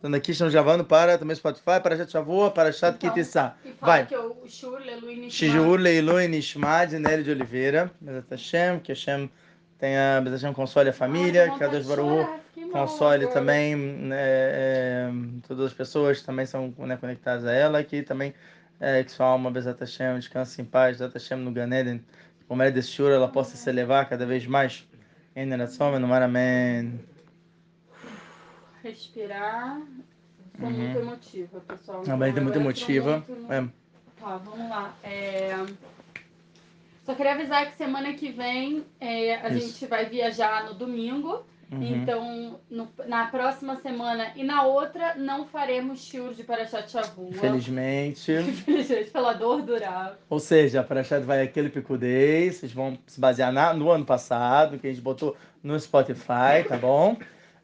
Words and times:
Então 0.00 0.14
aqui 0.14 0.30
estamos 0.30 0.54
gravando 0.54 0.82
para 0.82 1.18
também 1.18 1.36
Spotify, 1.36 1.78
para 1.82 1.94
Chat 1.94 2.10
Shavua, 2.10 2.50
para 2.50 2.72
Chat 2.72 2.96
Então, 2.96 3.10
Kitissá. 3.10 3.54
Vai. 3.78 4.06
que 4.06 4.16
o 4.16 4.34
Shur, 4.48 4.80
Leilu 4.80 5.08
Nishma. 5.08 5.30
Shijur 5.30 5.78
Leilui 5.78 6.26
Nishma 6.26 6.86
de 6.86 6.98
Nery 6.98 7.22
de 7.22 7.30
Oliveira. 7.30 7.90
Bezat 8.00 8.24
Hashem, 8.30 8.80
que 8.80 8.92
Hashem 8.92 9.28
tenha, 9.78 10.22
Bezat 10.22 10.40
Hashem 10.40 10.54
console 10.54 10.88
a 10.88 10.92
família, 10.94 11.50
Ai, 11.52 11.58
que 11.58 11.64
a 11.64 11.68
Deus 11.68 11.86
mal 11.86 12.40
console 12.72 13.24
agora. 13.24 13.34
também 13.34 13.76
né, 13.76 14.16
é, 14.18 15.10
todas 15.46 15.66
as 15.66 15.74
pessoas 15.74 16.22
também 16.22 16.46
são 16.46 16.72
né, 16.78 16.96
conectadas 16.96 17.44
a 17.44 17.52
ela, 17.52 17.84
que 17.84 18.02
também 18.02 18.32
é, 18.80 19.04
que 19.04 19.12
sua 19.12 19.26
alma, 19.26 19.50
Bezat 19.50 19.78
Hashem, 19.78 20.18
descanse 20.18 20.62
em 20.62 20.64
paz, 20.64 20.96
Bezat 20.96 21.12
Hashem 21.12 21.36
no 21.40 21.52
Ganeden, 21.52 22.02
por 22.48 22.56
meio 22.56 22.72
desse 22.72 22.88
choro 22.88 23.12
ela 23.12 23.28
possa 23.28 23.54
se 23.54 23.68
elevar 23.68 24.08
cada 24.08 24.24
vez 24.24 24.46
mais. 24.46 24.88
Em 25.36 25.44
Neratzom, 25.44 25.98
no 25.98 26.12
Amém. 26.12 26.98
Respirar. 28.82 29.80
Sou 30.58 30.68
Uhum. 30.68 30.72
muito 30.74 30.98
emotiva, 30.98 31.60
pessoal. 31.60 32.02
Também 32.02 32.32
tem 32.32 32.38
Eu 32.40 32.44
muita 32.44 32.58
entro 32.58 32.68
emotiva. 32.70 33.24
muito 33.28 33.52
É. 33.52 33.64
Tá, 34.20 34.36
vamos 34.36 34.68
lá. 34.68 34.94
É, 35.02 35.56
Só 37.06 37.14
queria 37.14 37.32
avisar 37.32 37.70
que 37.70 37.76
semana 37.76 38.12
que 38.12 38.30
vem 38.30 38.84
é, 39.00 39.34
a 39.36 39.48
Isso. 39.48 39.66
gente 39.68 39.86
vai 39.86 40.04
viajar 40.06 40.64
no 40.66 40.74
domingo. 40.74 41.44
Uhum. 41.72 41.82
Então, 41.82 42.60
no- 42.70 42.88
na 43.06 43.26
próxima 43.26 43.76
semana 43.80 44.32
e 44.36 44.42
na 44.44 44.64
outra, 44.64 45.14
não 45.14 45.46
faremos 45.46 46.00
shiur 46.04 46.34
de 46.34 46.42
Parashat 46.44 46.90
Shavua. 46.90 47.30
Infelizmente. 47.30 48.32
Infelizmente, 48.32 49.10
pela 49.12 49.32
dor 49.32 49.62
durar. 49.62 50.18
Ou 50.28 50.38
seja, 50.40 50.80
a 50.80 50.84
Parashat 50.84 51.24
vai 51.24 51.42
aquele 51.42 51.68
picudez, 51.70 52.56
vocês 52.56 52.72
vão 52.72 52.98
se 53.06 53.18
basear 53.20 53.50
na- 53.52 53.72
no 53.72 53.90
ano 53.90 54.04
passado, 54.04 54.78
que 54.78 54.86
a 54.86 54.90
gente 54.90 55.02
botou 55.02 55.36
no 55.62 55.78
Spotify, 55.80 56.64
tá 56.68 56.76
bom? 56.76 57.16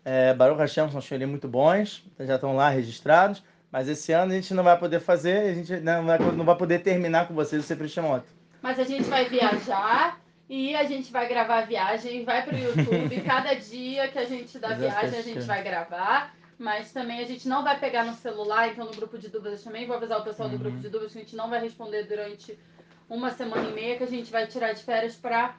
É, 0.09 0.33
Baruch 0.33 0.61
Hashem 0.61 0.89
são 0.89 1.01
chorinhos 1.01 1.31
muito 1.33 1.49
bons, 1.49 2.05
já 2.21 2.37
estão 2.37 2.55
lá 2.55 2.69
registrados, 2.69 3.43
mas 3.73 3.89
esse 3.89 4.13
ano 4.13 4.31
a 4.31 4.35
gente 4.37 4.55
não 4.55 4.63
vai 4.63 4.79
poder 4.79 5.01
fazer, 5.01 5.39
a 5.51 5.55
gente 5.55 5.81
não 5.81 6.07
vai, 6.07 6.19
não 6.21 6.45
vai 6.45 6.57
poder 6.57 6.79
terminar 6.79 7.27
com 7.27 7.35
vocês 7.35 7.65
o 7.65 7.67
Sempre 7.67 7.89
Shemot. 7.89 8.25
Mas 8.63 8.79
a 8.79 8.85
gente 8.85 9.03
vai 9.03 9.29
viajar 9.29 10.21
e 10.49 10.77
a 10.77 10.85
gente 10.85 11.11
vai 11.11 11.27
gravar 11.27 11.59
a 11.59 11.63
viagem, 11.63 12.25
vai 12.25 12.45
pro 12.45 12.57
YouTube. 12.57 13.17
e 13.17 13.21
cada 13.27 13.53
dia 13.55 14.07
que 14.07 14.19
a 14.21 14.25
gente 14.25 14.57
dá 14.61 14.75
viagem, 14.75 15.19
a 15.19 15.23
gente 15.23 15.41
vai 15.41 15.65
gravar. 15.65 16.33
Mas 16.57 16.93
também 16.93 17.19
a 17.21 17.25
gente 17.27 17.47
não 17.49 17.65
vai 17.65 17.79
pegar 17.79 18.05
no 18.05 18.15
celular, 18.15 18.69
então 18.69 18.87
no 18.87 18.93
grupo 18.93 19.19
de 19.19 19.29
dúvidas 19.29 19.63
também 19.65 19.89
vou 19.89 19.97
avisar 19.97 20.21
o 20.21 20.25
pessoal 20.25 20.49
do 20.49 20.53
Uhum. 20.55 20.59
grupo 20.63 20.79
de 20.79 20.89
dúvidas 20.89 21.13
que 21.13 21.19
a 21.19 21.23
gente 21.23 21.37
não 21.37 21.51
vai 21.51 21.61
responder 21.61 22.05
durante 22.05 22.57
uma 23.11 23.31
semana 23.33 23.69
e 23.69 23.73
meia, 23.73 23.97
que 23.99 24.05
a 24.05 24.07
gente 24.07 24.31
vai 24.31 24.47
tirar 24.47 24.73
de 24.73 24.83
férias 24.85 25.17
pra 25.17 25.55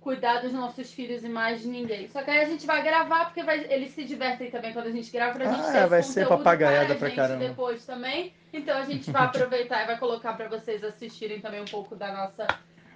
cuidar 0.00 0.40
dos 0.40 0.52
nossos 0.52 0.92
filhos 0.92 1.24
e 1.24 1.28
mais 1.28 1.60
de 1.60 1.68
ninguém. 1.68 2.08
Só 2.08 2.22
que 2.22 2.30
aí 2.30 2.40
a 2.40 2.44
gente 2.44 2.64
vai 2.66 2.82
gravar, 2.82 3.26
porque 3.26 3.42
vai- 3.42 3.66
eles 3.68 3.90
se 3.92 4.04
divertem 4.04 4.50
também 4.50 4.72
quando 4.72 4.86
a 4.86 4.90
gente 4.92 5.10
grava, 5.10 5.34
pra 5.38 5.46
gente 5.52 5.66
Ah, 5.68 5.72
ter 5.72 5.86
vai 5.88 6.02
ser 6.02 6.26
papagaiada 6.28 6.86
para 6.86 6.94
a 6.94 6.98
pra 6.98 7.08
gente 7.08 7.16
caramba. 7.16 7.44
depois 7.48 7.84
também. 7.84 8.32
Então 8.52 8.76
a 8.78 8.84
gente 8.84 9.10
vai 9.10 9.24
aproveitar 9.26 9.82
e 9.82 9.86
vai 9.86 9.98
colocar 9.98 10.32
pra 10.34 10.48
vocês 10.48 10.82
assistirem 10.84 11.40
também 11.40 11.60
um 11.60 11.66
pouco 11.66 11.94
da 11.96 12.12
nossa 12.12 12.46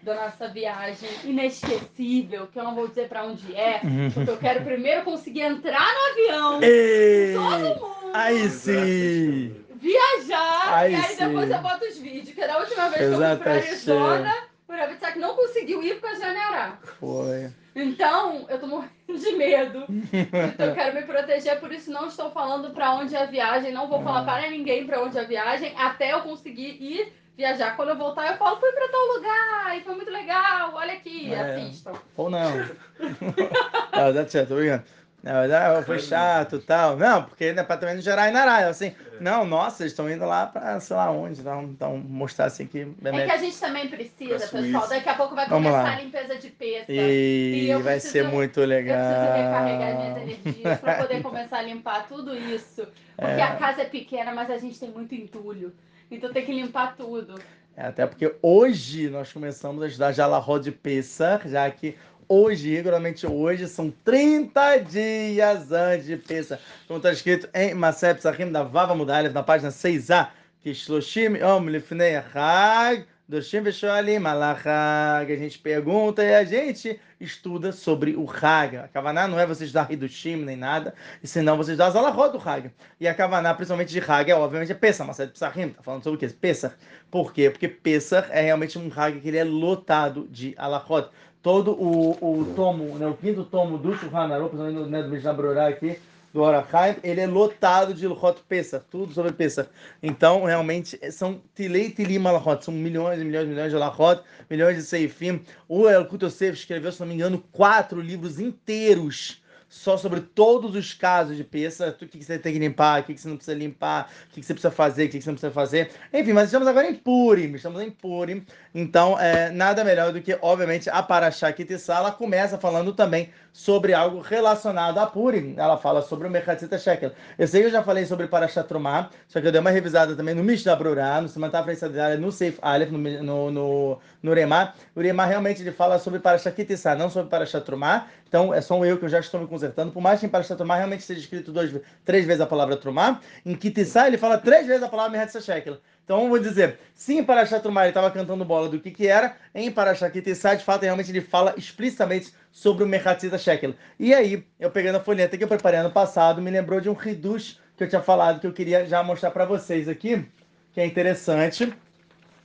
da 0.02 0.16
nossa 0.16 0.48
viagem 0.48 1.08
inesquecível, 1.22 2.48
que 2.48 2.58
eu 2.58 2.64
não 2.64 2.74
vou 2.74 2.88
dizer 2.88 3.08
pra 3.08 3.24
onde 3.24 3.54
é, 3.54 3.80
porque 4.12 4.30
eu 4.30 4.36
quero 4.36 4.64
primeiro 4.64 5.04
conseguir 5.04 5.42
entrar 5.42 5.86
no 5.94 6.10
avião, 6.10 6.60
Ei! 6.60 7.34
todo 7.34 7.80
mundo, 7.80 8.10
Aí 8.12 8.48
sim! 8.50 9.54
viajar, 9.76 10.74
Aí 10.74 10.92
e 10.92 10.96
aí 10.96 11.16
depois 11.16 11.46
sim. 11.48 11.54
eu 11.54 11.60
boto 11.62 11.84
os 11.84 11.98
vídeos, 11.98 12.34
que 12.34 12.44
da 12.46 12.58
última 12.58 12.88
vez 12.88 12.96
que 12.96 13.02
eu 13.04 13.12
Exato, 13.14 13.36
fui 13.36 13.44
pra. 13.44 13.52
Arizona, 13.54 14.34
o 14.72 14.78
Ravitsak 14.78 15.18
não 15.18 15.34
conseguiu 15.34 15.82
ir 15.82 16.00
de 16.00 16.18
Janeirá. 16.18 16.78
Foi. 16.98 17.50
Então, 17.74 18.46
eu 18.48 18.58
tô 18.58 18.66
morrendo 18.66 18.90
de 19.08 19.32
medo. 19.32 19.84
Então, 19.88 20.66
eu 20.66 20.74
quero 20.74 20.94
me 20.94 21.02
proteger, 21.02 21.60
por 21.60 21.72
isso 21.72 21.90
não 21.90 22.06
estou 22.06 22.30
falando 22.30 22.70
pra 22.70 22.94
onde 22.94 23.14
é 23.14 23.22
a 23.22 23.26
viagem. 23.26 23.72
Não 23.72 23.88
vou 23.88 24.02
falar 24.02 24.24
para 24.24 24.50
ninguém 24.50 24.86
pra 24.86 25.02
onde 25.02 25.18
é 25.18 25.22
a 25.22 25.26
viagem, 25.26 25.74
até 25.76 26.12
eu 26.12 26.20
conseguir 26.20 26.76
ir 26.82 27.12
viajar. 27.36 27.76
Quando 27.76 27.90
eu 27.90 27.96
voltar, 27.96 28.30
eu 28.30 28.36
falo, 28.36 28.60
fui 28.60 28.72
pra 28.72 28.88
tal 28.88 29.06
lugar, 29.16 29.78
e 29.78 29.82
foi 29.82 29.94
muito 29.94 30.10
legal, 30.10 30.72
olha 30.74 30.94
aqui, 30.94 31.32
É. 31.32 31.40
assistam. 31.56 31.92
Ou 32.16 32.30
não. 32.30 32.50
Na 33.92 34.04
verdade, 34.04 34.30
certo, 34.32 34.48
tô 34.50 34.54
brincando. 34.56 34.84
Na 35.22 35.40
verdade, 35.42 35.86
foi 35.86 36.00
chato 36.00 36.56
e 36.56 36.60
tal. 36.60 36.96
Não, 36.96 37.22
porque 37.22 37.52
né, 37.52 37.62
pra 37.62 37.76
também 37.76 37.94
não 37.94 38.02
gerar 38.02 38.28
inará. 38.28 38.66
Assim, 38.68 38.92
não, 39.20 39.44
nossa, 39.44 39.84
eles 39.84 39.92
estão 39.92 40.10
indo 40.10 40.24
lá 40.24 40.46
pra 40.46 40.80
sei 40.80 40.96
lá 40.96 41.10
onde. 41.12 41.40
Então, 41.40 41.62
então 41.62 41.96
mostrar 41.96 42.46
assim 42.46 42.66
que. 42.66 42.80
É 43.04 43.10
que 43.24 43.30
a 43.30 43.36
gente 43.36 43.56
também 43.60 43.88
precisa, 43.88 44.48
pessoal. 44.48 44.88
Daqui 44.88 45.08
a 45.08 45.14
pouco 45.14 45.36
vai 45.36 45.48
Vamos 45.48 45.70
começar 45.70 45.88
lá. 45.90 45.96
a 45.96 46.00
limpeza 46.00 46.36
de 46.36 46.48
peça. 46.50 46.86
E, 46.90 47.66
E 47.66 47.70
eu 47.70 47.80
vai 47.80 47.92
preciso- 47.94 48.12
ser 48.12 48.24
muito 48.28 48.60
Eu 48.60 48.66
legal. 48.66 48.98
preciso 48.98 49.36
recarregar 49.36 49.96
minhas 49.96 50.16
energias 50.16 50.80
pra 50.80 50.94
poder 50.96 51.22
começar 51.22 51.58
a 51.58 51.62
limpar 51.62 52.08
tudo 52.08 52.36
isso. 52.36 52.84
Porque 53.16 53.30
É. 53.40 53.42
a 53.42 53.54
casa 53.54 53.82
é 53.82 53.84
pequena, 53.84 54.32
mas 54.34 54.50
a 54.50 54.58
gente 54.58 54.80
tem 54.80 54.90
muito 54.90 55.14
entulho. 55.14 55.72
Então 56.10 56.32
tem 56.32 56.44
que 56.44 56.52
limpar 56.52 56.96
tudo. 56.96 57.40
É, 57.76 57.86
até 57.86 58.06
porque 58.06 58.34
hoje 58.42 59.08
nós 59.08 59.32
começamos 59.32 59.82
a 59.82 59.86
estudar 59.86 60.12
Jalahó 60.12 60.58
de 60.58 60.70
Pessah, 60.70 61.40
já 61.46 61.70
que 61.70 61.96
hoje, 62.32 62.74
regularmente 62.74 63.26
hoje, 63.26 63.68
são 63.68 63.92
30 64.04 64.78
dias 64.78 65.70
antes 65.70 66.06
de 66.06 66.16
Pessah. 66.16 66.58
Como 66.88 66.96
está 66.96 67.12
escrito 67.12 67.46
em 67.52 67.74
Masep 67.74 68.22
Sahim 68.22 68.50
da 68.50 68.62
Vava 68.62 68.94
Mudalev, 68.94 69.34
na 69.34 69.42
página 69.42 69.68
6a, 69.68 70.28
que 70.62 70.72
Shloshim 70.72 71.36
Yom 71.36 71.68
Lifnei 71.68 72.16
Hag, 72.16 73.04
Doshim 73.28 73.60
Veshoalim 73.60 74.24
Alachag. 74.26 75.30
A 75.30 75.36
gente 75.36 75.58
pergunta 75.58 76.24
e 76.24 76.34
a 76.34 76.42
gente 76.42 76.98
estuda 77.20 77.70
sobre 77.70 78.16
o 78.16 78.26
Hag. 78.28 78.78
A 78.78 78.88
Kavaná 78.88 79.28
não 79.28 79.38
é 79.38 79.46
você 79.46 79.64
estudar 79.64 79.90
Hidushim 79.92 80.36
nem 80.36 80.56
nada, 80.56 80.94
e 81.22 81.26
senão 81.26 81.56
você 81.56 81.72
estudar 81.72 81.90
Zalahó 81.90 82.28
do 82.28 82.38
Hag. 82.38 82.70
E 82.98 83.06
a 83.06 83.14
Kavaná, 83.14 83.52
principalmente 83.54 83.92
de 83.92 84.00
Hag, 84.00 84.30
é 84.30 84.34
obviamente 84.34 84.72
é 84.72 84.74
Pessah, 84.74 85.04
Masep 85.04 85.38
Sahim, 85.38 85.68
tá 85.68 85.82
falando 85.82 86.02
sobre 86.02 86.16
o 86.16 86.18
quê? 86.18 86.34
Pessah. 86.34 86.74
Por 87.10 87.32
quê? 87.32 87.50
Porque 87.50 87.68
Pesach 87.68 88.28
é 88.30 88.40
realmente 88.40 88.78
um 88.78 88.90
Hag 88.94 89.20
que 89.20 89.28
ele 89.28 89.36
é 89.36 89.44
lotado 89.44 90.26
de 90.30 90.54
alachot. 90.56 91.10
Todo 91.42 91.72
o, 91.72 92.40
o 92.40 92.54
tomo, 92.54 92.96
né, 92.98 93.06
o 93.06 93.14
quinto 93.14 93.44
tomo 93.44 93.76
do 93.76 93.96
Shulchan 93.96 94.32
Aruch, 94.32 94.50
principalmente 94.50 94.90
né, 94.90 95.02
do 95.02 95.08
Mishnah 95.08 95.66
aqui, 95.66 95.98
do 96.32 96.40
Orachaim, 96.40 96.96
ele 97.02 97.20
é 97.20 97.26
lotado 97.26 97.92
de 97.92 98.06
alachot 98.06 98.40
Pesach, 98.48 98.84
tudo 98.90 99.12
sobre 99.12 99.32
Pesach. 99.32 99.68
Então, 100.02 100.44
realmente, 100.44 100.98
são 101.10 101.42
tilei 101.54 101.90
tilim 101.90 102.24
alachot, 102.26 102.64
são 102.64 102.72
milhões 102.72 103.20
e 103.20 103.24
milhões 103.24 103.46
e 103.46 103.50
milhões 103.50 103.70
de 103.70 103.76
alachot, 103.76 104.22
milhões 104.48 104.76
de 104.76 104.82
seifim. 104.82 105.42
O 105.68 105.88
Elkut 105.88 106.24
Yosef 106.24 106.56
escreveu, 106.56 106.90
se 106.90 107.00
não 107.00 107.08
me 107.08 107.14
engano, 107.14 107.42
quatro 107.52 108.00
livros 108.00 108.40
inteiros 108.40 109.41
só 109.72 109.96
sobre 109.96 110.20
todos 110.20 110.76
os 110.76 110.92
casos 110.92 111.34
de 111.34 111.42
peça, 111.42 111.96
o 111.98 112.06
que, 112.06 112.22
você 112.22 112.38
tem 112.38 112.52
que 112.52 112.58
limpar, 112.58 113.00
o 113.00 113.04
que, 113.04 113.16
você 113.16 113.26
não 113.26 113.36
precisa 113.36 113.56
limpar, 113.56 114.12
o 114.28 114.34
que, 114.34 114.42
você 114.42 114.52
precisa 114.52 114.70
fazer, 114.70 115.06
o 115.06 115.08
que, 115.08 115.16
que 115.16 115.24
você 115.24 115.30
não 115.30 115.34
precisa 115.34 115.50
fazer. 115.50 115.90
Enfim, 116.12 116.34
mas 116.34 116.44
estamos 116.44 116.68
agora 116.68 116.90
em 116.90 116.94
Purim, 116.94 117.54
estamos 117.54 117.80
em 117.80 117.90
Purim. 117.90 118.44
Então, 118.74 119.18
é, 119.18 119.50
nada 119.50 119.82
melhor 119.82 120.12
do 120.12 120.20
que, 120.20 120.38
obviamente, 120.42 120.90
a 120.90 121.02
Parashá 121.02 121.50
Kitissá, 121.54 121.96
ela 121.96 122.12
começa 122.12 122.58
falando 122.58 122.92
também 122.92 123.30
sobre 123.52 123.92
algo 123.92 124.20
relacionado 124.20 124.98
a 124.98 125.06
Purim. 125.06 125.54
Ela 125.56 125.76
fala 125.76 126.00
sobre 126.02 126.26
o 126.26 126.30
Mercatzita 126.30 126.78
Shekel. 126.78 127.12
Eu 127.38 127.46
sei 127.46 127.60
que 127.60 127.66
eu 127.68 127.70
já 127.70 127.82
falei 127.82 128.06
sobre 128.06 128.26
Parashá 128.26 128.62
Trumá, 128.62 129.10
só 129.28 129.40
que 129.40 129.46
eu 129.46 129.52
dei 129.52 129.60
uma 129.60 129.70
revisada 129.70 130.16
também 130.16 130.34
no 130.34 130.42
Mishnah 130.42 130.74
Brurah, 130.74 131.20
no 131.20 131.28
Simantá 131.28 131.62
Freissadiária, 131.62 132.16
no 132.16 132.32
Seif 132.32 132.58
Aleph, 132.62 132.90
no, 132.90 132.98
no, 132.98 133.50
no, 133.50 133.98
no 134.22 134.32
Remá. 134.32 134.72
O 134.94 135.00
Remá 135.00 135.26
realmente 135.26 135.60
ele 135.60 135.72
fala 135.72 135.98
sobre 135.98 136.18
Parashá 136.20 136.50
Kitissá, 136.50 136.94
não 136.94 137.10
sobre 137.10 137.28
Parashá 137.28 137.60
Trumá. 137.60 138.06
Então, 138.26 138.54
é 138.54 138.62
só 138.62 138.82
eu 138.84 138.96
que 138.96 139.04
eu 139.04 139.10
já 139.10 139.20
estou 139.20 139.40
me 139.40 139.46
consertando. 139.46 139.92
Por 139.92 140.00
mais 140.00 140.18
que 140.18 140.26
em 140.26 140.28
Parashá 140.28 140.56
Trumá 140.56 140.76
realmente 140.76 141.02
seja 141.02 141.20
escrito 141.20 141.52
duas, 141.52 141.70
três 142.04 142.24
vezes 142.24 142.40
a 142.40 142.46
palavra 142.46 142.76
Trumá, 142.76 143.20
em 143.44 143.54
Kitissá 143.54 144.06
ele 144.06 144.16
fala 144.16 144.38
três 144.38 144.66
vezes 144.66 144.82
a 144.82 144.88
palavra 144.88 145.12
Mercatzita 145.12 145.40
Shekel. 145.42 145.78
Então, 146.04 146.28
vou 146.28 146.38
dizer, 146.38 146.78
se 146.94 147.14
em 147.14 147.24
Parashá 147.24 147.60
Trumá 147.60 147.82
ele 147.82 147.90
estava 147.90 148.10
cantando 148.10 148.44
bola 148.44 148.68
do 148.68 148.80
que 148.80 148.90
que 148.90 149.06
era, 149.06 149.36
em 149.54 149.70
Parashá 149.70 150.10
Kitissá, 150.10 150.54
de 150.54 150.64
fato, 150.64 150.82
realmente 150.82 151.10
ele 151.10 151.20
fala 151.20 151.54
explicitamente 151.56 152.32
sobre 152.50 152.84
o 152.84 152.86
Mercatzita 152.86 153.38
Shekel. 153.38 153.74
E 153.98 154.12
aí, 154.12 154.44
eu 154.58 154.70
pegando 154.70 154.96
a 154.96 155.00
folheta 155.00 155.38
que 155.38 155.44
eu 155.44 155.48
preparei 155.48 155.80
ano 155.80 155.90
passado, 155.90 156.42
me 156.42 156.50
lembrou 156.50 156.80
de 156.80 156.90
um 156.90 156.96
Hidush 157.00 157.58
que 157.76 157.84
eu 157.84 157.88
tinha 157.88 158.02
falado, 158.02 158.40
que 158.40 158.46
eu 158.46 158.52
queria 158.52 158.84
já 158.84 159.02
mostrar 159.02 159.30
para 159.30 159.44
vocês 159.44 159.88
aqui, 159.88 160.26
que 160.72 160.80
é 160.80 160.86
interessante. 160.86 161.72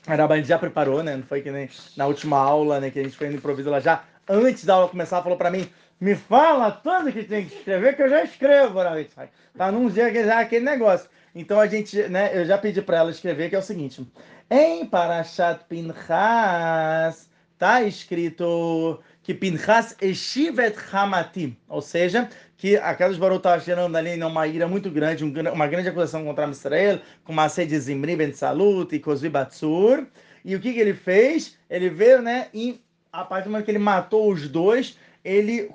A 0.06 0.16
Rabani 0.16 0.44
já 0.44 0.58
preparou, 0.58 1.04
né? 1.04 1.18
Não 1.18 1.24
foi 1.24 1.42
que 1.42 1.52
nem 1.52 1.70
na 1.98 2.06
última 2.06 2.38
aula, 2.38 2.80
né? 2.80 2.90
Que 2.90 3.00
a 3.00 3.04
gente 3.04 3.18
fez 3.18 3.30
no 3.31 3.38
improviso, 3.38 3.68
ela 3.68 3.81
já, 3.81 4.04
antes 4.30 4.64
da 4.64 4.76
aula 4.76 4.88
começar, 4.88 5.22
falou 5.22 5.38
para 5.38 5.52
mim, 5.52 5.68
me 6.00 6.16
fala 6.16 6.72
tudo 6.72 7.12
que 7.12 7.24
tem 7.24 7.46
que 7.46 7.56
escrever, 7.56 7.96
que 7.96 8.04
eu 8.04 8.10
já 8.10 8.24
escrevo, 8.24 8.80
Rabani. 8.80 9.10
Tá 9.58 9.72
num 9.72 9.90
dia 9.90 10.12
que 10.12 10.24
já 10.24 10.40
é 10.40 10.44
aquele 10.44 10.64
negócio. 10.64 11.10
Então 11.39 11.60
a 11.60 11.68
gente, 11.68 11.95
né, 12.10 12.31
eu 12.34 12.44
já 12.45 12.57
pedi 12.57 12.81
para 12.81 12.98
ela 12.98 13.12
escrever 13.12 13.50
que 13.50 13.56
é 13.56 13.60
o 13.60 13.62
seguinte: 13.62 14.06
em 14.50 14.84
Parashat 14.88 15.63
Pinchas 15.69 17.30
tá 17.60 17.84
escrito 17.84 19.00
que 19.22 19.36
Pinchas 19.36 19.95
eshivet 20.01 20.75
Hamatim, 20.92 21.56
ou 21.69 21.80
seja, 21.80 22.28
que 22.57 22.75
a 22.78 22.95
casa 22.95 23.13
de 23.13 23.19
Baruch 23.19 23.38
estava 23.38 23.60
gerando 23.60 23.95
ali 23.95 24.18
né, 24.18 24.25
uma 24.25 24.48
ira 24.48 24.68
muito 24.68 24.89
grande, 24.89 25.24
um 25.24 25.31
gran- 25.31 25.54
uma 25.54 25.68
grande 25.68 25.89
acusação 25.89 26.25
contra 26.25 26.50
Israel, 26.50 27.00
com 27.24 27.50
sede 27.50 27.72
de 27.72 27.80
Zimri 27.81 28.16
Ben 28.16 28.33
Salut 28.33 28.95
e 28.95 29.00
Kozvi 29.00 29.30
Batsur. 29.30 30.07
E 30.44 30.56
o 30.56 30.60
que, 30.60 30.74
que 30.74 30.80
ele 30.80 30.95
fez? 30.95 31.56
Ele 31.69 31.90
veio, 31.90 32.22
né, 32.22 32.48
e 32.51 32.81
a 33.13 33.24
partir 33.24 33.45
do 33.45 33.51
momento 33.51 33.66
que 33.66 33.72
ele 33.72 33.78
matou 33.80 34.31
os 34.31 34.48
dois, 34.48 34.98
ele 35.24 35.69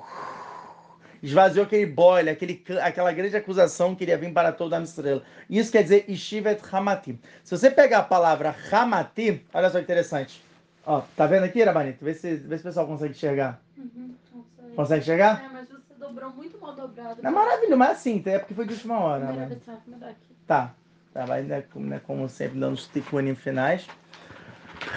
esvaziou 1.22 1.64
aquele 1.64 1.86
boile, 1.86 2.30
aquele, 2.30 2.62
aquela 2.82 3.12
grande 3.12 3.36
acusação 3.36 3.94
que 3.94 4.04
iria 4.04 4.18
vir 4.18 4.32
para 4.32 4.50
toda 4.52 4.76
a 4.78 4.82
estrela. 4.82 5.22
Isso 5.48 5.70
quer 5.70 5.82
dizer 5.82 6.04
Ishivet 6.08 6.60
Hamati. 6.70 7.18
Se 7.44 7.56
você 7.56 7.70
pegar 7.70 7.98
a 7.98 8.02
palavra 8.02 8.54
Hamati, 8.70 9.44
olha 9.54 9.70
só 9.70 9.78
que 9.78 9.84
interessante. 9.84 10.42
Ó, 10.84 11.02
tá 11.16 11.26
vendo 11.26 11.44
aqui, 11.44 11.62
Rabanito? 11.62 12.04
Vê 12.04 12.12
se, 12.12 12.34
vê 12.36 12.56
se 12.56 12.62
o 12.62 12.64
pessoal 12.64 12.86
consegue 12.86 13.12
enxergar. 13.12 13.60
Uhum. 13.78 14.14
Consegue 14.74 15.02
enxergar? 15.02 15.44
É, 15.44 15.48
mas 15.52 15.68
você 15.68 15.94
dobrou 15.98 16.30
muito 16.30 16.58
mal 16.60 16.74
dobrado. 16.74 17.22
Não 17.22 17.30
é 17.30 17.32
maravilhoso, 17.32 17.76
mas 17.76 17.90
assim, 17.90 18.20
é 18.26 18.38
porque 18.40 18.54
foi 18.54 18.66
de 18.66 18.72
última 18.74 18.98
hora. 18.98 19.26
Primeira 19.26 19.48
Né? 19.48 19.60
vez. 20.00 20.16
Tá. 20.46 20.74
Tá, 21.14 21.26
vai, 21.26 21.42
né, 21.42 21.62
como, 21.72 21.86
né, 21.86 22.00
como 22.06 22.28
sempre, 22.28 22.58
dando 22.58 22.74
os 22.74 22.86
ticunim 22.88 23.34
finais. 23.34 23.86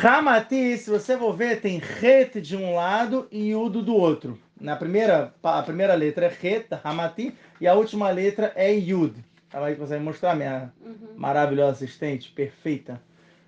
Hamati, 0.02 0.78
se 0.78 0.90
você 0.90 1.18
for 1.18 1.34
ver, 1.36 1.62
tem 1.62 1.78
Het 2.02 2.42
de 2.42 2.56
um 2.58 2.74
lado 2.74 3.28
e 3.32 3.50
Yudo 3.52 3.82
do 3.84 3.96
outro. 3.96 4.40
Na 4.60 4.76
primeira, 4.76 5.34
a 5.44 5.62
primeira 5.64 5.94
letra 5.96 6.26
é 6.26 6.30
Het, 6.48 6.68
Hamati, 6.84 7.36
e 7.60 7.68
a 7.68 7.74
última 7.74 8.10
letra 8.10 8.52
é 8.56 8.72
Yud. 8.74 9.14
Ela 9.54 9.68
aí 9.68 9.76
consegue 9.76 10.04
mostrar 10.04 10.36
minha 10.36 10.72
Uhum. 10.82 11.10
maravilhosa 11.18 11.72
assistente, 11.74 12.30
perfeita. 12.32 13.02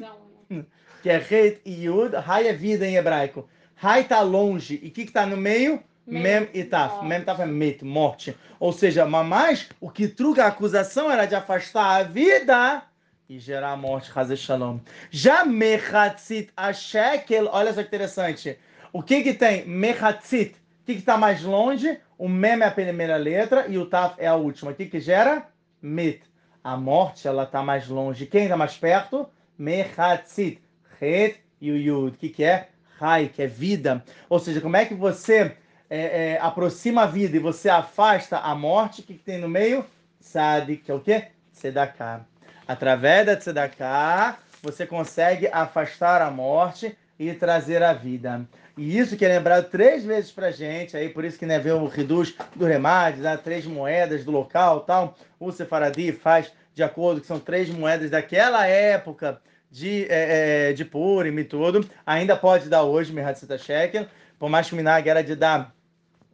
né? 0.49 0.65
Que 1.01 1.09
é 1.09 1.17
Het 1.17 1.61
e 1.65 1.85
Yud, 1.85 2.15
Hai 2.15 2.47
é 2.47 2.53
vida 2.53 2.85
em 2.87 2.95
hebraico. 2.95 3.47
Hai 3.81 4.03
tá 4.05 4.21
longe, 4.21 4.79
e 4.81 4.87
o 4.87 4.91
que 4.91 5.05
que 5.05 5.11
tá 5.11 5.25
no 5.25 5.35
meio? 5.37 5.81
Mem. 6.05 6.49
E 6.53 6.63
Taf. 6.65 7.03
Mem 7.05 7.21
Taf 7.23 7.41
é 7.41 7.45
mit, 7.45 7.83
morte. 7.83 8.37
Ou 8.59 8.71
seja, 8.73 9.05
mamás, 9.05 9.69
o 9.79 9.89
que 9.89 10.07
truga 10.07 10.43
a 10.45 10.47
acusação 10.47 11.09
era 11.11 11.25
de 11.25 11.33
afastar 11.35 12.01
a 12.01 12.03
vida 12.03 12.83
e 13.29 13.39
gerar 13.39 13.71
a 13.71 13.77
morte, 13.77 14.11
Hazer 14.13 14.35
Shalom. 14.35 14.79
Já 15.09 15.45
Mechatzit 15.45 16.51
a 16.55 16.73
Shekel, 16.73 17.47
olha 17.51 17.73
só 17.73 17.81
que 17.81 17.87
interessante. 17.87 18.57
O 18.91 19.01
que 19.01 19.23
que 19.23 19.33
tem? 19.33 19.65
Mechatzit. 19.65 20.55
O 20.81 20.85
que 20.85 20.95
que 20.95 21.01
tá 21.01 21.17
mais 21.17 21.41
longe? 21.43 21.99
O 22.17 22.27
Mem 22.27 22.61
é 22.61 22.65
a 22.65 22.71
primeira 22.71 23.15
letra 23.17 23.65
e 23.67 23.77
o 23.77 23.85
Taf 23.85 24.15
é 24.17 24.27
a 24.27 24.35
última. 24.35 24.71
O 24.71 24.75
que 24.75 24.85
que 24.85 24.99
gera? 24.99 25.47
Mit. 25.81 26.21
A 26.63 26.77
morte, 26.77 27.27
ela 27.27 27.45
tá 27.45 27.61
mais 27.61 27.87
longe. 27.87 28.25
Quem 28.25 28.47
tá 28.47 28.57
mais 28.57 28.77
perto? 28.77 29.27
Mechatzit. 29.57 30.61
Het 31.01 31.37
e 31.59 31.71
o 31.71 31.77
Yud. 31.77 32.15
O 32.15 32.17
que 32.17 32.29
que 32.29 32.43
é? 32.43 32.69
Rai, 32.97 33.29
que 33.29 33.41
é 33.41 33.47
vida. 33.47 34.03
Ou 34.29 34.39
seja, 34.39 34.61
como 34.61 34.77
é 34.77 34.85
que 34.85 34.93
você 34.93 35.55
é, 35.89 36.33
é, 36.33 36.39
aproxima 36.41 37.03
a 37.03 37.05
vida 37.05 37.37
e 37.37 37.39
você 37.39 37.69
afasta 37.69 38.37
a 38.39 38.55
morte, 38.55 39.01
o 39.01 39.03
que, 39.03 39.13
que 39.13 39.23
tem 39.23 39.39
no 39.39 39.47
meio? 39.47 39.85
Sadi, 40.19 40.77
que 40.77 40.89
é 40.89 40.93
o 40.93 40.99
quê? 40.99 41.27
Tzedakah. 41.53 42.25
Através 42.73 43.23
da 43.23 43.37
Tzedakah, 43.37 44.39
você 44.59 44.83
consegue 44.83 45.47
afastar 45.51 46.23
a 46.23 46.31
morte 46.31 46.97
e 47.19 47.31
trazer 47.31 47.83
a 47.83 47.93
vida. 47.93 48.47
E 48.75 48.97
isso 48.97 49.15
que 49.15 49.23
é 49.23 49.27
lembrado 49.27 49.69
três 49.69 50.03
vezes 50.03 50.31
pra 50.31 50.49
gente, 50.49 50.97
aí 50.97 51.07
por 51.07 51.23
isso 51.23 51.37
que 51.37 51.45
né, 51.45 51.59
vê 51.59 51.71
o 51.71 51.85
reduz 51.85 52.33
do 52.55 52.65
remate, 52.65 53.19
dá 53.19 53.37
três 53.37 53.63
moedas 53.67 54.25
do 54.25 54.31
local 54.31 54.79
tal. 54.79 55.15
O 55.39 55.51
Sefaradi 55.51 56.13
faz 56.13 56.51
de 56.73 56.81
acordo 56.81 57.21
que 57.21 57.27
são 57.27 57.39
três 57.39 57.69
moedas 57.69 58.09
daquela 58.09 58.65
época 58.65 59.39
de, 59.69 60.07
é, 60.09 60.69
é, 60.69 60.73
de 60.73 60.83
Purim 60.83 61.37
e 61.37 61.43
tudo. 61.43 61.87
Ainda 62.03 62.35
pode 62.35 62.69
dar 62.69 62.81
hoje, 62.81 63.13
Merhatzita 63.13 63.55
Shekel, 63.55 64.07
por 64.39 64.49
mais 64.49 64.67
que 64.67 64.73
o 64.73 64.77
Minag 64.77 65.07
era 65.07 65.23
de 65.23 65.35
dar 65.35 65.71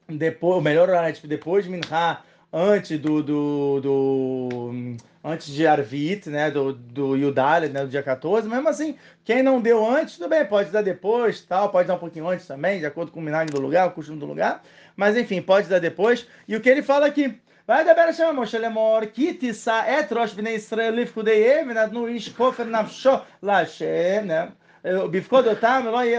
depois, 0.08 0.58
o 0.58 0.62
melhor 0.62 0.88
horário 0.88 1.14
tipo, 1.14 1.28
depois 1.28 1.66
de 1.66 1.70
Minha, 1.70 2.22
antes 2.54 2.98
do, 2.98 3.22
do, 3.22 3.82
do 3.82 4.96
antes 5.24 5.48
de 5.48 5.68
Arvit, 5.68 6.30
né, 6.30 6.50
do, 6.50 6.74
do 6.74 7.16
Yudali, 7.16 7.70
né, 7.70 7.82
do 7.82 7.90
dia 7.90 8.04
14. 8.04 8.48
Mesmo 8.48 8.70
assim, 8.70 8.98
quem 9.24 9.44
não 9.44 9.62
deu 9.62 9.86
antes, 9.86 10.18
tudo 10.18 10.30
bem, 10.30 10.46
pode 10.46 10.72
dar 10.72 10.82
depois, 10.82 11.42
tal, 11.42 11.70
pode 11.70 11.88
dar 11.88 11.96
um 11.96 12.00
pouquinho 12.00 12.28
antes 12.28 12.48
também, 12.48 12.80
de 12.80 12.86
acordo 12.86 13.12
com 13.12 13.20
o 13.20 13.24
milagre 13.24 13.54
do 13.54 13.62
lugar, 13.62 13.88
o 13.88 13.92
costume 13.92 14.20
do 14.20 14.26
lugar. 14.26 14.64
Mas 14.96 15.18
enfim, 15.18 15.42
pode 15.42 15.68
dar 15.68 15.80
depois. 15.80 16.28
E 16.48 16.56
o 16.56 16.62
que 16.62 16.70
ele 16.70 16.82
fala 16.82 17.06
aqui? 17.06 17.40
Vai 17.68 17.86
da 17.86 17.94
Bera 17.94 18.12
chama 18.12 18.34
Moshe 18.34 18.58
Lemor, 18.58 19.06
que 19.08 19.34
tissa 19.34 19.86
etrosh 19.88 20.34
bnei 20.34 20.56
Israel 20.56 20.96
lifkudei 20.96 21.60
eminad 21.60 21.92
nu 21.92 22.10
ish 22.10 22.30
kofer 22.30 22.66
nafsho 22.66 23.22
lashem, 23.44 24.24
né? 24.26 24.52
É, 24.84 25.08
Bifkodotam, 25.08 25.86
Elohim, 25.86 26.16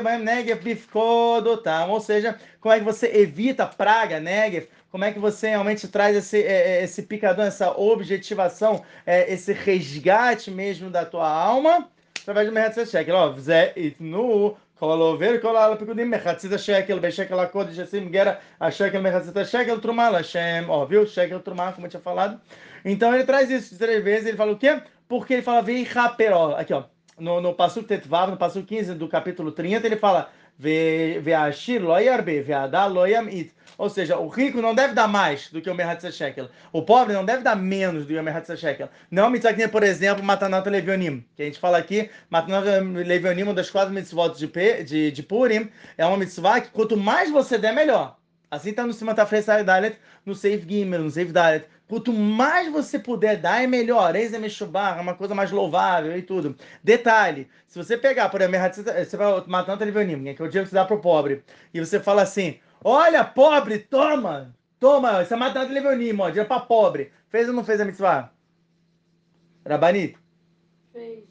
Ou 1.89 2.01
seja, 2.01 2.39
como 2.61 2.75
é 2.75 2.79
que 2.79 2.85
você 2.85 3.07
evita 3.09 3.67
praga, 3.67 4.21
Negev? 4.21 4.69
como 4.92 5.04
é 5.04 5.12
que 5.12 5.20
você 5.20 5.50
realmente 5.50 5.88
traz 5.88 6.16
esse, 6.16 6.42
é, 6.42 6.80
é, 6.80 6.84
esse 6.84 7.04
picadão, 7.04 7.46
essa 7.46 7.72
objetivação, 7.72 8.84
é, 9.06 9.32
esse 9.34 9.54
resgate 9.54 10.50
mesmo 10.50 10.90
da 10.90 11.06
tua 11.06 11.30
alma, 11.30 11.90
através 12.22 12.48
do 12.48 12.54
Mehatzit 12.54 12.90
Shekel. 12.90 13.16
Ó, 13.16 13.38
Zé 13.38 13.74
itnu, 13.76 14.56
כל 14.80 15.02
עובר 15.02 15.42
כל 15.42 15.58
העל 15.58 15.74
הפיקודים 15.74 16.12
מחצית 16.12 16.52
השקל 16.52 17.00
בשקל 17.00 17.40
הקודש 17.40 17.78
ישים 17.78 18.12
גרה 18.12 18.34
השקל 18.62 19.02
מחצית 19.02 19.38
השקל 19.38 19.80
תרומה 19.80 20.12
לשם, 20.12 20.66
ó, 20.68 20.86
viu? 20.86 21.06
Shekel 21.06 21.40
trumá, 21.40 21.72
como 21.72 21.86
eu 21.86 21.90
tinha 21.90 22.02
falado. 22.02 22.40
Então 22.84 23.14
ele 23.14 23.24
traz 23.24 23.50
isso 23.50 23.78
três 23.78 24.04
vezes, 24.04 24.28
ele 24.28 24.38
fala 24.38 24.52
o 24.52 24.58
quê? 24.58 24.82
Porque 25.08 25.34
ele 25.34 25.42
fala 25.42 25.62
vei 25.62 25.84
raperó, 25.84 26.56
aqui 26.58 26.74
ó, 26.74 26.84
no, 27.18 27.40
no 27.40 27.54
Passuc 27.54 27.88
Tetvav, 27.88 28.30
no 28.32 28.38
Passuc 28.38 28.66
15 28.66 28.96
do 28.96 29.08
capítulo 29.08 29.52
30, 29.52 29.88
ele 29.88 29.96
fala 29.96 30.30
Ve'ashir 30.61 31.81
lo 31.81 31.99
yarbe, 31.99 32.43
ve'adá 32.43 32.87
lo 32.87 33.07
yamit. 33.07 33.51
Ou 33.79 33.89
seja, 33.89 34.19
o 34.19 34.29
rico 34.29 34.61
não 34.61 34.75
deve 34.75 34.93
dar 34.93 35.09
mais 35.09 35.49
do 35.51 35.63
que 35.63 35.71
o 35.71 35.75
Merhatzah 35.75 36.13
Shekel. 36.13 36.51
O 36.71 36.83
pobre 36.83 37.15
não 37.15 37.25
deve 37.25 37.43
dar 37.43 37.57
menos 37.57 38.05
do 38.05 38.13
que 38.13 38.19
o 38.19 38.23
Merhatzah 38.23 38.57
Shekel. 38.57 38.91
Não 39.11 39.31
mitzvah 39.31 39.55
por 39.73 39.83
exemplo, 39.83 40.23
Matanata 40.23 40.69
Levionim, 40.69 41.25
que 41.35 41.43
a 41.43 41.47
gente 41.47 41.59
fala 41.59 41.79
aqui, 41.79 42.11
Matanata 42.29 42.79
Levionim, 42.83 43.45
uma 43.45 43.55
das 43.55 43.71
quatro 43.71 43.95
mitzvot 43.95 44.37
de, 44.37 44.85
de, 44.85 45.11
de 45.11 45.23
Purim, 45.23 45.71
é 45.97 46.05
uma 46.05 46.19
mitzvah 46.19 46.61
que 46.61 46.69
quanto 46.69 46.95
mais 46.95 47.31
você 47.31 47.57
der, 47.57 47.73
melhor. 47.73 48.19
Assim 48.51 48.71
está 48.71 48.85
no 48.85 48.93
Simon 48.93 49.15
Tafrei 49.15 49.43
Dalet, 49.65 49.97
no 50.27 50.35
Save 50.35 50.67
Gimel, 50.69 51.05
no 51.05 51.11
Save 51.11 51.33
Dalet. 51.33 51.65
Quanto 51.91 52.13
mais 52.13 52.71
você 52.71 53.01
puder 53.01 53.37
dar, 53.37 53.65
é 53.65 53.67
melhor. 53.67 54.15
Eis 54.15 54.33
é 54.33 54.37
é 54.37 55.01
uma 55.01 55.15
coisa 55.17 55.35
mais 55.35 55.51
louvável 55.51 56.17
e 56.17 56.23
tudo. 56.23 56.57
Detalhe, 56.85 57.49
se 57.67 57.77
você 57.77 57.99
pegar, 57.99 58.29
por 58.29 58.41
exemplo, 58.41 58.85
você 59.05 59.17
vai 59.17 59.45
matando 59.49 59.85
Levionim, 59.85 60.33
que 60.33 60.41
é 60.41 60.45
o 60.45 60.49
dinheiro 60.49 60.67
que 60.67 60.71
você 60.71 60.77
dá 60.77 60.85
pro 60.85 61.01
pobre, 61.01 61.43
e 61.75 61.81
você 61.81 61.99
fala 61.99 62.23
assim, 62.23 62.61
olha, 62.85 63.25
pobre, 63.25 63.81
toma, 63.81 64.55
toma, 64.79 65.25
você 65.25 65.35
matando 65.35 65.75
Levionim, 65.75 66.17
ó, 66.21 66.29
dinheiro 66.29 66.47
pra 66.47 66.61
pobre. 66.61 67.11
Fez 67.29 67.49
ou 67.49 67.55
não 67.55 67.65
fez 67.65 67.81
a 67.81 67.85
mitzvah? 67.85 68.33
Rabanito? 69.67 70.21
Fez. 70.93 71.30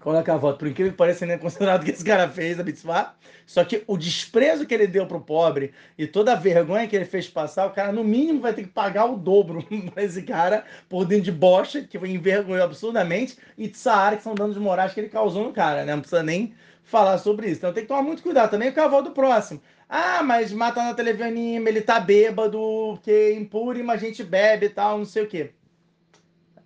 Coloca 0.00 0.32
a 0.32 0.36
voto. 0.38 0.58
Por 0.58 0.68
incrível 0.68 0.92
que 0.92 0.98
pareça, 0.98 1.24
ele 1.24 1.32
é 1.32 1.38
considerado 1.38 1.84
que 1.84 1.90
esse 1.90 2.04
cara 2.04 2.26
fez 2.28 2.58
a 2.58 2.64
mitzvah. 2.64 3.14
Só 3.46 3.62
que 3.64 3.84
o 3.86 3.98
desprezo 3.98 4.66
que 4.66 4.72
ele 4.72 4.86
deu 4.86 5.06
pro 5.06 5.20
pobre 5.20 5.72
e 5.98 6.06
toda 6.06 6.32
a 6.32 6.36
vergonha 6.36 6.88
que 6.88 6.96
ele 6.96 7.04
fez 7.04 7.28
passar, 7.28 7.66
o 7.66 7.70
cara 7.70 7.92
no 7.92 8.02
mínimo 8.02 8.40
vai 8.40 8.54
ter 8.54 8.62
que 8.62 8.70
pagar 8.70 9.04
o 9.04 9.16
dobro 9.16 9.62
pra 9.92 10.02
esse 10.02 10.22
cara 10.22 10.64
por 10.88 11.04
dentro 11.04 11.24
de 11.24 11.32
bocha, 11.32 11.82
que 11.82 11.98
envergonhou 11.98 12.64
absurdamente, 12.64 13.36
e 13.58 13.68
tsar, 13.68 14.16
que 14.16 14.22
são 14.22 14.34
danos 14.34 14.56
morais 14.56 14.94
que 14.94 15.00
ele 15.00 15.08
causou 15.10 15.44
no 15.44 15.52
cara, 15.52 15.84
né? 15.84 15.92
Não 15.92 16.00
precisa 16.00 16.22
nem 16.22 16.54
falar 16.82 17.18
sobre 17.18 17.48
isso. 17.48 17.58
Então 17.58 17.72
tem 17.72 17.82
que 17.82 17.88
tomar 17.88 18.02
muito 18.02 18.22
cuidado 18.22 18.50
também 18.50 18.72
a 18.74 18.84
avó 18.84 19.02
do 19.02 19.10
próximo. 19.10 19.60
Ah, 19.86 20.22
mas 20.22 20.52
mata 20.52 20.82
na 20.82 20.94
televianime, 20.94 21.68
ele 21.68 21.82
tá 21.82 22.00
bêbado, 22.00 22.98
que 23.02 23.32
impuro, 23.32 23.84
mas 23.84 24.02
a 24.02 24.06
gente 24.06 24.24
bebe 24.24 24.66
e 24.66 24.70
tal, 24.70 24.98
não 24.98 25.04
sei 25.04 25.24
o 25.24 25.28
quê. 25.28 25.50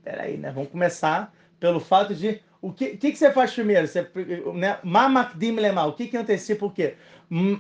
Peraí, 0.04 0.36
né? 0.36 0.52
Vamos 0.52 0.70
começar 0.70 1.32
pelo 1.58 1.80
fato 1.80 2.14
de 2.14 2.40
o 2.68 2.72
que, 2.72 2.96
que, 2.96 3.12
que 3.12 3.18
você 3.18 3.30
faz 3.30 3.52
primeiro? 3.52 3.86
Você, 3.86 4.08
né? 4.54 4.78
Mamakdim 4.82 5.52
lema, 5.56 5.84
o 5.86 5.92
que, 5.92 6.06
que 6.08 6.16
antecipa 6.16 6.66
o 6.66 6.70
quê? 6.70 6.94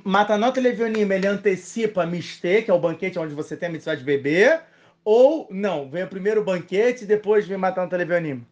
Matanot 0.04 0.58
levionim, 0.58 1.00
ele 1.10 1.26
antecipa 1.26 2.06
mistê, 2.06 2.62
que 2.62 2.70
é 2.70 2.74
o 2.74 2.78
banquete 2.78 3.18
onde 3.18 3.34
você 3.34 3.56
tem 3.56 3.68
a 3.68 3.72
mitzvah 3.72 3.94
de 3.96 4.04
beber, 4.04 4.62
ou 5.04 5.46
não, 5.50 5.88
vem 5.90 6.04
o 6.04 6.08
primeiro 6.08 6.42
banquete 6.44 7.04
e 7.04 7.06
depois 7.06 7.46
vem 7.46 7.58
Matanot 7.58 7.94
levionim. 7.94 8.46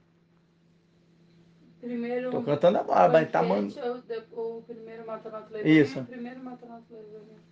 Primeiro. 1.81 2.31
Tô 2.31 2.43
cantando 2.43 2.79
a 2.79 2.83
bola, 2.83 3.09
mas 3.09 3.31
tá 3.31 3.43
banquete 3.43 3.77
mandando. 3.81 3.89
ou 3.89 4.03
de- 4.03 4.23
O 4.33 4.63
primeiro 4.67 5.07
matanato 5.07 5.53
levaninho. 5.53 5.83
Isso. 5.83 6.03
Primeiro 6.05 6.41
matanato 6.45 6.85
levaninho. 6.91 7.43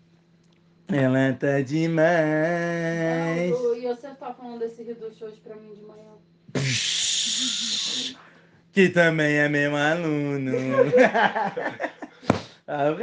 Ela 0.93 1.33
tá 1.35 1.61
demais. 1.61 3.51
Não, 3.51 3.63
o 3.71 3.75
Yosef 3.75 4.17
tá 4.19 4.33
falando 4.35 4.59
desse 4.61 4.83
reducho 4.83 5.25
hoje 5.25 5.41
pra 5.43 5.57
mim 5.57 5.75
de 5.75 5.83
manhã. 5.83 6.13
Que 8.81 8.89
também 8.89 9.37
é 9.37 9.47
meu 9.47 9.77
aluno. 9.77 10.53
Ah, 12.73 12.93
o 12.93 12.95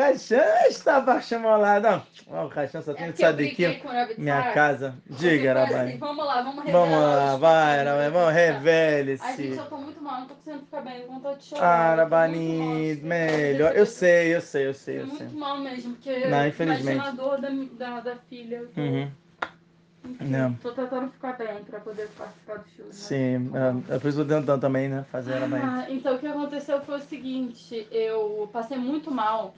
baixando 1.02 1.46
lá. 1.46 1.78
Não, 1.78 2.02
Ó, 2.32 2.46
o 2.46 2.48
Rachan 2.48 2.82
só 2.82 2.94
tem 2.94 3.04
É 3.04 3.08
de 3.08 3.12
porque 3.12 3.24
eu 3.26 3.28
saber 3.28 3.50
Rabbit 3.92 4.22
Minha 4.22 4.54
casa. 4.54 4.96
Diga, 5.10 5.20
Porque 5.20 5.40
foi 5.42 5.54
Rabai. 5.54 5.88
assim, 5.90 5.98
Vamos 5.98 6.26
lá, 6.26 6.42
vamos 6.42 6.64
revelar. 6.64 6.86
Vamos 6.88 7.00
lá, 7.02 7.36
vai, 7.36 7.78
títulos 7.80 7.92
Rabai. 7.92 7.96
da 8.06 8.10
Vamos, 8.10 8.34
lista. 8.34 8.38
Ai, 8.38 8.38
gente, 8.38 8.54
revele-se. 8.54 9.58
eu 9.58 9.66
tô 9.66 9.78
muito 9.78 10.02
mal, 10.02 10.20
não 10.22 10.28
tô 10.28 10.36
conseguindo 10.36 10.64
ficar 10.64 10.82
bem, 10.82 11.02
com 11.02 11.14
vontade 11.16 11.40
de 11.40 11.46
chorar. 11.46 11.62
Ah, 11.68 11.92
eu 12.02 12.10
tô 12.10 12.16
muito 12.16 12.16
Rabanito, 12.16 13.02
mal, 13.06 13.10
melhor. 13.10 13.76
Eu 13.76 13.86
sei, 13.86 14.36
eu 14.36 14.42
sei, 14.42 14.68
eu 14.68 14.74
sei, 14.74 14.96
Tô 15.00 15.02
eu 15.02 15.08
sei. 15.08 15.28
muito 15.28 15.38
mal 15.38 15.60
mesmo, 15.60 15.94
porque 15.96 16.28
Não, 16.28 16.48
infelizmente. 16.48 16.96
imagina 16.96 17.10
a 17.10 17.12
dor 17.12 17.42
da, 17.42 17.50
da, 17.74 18.00
da 18.00 18.16
filha. 18.30 18.56
Eu 18.56 18.68
tô... 18.70 18.80
Uhum. 18.80 19.12
Não. 20.20 20.54
Tô 20.56 20.72
tentando 20.72 21.10
ficar 21.12 21.34
bem 21.34 21.64
pra 21.70 21.80
poder 21.80 22.08
participar 22.18 22.58
do 22.58 22.70
show. 22.76 22.86
né? 22.86 22.92
Sim, 22.92 23.52
é, 23.90 23.96
eu 23.96 24.00
fiz 24.00 24.18
o 24.18 24.26
tentando 24.26 24.60
também, 24.62 24.88
né? 24.90 25.06
Fazer 25.12 25.34
ela 25.34 25.48
bem. 25.48 25.60
Ah, 25.62 25.86
então 25.90 26.16
o 26.16 26.20
que 26.20 26.28
aconteceu 26.28 26.82
foi 26.82 26.98
o 26.98 27.02
seguinte, 27.02 27.88
eu 27.92 28.50
passei 28.52 28.78
muito 28.78 29.12
mal, 29.12 29.54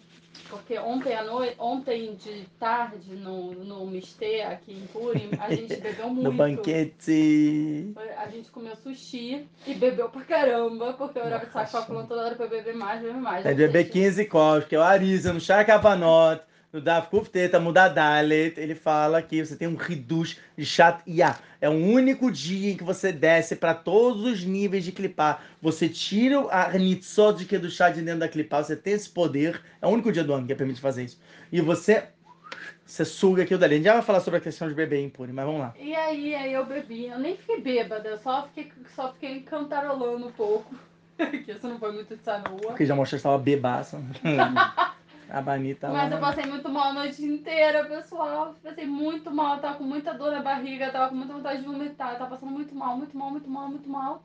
porque 0.50 0.78
ontem 0.80 1.14
à 1.16 1.24
noite, 1.24 1.56
ontem 1.60 2.16
de 2.16 2.46
tarde 2.60 3.16
no, 3.16 3.54
no 3.54 3.86
Mistê, 3.88 4.42
aqui 4.42 4.72
em 4.74 4.88
Purim, 4.88 5.30
a 5.40 5.50
gente 5.54 5.76
bebeu 5.76 6.10
muito. 6.10 6.24
No 6.24 6.32
banquete. 6.34 7.94
A 8.18 8.28
gente 8.30 8.50
comeu 8.52 8.76
sushi 8.76 9.48
e 9.68 9.74
bebeu 9.74 10.10
pra 10.10 10.22
caramba, 10.22 10.94
porque 10.94 11.20
eu 11.20 11.24
era 11.24 11.40
Nossa. 11.54 11.66
saco 11.72 11.88
falando 11.88 12.08
toda 12.08 12.22
hora 12.22 12.36
pra 12.36 12.48
beber 12.48 12.76
mais, 12.76 13.02
beber 13.02 13.16
mais. 13.16 13.46
É 13.46 13.50
de 13.54 13.58
beber 13.68 13.84
Gente, 13.84 13.94
15 13.94 14.26
copos, 14.26 14.66
que 14.66 14.76
é 14.76 14.80
o 14.80 14.84
Arisa, 14.84 15.34
no 15.34 15.40
Shakabanot, 15.40 16.42
no 16.72 16.80
Dav 16.80 17.08
Kufteta, 17.08 17.60
Muda 17.60 17.88
Dalet, 17.88 18.54
ele 18.60 18.76
fala 18.76 19.22
que 19.22 19.44
você 19.44 19.56
tem 19.56 19.68
um 19.68 19.76
reduz 19.76 20.40
de 20.56 20.66
chat 20.66 21.02
IA. 21.08 21.36
É 21.60 21.68
o 21.68 21.74
único 21.74 22.32
dia 22.32 22.72
em 22.72 22.78
que 22.78 22.84
você 22.84 23.12
desce 23.12 23.56
para 23.56 23.74
todos 23.74 24.24
os 24.24 24.44
níveis 24.44 24.84
de 24.84 24.92
clipar. 24.92 25.44
Você 25.62 25.90
tira 25.90 26.40
a 26.52 26.72
nitzot 26.78 27.40
de 27.40 27.46
que 27.46 27.58
do 27.58 27.70
chá 27.70 27.90
de 27.90 28.02
dentro 28.02 28.20
da 28.20 28.28
clipar, 28.28 28.64
você 28.64 28.76
tem 28.76 28.94
esse 28.94 29.10
poder. 29.10 29.62
É 29.82 29.88
o 29.88 29.90
único 29.90 30.12
dia 30.12 30.24
do 30.24 30.34
ano 30.34 30.46
que 30.46 30.54
permite 30.54 30.80
fazer 30.80 31.06
isso. 31.06 31.20
E 31.52 31.60
você, 31.60 32.08
você 32.86 33.04
suga 33.04 33.44
aquilo 33.44 33.60
dali. 33.60 33.74
A 33.74 33.78
gente 33.78 33.86
já 33.86 33.94
vai 33.94 34.04
falar 34.04 34.20
sobre 34.20 34.38
a 34.38 34.42
questão 34.42 34.68
de 34.68 34.76
beber 34.76 35.00
em 35.00 35.10
Puri, 35.10 35.34
mas 35.34 35.46
vamos 35.46 35.62
lá. 35.62 35.74
E 35.80 35.96
aí, 35.96 36.36
aí 36.36 36.54
eu 36.54 36.66
bebi, 36.66 37.08
eu 37.08 37.18
nem 37.18 37.36
fiquei 37.36 37.62
bêbada, 37.62 38.08
eu 38.08 38.20
só 38.20 38.48
fiquei, 38.48 38.72
só 38.96 39.12
fiquei 39.14 39.42
cantarolando 39.42 40.28
um 40.28 40.32
pouco. 40.32 40.76
que 41.18 41.52
isso 41.52 41.68
não 41.68 41.80
foi 41.80 41.92
muito 41.92 42.16
de 42.16 42.24
sanoa. 42.24 42.60
Porque 42.62 42.86
já 42.86 42.96
mostrou 42.96 43.18
que 43.18 43.22
estava 43.22 43.38
bebaça. 43.40 44.00
a 45.32 45.42
Bani 45.42 45.76
tava... 45.76 45.94
Mas 45.94 46.12
eu 46.12 46.20
passei 46.20 46.46
muito 46.46 46.70
mal 46.70 46.90
a 46.90 46.94
noite 46.94 47.24
inteira, 47.24 47.86
pessoal. 47.86 48.56
Passei 48.64 48.86
muito 48.86 49.32
mal, 49.32 49.60
tava 49.60 49.78
com 49.78 49.84
muita 49.84 50.14
dor 50.14 50.32
na 50.32 50.42
barriga, 50.42 50.92
tava 50.92 51.10
com 51.10 51.16
muita 51.16 51.34
vontade 51.34 51.62
de 51.62 51.68
vomitar, 51.68 52.18
tava 52.18 52.32
passando 52.32 52.52
muito 52.52 52.76
mal, 52.76 52.98
muito 52.98 53.16
mal, 53.18 53.30
muito 53.32 53.50
mal, 53.50 53.68
muito 53.70 53.90
mal. 53.90 54.24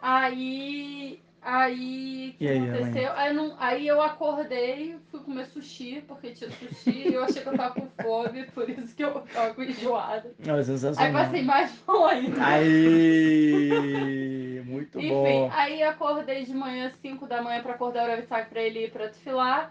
Aí. 0.00 1.20
Aí. 1.42 2.30
O 2.34 2.38
que 2.38 2.48
aí, 2.48 2.58
aconteceu? 2.70 3.12
Aí, 3.14 3.28
eu 3.28 3.34
não- 3.34 3.54
aí 3.58 3.86
eu 3.86 4.00
acordei, 4.00 4.96
fui 5.10 5.20
comer 5.20 5.44
sushi, 5.46 6.02
porque 6.08 6.30
tinha 6.30 6.48
sushi, 6.50 7.08
e 7.08 7.12
eu 7.14 7.22
achei 7.22 7.42
que 7.42 7.48
eu 7.48 7.56
tava 7.56 7.74
com 7.74 7.86
fome, 8.02 8.44
por 8.54 8.68
isso 8.70 8.94
que 8.96 9.04
eu 9.04 9.12
tava 9.32 9.52
com 9.52 9.62
enjoada. 9.62 10.32
Não, 10.38 10.54
é 10.54 10.58
Aí 10.58 10.64
sensacional. 10.64 11.12
passei 11.12 11.42
mais 11.42 11.70
mal 11.86 12.06
ainda. 12.06 12.46
Aí, 12.46 14.62
muito 14.64 14.98
Enfim, 14.98 15.08
bom. 15.10 15.50
aí 15.52 15.82
acordei 15.82 16.44
de 16.44 16.54
manhã, 16.54 16.90
5 17.02 17.26
da 17.26 17.42
manhã, 17.42 17.62
pra 17.62 17.74
acordar 17.74 18.04
o 18.04 18.06
Uravisak 18.06 18.48
pra 18.48 18.62
ele 18.62 18.86
ir 18.86 18.90
pra 18.90 19.08
desfilar. 19.08 19.70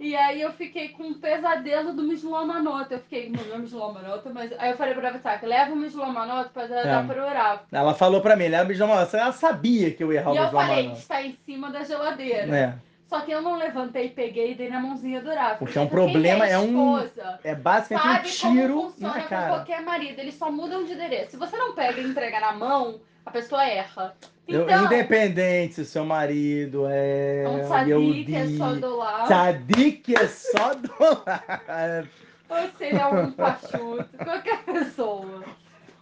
E 0.00 0.16
aí 0.16 0.40
eu 0.40 0.50
fiquei 0.52 0.88
com 0.88 1.02
um 1.04 1.14
pesadelo 1.14 1.92
do 1.92 2.02
Mislomanota. 2.02 2.94
Eu 2.94 3.00
fiquei, 3.00 3.28
não 3.30 3.54
é 3.54 3.58
Mislomanota, 3.58 4.30
mas. 4.32 4.50
Aí 4.58 4.70
eu 4.70 4.76
falei 4.78 4.94
pro 4.94 5.02
Uravisak, 5.02 5.44
leva 5.44 5.72
o 5.72 5.76
Mislomanota 5.76 6.48
pra 6.54 6.66
dar 6.66 7.04
É. 7.04 7.06
pra 7.06 7.26
orar. 7.26 7.64
Ela 7.70 7.92
falou 7.92 8.22
pra 8.22 8.34
mim, 8.34 8.44
ela 8.46 8.64
me 8.64 8.74
chamou, 8.74 8.96
ela 8.96 9.32
sabia 9.32 9.90
que 9.90 10.02
eu 10.02 10.10
ia 10.10 10.20
errar 10.20 10.34
E 10.34 10.38
o 10.38 10.42
eu 10.44 10.50
falei, 10.50 10.90
está 10.92 11.22
em 11.22 11.36
cima 11.44 11.70
da 11.70 11.84
geladeira. 11.84 12.56
É, 12.56 12.74
Só 13.06 13.20
que 13.20 13.30
eu 13.32 13.42
não 13.42 13.56
levantei, 13.56 14.08
peguei 14.08 14.52
e 14.52 14.54
dei 14.54 14.70
na 14.70 14.80
mãozinha 14.80 15.20
do 15.20 15.28
Urav. 15.28 15.58
Porque 15.58 15.76
é 15.76 15.82
um 15.82 15.88
problema, 15.88 16.46
é 16.46 16.56
um- 16.58 16.98
esposa 16.98 17.38
é 17.44 17.54
basicamente 17.54 18.46
um 18.46 18.52
tiro 18.54 18.74
como 18.74 18.90
funciona 18.92 19.14
na 19.14 19.20
com 19.22 19.28
cara. 19.28 19.48
qualquer 19.48 19.82
marido, 19.82 20.18
eles 20.20 20.34
só 20.34 20.50
mudam 20.50 20.84
de 20.84 20.92
endereço. 20.92 21.32
Se 21.32 21.36
você 21.36 21.56
não 21.58 21.74
pega 21.74 22.00
e 22.00 22.06
entrega 22.06 22.40
na 22.40 22.52
mão, 22.52 23.00
a 23.30 23.32
pessoa 23.32 23.64
erra. 23.64 24.14
Eu- 24.48 24.62
Então, 24.64 24.84
independente 24.86 25.74
se 25.74 25.80
o 25.82 25.84
seu 25.84 26.04
marido 26.04 26.86
é 26.88 27.44
é 27.44 27.48
um 27.48 27.68
sadique, 27.68 28.34
é 28.34 28.46
só 28.48 28.74
do 28.74 28.96
lado. 28.96 29.28
Sadik 29.28 30.14
é 30.16 30.26
só 30.26 30.74
do 30.74 30.92
lado. 31.00 32.08
Ou 32.48 32.56
se 32.76 32.84
ele 32.84 32.98
é 32.98 33.06
um 33.06 33.30
pachuto, 33.30 34.08
qualquer 34.24 34.64
pessoa. 34.64 35.44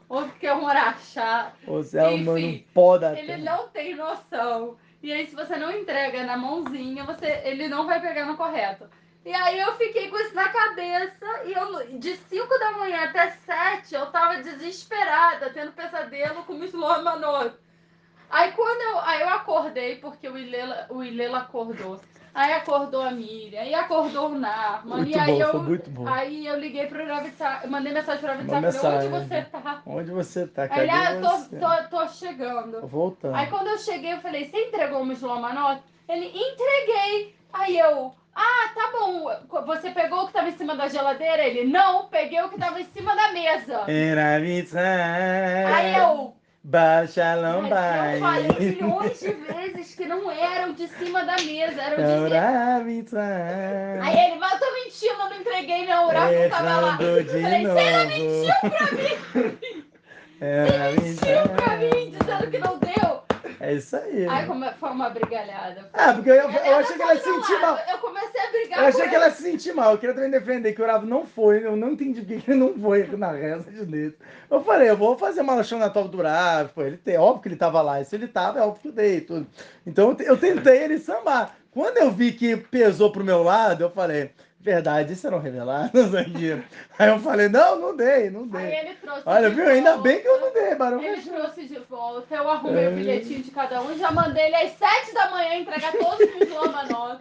Ou 0.08 0.26
que 0.40 0.46
é 0.46 0.54
um 0.54 0.66
araxá. 0.66 1.52
Ou 1.66 1.82
se 1.82 1.98
é 1.98 2.08
um 2.08 2.38
Enfim, 2.38 2.64
pó 2.72 2.96
da 2.96 3.12
Ele 3.18 3.26
terra. 3.26 3.38
não 3.58 3.68
tem 3.68 3.94
noção. 3.94 4.76
E 5.02 5.12
aí, 5.12 5.26
se 5.26 5.36
você 5.36 5.56
não 5.56 5.70
entrega 5.70 6.24
na 6.24 6.36
mãozinha, 6.38 7.04
você, 7.04 7.42
ele 7.44 7.68
não 7.68 7.86
vai 7.86 8.00
pegar 8.00 8.24
no 8.24 8.36
correto. 8.38 8.86
E 9.24 9.32
aí 9.32 9.58
eu 9.58 9.76
fiquei 9.76 10.08
com 10.08 10.16
isso 10.18 10.34
na 10.34 10.48
cabeça 10.48 11.42
e 11.44 11.52
eu, 11.52 11.98
de 11.98 12.16
5 12.16 12.58
da 12.58 12.72
manhã 12.72 13.04
até 13.04 13.30
7, 13.30 13.94
eu 13.94 14.06
tava 14.10 14.42
desesperada, 14.42 15.50
tendo 15.50 15.72
pesadelo 15.72 16.44
com 16.44 16.54
o 16.54 16.58
Mislor 16.58 17.02
Manot. 17.02 17.54
Aí 18.30 18.52
quando 18.52 18.80
eu, 18.80 19.00
aí 19.00 19.20
eu 19.22 19.28
acordei, 19.28 19.96
porque 19.96 20.28
o 20.28 20.36
Ilela, 20.36 20.86
o 20.90 21.02
Ilela 21.02 21.38
acordou. 21.38 22.00
Aí 22.34 22.52
acordou 22.52 23.02
a 23.02 23.10
Miriam, 23.10 23.60
aí 23.60 23.74
acordou 23.74 24.30
o 24.30 24.38
Narman. 24.38 24.98
Muito 24.98 25.10
e 25.10 25.18
aí 25.18 25.32
bom, 25.32 25.40
eu, 25.40 25.50
foi 25.50 25.60
muito 25.60 25.90
bom. 25.90 26.06
Aí 26.06 26.46
eu 26.46 26.58
liguei 26.58 26.86
pro 26.86 27.04
Ravitsak, 27.06 27.66
mandei 27.66 27.92
mensagem 27.92 28.20
pro 28.20 28.32
Uma 28.32 28.60
Ravitsak, 28.60 28.86
onde 28.86 29.08
você 29.08 29.42
tá? 29.42 29.82
Onde 29.86 30.10
você 30.10 30.46
tá? 30.46 30.62
Aí 30.62 30.68
Cadê 30.68 30.82
ele, 30.82 30.90
ah, 30.90 31.20
você? 31.20 31.56
tô, 31.56 31.68
tô, 31.68 31.88
tô 31.88 32.08
chegando. 32.08 32.80
Tô 32.80 32.86
voltando. 32.86 33.34
Aí 33.34 33.48
quando 33.48 33.68
eu 33.68 33.78
cheguei, 33.78 34.12
eu 34.12 34.20
falei, 34.20 34.48
você 34.48 34.56
entregou 34.66 35.02
o 35.02 35.06
Mislomanot? 35.06 35.82
Ele, 36.08 36.26
entreguei. 36.26 37.34
Aí 37.52 37.78
eu, 37.78 38.14
ah, 38.38 38.70
tá 38.74 38.90
bom. 38.92 39.26
Você 39.66 39.90
pegou 39.90 40.22
o 40.22 40.26
que 40.28 40.32
tava 40.32 40.48
em 40.48 40.56
cima 40.56 40.76
da 40.76 40.88
geladeira? 40.88 41.44
Ele, 41.44 41.64
não, 41.64 42.08
peguei 42.08 42.40
o 42.40 42.48
que 42.48 42.58
tava 42.58 42.80
em 42.80 42.84
cima 42.84 43.16
da 43.16 43.32
mesa. 43.32 43.84
Era 43.90 44.38
mitzvah. 44.38 44.80
Aí 45.74 45.96
eu, 45.96 46.34
Bachalão 46.62 47.62
mas 47.62 48.14
eu 48.14 48.20
falei 48.20 48.70
milhões 48.70 49.20
de 49.20 49.32
vezes 49.32 49.94
que 49.94 50.04
não 50.04 50.30
eram 50.30 50.72
de 50.74 50.86
cima 50.86 51.24
da 51.24 51.36
mesa, 51.36 51.80
eram 51.80 51.96
de 51.96 52.84
mitzvah. 52.84 53.22
Aí 54.02 54.18
ele, 54.18 54.36
mas 54.38 54.52
eu 54.52 54.58
tô 54.58 54.72
mentindo, 54.74 55.14
eu 55.14 55.30
não 55.30 55.36
entreguei 55.40 55.86
o 55.86 56.08
Rafa 56.08 56.30
não 56.30 56.50
tava 56.50 56.80
lá. 56.80 56.98
Eu 57.00 57.24
falei, 57.24 57.24
você 57.24 57.40
mentiu 57.42 57.74
pra 57.74 58.04
mim, 58.04 58.46
Era 60.40 60.92
mentiu 60.92 61.48
pra 61.56 61.76
mim, 61.76 62.10
dizendo 62.10 62.50
que 62.50 62.58
não 62.58 62.78
deu. 62.78 63.17
É 63.60 63.74
isso 63.74 63.96
aí. 63.96 64.26
Aí 64.28 64.46
como- 64.46 64.64
foi 64.74 64.90
uma 64.90 65.10
brigalhada. 65.10 65.88
Ah, 65.92 66.12
porque 66.12 66.30
eu, 66.30 66.34
eu, 66.34 66.50
Ela 66.50 66.78
achei 66.78 66.96
que 66.96 67.02
ela 67.02 67.14
do 67.14 67.20
sentir 67.22 67.60
mal. 67.60 67.78
Eu 67.90 67.98
comecei 67.98 68.40
a 68.40 68.50
brigar 68.50 68.78
Eu 68.78 68.86
achei 68.86 69.08
que 69.08 69.14
ela 69.14 69.24
ia 69.26 69.30
se 69.32 69.42
sentir 69.42 69.72
mal. 69.74 69.92
Eu 69.92 69.98
queria 69.98 70.14
também 70.14 70.30
defender 70.30 70.72
que 70.72 70.80
o 70.80 70.84
Uravo 70.84 71.06
não 71.06 71.26
foi. 71.26 71.64
Eu 71.66 71.76
não 71.76 71.90
entendi 71.92 72.20
por 72.22 72.38
que 72.38 72.50
ele 72.50 72.60
não 72.60 72.74
foi 72.78 73.06
na 73.16 73.32
reza 73.32 73.70
de 73.70 73.84
Deus. 73.84 74.14
Eu 74.50 74.62
falei, 74.62 74.88
eu 74.88 74.96
vou 74.96 75.18
fazer 75.18 75.40
uma 75.40 75.54
lachão 75.54 75.78
na 75.78 75.90
top 75.90 76.08
do 76.08 76.18
Uravo. 76.18 76.70
Pô, 76.74 76.82
ele 76.82 76.96
tem, 76.96 77.18
óbvio 77.18 77.42
que 77.42 77.48
ele 77.48 77.56
tava 77.56 77.82
lá. 77.82 78.00
E 78.00 78.04
se 78.04 78.14
ele 78.14 78.28
tava, 78.28 78.60
é 78.60 78.62
óbvio 78.62 78.80
que 78.82 78.88
eu 78.88 78.92
dei 78.92 79.20
tudo. 79.20 79.46
Então 79.86 80.10
eu 80.18 80.26
eu 80.26 80.36
tentei 80.36 80.82
ele 80.84 80.98
sambar. 80.98 81.54
Quando 81.70 81.98
eu 81.98 82.10
vi 82.10 82.32
que 82.32 82.56
pesou 82.56 83.10
pro 83.12 83.24
meu 83.24 83.42
lado, 83.42 83.82
eu 83.84 83.90
falei, 83.90 84.30
verdade, 84.60 85.12
isso 85.12 85.26
eram 85.26 85.38
revelados 85.38 86.14
aqui. 86.16 86.62
Aí 86.98 87.08
eu 87.08 87.18
falei, 87.20 87.48
não, 87.48 87.78
não 87.78 87.96
dei, 87.96 88.28
não 88.30 88.42
Aí 88.42 88.66
dei. 88.66 88.78
ele 88.80 88.94
trouxe 88.96 89.22
Olha, 89.24 89.50
viu? 89.50 89.66
Ainda 89.68 89.92
volta. 89.94 90.02
bem 90.08 90.20
que 90.20 90.28
eu 90.28 90.40
não 90.40 90.52
dei, 90.52 90.74
Barão. 90.74 91.02
Ele 91.02 91.22
trouxe 91.22 91.64
de 91.66 91.78
volta, 91.80 92.34
eu 92.34 92.50
arrumei 92.50 92.84
É. 92.84 92.88
o 92.88 92.92
bilhetinho 92.92 93.42
de 93.42 93.50
cada 93.50 93.80
um, 93.82 93.96
já 93.96 94.10
mandei 94.10 94.46
ele 94.46 94.56
às 94.56 94.72
7 94.72 95.14
da 95.14 95.30
manhã 95.30 95.54
entregar 95.56 95.92
todos 95.92 96.20
os 96.20 96.48
Lomanot 96.52 97.18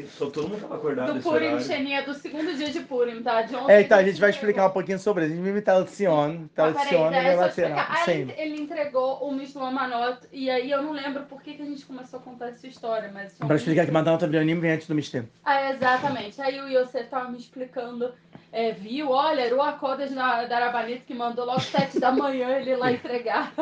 Então, 0.00 0.30
todo 0.30 0.48
mundo 0.48 0.60
tava 0.60 0.76
acordado 0.76 1.14
do 1.14 1.20
Purim. 1.22 1.58
Xenia, 1.58 2.02
do 2.02 2.12
segundo 2.12 2.54
dia 2.54 2.70
de 2.70 2.80
Purim, 2.80 3.22
tá? 3.22 3.42
De 3.42 3.56
ontem 3.56 3.72
É, 3.72 3.80
então 3.80 3.98
a 3.98 4.02
gente 4.04 4.20
vai 4.20 4.30
explicar 4.30 4.66
um 4.66 4.70
pouquinho 4.70 4.98
sobre 4.98 5.24
isso. 5.24 5.32
A 5.32 5.36
gente 5.36 5.42
vai 5.42 5.52
imitar 5.52 5.80
o 5.82 5.86
Sion. 5.88 6.36
Ah, 6.44 6.48
Tá, 6.54 6.68
o 6.68 6.72
peraí, 6.74 6.88
Sion 6.88 6.98
só 6.98 7.10
lateral. 7.10 7.48
explicar. 7.48 7.86
Aí 7.90 8.04
Sim. 8.04 8.10
ele, 8.12 8.34
ele 8.36 8.60
entregou 8.60 9.18
o 9.26 9.32
Mishlomanot, 9.32 10.18
e 10.32 10.50
aí 10.50 10.70
eu 10.70 10.82
não 10.82 10.92
lembro 10.92 11.22
por 11.24 11.40
que, 11.42 11.54
que 11.54 11.62
a 11.62 11.64
gente 11.64 11.84
começou 11.86 12.20
a 12.20 12.22
contar 12.22 12.48
essa 12.48 12.66
história, 12.66 13.10
mas... 13.12 13.32
Pra 13.34 13.46
um 13.46 13.54
explicar 13.54 13.82
que 13.86 13.86
mistério. 13.86 13.94
Madonna 13.94 14.18
Tabrianim 14.18 14.60
vem 14.60 14.72
antes 14.72 14.86
do 14.86 14.94
mistério. 14.94 15.28
Ah, 15.44 15.70
exatamente. 15.72 16.40
Aí 16.40 16.60
o 16.60 16.68
Yosef 16.68 17.08
tava 17.08 17.30
me 17.30 17.38
explicando, 17.38 18.12
é, 18.52 18.72
viu, 18.72 19.10
olha, 19.10 19.40
era 19.42 19.56
o 19.56 19.62
Acordas 19.62 20.10
da 20.12 20.44
da 20.44 20.56
Arabanito 20.56 21.04
que 21.06 21.14
mandou 21.14 21.44
logo 21.46 21.60
sete 21.60 21.98
da 21.98 22.12
manhã 22.12 22.50
ele 22.58 22.76
lá 22.76 22.92
entregar. 22.92 23.52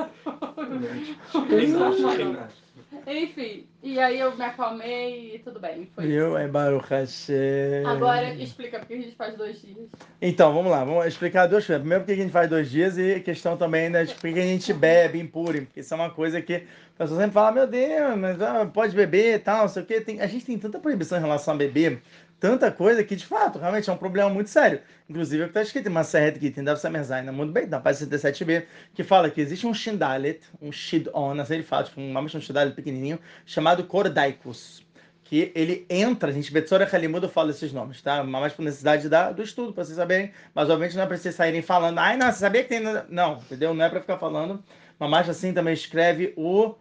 Renato, 1.49 2.07
Renato. 2.17 2.65
Enfim, 3.07 3.67
e 3.83 4.01
aí 4.01 4.19
eu 4.19 4.37
me 4.37 4.45
acalmei 4.45 5.35
e 5.35 5.39
tudo 5.41 5.61
bem. 5.61 5.91
Foi 5.95 6.07
Viu? 6.07 6.29
isso. 6.29 6.37
É 6.37 6.49
Baruch 6.49 6.89
Hashem. 6.89 7.85
Agora 7.87 8.35
explica 8.35 8.79
porque 8.79 8.95
a 8.95 8.97
gente 8.97 9.15
faz 9.15 9.37
dois 9.37 9.61
dias. 9.61 9.89
Então, 10.21 10.53
vamos 10.55 10.71
lá. 10.71 10.85
Vamos 10.85 11.07
explicar 11.07 11.47
duas 11.47 11.67
coisas. 11.67 11.81
Primeiro, 11.81 12.03
por 12.03 12.07
que 12.07 12.21
a 12.21 12.23
gente 12.23 12.33
faz 12.33 12.49
dois 12.49 12.71
dias 12.71 12.97
e 12.99 13.21
questão 13.21 13.57
também, 13.57 13.91
né, 13.91 14.05
de 14.05 14.15
por 14.15 14.33
que 14.33 14.39
a 14.39 14.43
gente 14.43 14.73
bebe 14.73 15.21
em 15.21 15.27
Purim. 15.27 15.65
Porque 15.65 15.81
isso 15.81 15.93
é 15.93 15.97
uma 15.97 16.11
coisa 16.11 16.41
que 16.41 16.55
a 16.55 16.63
pessoa 16.99 17.19
sempre 17.19 17.35
fala, 17.35 17.53
meu 17.53 17.67
Deus, 17.67 18.17
mas 18.17 18.41
ah, 18.41 18.67
pode 18.67 18.95
beber 18.95 19.35
e 19.35 19.39
tal, 19.39 19.63
não 19.63 19.69
sei 19.69 19.83
o 19.83 19.87
quê. 19.87 20.01
Tem, 20.01 20.21
a 20.21 20.27
gente 20.27 20.47
tem 20.47 20.59
tanta 20.59 20.79
proibição 20.79 21.19
em 21.19 21.23
relação 21.23 21.55
a 21.55 21.57
beber, 21.57 22.01
tanta 22.45 22.71
coisa 22.71 23.03
que, 23.03 23.17
de 23.17 23.25
fato, 23.25 23.59
realmente 23.59 23.89
é 23.89 23.93
um 23.93 23.97
problema 23.97 24.29
muito 24.29 24.51
sério. 24.51 24.83
Inclusive, 25.09 25.43
é 25.43 25.47
o 25.47 25.49
que 25.49 25.53
está 25.53 25.63
escrito 25.63 25.89
em 25.89 25.91
Maseret 25.91 26.39
Gittin, 26.39 26.63
deve 26.63 26.79
ser 26.79 26.91
Merzaina, 26.91 27.33
muito 27.33 27.55
bem, 27.55 27.67
na 27.67 27.81
página 27.81 28.07
77b, 28.07 28.67
que 28.93 29.03
fala 29.03 29.31
que 29.31 29.41
existe 29.41 29.67
um 29.67 29.73
Shindalet, 29.73 30.43
um 30.61 30.71
Shidon, 30.71 31.41
assim 31.41 31.55
ele 31.55 31.63
fala, 31.63 31.85
tipo, 31.85 31.99
um, 31.99 32.15
um 32.19 32.29
Shindalet 32.29 32.75
pequenininho, 32.75 33.19
chamado 33.47 33.85
Kordaikus. 33.85 34.85
Que 35.23 35.53
ele 35.55 35.87
entra, 35.89 36.29
a 36.29 36.33
gente, 36.35 36.53
Betsora 36.53 36.87
Halimudo 36.93 37.31
fala 37.31 37.49
esses 37.49 37.73
nomes, 37.73 38.03
tá? 38.03 38.23
Mais 38.23 38.53
por 38.53 38.63
necessidade 38.63 39.09
da, 39.09 39.33
do 39.33 39.43
estudo, 39.43 39.73
para 39.73 39.83
vocês 39.83 39.97
saberem. 39.97 40.31
Mas, 40.55 40.69
obviamente, 40.69 40.97
não 40.97 41.05
é 41.05 41.07
para 41.07 41.17
vocês 41.17 41.35
saírem 41.35 41.63
falando, 41.63 41.99
ai, 41.99 42.19
não, 42.19 42.31
você 42.31 42.41
sabia 42.41 42.63
que 42.63 42.69
tem. 42.69 42.81
Não, 43.09 43.39
entendeu? 43.39 43.73
Não 43.73 43.87
é 43.87 43.89
para 43.89 44.03
ficar 44.03 44.19
falando. 44.19 44.63
Mais 44.99 45.31
assim, 45.31 45.55
também 45.55 45.73
escreve 45.73 46.35
o 46.37 46.75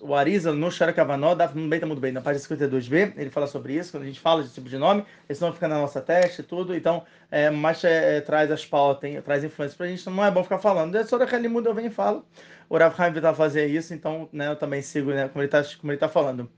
o 0.00 0.14
Arizal 0.14 0.54
no 0.54 0.70
Sharakavanó, 0.70 1.34
dá 1.34 1.46
Bem 1.48 1.80
muito 1.84 2.00
bem, 2.00 2.12
na 2.12 2.20
página 2.20 2.44
52b, 2.44 3.14
ele 3.16 3.30
fala 3.30 3.46
sobre 3.46 3.74
isso, 3.74 3.92
quando 3.92 4.04
a 4.04 4.06
gente 4.06 4.20
fala 4.20 4.42
desse 4.42 4.54
tipo 4.54 4.68
de 4.68 4.78
nome, 4.78 5.04
eles 5.28 5.40
não 5.40 5.52
fica 5.52 5.68
na 5.68 5.78
nossa 5.78 6.00
testa 6.00 6.40
e 6.40 6.44
tudo, 6.44 6.74
então, 6.74 7.04
é, 7.30 7.50
mas 7.50 7.82
é, 7.84 8.18
é, 8.18 8.20
traz 8.20 8.50
as 8.50 8.64
pautas, 8.64 9.10
traz 9.24 9.44
influência 9.44 9.76
pra 9.76 9.86
gente, 9.86 10.00
então 10.00 10.12
não 10.12 10.24
é 10.24 10.30
bom 10.30 10.42
ficar 10.42 10.58
falando. 10.58 10.96
É 10.96 11.04
só 11.04 11.18
daquele 11.18 11.48
mundo 11.48 11.68
eu 11.68 11.74
venho 11.74 11.88
e 11.88 11.90
falo. 11.90 12.24
O 12.68 12.78
Rav 12.78 12.94
Haim 13.00 13.12
vai 13.12 13.34
fazer 13.34 13.66
isso, 13.66 13.92
então, 13.92 14.28
né, 14.32 14.48
eu 14.48 14.56
também 14.56 14.80
sigo, 14.80 15.10
né, 15.10 15.28
como 15.28 15.42
ele 15.42 15.48
tá, 15.48 15.62
como 15.80 15.92
ele 15.92 15.98
tá 15.98 16.08
falando. 16.08 16.48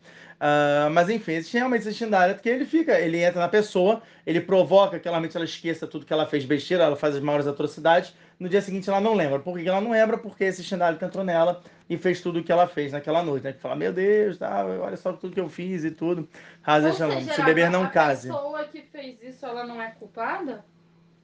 Uh, 0.42 0.90
mas 0.90 1.08
enfim, 1.08 1.32
existe 1.32 1.56
realmente 1.56 1.86
esse 1.86 1.94
Shindaret 1.94 2.40
que 2.40 2.48
ele 2.48 2.64
fica, 2.64 2.98
ele 2.98 3.22
entra 3.22 3.40
na 3.40 3.48
pessoa, 3.48 4.02
ele 4.26 4.40
provoca 4.40 4.98
que 4.98 5.08
realmente 5.08 5.36
ela 5.36 5.44
esqueça 5.44 5.86
tudo 5.86 6.04
que 6.04 6.12
ela 6.12 6.26
fez 6.26 6.44
besteira, 6.44 6.82
ela 6.82 6.96
faz 6.96 7.14
as 7.14 7.22
maiores 7.22 7.46
atrocidades, 7.46 8.12
no 8.38 8.48
dia 8.48 8.60
seguinte 8.60 8.88
ela 8.88 9.00
não 9.00 9.14
lembra. 9.14 9.38
Por 9.38 9.58
que 9.58 9.68
ela 9.68 9.80
não 9.80 9.90
lembra? 9.90 10.18
Porque 10.18 10.44
esse 10.44 10.62
Shindaret 10.62 11.02
entrou 11.02 11.24
nela 11.24 11.62
e 11.88 11.96
fez 11.96 12.20
tudo 12.20 12.40
o 12.40 12.44
que 12.44 12.50
ela 12.50 12.66
fez 12.66 12.92
naquela 12.92 13.22
noite, 13.22 13.44
né? 13.44 13.52
Que 13.52 13.60
fala, 13.60 13.76
meu 13.76 13.92
Deus, 13.92 14.38
tá, 14.38 14.64
olha 14.64 14.96
só 14.96 15.12
tudo 15.12 15.34
que 15.34 15.40
eu 15.40 15.48
fiz 15.48 15.84
e 15.84 15.90
tudo. 15.90 16.28
Raza 16.62 16.92
Shalom. 16.92 17.20
Se 17.20 17.42
beber 17.42 17.70
não 17.70 17.88
case. 17.88 18.30
A 18.30 18.34
pessoa 18.34 18.64
que 18.64 18.82
fez 18.82 19.22
isso, 19.22 19.44
ela 19.44 19.64
não 19.64 19.80
é 19.80 19.90
culpada? 19.90 20.64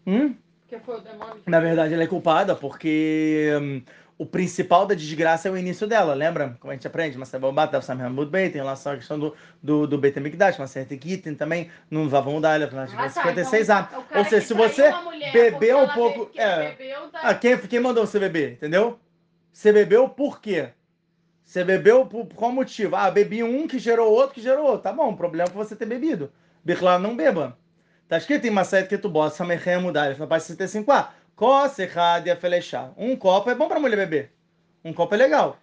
Hum? 0.06 0.34
Porque 0.60 0.78
foi 0.84 0.96
o 0.96 1.00
demônio 1.00 1.36
que 1.36 1.50
Na 1.50 1.60
verdade, 1.60 1.94
ela 1.94 2.02
é 2.02 2.06
culpada 2.06 2.54
porque 2.54 3.50
hum, 3.60 3.82
o 4.18 4.26
principal 4.26 4.84
da 4.84 4.96
desgraça 4.96 5.48
é 5.48 5.50
o 5.50 5.56
início 5.56 5.86
dela, 5.86 6.12
lembra? 6.12 6.56
Como 6.58 6.72
a 6.72 6.74
gente 6.74 6.86
aprende, 6.86 7.16
mas 7.16 7.30
vai 7.30 7.52
bater 7.52 7.76
o 7.78 7.82
muito 8.10 8.30
bem, 8.30 8.50
tem 8.50 8.60
relação 8.60 8.92
à 8.92 8.96
questão 8.96 9.16
do, 9.16 9.32
do, 9.62 9.86
do 9.86 9.96
Beit 9.96 10.18
HaMikdash, 10.18 10.58
mas 10.58 10.72
certa 10.72 10.94
Gittin 10.94 11.34
também, 11.34 11.70
não 11.88 12.08
vá 12.08 12.20
na 12.74 12.82
Ah, 12.82 12.86
tá, 12.86 13.08
56 13.22 13.62
então, 13.68 13.76
anos. 13.78 13.90
Ou 14.16 14.24
seja, 14.24 14.44
se 14.46 14.54
você 14.54 14.92
bebeu 15.32 15.78
um 15.78 15.88
pouco- 15.88 16.24
be- 16.26 16.32
que 16.32 16.40
é. 16.40 16.70
bebeu, 16.72 17.08
tá- 17.10 17.20
Ah, 17.22 17.34
quem, 17.34 17.56
quem 17.58 17.78
mandou 17.78 18.04
você 18.04 18.18
beber, 18.18 18.54
entendeu? 18.54 18.98
Você 19.52 19.72
bebeu 19.72 20.08
por 20.08 20.40
quê? 20.40 20.70
Você 21.44 21.62
bebeu 21.62 22.04
por, 22.04 22.26
por 22.26 22.34
qual 22.36 22.50
motivo? 22.52 22.96
Ah, 22.96 23.10
bebi 23.12 23.42
um 23.44 23.68
que 23.68 23.78
gerou 23.78 24.12
outro 24.12 24.34
que 24.34 24.40
gerou 24.42 24.66
outro. 24.66 24.82
Tá 24.82 24.92
bom, 24.92 25.10
o 25.12 25.16
problema 25.16 25.48
foi 25.48 25.64
você 25.64 25.76
ter 25.76 25.86
bebido. 25.86 26.30
Bichlá 26.64 26.98
não 26.98 27.16
beba. 27.16 27.56
Tá 28.08 28.18
escrito 28.18 28.46
em 28.46 28.50
Maset 28.50 28.88
que 28.88 28.98
tu 28.98 29.08
bota, 29.08 29.34
Samechem 29.36 29.80
mudar, 29.80 30.08
na 30.18 30.26
página 30.26 30.40
65. 30.56 30.92
Um 32.96 33.14
copo 33.14 33.48
é 33.48 33.54
bom 33.54 33.68
pra 33.68 33.78
mulher 33.78 33.96
beber. 33.96 34.32
Um 34.84 34.92
copo 34.92 35.14
é 35.14 35.18
legal. 35.18 35.56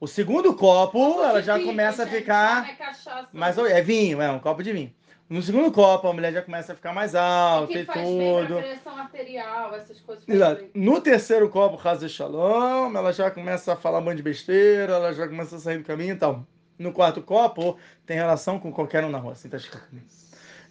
O 0.00 0.08
segundo 0.08 0.52
copo, 0.54 1.22
ela 1.22 1.40
já 1.40 1.62
começa 1.62 2.02
a 2.02 2.06
ficar 2.08 2.68
é 2.68 3.26
mais. 3.32 3.56
É 3.56 3.80
vinho, 3.80 4.20
é 4.20 4.28
um 4.32 4.40
copo 4.40 4.60
de 4.60 4.72
vinho. 4.72 4.92
No 5.28 5.40
segundo 5.40 5.70
copo, 5.70 6.08
a 6.08 6.12
mulher 6.12 6.32
já 6.32 6.42
começa 6.42 6.72
a 6.72 6.74
ficar 6.74 6.92
mais 6.92 7.14
alta 7.14 7.72
e 7.72 7.86
tudo. 7.86 8.56
pressão 8.56 8.98
arterial, 8.98 9.74
essas 9.76 10.00
coisas. 10.00 10.28
Exato. 10.28 10.64
No 10.74 11.00
terceiro 11.00 11.48
copo, 11.48 11.76
Raza 11.76 12.08
Shalom, 12.08 12.94
ela 12.96 13.12
já 13.12 13.30
começa 13.30 13.74
a 13.74 13.76
falar 13.76 14.00
um 14.00 14.02
monte 14.02 14.16
de 14.16 14.22
besteira, 14.24 14.94
ela 14.94 15.14
já 15.14 15.28
começa 15.28 15.54
a 15.54 15.58
sair 15.60 15.78
do 15.78 15.84
caminho 15.84 16.14
e 16.14 16.18
tal. 16.18 16.44
No 16.76 16.92
quarto 16.92 17.22
copo, 17.22 17.78
tem 18.04 18.16
relação 18.16 18.58
com 18.58 18.72
qualquer 18.72 19.04
um 19.04 19.08
na 19.08 19.18
rua, 19.18 19.34
assim 19.34 19.48
tá 19.48 19.56
escrito. 19.56 19.86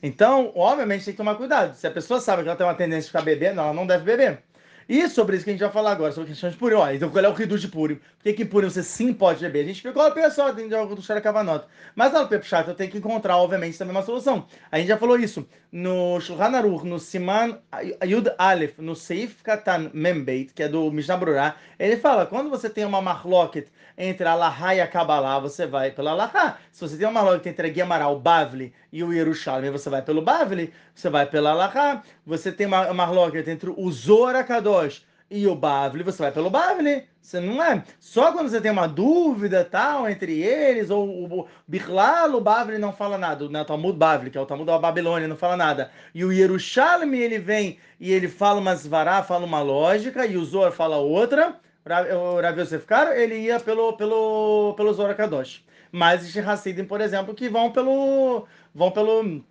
Então, 0.01 0.51
obviamente, 0.55 1.05
tem 1.05 1.13
que 1.13 1.17
tomar 1.17 1.35
cuidado. 1.35 1.75
Se 1.75 1.85
a 1.85 1.91
pessoa 1.91 2.19
sabe 2.19 2.43
que 2.43 2.49
ela 2.49 2.57
tem 2.57 2.65
uma 2.65 2.73
tendência 2.73 3.03
de 3.03 3.07
ficar 3.07 3.21
bebendo, 3.21 3.61
ela 3.61 3.73
não 3.73 3.85
deve 3.85 4.03
beber. 4.03 4.43
E 4.89 5.07
sobre 5.07 5.37
isso 5.37 5.45
que 5.45 5.51
a 5.51 5.53
gente 5.53 5.61
vai 5.61 5.71
falar 5.71 5.91
agora, 5.91 6.11
sobre 6.11 6.29
a 6.29 6.33
questão 6.33 6.49
de 6.49 6.57
Purim. 6.57 6.75
Ó, 6.75 6.91
então, 6.91 7.09
qual 7.09 7.23
é 7.23 7.29
o 7.29 7.33
Ridu 7.33 7.57
de 7.57 7.69
Purim? 7.69 7.95
Por 7.95 8.23
que 8.23 8.33
que 8.33 8.43
Purim 8.43 8.69
você 8.69 8.83
sim 8.83 9.13
pode 9.13 9.39
beber? 9.39 9.61
A 9.61 9.63
gente 9.67 9.77
explicou 9.77 10.05
o 10.05 10.11
pessoal 10.11 10.53
dentro 10.53 10.69
de 10.69 10.75
algo 10.75 10.95
do 10.95 11.01
Xaracavanota. 11.01 11.67
Mas 11.95 12.11
lá 12.11 12.21
no 12.21 12.27
Pepchat 12.27 12.67
eu 12.67 12.75
tenho 12.75 12.91
que 12.91 12.97
encontrar, 12.97 13.37
obviamente, 13.37 13.77
também 13.77 13.95
uma 13.95 14.03
solução. 14.03 14.45
A 14.69 14.77
gente 14.77 14.87
já 14.87 14.97
falou 14.97 15.17
isso. 15.17 15.47
No 15.71 16.19
Shulchan 16.19 16.57
Aruch, 16.57 16.85
no 16.85 16.99
Siman 16.99 17.59
Yud 18.05 18.31
Aleph, 18.37 18.79
no 18.79 18.93
Seif 18.93 19.41
Katan 19.43 19.91
Membeit, 19.93 20.51
que 20.53 20.63
é 20.63 20.67
do 20.67 20.91
Mishnah 20.91 21.15
Brurah, 21.15 21.55
ele 21.79 21.95
fala, 21.95 22.25
quando 22.25 22.49
você 22.49 22.69
tem 22.69 22.83
uma 22.83 23.01
marloket 23.01 23.69
entre 23.97 24.27
a 24.27 24.75
e 24.75 24.81
a 24.81 24.87
Kabbalah, 24.87 25.39
você 25.39 25.65
vai 25.65 25.91
pela 25.91 26.13
Lahá. 26.13 26.57
Se 26.71 26.81
você 26.81 26.97
tem 26.97 27.07
uma 27.07 27.21
marloket 27.21 27.47
entre 27.47 27.67
a 27.67 27.69
Guimará, 27.69 28.09
o 28.09 28.19
Bavli 28.19 28.73
e 28.91 29.03
o 29.03 29.13
Yerushalmi, 29.13 29.69
você 29.69 29.89
vai 29.89 30.01
pelo 30.01 30.21
Bavli, 30.21 30.73
você 30.93 31.09
vai 31.09 31.25
pela 31.25 31.53
Lahá. 31.53 32.03
Você 32.25 32.51
tem 32.51 32.67
uma 32.67 32.93
marloket 32.93 33.47
entre 33.47 33.69
o 33.69 33.91
Zohar 33.91 34.45
Kadosh 34.45 35.03
e 35.29 35.47
o 35.47 35.55
Bavli, 35.55 36.03
você 36.03 36.23
vai 36.23 36.31
pelo 36.31 36.49
Bavli. 36.49 37.07
Você 37.21 37.39
não 37.39 37.63
é. 37.63 37.83
Só 37.99 38.33
quando 38.33 38.49
você 38.49 38.59
tem 38.59 38.71
uma 38.71 38.87
dúvida 38.87 39.63
tal 39.63 40.09
entre 40.09 40.41
eles, 40.41 40.89
ou 40.89 41.07
o 41.07 41.47
Bichlal, 41.65 42.33
o 42.33 42.41
Bavli 42.41 42.77
não 42.77 42.91
fala 42.91 43.17
nada. 43.17 43.47
Né, 43.47 43.61
o 43.61 43.65
Talmud 43.65 43.97
Bavli, 43.97 44.29
que 44.29 44.37
é 44.37 44.41
o 44.41 44.45
Talmud 44.45 44.67
da 44.67 44.77
Babilônia, 44.77 45.27
não 45.27 45.37
fala 45.37 45.55
nada. 45.55 45.91
E 46.13 46.25
o 46.25 46.33
Yerushalmi, 46.33 47.17
ele 47.17 47.39
vem 47.39 47.77
e 47.99 48.11
ele 48.11 48.27
fala 48.27 48.59
uma 48.59 48.75
Svará, 48.75 49.23
fala 49.23 49.45
uma 49.45 49.61
lógica, 49.61 50.25
e 50.25 50.35
o 50.35 50.43
Zohar 50.43 50.71
fala 50.71 50.97
outra. 50.97 51.55
O 51.85 52.41
Rav 52.41 52.59
Yosef 52.59 52.85
Karo, 52.85 53.11
ele 53.11 53.35
ia 53.35 53.59
pelo, 53.59 53.93
pelo, 53.93 54.73
pelo 54.75 54.93
Zohar 54.93 55.15
Kadosh. 55.15 55.63
Mas 55.91 56.21
existe 56.21 56.39
Hassidim, 56.39 56.85
por 56.85 57.01
exemplo, 57.01 57.33
que 57.33 57.49
vão 57.49 57.71
pelo. 57.71 58.47
Vão 58.73 58.91
pelo 58.91 59.43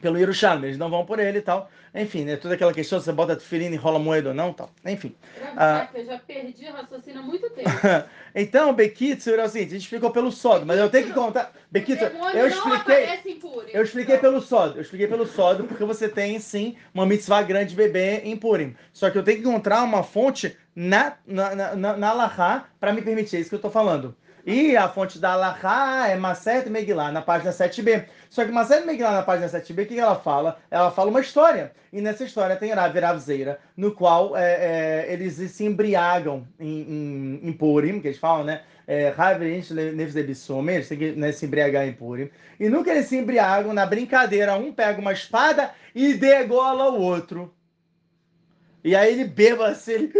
pelo 0.00 0.18
Yerushalmi, 0.18 0.66
eles 0.66 0.78
não 0.78 0.88
vão 0.88 1.04
por 1.04 1.18
ele 1.18 1.38
e 1.38 1.42
tal. 1.42 1.70
Enfim, 1.94 2.24
né? 2.24 2.36
Toda 2.36 2.54
aquela 2.54 2.72
questão, 2.72 2.98
você 2.98 3.12
bota 3.12 3.36
tefilim 3.36 3.70
e 3.72 3.76
rola 3.76 3.98
moeda 3.98 4.30
ou 4.30 4.34
não, 4.34 4.52
tal. 4.52 4.70
Enfim. 4.86 5.14
Caraca, 5.38 5.98
eu 5.98 6.06
já 6.06 6.18
perdi 6.18 6.66
o 6.66 6.72
raciocínio 6.72 7.20
há 7.20 7.22
muito 7.22 7.50
tempo. 7.50 7.68
Então, 8.34 8.72
Bekitzer 8.72 9.38
é 9.38 9.44
o 9.44 9.48
seguinte, 9.50 9.68
a 9.68 9.72
gente 9.72 9.82
explicou 9.82 10.10
pelo 10.10 10.32
Sodo, 10.32 10.64
mas 10.64 10.78
eu 10.78 10.88
tenho 10.88 11.06
que 11.06 11.12
contar. 11.12 11.52
Demônio 11.70 12.38
eu 12.38 12.46
expliquei. 12.46 13.34
Purim. 13.34 13.70
Eu 13.74 13.82
expliquei 13.82 14.16
pelo 14.16 14.40
Sodo, 14.40 14.78
eu 14.78 14.80
expliquei 14.80 15.06
pelo 15.06 15.26
Sodo, 15.26 15.64
porque 15.64 15.84
você 15.84 16.08
tem 16.08 16.40
sim 16.40 16.74
uma 16.94 17.04
mitzvah 17.04 17.42
grande 17.42 17.70
de 17.70 17.76
beber 17.76 18.26
em 18.26 18.34
Purim. 18.34 18.74
Só 18.90 19.10
que 19.10 19.18
eu 19.18 19.22
tenho 19.22 19.42
que 19.42 19.46
encontrar 19.46 19.82
uma 19.82 20.02
fonte 20.02 20.56
na, 20.74 21.18
na, 21.26 21.54
na, 21.54 21.76
na, 21.76 21.96
na 21.98 22.64
para 22.80 22.94
me 22.94 23.02
permitir, 23.02 23.36
é 23.36 23.40
isso 23.40 23.50
que 23.50 23.56
eu 23.56 23.60
tô 23.60 23.70
falando. 23.70 24.16
E 24.44 24.76
a 24.76 24.88
fonte 24.88 25.20
da 25.20 25.32
Alahá 25.34 26.08
é 26.08 26.16
Maset 26.16 26.68
Megillah, 26.68 27.12
na 27.12 27.22
página 27.22 27.52
7b. 27.52 28.06
Só 28.28 28.44
que 28.44 28.50
Maset 28.50 28.84
Megillah, 28.84 29.12
na 29.12 29.22
página 29.22 29.48
7b, 29.48 29.84
o 29.84 29.86
que 29.86 29.98
ela 29.98 30.16
fala? 30.16 30.58
Ela 30.68 30.90
fala 30.90 31.10
uma 31.10 31.20
história. 31.20 31.72
E 31.92 32.00
nessa 32.00 32.24
história 32.24 32.56
tem 32.56 32.72
Rav 32.72 32.98
Ravzeira, 32.98 33.60
no 33.76 33.92
qual 33.92 34.36
é, 34.36 35.06
é, 35.06 35.12
eles 35.12 35.34
se 35.52 35.64
embriagam 35.64 36.46
em, 36.58 36.80
em, 36.80 37.48
em 37.48 37.52
Purim, 37.52 38.00
que 38.00 38.08
eles 38.08 38.18
falam, 38.18 38.44
né? 38.44 38.62
Ebissome, 40.16 40.72
eles 40.74 40.88
têm 40.88 40.98
que 40.98 41.12
né, 41.12 41.30
se 41.30 41.46
embriagar 41.46 41.86
em 41.86 41.92
Purim. 41.92 42.28
E 42.58 42.68
nunca 42.68 42.90
eles 42.90 43.06
se 43.06 43.16
embriagam, 43.16 43.72
na 43.72 43.86
brincadeira, 43.86 44.56
um 44.56 44.72
pega 44.72 45.00
uma 45.00 45.12
espada 45.12 45.70
e 45.94 46.14
degola 46.14 46.90
o 46.90 47.00
outro. 47.00 47.54
E 48.82 48.96
aí 48.96 49.12
ele 49.12 49.24
beba 49.24 49.68
assim, 49.68 49.92
ele, 49.92 50.12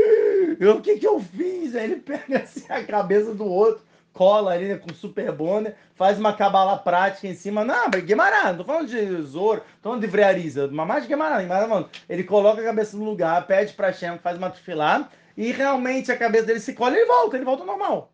"Eu, 0.61 0.77
o 0.77 0.81
que 0.81 0.97
que 0.97 1.07
eu 1.07 1.19
fiz? 1.19 1.75
Aí 1.75 1.85
ele 1.85 1.97
pega 1.97 2.39
assim 2.39 2.65
a 2.69 2.85
cabeça 2.85 3.35
do 3.35 3.45
outro, 3.45 3.83
cola 4.13 4.53
ali 4.53 4.69
né, 4.69 4.77
com 4.77 4.93
super 4.93 5.33
bonner, 5.33 5.75
faz 5.95 6.19
uma 6.19 6.33
cabala 6.33 6.79
prática 6.79 7.27
em 7.27 7.35
cima. 7.35 7.65
Não, 7.65 7.91
Guimarães, 7.91 8.49
não 8.49 8.57
tô 8.59 8.65
falando 8.65 8.89
de 8.89 9.23
Zoro, 9.23 9.61
tô 9.81 9.91
falando 9.91 10.01
de 10.01 10.07
Vreariza, 10.07 10.69
mas 10.71 10.87
mais 10.87 11.03
de 11.03 11.09
Guimarães, 11.09 11.43
Guimarães, 11.43 11.69
mano. 11.69 11.89
Ele 12.09 12.25
coloca 12.25 12.61
a 12.61 12.65
cabeça 12.65 12.97
no 12.97 13.05
lugar, 13.05 13.47
pede 13.47 13.73
pra 13.73 13.93
Shem, 13.93 14.19
faz 14.19 14.37
uma 14.37 14.51
tefilá, 14.51 15.09
e 15.37 15.51
realmente 15.53 16.13
a 16.13 16.17
cabeça 16.17 16.47
dele 16.47 16.61
se 16.61 16.75
cola 16.75 16.95
e 16.95 16.99
ele 16.99 17.07
volta, 17.07 17.37
ele 17.37 17.45
volta 17.45 17.63
ao 17.63 17.67
normal. 17.67 18.13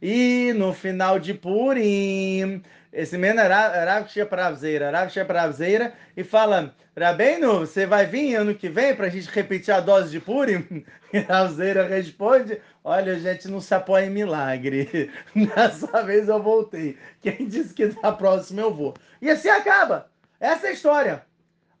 E 0.00 0.52
no 0.56 0.72
final 0.72 1.20
de 1.20 1.32
Purim, 1.32 2.60
esse 2.92 3.16
menino 3.16 3.40
Rav 3.40 4.08
Shepravzeira, 4.08 4.90
Rav 4.90 5.10
Shepravzeira, 5.10 5.92
e 6.16 6.24
fala, 6.24 6.74
Rabeno, 6.98 7.60
você 7.60 7.86
vai 7.86 8.04
vir 8.04 8.34
ano 8.34 8.54
que 8.54 8.68
vem 8.68 8.94
pra 8.96 9.08
gente 9.08 9.30
repetir 9.30 9.72
a 9.72 9.80
dose 9.80 10.10
de 10.10 10.20
Purim? 10.20 10.84
E 11.12 11.18
Ravzeira 11.18 11.86
responde, 11.86 12.58
olha, 12.84 13.18
gente 13.18 13.48
não 13.48 13.60
se 13.60 13.74
apoia 13.74 14.06
em 14.06 14.10
milagre. 14.10 15.10
Dessa 15.54 16.02
vez 16.02 16.28
eu 16.28 16.42
voltei. 16.42 16.98
Quem 17.20 17.46
disse 17.46 17.74
que 17.74 17.86
na 18.02 18.12
próxima 18.12 18.62
eu 18.62 18.72
vou? 18.72 18.94
E 19.20 19.30
assim 19.30 19.48
acaba. 19.48 20.10
Essa 20.40 20.66
é 20.66 20.70
a 20.70 20.72
história. 20.72 21.26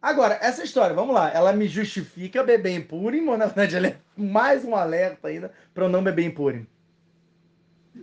Agora, 0.00 0.36
essa 0.42 0.64
história, 0.64 0.96
vamos 0.96 1.14
lá, 1.14 1.30
ela 1.32 1.52
me 1.52 1.68
justifica 1.68 2.42
beber 2.42 2.72
em 2.72 2.82
Purim, 2.82 3.28
ou 3.28 3.38
na 3.38 3.46
verdade 3.46 3.76
ela 3.76 3.86
é 3.86 3.96
mais 4.16 4.64
um 4.64 4.74
alerta 4.74 5.28
ainda 5.28 5.52
pra 5.72 5.84
eu 5.84 5.88
não 5.88 6.02
beber 6.02 6.24
em 6.24 6.30
Purim? 6.30 6.66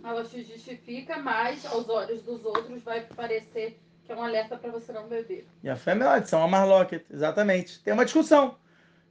Ela 0.02 0.24
te 0.24 0.42
justifica, 0.42 1.18
mas 1.18 1.66
aos 1.66 1.88
olhos 1.90 2.22
dos 2.22 2.42
outros 2.42 2.82
vai 2.82 3.02
parecer 3.02 3.78
que 4.06 4.12
é 4.12 4.16
um 4.16 4.22
alerta 4.22 4.56
para 4.56 4.70
você 4.70 4.92
não 4.92 5.06
beber. 5.06 5.46
E 5.62 5.68
a 5.68 5.76
fé 5.76 5.92
é 5.92 5.94
melhor, 5.94 6.24
são 6.24 6.42
a 6.42 6.48
Marlocket, 6.48 7.04
exatamente. 7.10 7.80
Tem 7.80 7.92
uma 7.92 8.04
discussão. 8.04 8.56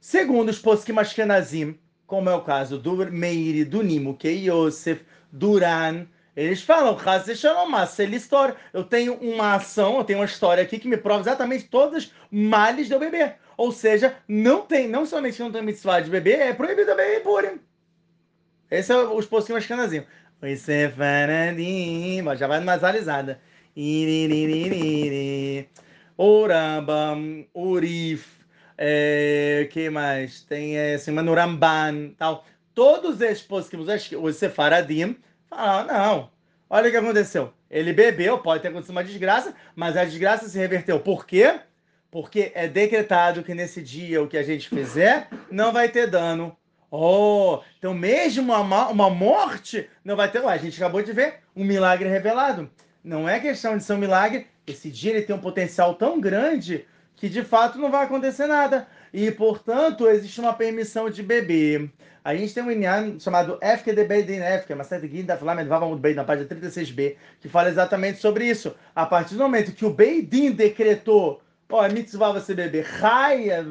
Segundo 0.00 0.48
os 0.48 0.58
poskim 0.58 0.98
Ashkenazim, 0.98 1.78
como 2.10 2.28
é 2.28 2.34
o 2.34 2.40
caso 2.40 2.76
do 2.76 2.96
Meiri, 3.12 3.64
do 3.64 3.84
Nimo, 3.84 4.16
que 4.16 4.28
Yosef, 4.28 5.04
Duran, 5.30 6.06
eles 6.34 6.60
falam, 6.60 6.98
história. 8.16 8.56
Eu 8.72 8.82
tenho 8.82 9.14
uma 9.14 9.54
ação, 9.54 9.96
eu 9.96 10.02
tenho 10.02 10.18
uma 10.18 10.24
história 10.24 10.60
aqui 10.60 10.80
que 10.80 10.88
me 10.88 10.96
prova 10.96 11.20
exatamente 11.20 11.68
todos 11.68 12.06
os 12.06 12.12
males 12.28 12.88
de 12.88 12.94
eu 12.94 12.98
beber. 12.98 13.36
Ou 13.56 13.70
seja, 13.70 14.16
não 14.26 14.62
tem, 14.62 14.88
não 14.88 15.06
somente 15.06 15.38
não 15.38 15.52
tem 15.52 15.62
mitzvah 15.62 16.00
de 16.00 16.10
beber, 16.10 16.40
é 16.40 16.52
proibido 16.52 16.96
beber 16.96 17.20
em 17.20 17.22
Purim. 17.22 17.60
Esse 18.68 18.90
é 18.92 18.96
os 18.96 19.26
poskim 19.26 19.52
Ashkenazim. 19.52 20.02
Oi, 20.42 20.56
Sefaradim, 20.56 22.24
já 22.36 22.48
vai 22.48 22.58
mais 22.58 22.82
alisada. 22.82 23.40
Orambam, 26.16 27.46
Urif, 27.54 28.39
é, 28.82 29.68
que 29.70 29.90
mais? 29.90 30.42
Tem 30.42 30.78
é, 30.78 30.94
assim, 30.94 31.10
mano, 31.10 31.34
Ramban, 31.34 32.14
tal. 32.16 32.46
Todos 32.74 33.20
esses 33.20 33.42
posquimos, 33.42 33.86
os 34.16 34.36
Sefaradim, 34.36 35.16
falam, 35.50 35.86
não, 35.86 36.30
Olha 36.72 36.86
o 36.86 36.90
que 36.92 36.96
aconteceu. 36.96 37.52
Ele 37.68 37.92
bebeu, 37.92 38.38
pode 38.38 38.62
ter 38.62 38.68
acontecido 38.68 38.92
uma 38.92 39.02
desgraça, 39.02 39.52
mas 39.74 39.96
a 39.96 40.04
desgraça 40.04 40.48
se 40.48 40.56
reverteu. 40.56 41.00
Por 41.00 41.26
quê? 41.26 41.58
Porque 42.12 42.52
é 42.54 42.68
decretado 42.68 43.42
que 43.42 43.52
nesse 43.52 43.82
dia 43.82 44.22
o 44.22 44.28
que 44.28 44.38
a 44.38 44.42
gente 44.44 44.68
fizer 44.68 45.28
não 45.50 45.72
vai 45.72 45.88
ter 45.88 46.06
dano. 46.06 46.56
Oh, 46.88 47.58
então 47.76 47.92
mesmo 47.92 48.52
uma, 48.52 48.88
uma 48.88 49.10
morte 49.10 49.90
não 50.04 50.14
vai 50.14 50.30
ter. 50.30 50.38
Ué, 50.40 50.54
a 50.54 50.58
gente 50.58 50.80
acabou 50.80 51.02
de 51.02 51.12
ver 51.12 51.40
um 51.56 51.64
milagre 51.64 52.08
revelado. 52.08 52.70
Não 53.02 53.28
é 53.28 53.40
questão 53.40 53.76
de 53.76 53.82
ser 53.82 53.94
um 53.94 53.98
milagre. 53.98 54.46
Esse 54.64 54.90
dia 54.92 55.10
ele 55.10 55.22
tem 55.22 55.34
um 55.34 55.40
potencial 55.40 55.94
tão 55.94 56.20
grande 56.20 56.86
que 57.20 57.28
de 57.28 57.44
fato 57.44 57.78
não 57.78 57.90
vai 57.90 58.06
acontecer 58.06 58.46
nada. 58.46 58.88
E, 59.12 59.30
portanto, 59.30 60.08
existe 60.08 60.40
uma 60.40 60.54
permissão 60.54 61.10
de 61.10 61.22
beber. 61.22 61.90
A 62.24 62.34
gente 62.34 62.54
tem 62.54 62.62
um 62.62 62.70
Inyan 62.70 63.20
chamado 63.20 63.58
FQD 63.60 64.04
Beidin 64.04 64.40
F, 64.40 64.66
que 64.66 64.72
é 64.72 64.74
uma 64.74 64.84
série 64.84 65.06
de 65.06 65.22
da 65.22 65.36
Flamengo 65.36 65.68
Vavamud 65.68 66.00
Beidin, 66.00 66.16
na 66.16 66.24
página 66.24 66.48
36b, 66.48 67.16
que 67.38 67.48
fala 67.48 67.68
exatamente 67.68 68.18
sobre 68.18 68.46
isso. 68.46 68.74
A 68.94 69.04
partir 69.04 69.34
do 69.34 69.42
momento 69.42 69.72
que 69.72 69.84
o 69.84 69.90
Beidin 69.90 70.52
decretou 70.52 71.42
Ó, 71.72 71.84
é 71.84 71.88
mitzvah 71.88 72.32
você 72.32 72.52
beber. 72.52 72.84
Raia, 72.84 73.64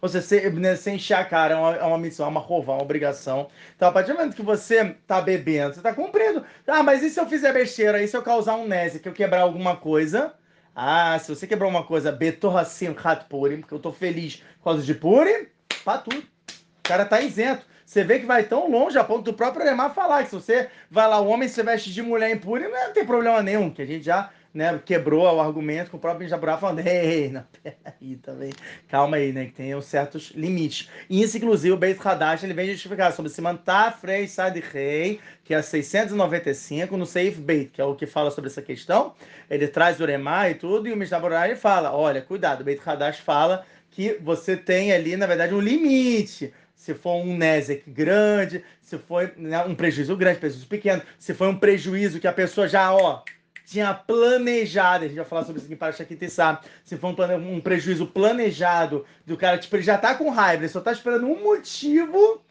ou 0.00 0.08
seja, 0.08 0.76
sem 0.76 0.96
encher 0.96 1.14
a 1.14 1.24
cara, 1.24 1.54
é 1.54 1.56
uma, 1.56 1.76
é 1.76 1.84
uma 1.84 1.98
mitzvah, 1.98 2.26
uma 2.26 2.40
rouva, 2.40 2.72
uma 2.72 2.82
obrigação. 2.82 3.48
Então, 3.76 3.88
a 3.88 3.92
partir 3.92 4.10
do 4.10 4.18
momento 4.18 4.34
que 4.34 4.42
você 4.42 4.96
tá 5.06 5.20
bebendo, 5.20 5.74
você 5.74 5.80
tá 5.80 5.94
cumprindo. 5.94 6.44
Ah, 6.66 6.82
mas 6.82 7.02
e 7.04 7.10
se 7.10 7.20
eu 7.20 7.26
fizer 7.26 7.52
besteira? 7.52 8.02
E 8.02 8.08
se 8.08 8.16
eu 8.16 8.22
causar 8.22 8.56
um 8.56 8.66
nese, 8.66 8.98
que 8.98 9.08
eu 9.08 9.12
quebrar 9.12 9.42
alguma 9.42 9.76
coisa? 9.76 10.34
Ah, 10.74 11.18
se 11.18 11.34
você 11.34 11.46
quebrou 11.46 11.68
uma 11.68 11.84
coisa, 11.84 12.10
betorracim 12.10 12.92
rat 12.92 13.24
purim, 13.28 13.60
porque 13.60 13.74
eu 13.74 13.78
tô 13.78 13.92
feliz 13.92 14.36
por 14.58 14.64
causa 14.64 14.82
de 14.82 14.94
purim, 14.94 15.46
pá 15.84 15.98
tudo. 15.98 16.18
O 16.18 16.82
cara 16.82 17.04
tá 17.04 17.20
isento. 17.20 17.66
Você 17.84 18.02
vê 18.02 18.18
que 18.18 18.24
vai 18.24 18.44
tão 18.44 18.70
longe 18.70 18.96
a 18.96 19.04
ponto 19.04 19.22
do 19.22 19.34
próprio 19.34 19.66
Lemar 19.66 19.94
falar 19.94 20.22
que 20.22 20.30
se 20.30 20.34
você 20.34 20.70
vai 20.90 21.06
lá, 21.06 21.20
o 21.20 21.28
homem 21.28 21.46
se 21.46 21.62
veste 21.62 21.92
de 21.92 22.00
mulher 22.00 22.30
em 22.30 22.38
purim, 22.38 22.68
não 22.68 22.92
tem 22.92 23.04
problema 23.04 23.42
nenhum, 23.42 23.70
que 23.70 23.82
a 23.82 23.86
gente 23.86 24.04
já 24.04 24.30
né, 24.54 24.78
quebrou 24.84 25.22
o 25.22 25.40
argumento 25.40 25.90
com 25.90 25.96
o 25.96 26.00
próprio 26.00 26.28
Jaburá 26.28 26.58
falando, 26.58 26.80
ei, 26.80 27.30
não, 27.30 27.44
peraí 27.62 28.16
também, 28.16 28.52
calma 28.88 29.16
aí, 29.16 29.32
né, 29.32 29.46
que 29.46 29.52
tem 29.52 29.80
certos 29.80 30.32
limites. 30.34 30.90
E 31.08 31.22
isso, 31.22 31.36
inclusive, 31.36 31.72
o 31.72 31.76
Beit 31.76 31.98
Hadash, 32.06 32.44
ele 32.44 32.54
vem 32.54 32.70
justificar 32.70 33.12
sobre 33.12 33.30
Simantá 33.30 33.90
Frei 33.90 34.28
Sadi 34.28 34.60
Rei, 34.60 35.20
que 35.44 35.54
é 35.54 35.62
695, 35.62 36.96
no 36.96 37.06
Seif 37.06 37.40
Beit, 37.40 37.70
que 37.70 37.80
é 37.80 37.84
o 37.84 37.94
que 37.94 38.06
fala 38.06 38.30
sobre 38.30 38.50
essa 38.50 38.60
questão, 38.60 39.14
ele 39.48 39.66
traz 39.68 40.00
o 40.00 40.04
Remá 40.04 40.50
e 40.50 40.54
tudo, 40.54 40.88
e 40.88 40.92
o 40.92 40.96
Mishnah 40.96 41.46
ele 41.46 41.56
fala, 41.56 41.92
olha, 41.94 42.20
cuidado, 42.20 42.60
o 42.60 42.64
Beit 42.64 42.82
Hadash 42.84 43.20
fala 43.20 43.64
que 43.90 44.18
você 44.22 44.56
tem 44.56 44.92
ali, 44.92 45.16
na 45.16 45.26
verdade, 45.26 45.54
um 45.54 45.60
limite, 45.60 46.52
se 46.74 46.94
for 46.94 47.16
um 47.16 47.36
Nezek 47.36 47.88
grande, 47.90 48.64
se 48.80 48.98
for 48.98 49.32
né, 49.36 49.62
um 49.64 49.74
prejuízo 49.74 50.16
grande, 50.16 50.40
prejuízo 50.40 50.66
pequeno, 50.66 51.02
se 51.18 51.32
for 51.32 51.48
um 51.48 51.56
prejuízo 51.56 52.18
que 52.18 52.26
a 52.26 52.32
pessoa 52.32 52.66
já, 52.66 52.92
ó, 52.92 53.22
tinha 53.72 53.94
planejado, 53.94 55.04
a 55.04 55.08
gente 55.08 55.16
vai 55.16 55.24
falar 55.24 55.44
sobre 55.44 55.58
isso 55.58 55.66
aqui 55.66 55.76
para 55.76 55.92
sabe, 56.28 56.60
se 56.84 56.96
for 56.96 57.14
um, 57.18 57.54
um 57.54 57.60
prejuízo 57.60 58.06
planejado 58.06 59.04
do 59.26 59.36
cara, 59.36 59.58
tipo, 59.58 59.74
ele 59.76 59.82
já 59.82 59.96
tá 59.96 60.14
com 60.14 60.28
raiva, 60.30 60.62
ele 60.62 60.72
só 60.72 60.80
tá 60.80 60.92
esperando 60.92 61.26
um 61.26 61.42
motivo 61.42 62.42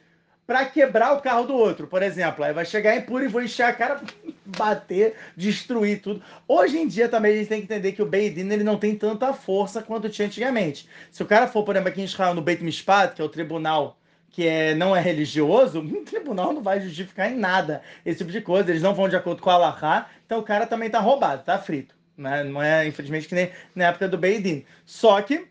para 0.48 0.66
quebrar 0.66 1.14
o 1.14 1.22
carro 1.22 1.46
do 1.46 1.56
outro, 1.56 1.88
por 1.88 2.02
exemplo. 2.02 2.44
Aí 2.44 2.52
vai 2.52 2.66
chegar 2.66 2.98
em 2.98 3.02
puro 3.02 3.24
e 3.24 3.28
vou 3.28 3.42
encher 3.42 3.64
a 3.64 3.74
cara, 3.74 4.02
bater, 4.46 5.16
destruir 5.38 6.02
tudo. 6.02 6.22
Hoje 6.48 6.78
em 6.78 6.88
dia 6.88 7.08
também 7.08 7.34
a 7.34 7.38
gente 7.38 7.48
tem 7.48 7.60
que 7.60 7.66
entender 7.66 7.92
que 7.94 8.02
o 8.02 8.06
Beidin 8.06 8.52
ele 8.52 8.64
não 8.64 8.78
tem 8.78 8.96
tanta 8.96 9.32
força 9.32 9.82
quanto 9.82 10.10
tinha 10.10 10.28
antigamente. 10.28 10.90
Se 11.12 11.22
o 11.24 11.26
cara 11.26 11.48
for, 11.48 11.64
por 11.64 11.76
exemplo, 11.76 11.90
aqui 11.90 12.02
em 12.02 12.06
Israel, 12.06 12.34
no 12.34 12.42
Beit 12.42 12.64
Mishpat, 12.64 13.16
que 13.16 13.22
é 13.22 13.26
o 13.26 13.30
tribunal 13.30 13.98
que 14.32 14.48
é, 14.48 14.74
não 14.74 14.96
é 14.96 15.02
religioso, 15.02 15.80
um 15.82 16.06
tribunal 16.06 16.54
não 16.54 16.62
vai 16.62 16.80
justificar 16.80 17.32
em 17.32 17.36
nada 17.36 17.82
esse 18.06 18.20
tipo 18.20 18.32
de 18.32 18.42
coisa. 18.42 18.70
Eles 18.70 18.82
não 18.82 18.96
vão 18.96 19.10
de 19.10 19.16
acordo 19.16 19.42
com 19.42 19.50
a 19.50 19.54
Allahá, 19.54 20.10
então 20.26 20.40
o 20.40 20.44
cara 20.44 20.66
também 20.66 20.90
tá 20.90 21.00
roubado, 21.00 21.44
tá 21.44 21.58
frito. 21.58 21.94
Né? 22.18 22.44
Não 22.44 22.62
é, 22.62 22.88
infelizmente, 22.88 23.28
que 23.28 23.36
nem 23.36 23.52
na 23.76 23.86
época 23.86 24.08
do 24.08 24.18
Beidin. 24.18 24.64
Só 24.86 25.22
que 25.22 25.48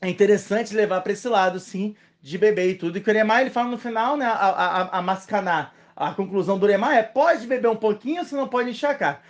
é 0.00 0.08
interessante 0.08 0.74
levar 0.74 1.00
para 1.00 1.12
esse 1.12 1.28
lado, 1.28 1.60
sim, 1.60 1.94
de 2.20 2.36
beber 2.38 2.70
e 2.70 2.74
tudo. 2.74 2.98
E 2.98 3.00
que 3.00 3.08
o 3.08 3.12
Uremá, 3.12 3.40
ele 3.40 3.50
fala 3.50 3.70
no 3.70 3.78
final, 3.78 4.16
né, 4.16 4.26
a, 4.26 4.32
a, 4.32 4.98
a. 4.98 5.70
A 5.94 6.14
conclusão 6.14 6.58
do 6.58 6.64
Uremá 6.64 6.96
é, 6.96 7.02
pode 7.02 7.46
beber 7.46 7.68
um 7.68 7.76
pouquinho, 7.76 8.24
você 8.24 8.34
não 8.34 8.48
pode 8.48 8.70
encharcar. 8.70 9.22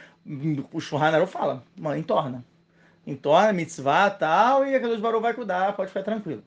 O 0.72 0.80
Shurhanaru 0.80 1.26
fala, 1.26 1.62
mano, 1.76 1.98
entorna. 1.98 2.44
Entorna, 3.04 3.52
mitzvah, 3.52 4.08
tal, 4.10 4.64
e 4.64 4.74
a 4.74 4.80
Kadosh 4.80 5.00
Baru 5.00 5.20
vai 5.20 5.34
cuidar, 5.34 5.74
pode 5.74 5.88
ficar 5.88 6.04
tranquilo. 6.04 6.44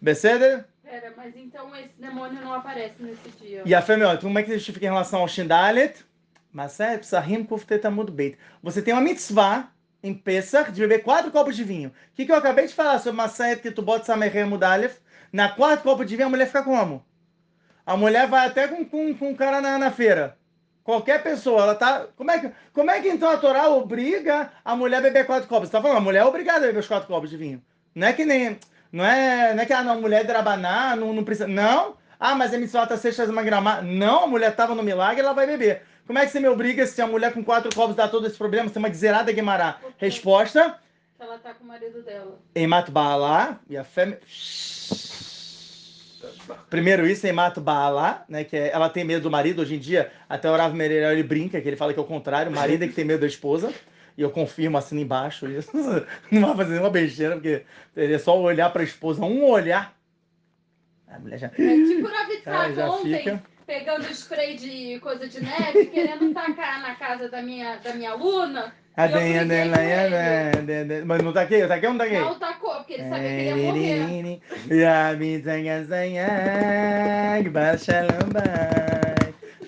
Beceder? 0.00 0.64
Pera, 0.92 1.10
mas 1.16 1.34
então 1.34 1.74
esse 1.74 1.98
demônio 1.98 2.42
não 2.42 2.52
aparece 2.52 3.02
nesse 3.02 3.30
dia. 3.40 3.62
E 3.64 3.74
a 3.74 3.80
Femiot, 3.80 4.20
como 4.20 4.38
é 4.38 4.42
que 4.42 4.52
justifica 4.52 4.84
em 4.84 4.90
relação 4.90 5.20
ao 5.20 5.28
Shindalet? 5.28 6.04
Mas 6.52 6.78
é, 6.80 6.98
Psahim 6.98 7.44
Kuftetamud 7.44 8.12
Beit. 8.12 8.36
Você 8.62 8.82
tem 8.82 8.92
uma 8.92 9.00
mitzvah 9.00 9.70
em 10.02 10.12
Pesach 10.12 10.70
de 10.70 10.82
beber 10.82 11.02
quatro 11.02 11.30
copos 11.30 11.56
de 11.56 11.64
vinho. 11.64 11.88
O 11.88 11.92
que, 12.14 12.26
que 12.26 12.30
eu 12.30 12.36
acabei 12.36 12.66
de 12.66 12.74
falar 12.74 12.98
sobre 12.98 13.16
Masaet 13.16 13.62
que 13.62 13.70
tu 13.70 13.80
bota 13.80 14.04
Samerem 14.04 14.44
Mudalef? 14.44 14.98
Na 15.32 15.48
quatro 15.48 15.82
copos 15.82 16.06
de 16.06 16.14
vinho 16.14 16.26
a 16.26 16.30
mulher 16.30 16.44
fica 16.44 16.62
como? 16.62 17.02
A 17.86 17.96
mulher 17.96 18.28
vai 18.28 18.46
até 18.46 18.68
com, 18.68 18.84
com, 18.84 19.14
com 19.14 19.30
um 19.30 19.34
cara 19.34 19.62
na, 19.62 19.78
na 19.78 19.90
feira. 19.90 20.36
Qualquer 20.84 21.22
pessoa, 21.22 21.62
ela 21.62 21.74
tá. 21.74 22.06
Como 22.14 22.30
é, 22.30 22.38
que, 22.38 22.52
como 22.70 22.90
é 22.90 23.00
que 23.00 23.08
então 23.08 23.30
a 23.30 23.38
Torá 23.38 23.66
obriga 23.70 24.52
a 24.62 24.76
mulher 24.76 24.98
a 24.98 25.00
beber 25.00 25.24
quatro 25.24 25.48
copos? 25.48 25.70
Você 25.70 25.72
tá 25.72 25.80
falando, 25.80 25.96
a 25.96 26.02
mulher 26.02 26.18
é 26.18 26.26
obrigada 26.26 26.58
a 26.58 26.66
beber 26.66 26.80
os 26.80 26.88
quatro 26.88 27.08
copos 27.08 27.30
de 27.30 27.38
vinho. 27.38 27.64
Não 27.94 28.08
é 28.08 28.12
que 28.12 28.26
nem. 28.26 28.58
Não 28.92 29.04
é, 29.04 29.54
não 29.54 29.62
é 29.62 29.66
que 29.66 29.72
a 29.72 29.82
mulher 29.94 30.20
é 30.20 30.24
drabaná 30.24 30.94
não, 30.94 31.14
não 31.14 31.24
precisa. 31.24 31.48
Não. 31.48 31.96
Ah, 32.20 32.34
mas 32.34 32.52
a 32.54 32.58
mitzvah 32.58 32.86
tá 32.86 32.96
sexta 32.96 33.24
uma 33.24 33.42
gramá. 33.42 33.80
Não, 33.80 34.24
a 34.24 34.26
mulher 34.26 34.54
tava 34.54 34.74
no 34.74 34.82
milagre, 34.82 35.22
ela 35.22 35.32
vai 35.32 35.46
beber. 35.46 35.82
Como 36.06 36.18
é 36.18 36.26
que 36.26 36.30
você 36.30 36.38
me 36.38 36.48
obriga 36.48 36.86
se 36.86 37.00
a 37.00 37.06
mulher 37.06 37.32
com 37.32 37.42
quatro 37.42 37.74
copos 37.74 37.96
dá 37.96 38.06
todo 38.06 38.26
esse 38.26 38.36
problema? 38.36 38.68
Você 38.68 38.76
é 38.76 38.80
uma 38.80 38.88
guizerada 38.88 39.32
Guimará. 39.32 39.78
Resposta. 39.96 40.78
Ela 41.18 41.38
tá 41.38 41.54
com 41.54 41.64
o 41.64 41.68
marido 41.68 42.02
dela. 42.02 42.38
Em 42.54 42.68
Baalá 42.90 43.60
e 43.68 43.76
a 43.76 43.84
fêmea. 43.84 44.20
Primeiro 46.68 47.06
isso, 47.06 47.26
em 47.26 47.32
Baalá, 47.32 48.24
né? 48.28 48.44
Que 48.44 48.56
é, 48.56 48.72
ela 48.72 48.88
tem 48.88 49.04
medo 49.04 49.22
do 49.22 49.30
marido. 49.30 49.62
Hoje 49.62 49.76
em 49.76 49.78
dia, 49.78 50.12
até 50.28 50.50
o 50.50 50.56
Rav 50.56 50.74
Mereira 50.74 51.12
ele 51.12 51.22
brinca, 51.22 51.60
que 51.60 51.68
ele 51.68 51.76
fala 51.76 51.94
que 51.94 51.98
é 51.98 52.02
o 52.02 52.06
contrário. 52.06 52.50
O 52.50 52.54
marido 52.54 52.84
é 52.84 52.88
que 52.88 52.94
tem 52.94 53.04
medo 53.04 53.20
da 53.20 53.26
esposa. 53.26 53.72
E 54.16 54.22
eu 54.22 54.30
confirmo 54.30 54.76
assim 54.78 55.00
embaixo 55.00 55.48
isso. 55.48 55.70
Não 56.30 56.48
vai 56.48 56.56
fazer 56.56 56.70
nenhuma 56.70 56.90
besteira, 56.90 57.34
porque 57.34 57.64
é 57.96 58.18
só 58.18 58.38
olhar 58.38 58.70
para 58.70 58.82
a 58.82 58.84
esposa, 58.84 59.24
um 59.24 59.44
olhar. 59.44 59.94
A 61.08 61.18
mulher 61.18 61.38
já. 61.38 61.46
É 61.46 61.50
tipo 61.50 62.08
a 62.08 62.90
ontem, 62.90 63.18
fica... 63.18 63.42
pegando 63.66 64.10
spray 64.10 64.56
de 64.56 64.98
coisa 65.00 65.28
de 65.28 65.42
neve, 65.42 65.86
querendo 65.86 66.32
tacar 66.32 66.80
na 66.80 66.94
casa 66.94 67.28
da 67.28 67.42
minha, 67.42 67.76
da 67.76 67.94
minha 67.94 68.12
aluna. 68.12 68.74
A 68.94 69.06
denha 69.06 69.46
dela 69.46 69.78
é. 69.80 70.52
Mas 71.06 71.22
não 71.22 71.32
taquei? 71.32 71.62
Eu 71.62 71.68
taquei 71.68 71.88
ou 71.88 71.94
não 71.94 72.04
taquei? 72.04 72.20
Não 72.20 72.38
tacou, 72.38 72.74
porque 72.74 72.92
ele 72.92 73.08
sabia 73.08 73.26
que 73.26 73.34
ele 73.34 73.48
ia 73.48 73.56
morrer. 73.56 74.40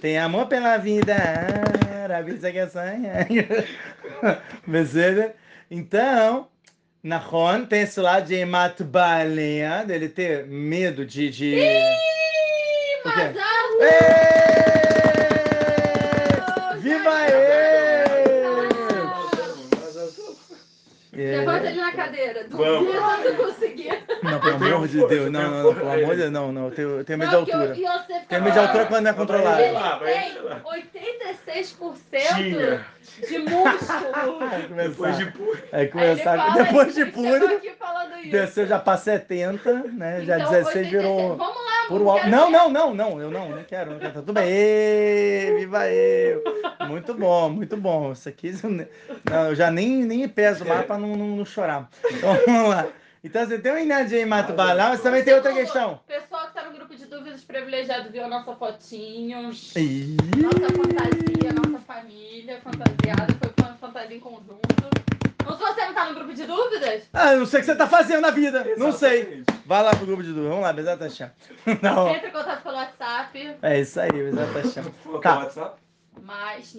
Tem 0.02 0.18
amor 0.18 0.46
pela 0.46 0.76
vida. 0.76 1.14
Rabisa 2.06 2.52
que 2.52 2.58
Beseder? 4.66 5.34
Então, 5.70 6.48
Nahon 7.02 7.66
tem 7.66 7.82
esse 7.82 8.00
lado 8.00 8.26
de 8.26 8.44
Matbalea, 8.44 9.84
dele 9.84 10.08
ter 10.08 10.46
medo 10.46 11.04
de. 11.04 11.30
de... 11.30 11.54
Ih, 11.54 11.80
Viva 16.80 17.28
ele! 17.28 17.83
Levanta 21.16 21.66
ele 21.68 21.80
na 21.80 21.92
cadeira. 21.92 22.44
Duvido 22.44 22.92
não 22.92 23.36
conseguir. 23.36 24.04
Não, 24.22 24.40
pelo 24.40 24.74
amor 24.76 24.88
de 24.88 25.06
Deus. 25.06 25.30
Não, 25.30 25.42
não, 25.42 25.62
não, 25.62 25.74
pelo 25.74 25.90
amor 25.90 26.10
de 26.10 26.16
Deus, 26.16 26.32
não, 26.32 26.52
não. 26.52 26.64
Eu 26.76 27.04
tenho, 27.04 27.18
medo 27.18 27.30
de 27.30 27.36
altura. 27.36 27.76
Tenho 28.28 28.42
medo 28.42 28.52
de 28.52 28.58
altura 28.58 28.86
quando 28.86 29.04
não 29.04 29.10
é 29.10 29.14
controlado. 29.14 29.60
Ele 29.60 29.78
tem 30.92 31.04
86% 31.44 32.80
de 33.28 33.38
músculo. 33.38 34.38
Depois 34.76 35.16
de 35.18 35.26
puro. 35.26 35.58
É 35.72 35.86
começar. 35.86 36.54
Depois 36.54 36.94
de 36.94 37.06
puro. 37.06 37.60
Desceu 38.30 38.66
já 38.66 38.78
para 38.78 38.98
70, 38.98 39.72
né? 39.92 40.22
Já 40.24 40.38
então, 40.38 40.50
16 40.50 40.88
virou. 40.88 41.36
Vamos 41.36 41.64
lá, 41.64 41.73
puro 41.88 42.08
alto. 42.08 42.28
Não, 42.28 42.50
não, 42.50 42.70
não, 42.70 42.94
não. 42.94 43.20
Eu 43.20 43.30
não, 43.30 43.48
não 43.50 43.64
quero. 43.64 43.92
Não 43.92 43.98
quero. 43.98 44.12
Tá 44.12 44.20
tudo 44.20 44.32
bem. 44.32 44.48
Ê, 44.48 45.54
viva 45.58 45.88
eu. 45.88 46.42
Muito 46.88 47.14
bom, 47.14 47.50
muito 47.50 47.76
bom. 47.76 48.12
Isso 48.12 48.28
aqui. 48.28 48.52
Não, 48.62 49.48
eu 49.48 49.54
já 49.54 49.70
nem, 49.70 50.04
nem 50.04 50.28
peso 50.28 50.64
lá 50.64 50.82
para 50.82 50.98
não, 50.98 51.16
não, 51.16 51.36
não 51.36 51.44
chorar. 51.44 51.88
Então, 52.10 52.36
vamos 52.46 52.70
lá. 52.70 52.86
Então 53.24 53.46
você 53.46 53.58
tem 53.58 53.72
uma 53.72 53.80
ideia 53.80 54.22
em 54.22 54.26
Mato 54.26 54.52
Balão, 54.52 54.90
mas 54.90 55.00
também 55.00 55.24
tem 55.24 55.32
outra 55.32 55.50
questão. 55.54 55.98
Pessoal 56.06 56.42
que 56.42 56.48
está 56.48 56.64
no 56.64 56.76
grupo 56.76 56.94
de 56.94 57.06
dúvidas 57.06 57.42
privilegiado 57.42 58.10
viu 58.10 58.22
a 58.22 58.28
nossa 58.28 58.54
fotinho, 58.54 59.44
nossa 59.44 59.72
fantasia, 60.76 61.52
nossa 61.54 61.84
família 61.86 62.60
fantasiada, 62.60 63.34
foi 63.40 63.76
fantasia 63.80 64.16
em 64.16 64.20
conjunto. 64.20 65.03
Não 65.44 65.52
se 65.52 65.58
você 65.62 65.80
não 65.82 65.88
está 65.90 66.04
no 66.08 66.14
grupo 66.14 66.34
de 66.34 66.44
dúvidas? 66.46 67.02
Ah, 67.12 67.34
não 67.36 67.46
sei 67.46 67.58
o 67.58 67.62
que 67.62 67.66
você 67.66 67.72
está 67.72 67.86
fazendo 67.86 68.20
na 68.22 68.30
vida. 68.30 68.58
Exatamente. 68.58 68.78
Não 68.80 68.92
sei. 68.92 69.44
Vai 69.66 69.82
lá 69.82 69.90
pro 69.94 70.06
grupo 70.06 70.22
de 70.22 70.28
dúvidas. 70.28 70.48
Vamos 70.50 70.64
lá, 70.64 70.72
Bezat 70.72 71.00
Hashem. 71.02 71.30
Não. 71.82 72.08
Entra 72.08 72.28
em 72.28 72.32
contato 72.32 72.62
pelo 72.62 72.76
WhatsApp. 72.76 73.56
É 73.62 73.80
isso 73.80 74.00
aí, 74.00 74.10
Bezat 74.10 74.52
Hashem. 74.52 74.84
Tá. 75.22 75.38
WhatsApp? 75.44 75.76
mais 76.22 76.74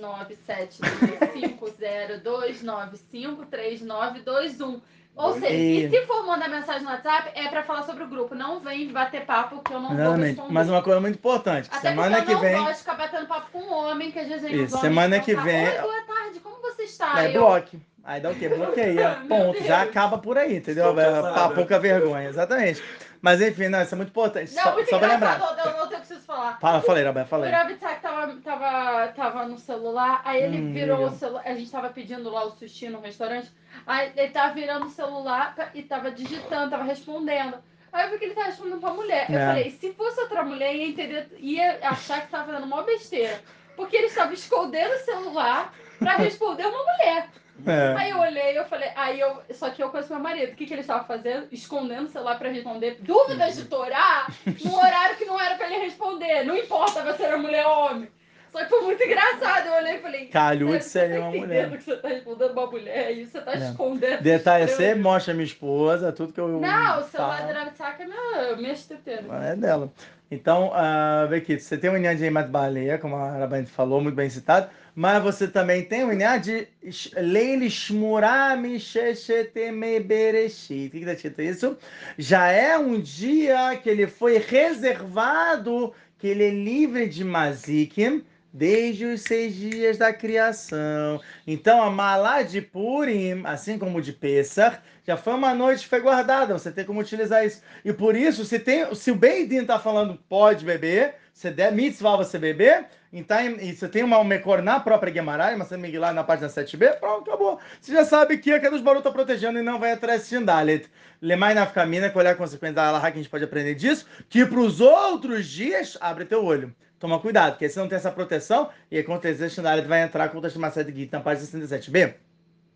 97250295391. 3.36 4.82
Ou 5.17 5.34
seja, 5.34 5.47
E- 5.49 5.86
e 5.86 5.89
se 5.89 6.06
for 6.06 6.25
mandar 6.25 6.49
mensagem 6.49 6.84
no 6.84 6.89
WhatsApp, 6.89 7.32
é 7.36 7.47
pra 7.47 7.63
falar 7.63 7.84
sobre 7.84 8.04
o 8.04 8.08
grupo. 8.08 8.36
Não 8.36 8.60
vem 8.60 8.91
bater 8.91 9.25
papo 9.25 9.62
que 9.62 9.73
eu 9.73 9.80
não 9.80 9.89
vou 9.89 9.97
Exatamente. 9.97 10.28
responder. 10.32 10.51
Mas 10.54 10.69
uma 10.69 10.82
coisa 10.82 10.99
muito 10.99 11.15
importante, 11.15 11.69
que 11.69 11.75
Até 11.75 11.89
semana 11.89 12.17
porque 12.17 12.25
que 12.25 12.32
eu 12.34 12.36
não 12.36 12.41
vem. 12.41 12.58
gosto 12.58 12.71
de 12.73 12.78
ficar 12.80 12.93
batendo 12.95 13.25
papo 13.28 13.47
com 13.51 13.60
um 13.60 13.71
homem, 13.73 14.12
que 14.12 14.19
às 14.19 14.28
vezes 14.28 14.43
ele 14.43 14.63
Isso, 14.63 14.78
semana 14.78 15.19
que 15.21 15.34
vem- 15.36 15.67
Oi, 15.69 15.82
boa 15.82 16.01
tarde, 16.01 16.39
como 16.41 16.62
você 16.62 16.84
está? 16.84 17.23
É 17.23 17.30
Eu- 17.30 17.39
bloque. 17.41 17.80
Aí 18.05 18.21
dá 18.21 18.29
o 18.29 18.35
quê? 18.35 18.47
Bloqueia. 18.49 19.19
Ponto. 19.27 19.63
Já 19.63 19.81
acaba 19.81 20.17
por 20.19 20.37
aí, 20.37 20.57
entendeu? 20.57 20.97
É, 20.99 21.21
pá, 21.21 21.49
pouca 21.49 21.79
vergonha, 21.79 22.29
exatamente. 22.29 22.83
Mas 23.19 23.41
enfim, 23.41 23.67
não, 23.69 23.81
isso 23.81 23.95
é 23.95 23.97
muito 23.97 24.09
importante. 24.09 24.53
Não, 24.53 24.61
só 24.61 24.73
muito 24.73 24.89
só 24.89 24.99
pra 24.99 25.07
lembrar. 25.07 25.39
eu 25.39 25.45
não 25.71 25.87
tenho 25.87 25.89
que 25.89 25.95
preciso 26.07 26.21
falar. 26.21 26.59
Fala, 26.59 26.81
falei, 26.81 27.03
Roberto, 27.03 27.25
O 27.25 27.29
falei. 27.29 27.51
Rabitak 27.51 27.99
tava, 28.01 28.35
tava, 28.43 29.07
tava 29.13 29.45
no 29.47 29.57
celular, 29.57 30.21
aí 30.23 30.43
ele 30.43 30.57
Hum, 30.59 30.71
virou 30.73 30.97
legal. 30.99 31.11
o 31.13 31.17
celular. 31.17 31.41
A 31.45 31.53
gente 31.55 31.71
tava 31.71 31.89
pedindo 31.89 32.29
lá 32.29 32.45
o 32.45 32.51
sushi 32.51 32.89
no 32.89 32.99
restaurante. 33.01 33.51
Aí 33.87 34.11
ele 34.15 34.29
tava 34.31 34.53
virando 34.53 34.85
o 34.85 34.91
celular 34.91 35.55
e 35.73 35.81
tava 35.81 36.11
digitando, 36.11 36.69
tava 36.69 36.83
respondendo. 36.83 37.57
Aí 37.91 38.05
eu 38.05 38.11
vi 38.11 38.19
que 38.19 38.25
ele 38.25 38.35
tava 38.35 38.47
respondendo 38.47 38.79
pra 38.79 38.93
mulher. 38.93 39.25
Eu 39.31 39.39
É. 39.39 39.47
falei, 39.47 39.71
se 39.71 39.91
fosse 39.93 40.21
outra 40.21 40.43
mulher, 40.43 40.75
ia 40.75 40.87
entender, 40.87 41.27
ia 41.39 41.79
achar 41.81 42.21
que 42.21 42.27
tava 42.29 42.45
fazendo 42.51 42.65
uma 42.65 42.83
besteira. 42.83 43.41
Porque 43.75 43.95
ele 43.95 44.07
estava 44.07 44.31
escondendo 44.33 44.93
o 44.93 44.99
celular 44.99 45.73
pra 45.97 46.17
responder 46.17 46.65
uma 46.67 46.83
mulher. 46.83 47.29
É. 47.65 47.95
Aí 47.97 48.09
eu 48.09 48.19
olhei 48.19 48.53
e 48.53 48.55
eu 48.57 48.65
falei, 48.65 48.89
aí 48.95 49.19
eu. 49.19 49.41
Só 49.53 49.69
que 49.69 49.81
eu 49.81 49.89
conheço 49.89 50.11
meu 50.13 50.21
marido. 50.21 50.51
O 50.51 50.55
que, 50.55 50.65
que 50.65 50.73
ele 50.73 50.81
estava 50.81 51.03
fazendo? 51.05 51.47
Escondendo 51.51 52.05
o 52.05 52.09
celular 52.11 52.37
pra 52.37 52.49
responder 52.49 52.97
dúvidas 53.01 53.55
de 53.55 53.65
Torá 53.65 54.27
no 54.63 54.75
horário 54.77 55.15
que 55.17 55.25
não 55.25 55.39
era 55.39 55.55
pra 55.55 55.67
ele 55.67 55.85
responder. 55.85 56.43
Não 56.43 56.55
importa 56.57 57.13
se 57.15 57.23
era 57.23 57.37
mulher 57.37 57.65
ou 57.65 57.85
homem. 57.85 58.09
Só 58.51 58.63
que 58.63 58.69
foi 58.69 58.81
muito 58.81 59.03
engraçado. 59.03 59.67
Eu 59.67 59.73
olhei 59.73 59.95
e 59.95 59.99
falei. 59.99 60.25
Calhou 60.27 60.69
"Sério, 60.79 60.79
de 60.79 60.83
você 60.85 60.89
ser 60.89 61.09
tá 61.09 61.19
uma 61.19 61.29
entendendo 61.37 61.65
mulher. 61.65 61.77
que 61.77 61.83
você 61.83 61.97
tá 61.97 62.07
respondendo 62.07 62.51
uma 62.51 62.67
mulher 62.67 63.11
e 63.17 63.25
você 63.25 63.41
tá 63.41 63.53
É. 63.53 63.57
escondendo. 63.57 64.21
Detalhe, 64.21 64.63
Eu- 64.63 64.67
você 64.69 64.95
mostra 64.95 65.33
minha 65.33 65.45
esposa, 65.45 66.11
tudo 66.13 66.31
que 66.33 66.39
eu. 66.39 66.47
Não, 66.47 66.99
o 66.99 67.03
celular 67.03 67.45
da 67.47 67.53
Rabitzaka 67.53 68.03
é 68.03 68.05
minha, 68.05 68.55
minha 68.57 68.73
esteteira. 68.73 69.23
É 69.45 69.55
dela. 69.55 69.91
Então, 70.29 70.71
uh, 70.71 71.27
Bequito, 71.29 71.61
você 71.61 71.77
tem 71.77 71.89
o 71.89 71.97
Inhã 71.97 72.15
de 72.15 72.23
Eimat 72.23 72.49
Baleia, 72.49 72.97
como 72.97 73.15
a 73.15 73.38
Rabane 73.38 73.67
falou, 73.67 74.01
muito 74.01 74.15
bem 74.15 74.29
citado, 74.29 74.69
mas 74.95 75.21
você 75.21 75.47
também 75.47 75.83
tem 75.83 76.03
o 76.03 76.11
Inhã 76.11 76.39
de 76.39 76.67
Leile 77.15 77.69
Shmurami 77.69 78.79
Shesheteme 78.79 79.99
Bereshit. 79.99 80.88
O 80.88 80.91
que 80.91 80.99
que 80.99 81.05
tá 81.05 81.13
escrito 81.13 81.41
isso? 81.41 81.77
Já 82.17 82.47
é 82.51 82.77
um 82.77 82.99
dia 82.99 83.77
que 83.77 83.89
ele 83.89 84.07
foi 84.07 84.38
reservado, 84.39 85.93
que 86.17 86.27
ele 86.27 86.43
é 86.45 86.49
livre 86.49 87.07
de 87.07 87.23
Mazikim, 87.23 88.23
desde 88.55 89.03
os 89.03 89.21
seis 89.21 89.53
dias 89.53 89.97
da 89.97 90.13
criação. 90.13 91.19
Então, 91.45 91.83
a 91.83 91.91
Malá 91.91 92.41
de 92.41 92.61
Purim, 92.61 93.41
assim 93.43 93.77
como 93.77 94.01
de 94.01 94.13
Pesach, 94.13 94.77
já 95.05 95.17
foi 95.17 95.33
uma 95.33 95.53
noite 95.53 95.83
que 95.83 95.89
foi 95.89 95.99
guardada, 95.99 96.57
você 96.57 96.71
tem 96.71 96.85
como 96.85 97.01
utilizar 97.01 97.45
isso. 97.45 97.61
E 97.83 97.91
por 97.91 98.15
isso, 98.15 98.45
se, 98.45 98.57
tem, 98.57 98.95
se 98.95 99.11
o 99.11 99.15
Beidin 99.15 99.63
está 99.63 99.77
falando 99.77 100.17
pode 100.29 100.63
beber, 100.63 101.15
se 101.33 101.51
der 101.51 101.73
mitzvah 101.73 102.15
você 102.15 102.39
beber, 102.39 102.85
então, 103.11 103.37
e 103.41 103.75
você 103.75 103.89
tem 103.89 104.03
uma 104.03 104.23
Mekor 104.23 104.61
na 104.61 104.79
própria 104.79 105.11
Guemarães, 105.11 105.57
mas 105.57 105.67
você 105.67 105.97
lá 105.97 106.13
na 106.13 106.23
página 106.23 106.47
7b, 106.47 106.97
pronto, 106.97 107.29
acabou. 107.29 107.59
Você 107.79 107.91
já 107.91 108.05
sabe 108.05 108.37
que 108.37 108.53
a 108.53 108.59
Kadosh 108.59 108.81
Baruch 108.81 108.99
está 108.99 109.11
protegendo 109.11 109.59
e 109.59 109.61
não 109.61 109.79
vai 109.79 109.91
atrás 109.91 110.23
de 110.23 110.29
Shindalet. 110.29 110.89
Lemai 111.21 111.53
na 111.53 111.65
Kamina, 111.65 112.09
que 112.09 112.17
olhar 112.17 112.31
a 112.31 112.35
consequência 112.35 112.75
da 112.75 112.87
Alaha, 112.87 113.11
que 113.11 113.19
a 113.19 113.21
gente 113.21 113.29
pode 113.29 113.43
aprender 113.43 113.75
disso, 113.75 114.05
que 114.29 114.45
para 114.45 114.59
os 114.59 114.79
outros 114.79 115.45
dias, 115.45 115.97
abre 115.99 116.23
teu 116.23 116.43
olho. 116.43 116.73
Toma 117.05 117.19
cuidado, 117.19 117.51
porque 117.51 117.69
se 117.69 117.77
não 117.77 117.87
tem 117.87 117.97
essa 117.97 118.09
proteção, 118.09 118.67
e 118.89 118.97
acontecer, 118.97 119.47
Shindalet 119.51 119.87
vai 119.87 120.01
entrar 120.01 120.27
com 120.29 120.39
o 120.39 120.41
Tashmaset 120.41 120.91
Git 120.91 121.13
na 121.13 121.19
página 121.19 121.45
67b, 121.45 122.15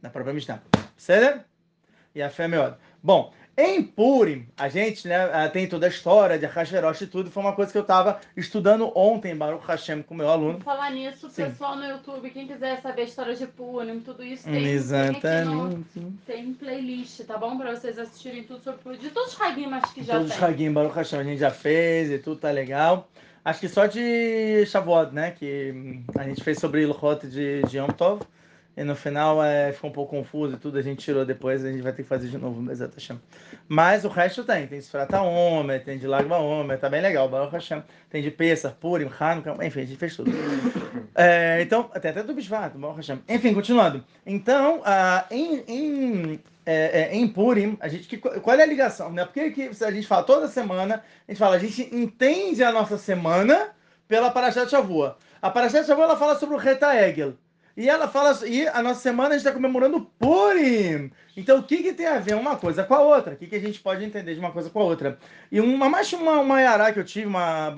na 0.03 0.11
própria 0.11 0.35
Mishnah. 0.35 0.61
Certo? 0.95 1.43
E 2.13 2.21
a 2.21 2.29
fé 2.29 2.43
é 2.43 2.47
melhor. 2.47 2.77
Bom, 3.01 3.33
em 3.57 3.81
Purim, 3.81 4.47
a 4.55 4.69
gente 4.69 5.07
né, 5.07 5.17
ah, 5.33 5.49
tem 5.49 5.67
toda 5.67 5.87
a 5.87 5.89
história 5.89 6.37
de 6.37 6.45
Hashverosh 6.45 7.01
e 7.01 7.07
tudo. 7.07 7.31
Foi 7.31 7.41
uma 7.41 7.53
coisa 7.53 7.71
que 7.71 7.77
eu 7.79 7.81
estava 7.81 8.19
estudando 8.37 8.91
ontem, 8.95 9.35
Baruch 9.35 9.65
Hashem, 9.65 10.03
com 10.03 10.13
meu 10.13 10.29
aluno. 10.29 10.59
Falar 10.59 10.91
nisso, 10.91 11.27
Sim. 11.31 11.45
pessoal 11.45 11.75
no 11.75 11.85
YouTube, 11.85 12.29
quem 12.29 12.45
quiser 12.45 12.79
saber 12.81 13.01
a 13.01 13.05
história 13.05 13.35
de 13.35 13.47
Purim, 13.47 13.99
tudo 14.01 14.23
isso, 14.23 14.43
tem, 14.43 14.53
tem, 14.53 14.67
Exatamente. 14.73 15.99
no, 15.99 16.11
tem 16.27 16.53
playlist, 16.53 17.21
tá 17.25 17.35
bom? 17.35 17.57
Pra 17.57 17.71
vocês 17.71 17.97
assistirem 17.97 18.43
tudo 18.43 18.63
sobre 18.63 18.79
Purim. 18.83 18.99
De 18.99 19.09
todos 19.09 19.33
os 19.33 19.41
Hagim, 19.41 19.73
acho 19.73 19.91
que 19.91 20.03
já 20.03 20.13
Todos 20.13 20.29
os 20.29 20.37
tem. 20.37 20.47
Hagim, 20.47 20.71
Baruch 20.71 20.95
Hashem, 20.95 21.19
a 21.19 21.23
gente 21.23 21.39
já 21.39 21.49
fez 21.49 22.11
e 22.11 22.19
tudo 22.19 22.39
tá 22.39 22.51
legal. 22.51 23.09
Acho 23.43 23.59
que 23.59 23.69
só 23.69 23.85
de 23.85 24.65
Shavuot, 24.65 25.13
né? 25.13 25.31
Que 25.31 25.71
hum, 25.73 26.03
a 26.17 26.23
gente 26.23 26.43
fez 26.43 26.59
sobre 26.59 26.83
Ilhot 26.83 27.27
de, 27.27 27.61
de 27.63 27.77
Yom 27.77 27.87
Tov. 27.87 28.21
E 28.79 28.83
no 28.85 28.95
final 28.95 29.43
é, 29.43 29.73
ficou 29.73 29.89
um 29.89 29.93
pouco 29.93 30.15
confuso 30.15 30.55
e 30.55 30.57
tudo, 30.57 30.77
a 30.77 30.81
gente 30.81 31.03
tirou 31.03 31.25
depois, 31.25 31.65
a 31.65 31.69
gente 31.69 31.81
vai 31.81 31.91
ter 31.91 32.03
que 32.03 32.07
fazer 32.07 32.29
de 32.29 32.37
novo, 32.37 32.61
Bezat 32.61 32.93
Hashem. 32.93 33.19
Mas 33.67 34.05
o 34.05 34.07
resto 34.07 34.41
tem, 34.45 34.67
tem 34.67 34.79
Sfrata 34.79 35.21
Omer, 35.21 35.83
tem 35.83 35.97
de 35.97 36.07
Lagba 36.07 36.37
Omer, 36.37 36.79
tá 36.79 36.87
bem 36.87 37.01
legal, 37.01 37.27
Baruch 37.27 37.51
Hashem. 37.51 37.83
Tem 38.09 38.23
de 38.23 38.31
Pesach, 38.31 38.73
Purim, 38.79 39.09
Hanukkah, 39.19 39.57
enfim, 39.65 39.81
a 39.81 39.85
gente 39.85 39.97
fez 39.97 40.15
tudo. 40.15 40.31
É, 41.15 41.61
então, 41.61 41.83
tem 41.83 42.11
até 42.11 42.23
do 42.23 42.33
Bishvat, 42.33 42.77
Baruch 42.77 42.97
Hashem. 42.97 43.19
Enfim, 43.27 43.53
continuando. 43.53 44.01
Então, 44.25 44.81
ah, 44.85 45.25
em, 45.29 45.63
em, 45.67 46.39
é, 46.69 47.01
é, 47.01 47.15
em 47.15 47.27
Purim, 47.27 47.77
a 47.79 47.87
gente, 47.87 48.07
que, 48.07 48.17
qual 48.17 48.55
é 48.55 48.61
a 48.61 48.65
ligação? 48.65 49.11
Né? 49.11 49.25
Por 49.25 49.33
que 49.33 49.71
a 49.83 49.91
gente 49.91 50.05
fala 50.05 50.23
toda 50.23 50.47
semana, 50.47 51.03
a 51.27 51.31
gente 51.31 51.39
fala, 51.39 51.55
a 51.55 51.59
gente 51.59 51.89
entende 51.91 52.63
a 52.63 52.71
nossa 52.71 52.95
semana 52.95 53.71
pela 54.07 54.29
Parashat 54.29 54.69
Shavua. 54.69 55.17
A 55.41 55.49
Parashat 55.49 55.87
Shavua, 55.87 56.05
ela 56.05 56.15
fala 56.15 56.37
sobre 56.37 56.53
o 56.53 56.59
Reta 56.59 56.95
Egel. 56.95 57.33
E 57.75 57.89
ela 57.89 58.07
fala, 58.07 58.37
e 58.45 58.67
a 58.67 58.83
nossa 58.83 59.01
semana 59.01 59.29
a 59.29 59.31
gente 59.31 59.47
está 59.47 59.51
comemorando 59.51 60.11
Purim. 60.19 61.11
Então, 61.35 61.57
o 61.57 61.63
que, 61.63 61.77
que 61.77 61.93
tem 61.93 62.05
a 62.05 62.19
ver 62.19 62.35
uma 62.35 62.55
coisa 62.55 62.83
com 62.83 62.93
a 62.93 63.01
outra? 63.01 63.33
O 63.33 63.37
que, 63.37 63.47
que 63.47 63.55
a 63.55 63.59
gente 63.59 63.79
pode 63.79 64.05
entender 64.05 64.35
de 64.35 64.39
uma 64.39 64.51
coisa 64.51 64.69
com 64.69 64.79
a 64.79 64.83
outra? 64.83 65.17
E 65.51 65.59
uma, 65.59 65.89
mais 65.89 66.13
uma, 66.13 66.39
uma 66.39 66.61
yará 66.61 66.93
que 66.93 66.99
eu 66.99 67.05
tive, 67.05 67.25
uma, 67.25 67.73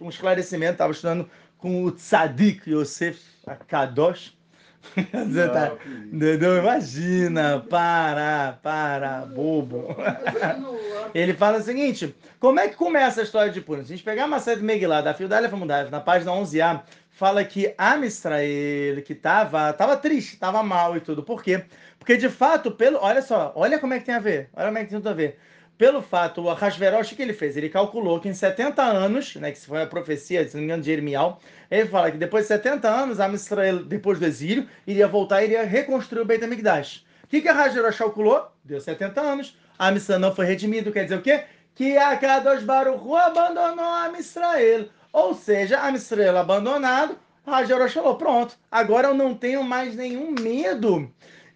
um 0.00 0.08
esclarecimento, 0.08 0.72
estava 0.72 0.92
estudando 0.92 1.28
com 1.58 1.84
o 1.84 1.92
Tzadik 1.92 2.70
Yosef 2.70 3.20
Kadosh. 3.68 4.39
Você 4.96 5.48
tá, 5.48 5.72
entendeu? 6.12 6.58
Imagina, 6.58 7.64
para, 7.68 8.58
para, 8.62 9.26
bobo. 9.26 9.94
Continua. 9.94 11.10
Ele 11.14 11.34
fala 11.34 11.58
o 11.58 11.62
seguinte: 11.62 12.14
como 12.38 12.58
é 12.58 12.68
que 12.68 12.76
começa 12.76 13.20
a 13.20 13.24
história 13.24 13.52
de 13.52 13.60
Purim? 13.60 13.84
Se 13.84 13.92
a 13.92 13.96
gente 13.96 14.04
pegar 14.04 14.24
a 14.24 14.28
Macedo 14.28 14.62
Megillah, 14.62 15.02
da 15.02 15.14
Fildalha 15.14 15.48
Famudalha, 15.48 15.90
na 15.90 16.00
página 16.00 16.32
11a, 16.32 16.82
fala 17.10 17.44
que 17.44 17.74
Amistrael, 17.76 19.02
que 19.02 19.14
tava, 19.14 19.72
tava 19.72 19.96
triste, 19.96 20.38
tava 20.38 20.62
mal 20.62 20.96
e 20.96 21.00
tudo. 21.00 21.22
Por 21.22 21.42
quê? 21.42 21.64
Porque 21.98 22.16
de 22.16 22.28
fato, 22.28 22.70
pelo, 22.70 22.98
olha 23.00 23.22
só, 23.22 23.52
olha 23.54 23.78
como 23.78 23.92
é 23.92 23.98
que 23.98 24.06
tem 24.06 24.14
a 24.14 24.20
ver, 24.20 24.48
olha 24.54 24.66
como 24.66 24.78
é 24.78 24.84
que 24.84 24.90
tem 24.90 24.98
tudo 24.98 25.10
a 25.10 25.14
ver. 25.14 25.38
Pelo 25.80 26.02
fato, 26.02 26.42
o 26.42 26.52
Hashverosh, 26.52 27.12
o 27.12 27.16
que 27.16 27.22
ele 27.22 27.32
fez? 27.32 27.56
Ele 27.56 27.70
calculou 27.70 28.20
que 28.20 28.28
em 28.28 28.34
70 28.34 28.82
anos, 28.82 29.34
né, 29.36 29.50
que 29.50 29.58
foi 29.60 29.80
a 29.80 29.86
profecia, 29.86 30.46
se 30.46 30.52
não 30.52 30.60
me 30.60 30.66
engano, 30.66 30.82
de 30.82 30.90
Jeremial, 30.90 31.40
ele 31.70 31.88
fala 31.88 32.10
que 32.10 32.18
depois 32.18 32.44
de 32.44 32.48
70 32.48 32.86
anos, 32.86 33.18
Amistrael, 33.18 33.82
depois 33.82 34.18
do 34.18 34.26
exílio, 34.26 34.68
iria 34.86 35.08
voltar 35.08 35.40
e 35.40 35.46
iria 35.46 35.62
reconstruir 35.62 36.20
o 36.20 36.26
Beit 36.26 36.44
HaMikdash. 36.44 37.02
O 37.24 37.28
que, 37.28 37.40
que 37.40 37.48
a 37.48 37.92
calculou? 37.92 38.52
Deu 38.62 38.78
70 38.78 39.22
anos. 39.22 39.56
A 39.78 39.90
missão 39.90 40.18
não 40.18 40.34
foi 40.34 40.44
redimido, 40.44 40.92
quer 40.92 41.04
dizer 41.04 41.16
o 41.16 41.22
quê? 41.22 41.44
Que 41.74 41.96
a 41.96 42.14
Kadosh 42.14 42.62
Baruch 42.62 43.02
abandonou 43.14 43.82
a 43.82 44.12
Israel. 44.18 44.86
Ou 45.10 45.32
seja, 45.32 45.82
a 45.82 45.90
Israel 45.92 46.36
abandonado, 46.36 47.16
Hashverosh 47.46 47.94
falou, 47.94 48.16
pronto, 48.16 48.54
agora 48.70 49.08
eu 49.08 49.14
não 49.14 49.34
tenho 49.34 49.64
mais 49.64 49.96
nenhum 49.96 50.30
medo. 50.30 51.10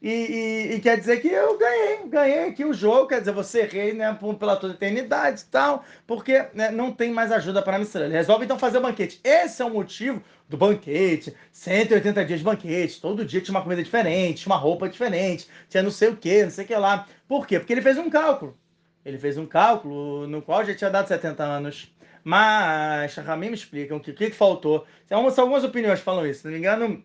E, 0.05 0.11
e- 0.11 0.75
e 0.75 0.81
quer 0.81 0.99
dizer 0.99 1.19
que 1.23 1.29
eu 1.29 1.57
ganhei, 1.57 2.07
ganhei 2.09 2.45
aqui 2.51 2.63
o 2.63 2.75
jogo, 2.75 3.09
quer 3.09 3.21
dizer, 3.21 3.33
você 3.33 3.63
rei 3.63 3.95
né, 3.95 4.13
pela 4.39 4.55
toda 4.55 4.75
eternidade 4.75 5.41
e 5.41 5.45
tal, 5.47 5.83
porque 6.07 6.45
né, 6.53 6.71
não 6.71 6.93
tem 6.93 7.11
mais 7.11 7.33
ajuda 7.33 7.63
para 7.63 7.79
a. 7.79 7.81
Ele 7.81 8.13
resolve 8.13 8.45
então 8.45 8.59
fazer 8.59 8.77
o 8.79 8.83
banquete. 8.83 9.19
Esse 9.25 9.63
é 9.63 9.65
o 9.65 9.71
motivo 9.71 10.23
do 10.47 10.59
banquete, 10.59 11.35
180 11.51 12.23
dias 12.23 12.41
de 12.41 12.45
banquete, 12.45 13.01
todo 13.01 13.25
dia 13.25 13.41
tinha 13.41 13.55
uma 13.55 13.63
comida 13.63 13.83
diferente, 13.83 14.47
uma 14.47 14.57
roupa 14.57 14.91
diferente, 14.91 15.49
tinha 15.71 15.83
não 15.83 15.91
sei 15.91 16.11
o 16.11 16.17
que, 16.19 16.43
não 16.45 16.51
sei 16.51 16.65
o 16.67 16.69
que 16.69 16.77
lá. 16.77 17.07
Por 17.27 17.47
quê? 17.47 17.59
Porque 17.59 17.73
ele 17.73 17.81
fez 17.83 17.97
um 17.97 18.11
cálculo. 18.11 18.59
Ele 19.07 19.17
fez 19.17 19.39
um 19.39 19.47
cálculo 19.47 20.27
no 20.27 20.43
qual 20.43 20.65
já 20.67 20.75
tinha 20.75 20.91
dado 20.91 21.09
70 21.09 21.43
anos. 21.45 21.91
Mas 22.23 23.15
Rahamim 23.17 23.49
me 23.49 23.55
explicam 23.55 23.97
o 23.97 24.01
que, 24.01 24.13
que 24.13 24.31
faltou. 24.33 24.87
Algumas, 25.11 25.39
algumas 25.39 25.65
opiniões 25.65 26.01
falam 26.01 26.27
isso. 26.27 26.41
Se 26.41 26.45
não 26.47 26.53
me 26.53 26.59
engano, 26.59 27.03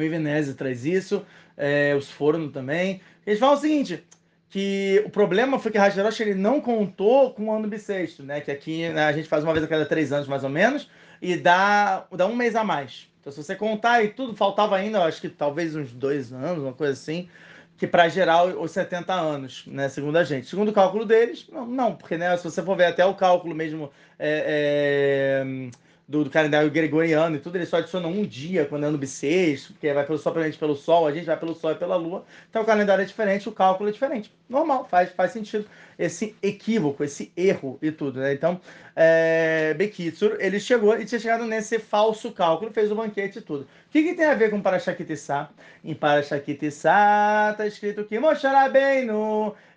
o 0.00 0.02
Ivenese 0.02 0.54
traz 0.54 0.84
isso, 0.84 1.24
é, 1.56 1.94
os 1.96 2.10
Forno 2.10 2.50
também. 2.50 3.00
Eles 3.26 3.38
falam 3.38 3.56
o 3.56 3.60
seguinte, 3.60 4.04
que 4.48 5.02
o 5.04 5.10
problema 5.10 5.58
foi 5.58 5.70
que 5.70 5.78
Hashverosh 5.78 6.20
ele 6.20 6.34
não 6.34 6.60
contou 6.60 7.32
com 7.32 7.46
o 7.46 7.52
ano 7.52 7.68
bissexto, 7.68 8.22
né? 8.22 8.40
Que 8.40 8.50
aqui 8.50 8.88
né, 8.88 9.04
a 9.04 9.12
gente 9.12 9.28
faz 9.28 9.44
uma 9.44 9.52
vez 9.52 9.64
a 9.64 9.68
cada 9.68 9.84
três 9.84 10.12
anos, 10.12 10.28
mais 10.28 10.44
ou 10.44 10.50
menos, 10.50 10.88
e 11.20 11.36
dá, 11.36 12.06
dá 12.12 12.26
um 12.26 12.36
mês 12.36 12.54
a 12.54 12.64
mais. 12.64 13.08
Então, 13.20 13.32
se 13.32 13.42
você 13.42 13.56
contar 13.56 14.04
e 14.04 14.08
tudo, 14.08 14.36
faltava 14.36 14.76
ainda, 14.76 15.02
acho 15.04 15.20
que 15.20 15.28
talvez 15.28 15.74
uns 15.74 15.92
dois 15.92 16.32
anos, 16.32 16.62
uma 16.62 16.72
coisa 16.72 16.92
assim, 16.92 17.28
que 17.76 17.86
para 17.86 18.08
gerar 18.08 18.44
os 18.44 18.70
70 18.70 19.12
anos, 19.12 19.64
né? 19.66 19.88
Segundo 19.88 20.16
a 20.16 20.24
gente. 20.24 20.46
Segundo 20.46 20.68
o 20.68 20.72
cálculo 20.72 21.04
deles, 21.04 21.46
não, 21.52 21.66
não 21.66 21.94
porque 21.94 22.16
né, 22.16 22.36
se 22.36 22.44
você 22.44 22.62
for 22.62 22.76
ver 22.76 22.86
até 22.86 23.04
o 23.04 23.14
cálculo 23.14 23.54
mesmo 23.54 23.90
é, 24.18 25.42
é, 25.44 25.70
do, 26.08 26.22
do, 26.22 26.30
calendário 26.30 26.70
gregoriano 26.70 27.36
e 27.36 27.40
tudo, 27.40 27.56
ele 27.56 27.66
só 27.66 27.78
adiciona 27.78 28.06
um 28.06 28.24
dia 28.24 28.64
quando 28.64 28.84
é 28.84 28.86
ano 28.86 28.96
bissexto, 28.96 29.72
porque 29.72 29.92
vai 29.92 30.06
pelo, 30.06 30.18
só 30.18 30.30
pelo 30.30 30.76
Sol, 30.76 31.06
a 31.06 31.12
gente 31.12 31.24
vai 31.24 31.36
pelo 31.36 31.54
Sol 31.54 31.72
e 31.72 31.74
pela 31.74 31.96
Lua. 31.96 32.24
Então 32.48 32.62
o 32.62 32.64
calendário 32.64 33.02
é 33.02 33.04
diferente, 33.04 33.48
o 33.48 33.52
cálculo 33.52 33.88
é 33.88 33.92
diferente. 33.92 34.32
Normal, 34.48 34.86
faz, 34.88 35.10
faz 35.10 35.32
sentido 35.32 35.66
esse 35.98 36.36
equívoco, 36.42 37.02
esse 37.02 37.32
erro 37.36 37.78
e 37.82 37.90
tudo, 37.90 38.20
né? 38.20 38.32
Então, 38.32 38.60
é, 38.94 39.74
Bekitsur, 39.74 40.36
ele 40.38 40.60
chegou 40.60 40.96
e 40.96 41.04
tinha 41.04 41.18
chegado 41.18 41.44
nesse 41.44 41.78
falso 41.78 42.30
cálculo, 42.30 42.70
fez 42.70 42.92
o 42.92 42.94
banquete 42.94 43.38
e 43.38 43.42
tudo. 43.42 43.62
O 43.62 43.90
que, 43.90 44.02
que 44.02 44.14
tem 44.14 44.26
a 44.26 44.34
ver 44.34 44.50
com 44.50 44.60
Parashakitissá? 44.60 45.50
Em 45.82 45.94
Parashakitissá 45.94 47.50
está 47.52 47.66
escrito 47.66 48.04
que 48.04 48.18
Moshe 48.18 48.46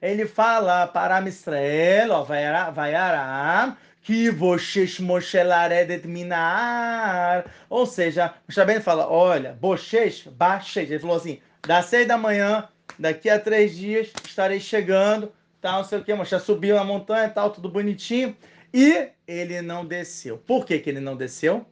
ele 0.01 0.25
fala 0.25 0.87
para 0.87 1.21
Mistrael, 1.21 2.11
ó, 2.11 2.23
vai 2.23 2.45
arar 2.45 3.77
que 4.09 4.31
vocês 4.31 4.99
mochelaredet 4.99 6.07
minar. 6.07 7.45
Ou 7.69 7.85
seja, 7.85 8.33
o 8.47 8.51
Shabem 8.51 8.81
fala, 8.81 9.07
olha, 9.07 9.55
vocês, 9.61 10.23
baixeis. 10.25 10.89
Ele 10.89 10.99
falou 10.99 11.17
assim, 11.17 11.39
das 11.61 11.85
seis 11.85 12.07
da 12.07 12.17
manhã, 12.17 12.67
daqui 12.97 13.29
a 13.29 13.39
três 13.39 13.77
dias, 13.77 14.11
estarei 14.25 14.59
chegando, 14.59 15.31
tal, 15.61 15.83
não 15.83 15.83
sei 15.83 15.99
o 15.99 16.03
que, 16.03 16.11
Moshe 16.15 16.39
subiu 16.39 16.79
a 16.79 16.83
montanha, 16.83 17.29
tal, 17.29 17.51
tudo 17.51 17.69
bonitinho. 17.69 18.35
E 18.73 19.09
ele 19.27 19.61
não 19.61 19.85
desceu. 19.85 20.39
Por 20.39 20.65
que, 20.65 20.79
que 20.79 20.89
ele 20.89 20.99
não 20.99 21.15
desceu? 21.15 21.63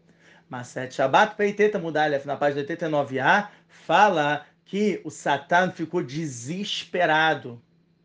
Maset 0.47 0.93
Shabbat 0.93 1.37
Peiteta 1.37 1.79
Mudalef, 1.79 2.27
na 2.27 2.37
página 2.37 2.63
89a, 2.63 3.47
fala 3.67 4.45
que 4.63 5.01
o 5.03 5.09
Satan 5.09 5.71
ficou 5.71 6.03
desesperado 6.03 7.59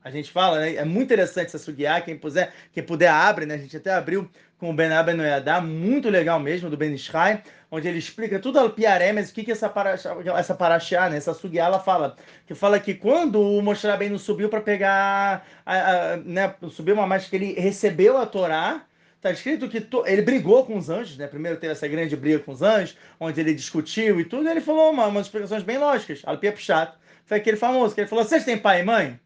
a 0.04 0.10
gente 0.10 0.30
fala, 0.30 0.60
né? 0.60 0.74
É 0.74 0.84
muito 0.84 1.04
interessante 1.04 1.46
essa 1.46 1.58
sugiá, 1.58 2.00
quem 2.00 2.16
puder, 2.16 2.52
quem 2.72 2.82
puder 2.82 3.08
abre, 3.08 3.46
né? 3.46 3.54
A 3.54 3.58
gente 3.58 3.76
até 3.76 3.92
abriu 3.92 4.28
com 4.58 4.70
o 4.70 4.74
Ben 4.74 4.92
Abba 4.92 5.14
no 5.14 5.22
Yadá, 5.22 5.60
muito 5.60 6.08
legal 6.08 6.38
mesmo, 6.38 6.70
do 6.70 6.76
Ben 6.76 6.92
Ishai, 6.94 7.42
onde 7.70 7.88
ele 7.88 7.98
explica 7.98 8.38
tudo 8.38 8.58
ao 8.58 8.70
Piaré, 8.70 9.12
mas 9.12 9.30
o 9.30 9.34
que 9.34 9.44
que 9.44 9.52
essa 9.52 9.68
paraxá, 9.68 10.16
essa 10.36 10.54
paraxá, 10.54 11.08
né? 11.08 11.16
Essa 11.16 11.34
sugiá, 11.34 11.66
ela 11.66 11.80
fala, 11.80 12.16
que 12.46 12.54
fala 12.54 12.78
que 12.78 12.94
quando 12.94 13.40
o 13.40 13.62
Moshe 13.62 13.86
Rabbeinu 13.86 14.18
subiu 14.18 14.48
para 14.48 14.60
pegar, 14.60 15.46
a, 15.64 15.74
a, 15.74 16.16
né? 16.18 16.54
Subiu 16.70 16.94
uma 16.94 17.18
que 17.18 17.36
ele 17.36 17.52
recebeu 17.54 18.18
a 18.18 18.26
Torá, 18.26 18.84
Está 19.22 19.30
escrito 19.30 19.68
que 19.68 19.80
to... 19.80 20.02
ele 20.04 20.20
brigou 20.20 20.66
com 20.66 20.76
os 20.76 20.90
anjos, 20.90 21.16
né? 21.16 21.28
Primeiro 21.28 21.56
teve 21.56 21.72
essa 21.72 21.86
grande 21.86 22.16
briga 22.16 22.40
com 22.40 22.50
os 22.50 22.60
anjos, 22.60 22.96
onde 23.20 23.40
ele 23.40 23.54
discutiu 23.54 24.18
e 24.18 24.24
tudo, 24.24 24.48
e 24.48 24.50
ele 24.50 24.60
falou 24.60 24.90
uma, 24.90 25.06
umas 25.06 25.26
explicações 25.26 25.62
bem 25.62 25.78
lógicas. 25.78 26.22
Alpia 26.24 26.52
chato. 26.56 26.98
Foi 27.24 27.36
aquele 27.36 27.56
famoso, 27.56 27.94
que 27.94 28.00
ele 28.00 28.08
falou: 28.08 28.24
vocês 28.24 28.44
têm 28.44 28.58
pai 28.58 28.80
e 28.80 28.84
mãe? 28.84 29.20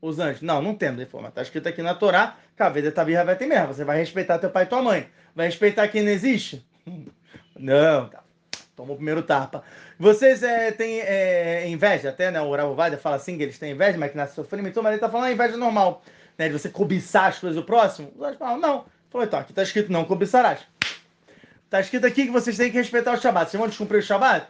Os 0.00 0.18
anjos. 0.18 0.42
Não, 0.42 0.62
não 0.62 0.74
temos. 0.74 1.06
Mas 1.12 1.28
está 1.28 1.42
escrito 1.42 1.68
aqui 1.68 1.82
na 1.82 1.94
Torá, 1.94 2.36
Caveda 2.56 2.92
Tavira 2.92 3.24
vai 3.24 3.36
ter 3.36 3.46
mesmo. 3.46 3.68
Você 3.68 3.84
vai 3.84 3.98
respeitar 3.98 4.38
teu 4.38 4.50
pai 4.50 4.64
e 4.64 4.66
tua 4.66 4.82
mãe. 4.82 5.08
Vai 5.34 5.46
respeitar 5.46 5.88
quem 5.88 6.02
não 6.02 6.10
existe? 6.10 6.66
Não, 7.58 8.08
tá. 8.08 8.22
Tomou 8.76 8.92
o 8.92 8.96
primeiro 8.96 9.22
tapa. 9.22 9.64
Vocês 9.98 10.42
é, 10.42 10.70
têm 10.70 11.00
é, 11.00 11.66
inveja, 11.66 12.10
até, 12.10 12.30
né? 12.30 12.38
O 12.42 12.54
Ravovada 12.54 12.98
fala 12.98 13.16
assim 13.16 13.38
que 13.38 13.42
eles 13.42 13.58
têm 13.58 13.72
inveja, 13.72 13.96
mas 13.96 14.10
que 14.10 14.16
nasce 14.18 14.34
sofrimento, 14.34 14.82
mas 14.82 14.90
ele 14.90 14.96
está 14.96 15.08
falando 15.08 15.32
inveja 15.32 15.56
normal, 15.56 16.02
né? 16.36 16.48
De 16.48 16.52
você 16.52 16.68
cobiçar 16.68 17.28
as 17.28 17.38
coisas 17.38 17.56
do 17.56 17.64
próximo. 17.64 18.12
Os 18.14 18.22
anjos 18.22 18.38
falam, 18.38 18.58
não. 18.58 18.84
Falou, 19.08 19.26
então, 19.26 19.40
aqui 19.40 19.52
está 19.52 19.62
escrito 19.62 19.90
não 19.90 20.04
cobiçarás. 20.04 20.60
Está 21.64 21.80
escrito 21.80 22.06
aqui 22.06 22.26
que 22.26 22.30
vocês 22.30 22.58
têm 22.58 22.70
que 22.70 22.76
respeitar 22.76 23.14
o 23.14 23.18
Shabat. 23.18 23.50
Vocês 23.50 23.58
vão 23.58 23.68
descumprir 23.68 24.00
o 24.00 24.02
Shabat? 24.02 24.46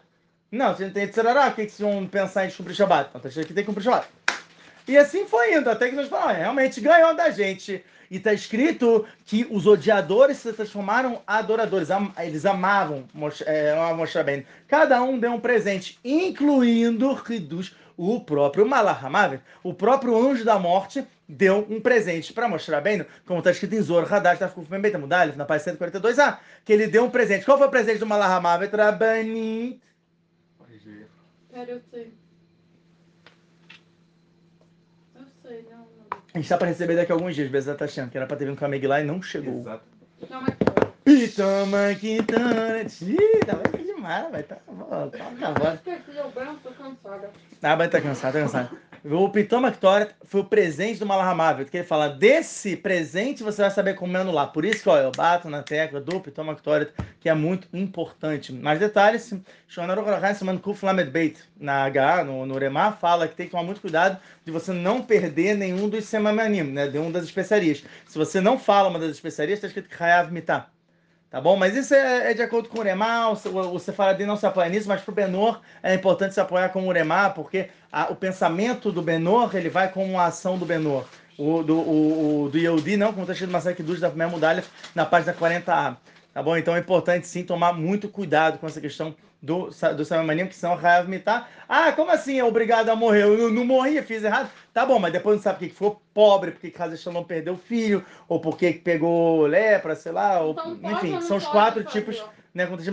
Não, 0.51 0.75
vocês 0.75 0.89
não 0.89 0.95
têm 0.95 1.07
de 1.07 1.15
ser 1.15 1.25
o 1.25 1.55
que, 1.55 1.67
que 1.67 1.73
vocês 1.73 1.89
vão 1.89 2.07
pensar 2.09 2.45
em 2.45 2.49
descumprir 2.49 2.73
o 2.73 2.77
Shabat? 2.77 3.09
Então, 3.11 3.19
está 3.21 3.29
escrito 3.29 3.47
que 3.47 3.55
tem 3.55 3.63
que 3.63 3.69
cumprir 3.69 3.83
o 3.83 3.85
Shabat. 3.85 4.09
E 4.87 4.96
assim 4.96 5.27
foi 5.27 5.55
indo, 5.55 5.68
até 5.68 5.88
que 5.88 5.96
nós 5.96 6.09
falamos, 6.09 6.33
ah, 6.33 6.38
realmente 6.38 6.81
ganhou 6.81 7.14
da 7.14 7.31
gente. 7.31 7.85
E 8.09 8.18
está 8.18 8.33
escrito 8.33 9.05
que 9.25 9.46
os 9.51 9.66
odiadores 9.66 10.37
se 10.37 10.53
transformaram 10.53 11.22
adoradores. 11.27 11.88
Eles 12.18 12.46
amavam 12.46 13.05
é, 13.44 13.75
Moshe 13.94 14.22
bem. 14.22 14.46
Cada 14.68 15.03
um 15.03 15.18
deu 15.18 15.33
um 15.33 15.40
presente, 15.40 15.99
incluindo 16.05 17.20
o 17.96 18.20
próprio 18.20 18.66
Malahamavet, 18.66 19.42
o 19.62 19.75
próprio 19.75 20.16
anjo 20.16 20.44
da 20.44 20.59
morte, 20.59 21.05
deu 21.29 21.66
um 21.68 21.81
presente 21.81 22.33
para 22.33 22.49
mostrar 22.49 22.81
bem, 22.81 23.05
como 23.27 23.40
está 23.40 23.51
escrito 23.51 23.75
em 23.75 23.81
Zor 23.81 24.12
Hadash, 24.12 24.38
tá 24.38 24.49
ficando 24.49 24.68
bem 24.68 24.96
Mudalif, 24.99 25.37
na 25.37 25.44
página 25.44 25.77
142a, 25.77 26.38
que 26.64 26.72
ele 26.72 26.87
deu 26.87 27.05
um 27.05 27.11
presente. 27.11 27.44
Qual 27.44 27.59
foi 27.59 27.66
o 27.66 27.70
presente 27.70 27.99
do 27.99 28.07
Malahamavet? 28.07 28.75
Rabanit. 28.75 29.81
Pera, 31.51 31.70
eu 31.70 31.81
sei. 31.90 32.12
A 36.35 36.38
gente 36.38 36.49
tá 36.49 36.59
pra 36.59 36.66
receber 36.69 36.97
daqui 36.97 37.12
a 37.12 37.14
alguns 37.14 37.35
dias, 37.35 37.51
Bezat 37.51 37.81
Hashem, 37.81 38.09
que 38.09 38.16
era 38.16 38.27
pra 38.27 38.37
ter 38.37 38.45
vindo 38.45 38.59
com 38.59 38.64
a 38.64 38.69
Meg 38.69 38.87
lá 38.87 39.01
e 39.01 39.05
não 39.05 39.23
chegou. 39.23 39.61
Exato. 39.61 39.85
E 41.07 41.29
toma 41.29 41.95
que 41.95 42.23
tana. 42.25 42.83
Ih, 42.83 43.45
tá 43.47 43.55
bem 43.55 43.87
demais, 43.87 44.31
vai. 44.31 44.42
Tá, 44.42 44.57
tá, 44.57 45.09
tá, 45.11 45.19
tá, 45.53 45.79
Ah, 47.62 47.77
vai 47.77 47.88
tá 47.88 48.01
cansado, 48.01 48.33
tá 48.35 48.40
cansado. 48.40 48.79
O 49.09 49.29
Pitom 49.29 49.64
Actoret 49.64 50.16
foi 50.25 50.40
o 50.40 50.45
presente 50.45 50.99
do 50.99 51.07
Malahamável, 51.07 51.64
que 51.64 51.77
ele 51.77 51.87
fala, 51.87 52.09
desse 52.09 52.77
presente 52.77 53.40
você 53.40 53.62
vai 53.62 53.71
saber 53.71 53.95
como 53.95 54.16
anular. 54.16 54.51
Por 54.51 54.64
isso 54.64 54.83
que 54.83 54.88
ó, 54.88 54.97
eu 54.97 55.12
bato 55.12 55.49
na 55.49 55.62
tecla 55.62 56.01
do 56.01 56.19
Pitom 56.19 56.51
Actoret, 56.51 56.90
que 57.21 57.29
é 57.29 57.35
muito 57.35 57.69
importante. 57.73 58.53
Mais 58.53 58.81
detalhes, 58.81 59.33
na 61.61 61.85
H, 61.85 62.25
no, 62.25 62.47
no 62.47 62.59
Remar, 62.59 62.99
fala 62.99 63.29
que 63.29 63.37
tem 63.37 63.47
que 63.47 63.53
tomar 63.53 63.62
muito 63.62 63.81
cuidado 63.81 64.19
de 64.45 64.51
você 64.51 64.73
não 64.73 65.01
perder 65.01 65.57
nenhum 65.57 65.88
dos 65.88 66.05
semamanim, 66.07 66.64
né, 66.64 66.88
de 66.88 66.99
uma 66.99 67.12
das 67.12 67.27
especiarias. 67.27 67.85
Se 68.09 68.19
você 68.19 68.40
não 68.40 68.59
fala 68.59 68.88
uma 68.88 68.99
das 68.99 69.12
especiarias, 69.12 69.59
está 69.59 69.69
escrito 69.69 69.88
que 69.88 70.03
Hayav 70.03 70.33
Mitah. 70.33 70.76
Tá 71.31 71.41
bom? 71.41 71.57
Mas 71.57 71.77
isso 71.77 71.93
é, 71.95 72.31
é 72.31 72.35
de 72.35 72.43
acordo 72.43 72.69
com 72.69 72.79
o 72.79 72.81
Uremá, 72.81 73.29
o, 73.29 73.75
o 73.75 73.79
Sefaradim 73.79 74.25
não 74.25 74.37
se 74.37 74.47
apoia 74.47 74.69
nisso, 74.69 74.89
mas 74.89 75.01
para 75.03 75.11
o 75.11 75.15
Benor 75.15 75.61
é 75.83 75.95
importante 75.95 76.35
se 76.35 76.41
apoiar 76.41 76.69
com 76.69 76.83
o 76.83 76.89
Uremá, 76.89 77.31
porque 77.31 77.69
a, 77.91 78.05
o 78.12 78.17
pensamento 78.17 78.93
do 78.93 79.03
Benor 79.03 79.55
ele 79.57 79.69
vai 79.69 79.91
com 79.91 80.19
a 80.19 80.27
ação 80.27 80.57
do 80.57 80.65
Benor. 80.65 81.05
O 81.37 81.62
do, 81.62 81.77
o, 81.77 82.45
o 82.45 82.49
do 82.49 82.57
Yehudi 82.57 82.97
não, 82.97 83.09
como 83.09 83.23
está 83.23 83.33
escrito 83.33 83.51
no 83.51 83.53
Massacre 83.53 83.83
dos 83.83 84.01
da 84.01 84.09
primeira 84.09 84.33
mudalha, 84.33 84.65
na 84.95 85.05
página 85.05 85.35
40a. 85.35 85.97
Tá 86.37 86.42
bom? 86.42 86.55
Então 86.55 86.77
é 86.77 86.81
importante 86.81 87.27
sim 87.27 87.42
tomar 87.44 87.72
muito 87.72 88.11
cuidado 88.11 88.59
com 88.59 88.66
essa 88.66 88.79
questão 88.79 89.16
do, 89.40 89.70
do 89.96 90.05
Samamanim, 90.05 90.46
que 90.46 90.55
são 90.55 90.75
Rav 90.75 91.09
Mitá. 91.09 91.49
Ah, 91.66 91.92
como 91.92 92.11
assim 92.11 92.38
é 92.38 92.44
obrigado 92.44 92.90
a 92.90 92.94
morrer? 92.94 93.22
Eu 93.22 93.51
não 93.51 93.64
morri, 93.64 94.03
fiz 94.03 94.22
errado. 94.22 94.51
Tá 94.70 94.85
bom, 94.85 94.99
mas 94.99 95.14
depois 95.14 95.37
não 95.37 95.42
sabe 95.42 95.61
porque 95.61 95.72
ficou 95.72 96.03
pobre, 96.12 96.51
porque 96.51 96.70
Hazeshan 96.79 97.11
não 97.11 97.25
perdeu 97.25 97.55
o 97.55 97.57
filho, 97.57 98.05
ou 98.29 98.38
porque 98.38 98.75
pegou 98.75 99.46
lepra, 99.46 99.96
sei 99.96 100.12
lá. 100.12 100.40
Ou, 100.40 100.51
então, 100.51 100.92
enfim, 100.92 101.18
são 101.22 101.38
os 101.38 101.46
quatro 101.46 101.83
fazer. 101.85 102.01
tipos, 102.01 102.22
né? 102.53 102.66
Quando 102.66 102.83
gente 102.83 102.92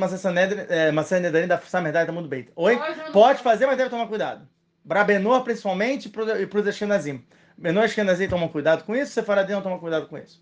Maçã 0.94 1.20
Nedarim 1.20 1.46
da 1.46 1.60
Samerdade 1.60 2.06
tá 2.06 2.14
muito 2.14 2.30
bem. 2.30 2.48
Oi? 2.56 2.78
Pode, 2.78 3.12
pode 3.12 3.44
fazer, 3.44 3.66
mas 3.66 3.78
deve 3.78 3.90
tomar 3.90 4.08
cuidado. 4.08 4.48
Para 4.88 5.04
Benor, 5.04 5.44
principalmente, 5.44 6.08
e 6.08 6.46
para 6.48 6.62
os 6.62 6.68
Ashkenazim. 6.70 7.22
Benor 7.58 7.84
e 7.84 7.86
Ashkenazim 7.88 8.30
tomam 8.30 8.48
cuidado 8.48 8.86
com 8.86 8.96
isso, 8.96 9.12
Sefaradim 9.12 9.52
não 9.52 9.62
toma 9.62 9.80
cuidado 9.80 10.08
com 10.08 10.18
isso. 10.18 10.42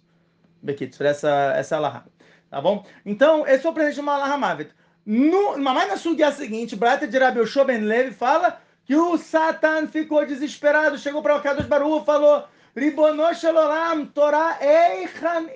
Bekitz, 0.61 1.01
essa, 1.01 1.53
essa 1.55 1.75
é 1.77 1.79
a. 1.79 2.03
Tá 2.51 2.59
bom? 2.59 2.85
Então, 3.05 3.47
esse 3.47 3.61
foi 3.61 3.71
o 3.71 3.73
presente 3.73 3.95
de 3.95 4.01
Malah 4.01 4.37
Mavet. 4.37 4.71
No, 5.05 5.57
mas 5.57 5.87
na 5.87 5.97
sugia 5.97 6.31
seguinte, 6.33 6.75
Brata 6.75 7.07
de 7.07 7.17
Rabi 7.17 7.39
Ben 7.65 7.79
Levi 7.79 8.13
fala 8.13 8.61
que 8.83 8.93
o 8.93 9.17
Satan 9.17 9.87
ficou 9.87 10.25
desesperado, 10.25 10.97
chegou 10.97 11.23
para 11.23 11.37
o 11.37 11.41
Kadosh 11.41 11.65
Baruch 11.65 12.05
falou 12.05 12.43
Ribono 12.75 13.33
Shalolam, 13.33 14.05
Torá 14.07 14.59
Eichan. 14.61 15.47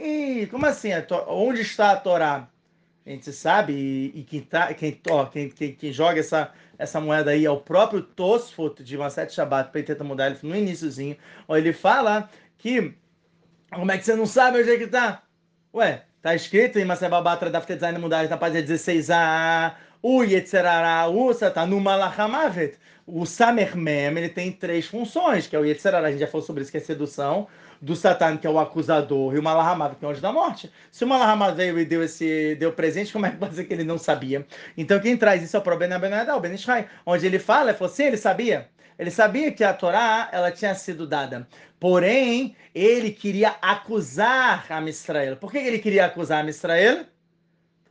Como 0.49 0.65
assim? 0.65 0.89
Onde 1.27 1.61
está 1.61 1.91
a 1.91 1.97
Torá? 1.97 2.47
A 3.05 3.09
gente 3.09 3.31
sabe, 3.33 3.73
e, 3.73 4.19
e 4.21 4.23
quem, 4.23 4.41
tá, 4.41 4.73
quem, 4.73 4.99
ó, 5.09 5.25
quem, 5.25 5.49
quem, 5.49 5.75
quem, 5.75 5.93
joga 5.93 6.21
essa, 6.21 6.51
essa 6.77 6.99
moeda 6.99 7.31
aí 7.31 7.45
é 7.45 7.51
o 7.51 7.59
próprio 7.59 8.01
Tosfot 8.01 8.81
de 8.81 8.97
Maset 8.97 9.31
Shabbat, 9.31 9.69
para 9.69 9.83
tentar 9.83 10.03
mudar 10.03 10.27
ele 10.27 10.39
no 10.41 10.55
iníciozinho, 10.55 11.15
ele 11.49 11.71
fala 11.71 12.29
que 12.57 12.95
como 13.71 13.91
é 13.91 13.97
que 13.97 14.05
você 14.05 14.15
não 14.15 14.25
sabe 14.25 14.61
onde 14.61 14.71
é 14.71 14.77
que 14.77 14.85
está? 14.85 15.21
Ué, 15.73 16.05
Está 16.25 16.33
escrito 16.33 16.79
em 16.79 16.85
Masebabatra 16.85 17.51
da 17.51 17.59
Design 17.59 17.99
Mudar 17.99 18.27
na 18.27 18.35
página 18.35 18.65
16a, 18.65 19.75
o 20.01 20.23
Yetzerara 20.23 21.05
está 21.29 21.67
no 21.67 21.79
Malachamavet. 21.79 22.79
O 23.05 23.27
Samermem, 23.27 24.07
ele 24.07 24.29
tem 24.29 24.51
três 24.51 24.87
funções, 24.87 25.45
que 25.45 25.55
é 25.55 25.59
o 25.59 25.63
Yetzerara, 25.63 26.07
a 26.07 26.09
gente 26.09 26.21
já 26.21 26.25
falou 26.25 26.43
sobre 26.43 26.63
isso, 26.63 26.71
que 26.71 26.77
é 26.77 26.79
sedução, 26.79 27.45
do 27.79 27.95
Satan, 27.95 28.37
que 28.37 28.47
é 28.47 28.49
o 28.49 28.57
acusador, 28.57 29.35
e 29.35 29.37
o 29.37 29.43
Malahamav, 29.43 29.97
que 29.97 30.03
é 30.03 30.07
o 30.07 30.09
anjo 30.09 30.19
da 30.19 30.33
morte. 30.33 30.71
Se 30.91 31.03
o 31.03 31.07
Malahamav 31.07 31.55
veio 31.55 31.79
e 31.79 31.85
deu 31.85 32.01
esse 32.01 32.55
deu 32.55 32.73
presente, 32.73 33.13
como 33.13 33.27
é 33.27 33.29
que 33.29 33.37
pode 33.37 33.51
dizer 33.51 33.65
que 33.65 33.73
ele 33.75 33.83
não 33.83 33.99
sabia? 33.99 34.47
Então 34.75 34.99
quem 34.99 35.15
traz 35.15 35.43
isso 35.43 35.55
é 35.55 35.59
o 35.59 35.61
problema 35.61 35.99
Ben 35.99 36.11
o 36.35 36.39
Ben 36.39 36.55
onde 37.05 37.25
ele 37.27 37.37
fala, 37.37 37.69
ele 37.69 37.77
falou, 37.77 37.93
ele 37.99 38.17
sabia. 38.17 38.67
Ele 38.97 39.11
sabia 39.11 39.51
que 39.51 39.63
a 39.63 39.73
Torá 39.73 40.29
ela 40.31 40.51
tinha 40.51 40.73
sido 40.75 41.05
dada. 41.05 41.47
Porém, 41.79 42.55
ele 42.73 43.11
queria 43.11 43.55
acusar 43.61 44.65
a 44.69 44.79
Mistrael. 44.81 45.37
Por 45.37 45.51
que 45.51 45.57
ele 45.57 45.79
queria 45.79 46.05
acusar 46.05 46.41
a 46.41 46.43
Mistrael? 46.43 47.05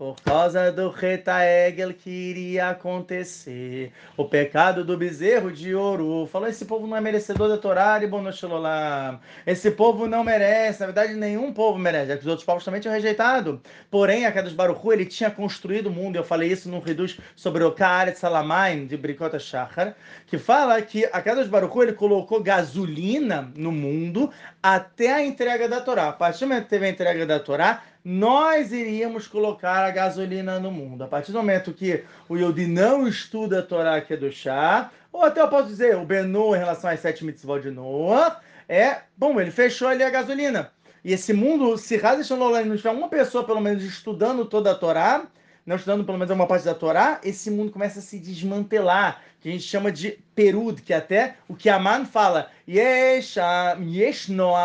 Por 0.04 0.20
causa 0.20 0.70
do 0.70 0.90
Reta 0.90 1.42
Egel 1.42 1.94
que 1.94 2.10
iria 2.10 2.68
acontecer. 2.68 3.90
O 4.18 4.26
pecado 4.26 4.84
do 4.84 4.98
bezerro 4.98 5.50
de 5.50 5.74
ouro. 5.74 6.28
Falou: 6.30 6.46
esse 6.46 6.66
povo 6.66 6.86
não 6.86 6.94
é 6.94 7.00
merecedor 7.00 7.48
da 7.48 7.56
Torá 7.56 7.98
e 8.02 8.06
Bonoshilolam. 8.06 9.18
Esse 9.46 9.70
povo 9.70 10.06
não 10.06 10.22
merece. 10.22 10.80
Na 10.80 10.86
verdade, 10.86 11.14
nenhum 11.14 11.54
povo 11.54 11.78
merece, 11.78 12.08
já 12.08 12.16
que 12.18 12.20
os 12.20 12.26
outros 12.26 12.44
povos 12.44 12.62
também 12.62 12.82
tinham 12.82 12.92
rejeitado. 12.92 13.62
Porém, 13.90 14.26
a 14.26 14.32
Kadosh 14.32 14.52
Baruchu, 14.52 14.92
ele 14.92 15.06
tinha 15.06 15.30
construído 15.30 15.86
o 15.86 15.90
mundo. 15.90 16.16
Eu 16.16 16.24
falei 16.24 16.52
isso 16.52 16.68
no 16.68 16.80
Reduz 16.80 17.18
sobre 17.34 17.64
o 17.64 17.72
Kaaret 17.72 18.18
Salamain, 18.18 18.86
de 18.86 18.98
Bricota 18.98 19.38
Shachar, 19.38 19.96
que 20.26 20.36
fala 20.36 20.82
que 20.82 21.06
a 21.06 21.22
Kadosh 21.22 21.48
Baruchu, 21.48 21.82
ele 21.82 21.94
colocou 21.94 22.42
gasolina 22.42 23.50
no 23.56 23.72
mundo 23.72 24.30
até 24.62 25.14
a 25.14 25.24
entrega 25.24 25.66
da 25.66 25.80
Torá. 25.80 26.08
A 26.08 26.12
partir 26.12 26.40
do 26.40 26.48
momento 26.48 26.64
que 26.64 26.70
teve 26.70 26.84
a 26.84 26.90
entrega 26.90 27.24
da 27.24 27.40
Torá, 27.40 27.82
nós 28.04 28.70
iríamos 28.70 29.26
colocar 29.26 29.84
a 29.84 29.90
gasolina 29.90 30.60
no 30.60 30.70
mundo. 30.70 31.04
A 31.04 31.08
partir 31.08 31.32
do 31.32 31.38
momento 31.38 31.72
que 31.72 32.04
o 32.28 32.36
Yodi 32.36 32.66
não 32.66 33.08
estuda 33.08 33.60
a 33.60 33.62
Torá 33.62 34.00
que 34.00 34.12
é 34.12 34.16
do 34.16 34.30
chá, 34.30 34.90
ou 35.10 35.22
até 35.22 35.40
eu 35.40 35.48
posso 35.48 35.68
dizer, 35.68 35.96
o 35.96 36.04
Benu 36.04 36.54
em 36.54 36.58
relação 36.58 36.90
às 36.90 37.00
sete 37.00 37.24
mitzvot 37.24 37.60
de 37.60 37.70
Noah, 37.70 38.40
é, 38.68 38.98
bom, 39.16 39.40
ele 39.40 39.50
fechou 39.50 39.88
ali 39.88 40.02
a 40.02 40.10
gasolina. 40.10 40.70
E 41.02 41.12
esse 41.12 41.32
mundo, 41.32 41.78
se 41.78 41.96
Hazeshan 41.96 42.36
não 42.36 42.76
tiver 42.76 42.90
uma 42.90 43.08
pessoa, 43.08 43.44
pelo 43.44 43.60
menos, 43.60 43.82
estudando 43.84 44.44
toda 44.44 44.72
a 44.72 44.74
Torá, 44.74 45.26
não 45.66 45.76
estudando 45.76 46.04
pelo 46.04 46.18
menos 46.18 46.34
uma 46.34 46.46
parte 46.46 46.64
da 46.64 46.74
Torá, 46.74 47.20
esse 47.24 47.50
mundo 47.50 47.72
começa 47.72 47.98
a 47.98 48.02
se 48.02 48.18
desmantelar, 48.18 49.22
que 49.40 49.48
a 49.48 49.52
gente 49.52 49.64
chama 49.64 49.90
de 49.92 50.18
perud, 50.34 50.80
que 50.80 50.92
até 50.92 51.36
o 51.48 51.54
que 51.54 51.68
Aman 51.68 52.04
fala, 52.06 52.50
Yeshnoam, 52.68 53.78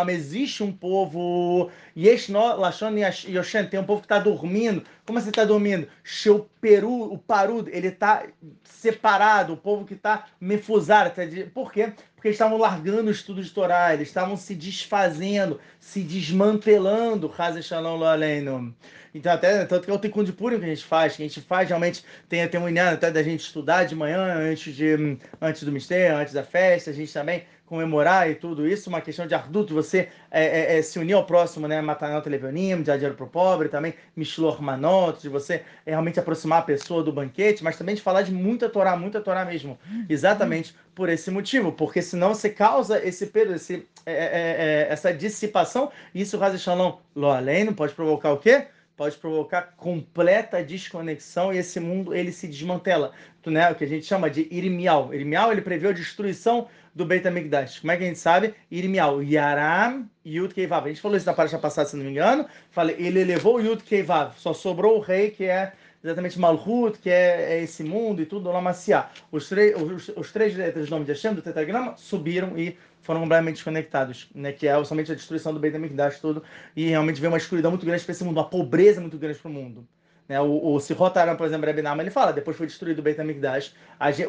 existe 0.10 0.64
um 0.64 0.72
povo, 0.72 1.70
Yeshno, 1.98 2.56
Lashon 2.58 2.96
Yoshen, 3.28 3.68
tem 3.68 3.80
um 3.80 3.84
povo 3.84 4.00
que 4.02 4.06
está 4.06 4.20
dormindo. 4.20 4.84
Como 5.06 5.20
você 5.20 5.30
está 5.30 5.44
dormindo? 5.44 5.88
Seu 6.04 6.50
peru, 6.62 7.12
o 7.12 7.18
parud, 7.18 7.70
ele 7.72 7.88
está 7.88 8.26
separado, 8.64 9.54
o 9.54 9.58
povo 9.58 9.86
que 9.86 9.96
está 9.96 10.28
mefusado. 10.40 11.10
Tá 11.10 11.24
Por 11.54 11.72
quê? 11.74 11.94
Porque 12.16 12.30
eles 12.30 12.36
estavam 12.36 12.58
largando 12.58 13.10
o 13.10 13.12
estudo 13.12 13.44
de 13.44 13.50
Torá, 13.50 13.94
eles 13.94 14.08
estavam 14.08 14.38
se 14.38 14.56
desfazendo, 14.56 15.60
se 15.80 16.02
desmantelando, 16.02 17.34
Haze 17.38 17.62
Shalom 17.62 18.04
Aleinu. 18.04 18.76
Então, 19.14 19.32
até 19.32 19.66
tanto 19.66 19.86
que 19.86 19.92
é 19.92 19.94
o 19.94 19.98
Tikkun 19.98 20.24
de 20.24 20.34
Purim 20.34 20.60
que 20.60 20.66
a 20.66 20.70
gente 20.70 20.84
faz, 20.84 21.16
que 21.16 21.24
a 21.24 21.28
gente 21.28 21.42
faz 21.42 21.68
realmente, 21.68 22.04
tem, 22.28 22.48
tem 22.48 22.60
um 22.60 22.70
inhano 22.70 22.94
até 22.94 23.12
da 23.12 23.24
gente 23.24 23.42
estudar 23.42 23.84
de 23.86 23.96
manhã, 23.96 24.36
antes, 24.36 24.76
de, 24.76 25.18
antes 25.42 25.64
do 25.64 25.72
mistério, 25.72 26.18
antes 26.18 26.34
da 26.34 26.44
festa, 26.44 26.92
a 26.92 26.94
gente 26.94 27.12
também 27.12 27.44
comemorar 27.70 28.28
e 28.28 28.34
tudo 28.34 28.68
isso, 28.68 28.90
uma 28.90 29.00
questão 29.00 29.28
de 29.28 29.36
arduto, 29.36 29.76
você 29.76 30.10
é, 30.32 30.44
é, 30.44 30.80
é, 30.80 30.82
se 30.82 30.98
unir 30.98 31.14
ao 31.14 31.24
próximo, 31.24 31.68
né, 31.68 31.80
Matanot 31.80 32.28
Levionim, 32.28 32.78
de 32.78 32.92
dinheiro 32.92 33.14
para 33.14 33.26
o 33.26 33.30
pobre, 33.30 33.70
também 33.70 33.94
Mishlor 34.16 34.60
Manot, 34.60 35.22
de 35.22 35.30
você 35.30 35.62
realmente 35.86 36.20
aproximar 36.20 36.62
a 36.62 36.64
pessoa 36.64 37.04
do 37.04 37.14
banquete, 37.14 37.64
mas 37.64 37.78
também 37.78 37.94
de 37.94 38.02
falar 38.02 38.24
de 38.24 38.34
muita 38.34 38.68
Torá, 38.68 38.96
muita 38.98 39.22
Torá 39.22 39.46
mesmo, 39.46 39.78
exatamente 40.10 40.76
por 40.96 41.10
esse 41.10 41.30
motivo, 41.30 41.72
porque 41.72 42.02
senão 42.02 42.34
você 42.34 42.50
causa 42.50 43.06
esse 43.06 43.28
peso, 43.28 43.54
esse, 43.54 43.88
é, 44.04 44.14
é, 44.14 44.18
é, 44.18 44.88
essa 44.90 45.14
dissipação, 45.14 45.92
e 46.12 46.22
isso, 46.22 46.40
Razi 46.40 46.58
Shalom, 46.58 46.98
lo 47.16 47.30
além, 47.30 47.66
não 47.66 47.74
pode 47.74 47.94
provocar 47.94 48.32
o 48.32 48.38
quê? 48.38 48.66
Pode 49.00 49.16
provocar 49.16 49.76
completa 49.78 50.62
desconexão 50.62 51.54
e 51.54 51.58
esse 51.58 51.80
mundo 51.80 52.14
ele 52.14 52.34
se 52.34 52.46
desmantela. 52.50 53.14
Né? 53.46 53.72
O 53.72 53.76
que 53.76 53.86
a 53.86 53.88
gente 53.88 54.06
chama 54.06 54.30
de 54.30 54.46
Irimial. 54.52 55.14
Irimial 55.14 55.54
ele 55.54 55.62
prevê 55.62 55.88
a 55.88 55.92
destruição 55.94 56.68
do 56.94 57.06
Beit 57.06 57.26
HaMikdash. 57.26 57.80
Como 57.80 57.94
é 57.94 57.96
que 57.98 58.04
a 58.04 58.08
gente 58.08 58.20
sabe? 58.20 58.54
Irimial. 58.70 59.24
Yaram 59.24 60.06
Yud 60.26 60.54
Keivav. 60.54 60.86
A 60.86 60.90
gente 60.90 61.00
falou 61.00 61.16
isso 61.16 61.26
na 61.26 61.34
paraxa 61.34 61.58
passada, 61.58 61.88
se 61.88 61.96
não 61.96 62.04
me 62.04 62.12
engano. 62.12 62.46
Falei, 62.72 62.98
ele 63.00 63.38
o 63.38 63.60
Yud 63.60 63.84
Keivav. 63.84 64.34
Só 64.38 64.54
sobrou 64.54 64.98
o 64.98 65.00
rei 65.00 65.32
que 65.32 65.46
é 65.46 65.72
exatamente 66.04 66.38
Malhut, 66.38 67.00
que 67.00 67.10
é, 67.10 67.54
é, 67.54 67.64
esse 67.64 67.86
mundo 67.86 68.22
e 68.22 68.26
tudo, 68.26 68.52
Lamaciá. 68.52 69.10
Os, 69.32 69.50
os, 69.50 70.10
os 70.10 70.32
três 70.34 70.54
letras 70.58 70.88
do 70.88 70.92
nome 70.92 71.06
de 71.06 71.14
Hashem, 71.14 71.34
do 71.34 71.42
tetragrama, 71.42 71.96
subiram 71.96 72.58
e 72.58 72.78
foram 73.02 73.22
completamente 73.22 73.56
desconectados, 73.56 74.30
né? 74.34 74.52
Que 74.52 74.68
é 74.68 74.84
somente 74.84 75.12
a 75.12 75.16
destruição 75.16 75.54
do 75.54 75.60
Beit 75.60 75.76
HaMikdash 75.76 76.20
todo 76.20 76.44
e 76.76 76.88
realmente 76.88 77.20
veio 77.20 77.32
uma 77.32 77.38
escuridão 77.38 77.72
muito 77.72 77.86
grande 77.86 78.04
para 78.04 78.12
esse 78.12 78.24
mundo, 78.24 78.38
uma 78.38 78.50
pobreza 78.50 79.02
muito 79.02 79.18
grande 79.18 79.40
para 79.40 79.50
o 79.50 79.54
mundo. 79.54 79.88
Né? 80.28 80.40
O, 80.40 80.74
o 80.74 80.80
Sihot 80.80 81.18
Aram, 81.18 81.36
por 81.36 81.48
exemplo, 81.48 81.66
Rebinama, 81.66 82.04
ele 82.04 82.12
fala, 82.12 82.32
depois 82.32 82.56
foi 82.56 82.68
destruído 82.68 83.00
o 83.00 83.02
Beit 83.02 83.20
HaMikdash, 83.20 83.74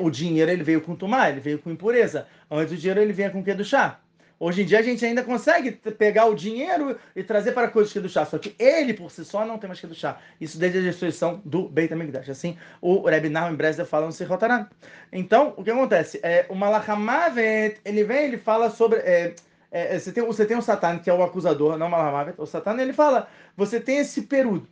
o 0.01 0.11
dinheiro 0.11 0.51
ele 0.51 0.63
veio 0.63 0.81
com 0.81 0.97
tumá, 0.97 1.29
ele 1.29 1.41
veio 1.41 1.59
com 1.59 1.71
impureza. 1.71 2.27
Antes 2.51 2.73
o 2.73 2.77
dinheiro 2.77 3.01
ele 3.01 3.13
vinha 3.13 3.31
com 3.31 3.41
o 3.41 3.65
chá. 3.65 4.01
Hoje 4.43 4.63
em 4.63 4.65
dia 4.65 4.79
a 4.79 4.83
gente 4.83 5.05
ainda 5.05 5.23
consegue 5.23 5.73
pegar 5.73 6.25
o 6.25 6.35
dinheiro 6.35 6.99
e 7.15 7.23
trazer 7.23 7.53
para 7.53 7.69
coisas 7.69 7.93
que 7.93 8.01
do 8.01 8.09
chá, 8.09 8.25
só 8.25 8.39
que 8.39 8.57
ele 8.59 8.95
por 8.95 9.11
si 9.11 9.23
só 9.23 9.45
não 9.45 9.59
tem 9.59 9.69
mais 9.69 9.79
que 9.79 9.87
do 9.87 9.95
chá. 9.95 10.19
Isso 10.41 10.59
desde 10.59 10.79
a 10.79 10.81
destruição 10.81 11.43
do 11.45 11.69
Beit 11.69 11.93
HaMikdash. 11.93 12.31
Assim, 12.31 12.57
o 12.81 13.07
Rebbe 13.07 13.29
Nahum 13.29 13.55
Bresler 13.55 13.87
fala 13.87 14.07
no 14.07 14.13
Sihot 14.13 14.43
Aram. 14.43 14.67
Então, 15.13 15.53
o 15.59 15.63
que 15.63 15.71
acontece? 15.71 16.19
É, 16.23 16.47
o 16.49 16.55
Malachamavet, 16.55 17.81
ele 17.85 18.03
vem, 18.03 18.25
ele 18.25 18.39
fala 18.39 18.71
sobre... 18.71 19.01
É, 19.01 19.35
é, 19.71 19.99
você, 19.99 20.11
tem, 20.11 20.25
você 20.25 20.47
tem 20.47 20.57
o 20.57 20.63
Satan, 20.63 20.99
que 20.99 21.11
é 21.11 21.13
o 21.13 21.23
acusador, 21.23 21.77
não 21.77 21.89
o 21.89 21.91
Malachamavet. 21.91 22.35
O 22.39 22.47
Satan, 22.47 22.81
ele 22.81 22.95
fala, 22.95 23.29
você 23.55 23.79
tem 23.79 23.99
esse 23.99 24.23
período 24.23 24.67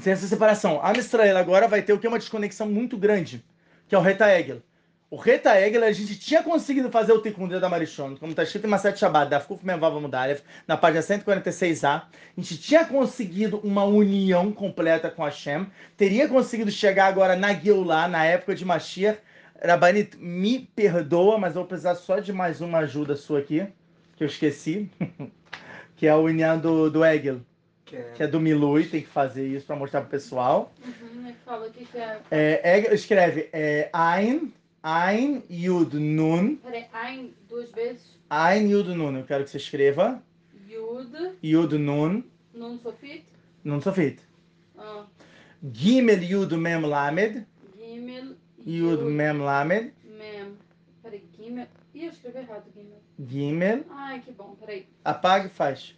tem 0.00 0.12
essa 0.12 0.26
separação. 0.26 0.80
A 0.82 0.92
Israel 0.92 1.36
agora 1.36 1.68
vai 1.68 1.82
ter 1.82 1.92
o 1.92 1.98
que? 1.98 2.08
Uma 2.08 2.18
desconexão 2.18 2.66
muito 2.68 2.96
grande, 2.96 3.44
que 3.88 3.94
é 3.94 3.98
o 3.98 4.00
Reta 4.00 4.32
Egel. 4.38 4.62
O 5.12 5.16
Reta 5.16 5.60
Egel, 5.60 5.84
a 5.84 5.92
gente 5.92 6.18
tinha 6.18 6.42
conseguido 6.42 6.90
fazer 6.90 7.12
o 7.12 7.20
Tikkun 7.20 7.46
da 7.46 7.68
Marichon, 7.68 8.16
como 8.16 8.32
está 8.32 8.44
escrito 8.44 8.66
em 8.66 8.70
Maset 8.70 8.98
Shabbat, 8.98 9.28
da 9.28 9.40
Fkuf 9.40 9.62
Memvav 9.62 10.00
Mudalev, 10.00 10.40
na 10.66 10.74
página 10.74 11.02
146a. 11.02 11.86
A 11.86 12.06
gente 12.38 12.56
tinha 12.56 12.82
conseguido 12.86 13.58
uma 13.58 13.84
união 13.84 14.50
completa 14.50 15.10
com 15.10 15.22
Hashem, 15.22 15.66
teria 15.98 16.26
conseguido 16.26 16.70
chegar 16.70 17.08
agora 17.08 17.36
na 17.36 17.52
Geulah, 17.52 18.08
na 18.08 18.24
época 18.24 18.54
de 18.54 18.64
Mashiach. 18.64 19.18
Rabanit, 19.62 20.16
me 20.16 20.60
perdoa, 20.74 21.36
mas 21.36 21.50
eu 21.50 21.60
vou 21.60 21.66
precisar 21.66 21.94
só 21.96 22.18
de 22.18 22.32
mais 22.32 22.62
uma 22.62 22.78
ajuda 22.78 23.14
sua 23.14 23.40
aqui, 23.40 23.66
que 24.16 24.24
eu 24.24 24.28
esqueci, 24.28 24.90
que 25.94 26.06
é 26.06 26.16
o 26.16 26.26
Inyan 26.26 26.56
do, 26.56 26.88
do 26.88 27.04
Egel 27.04 27.42
que 27.84 27.96
é, 27.96 28.12
que 28.14 28.22
é 28.22 28.26
do 28.26 28.40
Milui, 28.40 28.86
tem 28.86 29.02
que 29.02 29.08
fazer 29.08 29.46
isso 29.46 29.66
para 29.66 29.76
mostrar 29.76 30.00
pro 30.00 30.08
pessoal. 30.08 30.72
Uhum, 30.82 31.30
fala 31.44 31.66
o 31.66 31.70
que, 31.70 31.84
que 31.84 31.98
é. 31.98 32.18
é, 32.30 32.60
é 32.64 32.94
escreve 32.94 33.50
é, 33.52 33.90
Ein, 33.92 34.50
Ein, 34.82 35.44
Yud, 35.48 35.94
Nun. 35.94 36.56
Peraí, 36.56 36.86
Ein 36.92 37.34
duas 37.48 37.70
vezes? 37.70 38.18
Ein, 38.28 38.68
Yud, 38.68 38.88
Nun. 38.88 39.16
Eu 39.16 39.24
quero 39.24 39.44
que 39.44 39.50
você 39.50 39.58
escreva. 39.58 40.20
Yud. 40.68 41.36
Yud, 41.40 41.78
Nun. 41.78 42.24
Nun 42.52 42.78
Sofit. 42.80 43.24
Nun 43.62 43.80
Sofit. 43.80 44.20
Ah. 44.76 45.06
Gimel, 45.72 46.24
Yud, 46.24 46.56
Mem, 46.56 46.84
Lamed. 46.84 47.46
Gimel, 47.78 48.36
Yud, 48.66 49.02
Mem, 49.02 49.40
Lamed. 49.40 49.92
Mem. 50.04 50.56
Peraí, 51.00 51.22
Gimel. 51.36 51.68
Ih, 51.94 52.06
eu 52.06 52.10
escrevi 52.10 52.38
errado, 52.38 52.64
Gimel. 52.74 53.00
Gimel. 53.24 53.84
Ai, 53.88 54.20
que 54.20 54.32
bom, 54.32 54.56
peraí. 54.58 54.88
Apague 55.04 55.46
e 55.46 55.50
faz. 55.50 55.94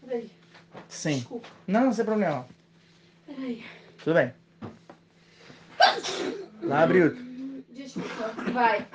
Peraí. 0.00 0.28
Sim. 0.88 1.18
Desculpa. 1.18 1.48
Não, 1.68 1.92
sem 1.92 2.04
problema. 2.04 2.44
Peraí. 3.24 3.64
Tudo 4.02 4.14
bem. 4.14 4.32
Lá, 6.62 6.82
abriu. 6.82 7.25
Desculpa. 7.76 8.32
Vai. 8.52 8.86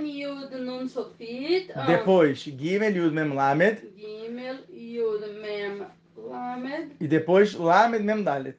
Yud 0.00 0.52
Nun 0.58 0.88
Sofit. 0.88 1.72
Ah. 1.74 1.86
Depois, 1.86 2.38
Gimel 2.38 2.94
Yud 2.94 3.12
Mem 3.12 3.34
Lamed. 3.34 3.82
Gimel 3.96 4.58
Yud 4.70 5.26
Mem 5.42 5.86
Lamed. 6.16 6.96
E 7.00 7.08
depois, 7.08 7.54
Lamed 7.54 8.04
Mem 8.04 8.22
Dalet. 8.22 8.58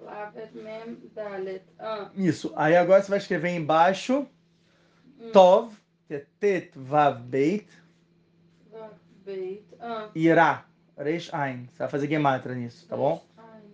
Lamed 0.00 0.54
Mem 0.54 0.98
Dalet. 1.14 1.62
Ah. 1.78 2.10
Isso. 2.14 2.52
Aí 2.56 2.76
agora 2.76 3.02
você 3.02 3.08
vai 3.08 3.18
escrever 3.18 3.50
embaixo 3.56 4.26
hum. 5.18 5.30
Tov, 5.32 5.74
que 6.06 6.14
é 6.14 6.68
Vav 6.74 7.22
Beit. 7.22 7.68
Vav 8.70 8.92
Beit. 9.24 9.64
Ah. 9.80 10.10
Irá. 10.14 10.66
Reish 10.98 11.32
Ein. 11.32 11.68
Você 11.72 11.78
vai 11.78 11.88
fazer 11.88 12.08
gematra 12.08 12.54
nisso, 12.54 12.86
tá 12.86 12.96
bom? 12.96 13.24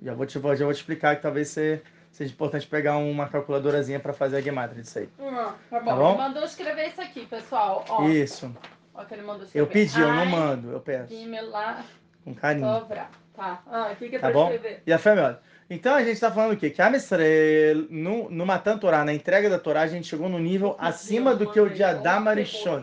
Já 0.00 0.14
vou, 0.14 0.26
te, 0.26 0.32
já 0.32 0.40
vou 0.40 0.72
te 0.74 0.78
explicar 0.78 1.14
que 1.14 1.22
talvez 1.22 1.48
seja 2.12 2.32
importante 2.32 2.66
pegar 2.66 2.98
uma 2.98 3.28
calculadorazinha 3.28 3.98
para 3.98 4.12
fazer 4.12 4.36
a 4.36 4.40
gematra 4.40 4.80
disso 4.80 4.98
aí. 4.98 5.08
Hum, 5.18 5.34
tá, 5.70 5.80
bom. 5.80 5.84
tá 5.84 5.96
bom. 5.96 6.08
Ele 6.10 6.18
mandou 6.18 6.44
escrever 6.44 6.88
isso 6.88 7.00
aqui, 7.00 7.26
pessoal. 7.26 7.84
Ó. 7.88 8.08
Isso. 8.08 8.54
Ó, 8.94 9.04
que 9.04 9.14
ele 9.14 9.22
mandou 9.22 9.44
escrever. 9.44 9.66
Eu 9.66 9.66
pedi, 9.66 10.00
eu 10.00 10.12
não 10.12 10.26
mando, 10.26 10.70
eu 10.70 10.80
peço. 10.80 11.12
lá. 11.50 11.84
Com 12.22 12.34
carinho. 12.34 12.66
Sobra. 12.66 13.08
Tá. 13.34 13.62
Ah, 13.66 13.90
o 13.92 13.96
que, 13.96 14.10
que 14.10 14.16
é 14.16 14.18
tá 14.18 14.30
pra 14.30 14.34
bom? 14.34 14.52
escrever? 14.52 14.82
E 14.86 14.92
a 14.92 14.98
fé 14.98 15.14
melhor. 15.14 15.40
Então 15.70 15.94
a 15.94 16.00
gente 16.00 16.12
está 16.12 16.30
falando 16.30 16.52
o 16.52 16.56
quê? 16.56 16.68
Que 16.68 16.82
a 16.82 16.90
Mistrel, 16.90 17.86
no, 17.88 18.30
no 18.30 18.44
Matan 18.44 18.76
Torá, 18.76 19.04
na 19.06 19.14
entrega 19.14 19.48
da 19.48 19.58
Torá, 19.58 19.80
a 19.80 19.86
gente 19.86 20.06
chegou 20.06 20.28
no 20.28 20.38
nível 20.38 20.76
acima 20.78 21.34
do 21.34 21.50
que 21.50 21.58
o 21.58 21.70
de 21.70 21.82
Adam 21.82 22.28
Arishon. 22.28 22.82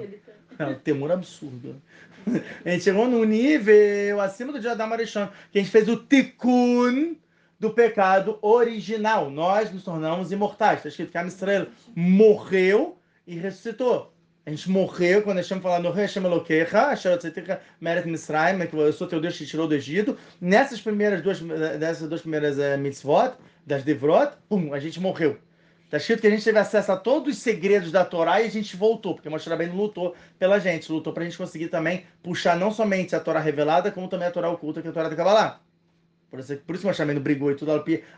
Não, 0.57 0.73
temor 0.73 1.11
absurdo. 1.11 1.79
A 2.65 2.69
gente 2.69 2.83
chegou 2.83 3.07
num 3.07 3.23
nível 3.23 4.19
acima 4.19 4.51
do 4.51 4.59
dia 4.59 4.75
da 4.75 4.85
Marechão, 4.85 5.29
que 5.51 5.57
a 5.57 5.61
gente 5.61 5.71
fez 5.71 5.87
o 5.87 5.95
tikkun 5.97 7.15
do 7.59 7.71
pecado 7.71 8.39
original. 8.41 9.29
Nós 9.29 9.71
nos 9.71 9.83
tornamos 9.83 10.31
imortais. 10.31 10.77
Está 10.77 10.89
escrito 10.89 11.11
que 11.11 11.17
a 11.17 11.25
Israel 11.25 11.67
morreu 11.95 12.97
e 13.27 13.35
ressuscitou. 13.35 14.13
A 14.45 14.49
gente 14.49 14.69
morreu 14.71 15.21
quando 15.21 15.37
Hashem 15.37 15.61
falou 15.61 15.79
no 15.79 15.91
Hashem 15.91 16.23
Elokecha, 16.25 16.87
Asher 16.87 17.17
Tzeticha 17.19 17.61
Meret 17.79 18.07
Misraim, 18.07 18.65
que 18.65 18.75
eu 18.75 18.91
sou 18.91 19.05
teu 19.05 19.21
Deus 19.21 19.37
que 19.37 19.45
te 19.45 19.51
tirou 19.51 19.67
do 19.67 19.75
Egito. 19.75 20.17
Nessas 20.41 20.81
primeiras 20.81 21.21
duas, 21.21 21.39
nessas 21.41 22.09
duas 22.09 22.21
primeiras 22.21 22.57
eh, 22.57 22.75
mitzvot, 22.77 23.33
das 23.63 23.83
Devrot, 23.83 24.31
pum, 24.47 24.73
a 24.73 24.79
gente 24.79 24.99
morreu. 24.99 25.37
Está 25.85 25.97
escrito 25.97 26.21
que 26.21 26.27
a 26.27 26.29
gente 26.31 26.43
teve 26.43 26.57
acesso 26.57 26.91
a 26.91 26.97
todos 26.97 27.35
os 27.35 27.41
segredos 27.41 27.91
da 27.91 28.05
Torá 28.05 28.41
e 28.41 28.45
a 28.45 28.49
gente 28.49 28.75
voltou, 28.75 29.15
porque 29.15 29.29
Moshe 29.29 29.49
Rabbeinu 29.49 29.75
lutou 29.75 30.15
pela 30.37 30.59
gente, 30.59 30.91
lutou 30.91 31.13
para 31.13 31.23
a 31.23 31.25
gente 31.25 31.37
conseguir 31.37 31.67
também 31.67 32.05
puxar 32.23 32.55
não 32.55 32.71
somente 32.71 33.15
a 33.15 33.19
Torá 33.19 33.39
revelada, 33.39 33.91
como 33.91 34.07
também 34.07 34.27
a 34.27 34.31
Torá 34.31 34.49
oculta, 34.49 34.81
que 34.81 34.87
é 34.87 34.91
a 34.91 34.93
Torá 34.93 35.09
da 35.09 35.15
Kabbalah. 35.15 35.59
Por 36.29 36.39
isso, 36.39 36.57
por 36.57 36.75
isso 36.75 36.85
Moshe 36.85 36.99
Rabbeinu 36.99 37.21
brigou 37.21 37.51
e 37.51 37.55
tudo, 37.55 37.71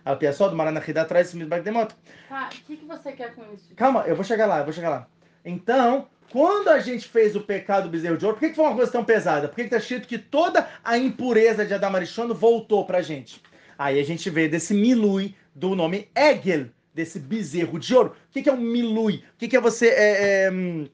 a 0.05 0.16
pia 0.16 0.34
só 0.34 0.49
do 0.49 0.55
Maranahida 0.55 1.01
atrás 1.01 1.28
desse 1.28 1.38
Mizbach 1.38 1.64
de 1.64 1.72
moto. 1.72 1.95
Tá, 2.28 2.49
o 2.51 2.66
que, 2.66 2.78
que 2.78 2.86
você 2.86 3.14
quer 3.14 3.34
com 3.34 3.43
isso? 3.53 3.74
Calma, 3.76 4.03
eu 4.05 4.16
vou 4.16 4.26
chegar 4.26 4.45
lá, 4.45 4.59
eu 4.59 4.66
vou 4.66 4.74
chegar 4.74 4.89
lá. 4.89 5.07
Então, 5.45 6.07
quando 6.32 6.70
a 6.70 6.80
gente 6.80 7.07
fez 7.07 7.36
o 7.36 7.41
pecado 7.41 7.84
do 7.84 7.89
bezerro 7.89 8.18
de 8.18 8.26
ouro, 8.26 8.38
por 8.38 8.41
que, 8.41 8.49
que 8.49 8.55
foi 8.55 8.66
uma 8.66 8.76
coisa 8.76 8.91
tão 8.91 9.03
pesada? 9.03 9.47
Por 9.47 9.55
que 9.55 9.62
está 9.64 9.78
escrito 9.78 10.07
que 10.07 10.18
toda 10.18 10.68
a 10.84 10.97
impureza 10.97 11.66
de 11.66 11.74
Adam 11.74 11.95
Arishon 11.95 12.34
voltou 12.34 12.86
para 12.86 12.99
a 12.99 13.01
gente? 13.01 13.41
Aí 13.78 13.99
a 13.99 14.03
gente 14.03 14.30
vê 14.30 14.47
desse 14.47 14.74
milui 14.74 15.36
do 15.53 15.76
nome 15.76 16.09
Egel, 16.16 16.68
desse 16.93 17.20
bezerro 17.20 17.80
de 17.80 17.95
ouro. 17.95 18.09
O 18.09 18.32
que, 18.32 18.43
que 18.43 18.49
é 18.49 18.53
um 18.53 18.57
milui? 18.57 19.24
O 19.34 19.38
que, 19.38 19.47
que 19.47 19.57
é 19.57 19.62
você 19.62 19.88
é, 19.88 20.45
é, 20.45 20.51
hum, 20.51 20.88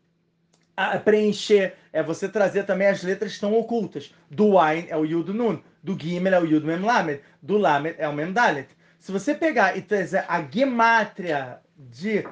preencher? 1.04 1.74
É 1.94 2.02
você 2.02 2.30
trazer 2.30 2.64
também 2.64 2.88
as 2.88 3.04
letras 3.04 3.32
que 3.32 3.36
estão 3.36 3.54
ocultas. 3.54 4.14
Do 4.32 4.58
Ain 4.58 4.86
é 4.90 4.98
o 4.98 5.06
Yud 5.06 5.34
Nun, 5.34 5.60
do 5.88 5.98
Gimel 5.98 6.34
é 6.34 6.40
o 6.42 6.46
Yud 6.46 6.66
Mem 6.66 6.82
Lamed, 6.82 7.22
do 7.42 7.58
Lamed 7.58 7.96
é 7.98 8.08
o 8.10 8.14
Mem 8.14 8.34
Dalet. 8.34 8.68
Se 9.00 9.10
você 9.10 9.34
pegar 9.34 9.78
e 9.78 9.82
trazer 9.82 10.26
a 10.28 10.42
gemátria 10.42 11.62
de, 11.78 12.26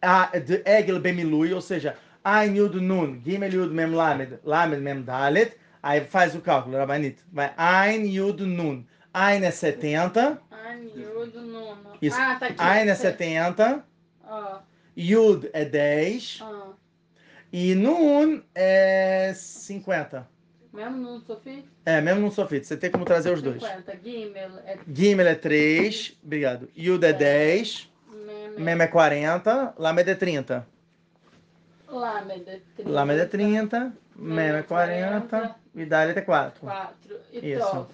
a, 0.00 0.38
de 0.38 0.62
Egel 0.64 1.00
Bemilui, 1.00 1.52
ou 1.52 1.60
seja, 1.60 1.96
Ain 2.22 2.54
Yud 2.54 2.76
Nun, 2.80 3.20
Gimel 3.24 3.50
Yud 3.50 3.74
Mem 3.74 3.90
Lamed, 3.90 4.38
Lamed 4.44 4.80
Mem 4.80 5.02
Dalet, 5.02 5.56
aí 5.82 6.02
faz 6.02 6.36
o 6.36 6.40
cálculo, 6.40 6.76
Rabanito. 6.76 7.24
Vai 7.32 7.52
Ain 7.56 8.06
Yud 8.06 8.44
Nun. 8.44 8.84
Ain 9.12 9.42
é 9.42 9.50
70. 9.50 10.40
Ain 10.52 10.92
Yud 10.94 11.36
Nun. 11.36 11.76
Isso. 12.00 12.16
Ah, 12.20 12.36
tá 12.36 12.46
aqui. 12.46 12.56
Ain 12.58 12.88
é 12.88 12.94
70. 12.94 13.84
Ó, 14.24 14.58
Yud 14.96 15.50
é 15.52 15.64
10. 15.64 16.38
ó. 16.40 16.72
E 17.52 17.74
Nun 17.74 18.42
é 18.54 19.32
50. 19.34 20.30
Mesmo 20.72 20.96
no 20.96 21.20
Sofi? 21.20 21.64
É, 21.84 22.00
mesmo 22.00 22.22
no 22.22 22.32
sofito. 22.32 22.66
Você 22.66 22.76
tem 22.76 22.90
como 22.90 23.04
trazer 23.04 23.32
os 23.32 23.42
dois. 23.42 23.62
50. 23.62 23.98
Gimel 24.02 24.58
é 24.64 24.78
Gimel 24.88 25.28
é 25.28 25.34
3. 25.34 26.18
Obrigado. 26.24 26.68
Yud 26.76 27.04
é 27.04 27.12
10. 27.12 27.90
Mem. 28.08 28.50
Mem 28.58 28.80
é 28.80 28.86
40. 28.86 29.74
Lamed 29.76 30.10
é 30.10 30.14
30. 30.14 30.66
Lamed 31.88 32.48
é 32.48 32.60
30. 32.76 32.90
Lamed 32.90 33.20
é 33.20 33.24
30. 33.26 33.92
Mem 34.16 34.48
é 34.48 34.62
40. 34.62 35.56
E 35.74 35.84
Dalet 35.84 36.18
é 36.18 36.22
4. 36.22 36.60
4. 36.60 37.16
E 37.32 37.52
Isso. 37.52 37.70
Tov? 37.70 37.88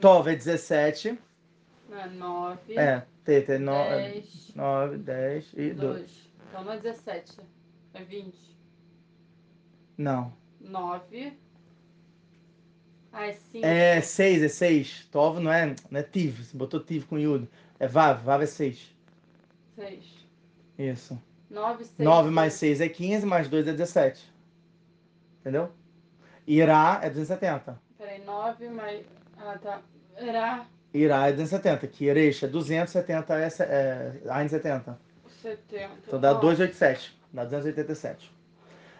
Tov 0.00 0.30
é 0.30 0.34
17. 0.34 1.18
É 1.92 2.06
9. 2.08 2.76
É. 2.76 3.02
Teta 3.24 3.52
é 3.52 3.58
10. 3.58 4.52
9, 4.56 4.96
10 4.98 5.52
e 5.54 5.70
2. 5.70 5.76
2. 5.76 6.30
Então 6.48 6.64
não 6.64 6.72
é 6.72 6.78
17. 6.78 7.38
É 7.94 8.02
20. 8.02 8.34
Não. 9.96 10.32
9. 10.60 11.38
Ah, 13.12 13.26
é 13.26 13.32
5. 13.34 13.66
É 13.66 14.00
6, 14.00 14.42
é 14.42 14.48
6. 14.48 15.08
Tov 15.10 15.38
não 15.40 15.52
é, 15.52 15.74
não 15.90 16.00
é 16.00 16.02
Tiv. 16.02 16.42
Você 16.42 16.56
botou 16.56 16.80
Tiv 16.80 17.04
com 17.04 17.18
Yud. 17.18 17.48
É 17.78 17.86
Vav. 17.86 18.22
Vav 18.24 18.42
é 18.42 18.46
6. 18.46 18.94
6. 19.76 20.26
Isso. 20.78 21.20
9, 21.50 21.84
6. 21.84 21.98
9 21.98 22.30
mais 22.30 22.54
6 22.54 22.80
é 22.80 22.88
15, 22.88 23.26
mais 23.26 23.48
2 23.48 23.68
é 23.68 23.72
17. 23.72 24.32
Entendeu? 25.40 25.70
Irá 26.46 27.00
é 27.02 27.10
270. 27.10 27.78
Peraí, 27.98 28.24
9 28.24 28.68
mais. 28.70 29.04
Ah, 29.38 29.58
tá. 29.58 29.82
Era 30.16 30.66
Irá 30.94 31.28
é 31.28 31.32
270. 31.32 31.86
Que 31.88 32.06
Iresh 32.06 32.44
é 32.44 32.48
270, 32.48 33.34
é, 33.38 33.48
é 33.60 34.12
Ain 34.30 34.48
70. 34.48 34.98
70. 35.42 35.90
Então 36.06 36.20
dá 36.20 36.32
Ó, 36.32 36.34
287. 36.34 37.18
Dá 37.32 37.44
287. 37.44 38.32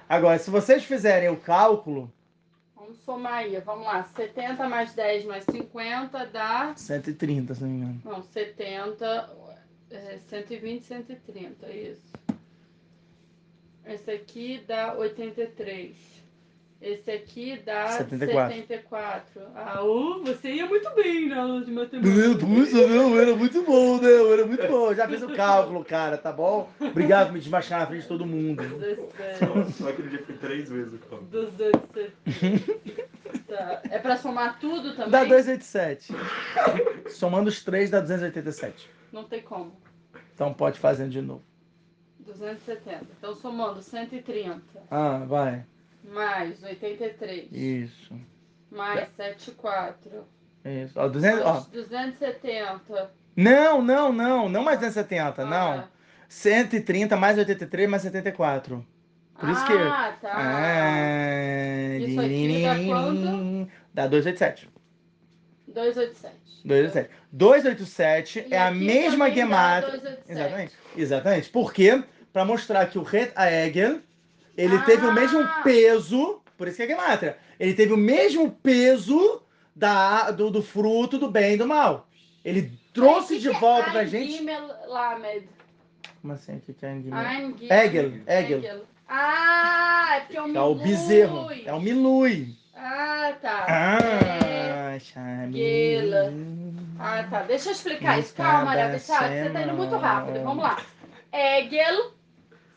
Agora, 0.08 0.38
se 0.38 0.50
vocês 0.50 0.84
fizerem 0.84 1.30
o 1.30 1.36
cálculo, 1.36 2.12
Vamos 2.83 2.99
somar 3.05 3.35
aí. 3.35 3.57
Vamos 3.61 3.87
lá. 3.87 4.03
70 4.16 4.68
mais 4.68 4.93
10 4.93 5.24
mais 5.26 5.45
50 5.45 6.26
dá. 6.26 6.74
130, 6.76 7.55
se 7.55 7.62
não 7.62 7.68
me 7.68 7.76
engano. 7.76 8.03
Não, 8.05 8.22
70. 8.24 9.30
É, 9.89 10.18
120, 10.28 10.85
130. 10.85 11.70
Isso. 11.70 12.12
Esse 13.87 14.11
aqui 14.11 14.64
dá 14.66 14.97
83. 14.97 15.97
Esse 16.83 17.12
aqui 17.12 17.62
dá 17.64 17.87
74. 17.91 18.57
74. 18.57 19.43
Ah, 19.55 19.80
você 20.24 20.51
ia 20.51 20.66
muito 20.66 20.91
bem 20.97 21.28
na 21.28 21.43
aula 21.43 21.64
de 21.64 21.70
Meu 21.70 21.85
matemática. 21.85 22.37
Deus, 22.37 22.72
não, 22.91 23.16
era 23.20 23.37
muito 23.37 23.62
bom, 23.62 24.01
né? 24.01 24.33
Era 24.33 24.45
muito 24.45 24.66
bom. 24.66 24.89
Eu 24.89 24.95
Já 24.97 25.07
fiz 25.07 25.22
o 25.22 25.28
cálculo, 25.33 25.85
cara, 25.85 26.18
tá 26.18 26.33
bom? 26.33 26.68
Obrigado 26.80 27.28
por 27.28 27.35
me 27.35 27.39
desmachar 27.39 27.78
na 27.78 27.87
frente 27.87 28.03
de 28.03 28.09
todo 28.09 28.26
mundo. 28.26 28.64
17. 28.64 29.72
Só 29.74 29.89
aquele 29.91 30.09
dia 30.09 30.24
foi 30.24 30.37
três 30.39 30.68
vezes 30.68 30.93
o 30.95 30.99
cálculo. 30.99 31.30
270. 31.30 32.12
Tá. 33.47 33.83
É 33.89 33.99
pra 34.01 34.16
somar 34.16 34.59
tudo 34.59 34.97
também? 34.97 35.11
Dá 35.11 35.24
287. 35.24 36.12
Somando 37.11 37.49
os 37.49 37.62
três 37.62 37.91
dá 37.91 38.01
287. 38.01 38.91
Não 39.12 39.22
tem 39.22 39.41
como. 39.41 39.72
Então 40.35 40.53
pode 40.53 40.80
fazer 40.80 41.09
de 41.09 41.22
novo. 41.22 41.45
270. 42.18 43.07
Então 43.18 43.35
somando 43.37 43.80
130 43.83 44.61
Ah, 44.91 45.18
vai. 45.18 45.64
Mais 46.05 46.62
83 46.62 47.48
Isso. 47.53 48.12
mais 48.70 49.09
74 49.16 50.26
Isso. 50.64 50.98
Ó, 50.98 51.09
200, 51.09 51.40
ó. 51.44 51.53
mais 51.55 51.66
270. 51.66 53.11
Não, 53.36 53.80
não, 53.82 54.12
não. 54.12 54.48
Não 54.48 54.62
mais 54.62 54.78
270, 54.78 55.44
não. 55.44 55.72
Ah, 55.80 55.88
130 56.28 57.16
mais 57.16 57.38
83 57.38 57.88
mais 57.88 58.03
74. 58.03 58.86
Por 59.38 59.48
isso 59.48 59.66
que. 59.66 59.72
Ah, 59.72 60.16
tá. 60.20 60.32
Ah, 60.36 61.98
Isso 61.98 62.20
aqui 62.20 62.62
dá 62.62 62.74
quanto? 62.84 63.70
Dá 63.94 64.07
287. 64.07 64.68
287. 65.68 66.34
287. 66.64 67.11
287 67.32 68.46
E 68.48 68.55
é 68.55 68.59
a 68.59 68.70
mesma. 68.70 69.28
287. 69.30 70.22
Exatamente. 70.28 70.72
Exatamente. 70.96 71.50
Por 71.50 71.72
quê? 71.72 72.03
Para 72.32 72.44
mostrar 72.44 72.86
que 72.88 72.98
o 72.98 73.03
Het 73.07 73.32
Aegel, 73.34 74.00
ele 74.57 74.76
Ah! 74.76 74.82
teve 74.82 75.07
o 75.07 75.12
mesmo 75.12 75.46
peso, 75.62 76.40
por 76.57 76.68
isso 76.68 76.76
que 76.76 76.82
é 76.82 76.86
gemátria. 76.88 77.36
Ele 77.59 77.74
teve 77.74 77.92
o 77.92 77.96
mesmo 77.96 78.50
peso 78.50 79.42
da, 79.74 80.30
do, 80.30 80.50
do 80.50 80.62
fruto 80.62 81.18
do 81.18 81.30
bem 81.30 81.55
e 81.55 81.57
do 81.57 81.66
mal. 81.66 82.07
Ele 82.44 82.72
trouxe 82.92 83.38
de 83.38 83.48
que 83.50 83.59
volta 83.59 83.88
é 83.90 83.92
pra 83.92 84.05
gente. 84.05 84.44
Lamed. 84.88 85.48
Como 86.20 86.34
assim? 86.34 86.57
O 86.57 86.61
que 86.61 86.72
que 86.72 86.84
é 86.86 86.94
Gimel? 86.94 87.18
Ein 87.18 87.55
Gimel. 87.59 87.78
Egel, 87.84 88.12
Egel. 88.26 88.84
Ah, 89.09 90.16
é 90.16 90.20
porque 90.20 90.36
é 90.36 90.42
um 90.42 90.57
É 90.57 90.61
o 90.61 90.74
milui. 90.74 90.84
bezerro. 90.88 91.50
É 91.66 91.72
o 91.72 91.80
milui. 91.80 92.57
Ah, 92.74 93.32
tá. 93.40 93.66
É. 93.68 94.94
Ah, 94.96 94.98
chame. 94.98 95.57
Gela. 95.59 96.32
Ah, 96.98 97.24
tá. 97.30 97.42
Deixa 97.42 97.68
eu 97.68 97.72
explicar 97.72 98.18
isso. 98.18 98.34
Calma, 98.34 98.64
Maria 98.66 98.88
Bichara, 98.88 99.28
você 99.28 99.50
tá 99.50 99.62
indo 99.62 99.74
muito 99.74 99.96
rápido. 99.96 100.42
Vamos 100.42 100.62
lá. 100.64 100.78
Egel. 101.32 102.12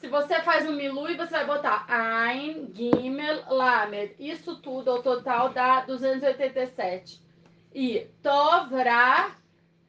Se 0.06 0.12
você 0.12 0.40
faz 0.42 0.70
um 0.70 0.76
milui, 0.76 1.18
você 1.18 1.32
vai 1.32 1.48
botar 1.48 1.88
Ein, 1.90 2.70
Gimel, 2.76 3.42
Lamed. 3.50 4.14
Isso 4.20 4.56
tudo, 4.58 4.92
ao 4.92 5.02
total, 5.02 5.50
dá 5.50 5.80
287. 5.82 7.20
E 7.74 8.06
Tovra 8.22 9.32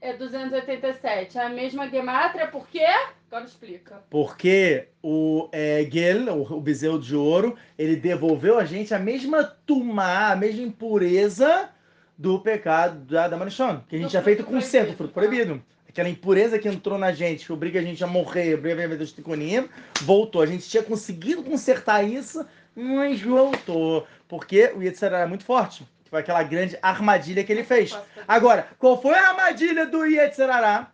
é 0.00 0.14
287. 0.14 1.38
A 1.38 1.50
mesma 1.50 1.86
gemátria, 1.90 2.48
por 2.48 2.66
quê? 2.66 2.86
Agora 3.30 3.44
explica. 3.44 4.02
Porque 4.08 4.88
o 5.02 5.50
Egel, 5.52 6.34
o, 6.34 6.54
o 6.54 6.60
bezerro 6.62 6.98
de 6.98 7.14
ouro, 7.14 7.54
ele 7.78 7.96
devolveu 7.96 8.58
a 8.58 8.64
gente 8.64 8.94
a 8.94 8.98
mesma 8.98 9.44
tumá, 9.44 10.32
a 10.32 10.36
mesma 10.36 10.62
impureza 10.62 11.68
do 12.16 12.40
pecado 12.40 13.00
da, 13.00 13.28
da 13.28 13.36
que 13.36 13.96
a 13.96 13.98
gente 13.98 14.06
Do 14.06 14.08
tinha 14.08 14.22
feito 14.22 14.44
com 14.44 14.52
proibido. 14.52 14.96
fruto 14.96 15.12
proibido. 15.12 15.62
Aquela 15.96 16.10
impureza 16.10 16.58
que 16.58 16.68
entrou 16.68 16.98
na 16.98 17.10
gente, 17.10 17.46
que 17.46 17.52
obriga 17.54 17.80
a 17.80 17.82
gente 17.82 18.04
a 18.04 18.06
morrer, 18.06 18.52
obriga 18.52 18.84
a 18.84 18.98
gente 18.98 19.18
a 19.18 20.02
voltou. 20.02 20.42
A 20.42 20.46
gente 20.46 20.68
tinha 20.68 20.82
conseguido 20.82 21.42
consertar 21.42 22.02
isso, 22.02 22.44
mas 22.74 23.22
voltou. 23.22 24.06
Porque 24.28 24.74
o 24.76 24.82
Yetzer 24.82 25.10
era 25.10 25.26
muito 25.26 25.46
forte. 25.46 25.88
Foi 26.10 26.20
aquela 26.20 26.42
grande 26.42 26.78
armadilha 26.82 27.42
que 27.42 27.50
ele 27.50 27.64
fez. 27.64 27.98
Agora, 28.28 28.68
qual 28.78 29.00
foi 29.00 29.14
a 29.14 29.30
armadilha 29.30 29.86
do 29.86 30.04
Yetzirará? 30.04 30.92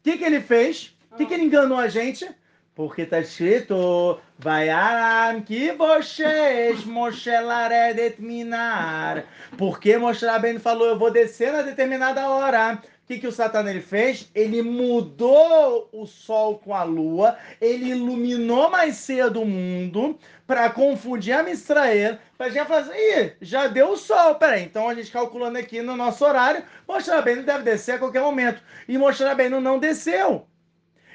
O 0.00 0.02
que, 0.02 0.18
que 0.18 0.24
ele 0.24 0.42
fez? 0.42 0.94
O 1.10 1.16
que, 1.16 1.24
que 1.24 1.32
ele 1.32 1.44
enganou 1.44 1.78
a 1.78 1.88
gente? 1.88 2.28
Porque 2.74 3.06
tá 3.06 3.20
escrito, 3.20 4.20
vai 4.38 4.68
aram 4.68 5.40
que 5.40 5.72
vocês, 5.72 6.84
Moshe 6.84 7.30
Laredet 7.30 8.20
minar. 8.20 9.24
Porque 9.56 9.96
Moshe 9.96 10.26
Rabbeinu 10.26 10.60
falou, 10.60 10.88
eu 10.88 10.98
vou 10.98 11.10
descer 11.10 11.52
na 11.52 11.62
determinada 11.62 12.28
hora. 12.28 12.78
O 13.02 13.06
que, 13.06 13.18
que 13.18 13.26
o 13.26 13.32
Satã 13.32 13.68
ele 13.68 13.80
fez? 13.80 14.30
Ele 14.32 14.62
mudou 14.62 15.88
o 15.92 16.06
sol 16.06 16.58
com 16.58 16.72
a 16.72 16.84
lua, 16.84 17.36
ele 17.60 17.90
iluminou 17.90 18.70
mais 18.70 18.96
cedo 18.96 19.42
o 19.42 19.46
mundo 19.46 20.16
para 20.46 20.70
confundir 20.70 21.32
a 21.32 21.42
Mistrael, 21.42 22.18
para 22.38 22.46
a 22.46 22.50
gente 22.50 22.66
falar 22.66 22.80
assim, 22.82 22.92
Ih, 22.92 23.32
já 23.40 23.66
deu 23.66 23.90
o 23.90 23.96
sol, 23.96 24.36
peraí, 24.36 24.62
então 24.62 24.88
a 24.88 24.94
gente 24.94 25.10
calculando 25.10 25.58
aqui 25.58 25.82
no 25.82 25.96
nosso 25.96 26.24
horário, 26.24 26.64
mostrar 26.86 27.22
bem, 27.22 27.36
não 27.36 27.42
deve 27.42 27.64
descer 27.64 27.96
a 27.96 27.98
qualquer 27.98 28.22
momento. 28.22 28.62
E 28.86 28.96
mostrar 28.96 29.34
bem, 29.34 29.48
não 29.48 29.78
desceu. 29.80 30.46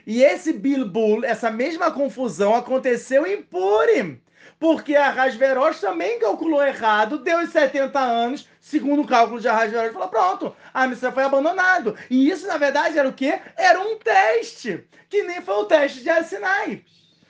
E 0.05 0.23
esse 0.23 0.53
Bilbul, 0.53 1.23
essa 1.23 1.49
mesma 1.49 1.91
confusão 1.91 2.53
aconteceu 2.53 3.25
em 3.25 3.41
Purim. 3.41 4.21
Porque 4.60 4.95
a 4.95 5.10
Rasverosh 5.10 5.80
também 5.80 6.20
calculou 6.20 6.66
errado, 6.66 7.20
deu 7.20 7.39
os 7.39 7.51
70 7.51 7.99
anos, 7.99 8.49
segundo 8.60 9.03
o 9.03 9.08
cálculo 9.08 9.39
de 9.39 9.47
Rasverosh, 9.47 9.93
falou: 9.93 10.08
pronto, 10.08 10.55
a 10.74 10.88
missão 10.88 11.12
foi 11.12 11.24
abandonada. 11.24 11.95
E 12.10 12.30
isso, 12.30 12.47
na 12.47 12.58
verdade, 12.58 12.97
era 12.97 13.08
o 13.08 13.14
quê? 13.14 13.39
Era 13.55 13.80
um 13.80 13.97
teste, 13.99 14.88
que 15.10 15.24
nem 15.24 15.41
foi 15.41 15.55
o 15.55 15.66
teste 15.66 16.01
de 16.01 16.10
Arsinai. 16.10 16.84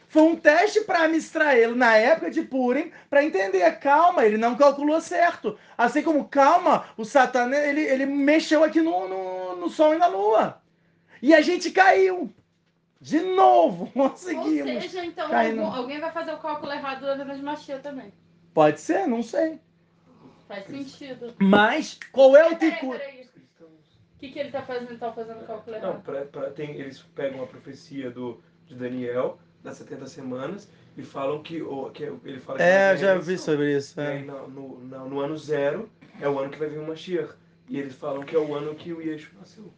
Foi 0.10 0.24
um 0.24 0.38
teste 0.38 0.82
para 0.82 1.08
Mistrael 1.08 1.76
na 1.76 1.98
época 1.98 2.32
de 2.32 2.42
Purim 2.42 2.92
para 3.10 3.26
entender. 3.26 3.70
Calma, 3.80 4.26
ele 4.26 4.38
não 4.38 4.56
calculou 4.56 5.02
certo. 5.02 5.58
Assim 5.78 6.02
como, 6.02 6.30
calma, 6.30 6.86
o 6.96 7.04
Satã 7.04 7.52
ele, 7.52 7.82
ele 7.82 8.06
mexeu 8.06 8.64
aqui 8.64 8.82
no, 8.82 9.08
no, 9.08 9.56
no 9.58 9.70
Sol 9.70 9.94
e 9.94 9.98
na 9.98 10.08
Lua. 10.08 10.62
E 11.22 11.36
a 11.36 11.42
gente 11.42 11.72
caiu. 11.72 12.34
De 13.08 13.20
novo, 13.22 13.88
conseguimos. 13.94 14.76
Ou 14.76 14.82
seja, 14.82 15.06
então 15.06 15.30
Caindo. 15.30 15.62
alguém 15.62 16.00
vai 16.00 16.12
fazer 16.12 16.34
o 16.34 16.38
cálculo 16.40 16.72
errado 16.72 17.02
da 17.06 17.16
Vênus 17.16 17.40
Machia 17.42 17.80
também. 17.80 18.12
Pode 18.54 18.80
ser, 18.82 19.08
não 19.08 19.24
sei. 19.24 19.60
Faz 20.48 20.66
sentido. 20.66 21.34
Mas 21.40 21.98
qual 22.12 22.36
é 22.36 22.48
o 22.52 22.56
peraí. 22.58 23.28
O 23.62 24.20
que, 24.20 24.30
que 24.32 24.40
ele 24.40 24.50
tá 24.52 24.64
fazendo? 24.64 24.90
Ele 24.90 24.98
tá 24.98 25.12
fazendo 25.14 25.42
o 25.44 25.46
cálculo 25.46 25.78
Não, 25.80 25.90
errado. 25.90 26.02
pra, 26.04 26.26
pra- 26.26 26.50
tem, 26.50 26.72
eles 26.72 27.00
pegam 27.14 27.44
a 27.44 27.48
profecia 27.48 28.10
do, 28.10 28.42
de 28.66 28.74
Daniel, 28.74 29.38
das 29.64 29.78
70 29.78 30.08
semanas, 30.08 30.68
e 30.98 31.04
falam 31.04 31.44
que, 31.44 31.62
o, 31.62 31.92
que 31.92 32.04
ele 32.04 32.40
fala 32.40 32.58
que 32.58 32.64
É, 32.64 32.94
eu 32.94 32.98
já 32.98 33.16
vi 33.20 33.38
sobre 33.38 33.78
isso. 33.78 34.00
E 34.00 34.04
aí, 34.04 34.18
É. 34.18 34.22
no, 34.24 34.48
no, 34.48 34.80
no- 34.80 35.10
no 35.10 35.20
ano 35.20 35.38
zero, 35.38 35.88
é 36.20 36.28
o 36.28 36.40
ano 36.40 36.50
que 36.50 36.58
vai 36.58 36.68
vir 36.68 36.80
o 36.80 36.88
Mashiach. 36.88 37.34
E 37.70 37.78
eles 37.78 37.94
falam 37.94 38.24
que 38.24 38.36
é 38.36 38.40
o 38.40 38.56
ano 38.56 38.74
que 38.74 38.92
o 38.92 39.02
Yeshua 39.02 39.40
nasceu. 39.40 39.72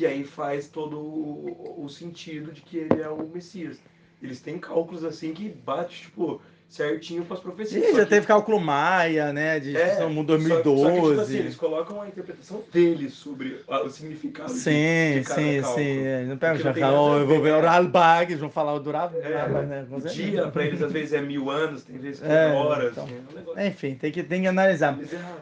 Que 0.00 0.06
aí 0.06 0.24
faz 0.24 0.66
todo 0.66 0.96
o, 0.98 1.82
o 1.84 1.88
sentido 1.90 2.52
de 2.52 2.62
que 2.62 2.78
ele 2.78 3.02
é 3.02 3.08
o 3.10 3.28
Messias. 3.28 3.76
Eles 4.22 4.40
têm 4.40 4.56
cálculos 4.58 5.04
assim 5.04 5.34
que 5.34 5.46
bate, 5.50 6.04
tipo, 6.04 6.40
certinho 6.66 7.22
com 7.26 7.34
as 7.34 7.40
profecias. 7.40 7.84
Só 7.90 7.96
já 7.98 8.04
que- 8.04 8.08
teve 8.08 8.26
cálculo 8.26 8.58
Maia, 8.58 9.30
né? 9.30 9.60
De 9.60 9.76
É, 9.76 10.00
é, 10.00 10.06
mundo 10.06 10.32
Só, 10.32 10.38
só 10.38 10.54
que, 10.56 10.62
tipo 10.62 10.70
2012. 10.72 11.20
assim, 11.20 11.36
eles 11.36 11.54
colocam 11.54 12.00
a 12.00 12.08
interpretação 12.08 12.62
deles 12.72 13.12
sobre 13.12 13.60
o 13.68 13.90
significado 13.90 14.54
de- 14.54 14.58
Sim, 14.58 15.18
de 15.18 15.22
cada 15.28 15.42
sim, 15.42 15.60
cálculo. 15.60 15.84
sim. 15.84 15.98
é, 16.02 16.24
Não 16.24 16.38
pega 16.38 16.58
já, 16.58 16.70
a 16.70 17.02
oh, 17.02 17.18
eu 17.18 17.26
vou 17.26 17.42
ver. 17.42 17.52
o 17.52 17.60
Ralbag, 17.60 18.32
eles 18.32 18.40
vão 18.40 18.48
falar 18.50 18.72
o 18.72 18.80
Durava, 18.80 19.18
É, 19.18 19.48
né? 19.66 19.86
o 19.90 20.00
dia 20.00 20.48
pra 20.48 20.64
eles 20.64 20.80
às 20.80 20.90
vezes 20.92 21.12
é 21.12 21.20
mil 21.20 21.50
anos, 21.50 21.82
tem 21.82 21.98
vezes 21.98 22.20
que 22.22 22.24
É, 22.32 22.48
é 22.48 22.52
horas. 22.54 22.92
então. 22.92 23.04
assim, 23.04 23.16
é 23.58 23.60
um. 23.62 23.66
Enfim, 23.66 23.94
tem 23.96 24.10
que, 24.10 24.22
tem 24.22 24.40
que 24.40 24.48
analisar. 24.48 24.98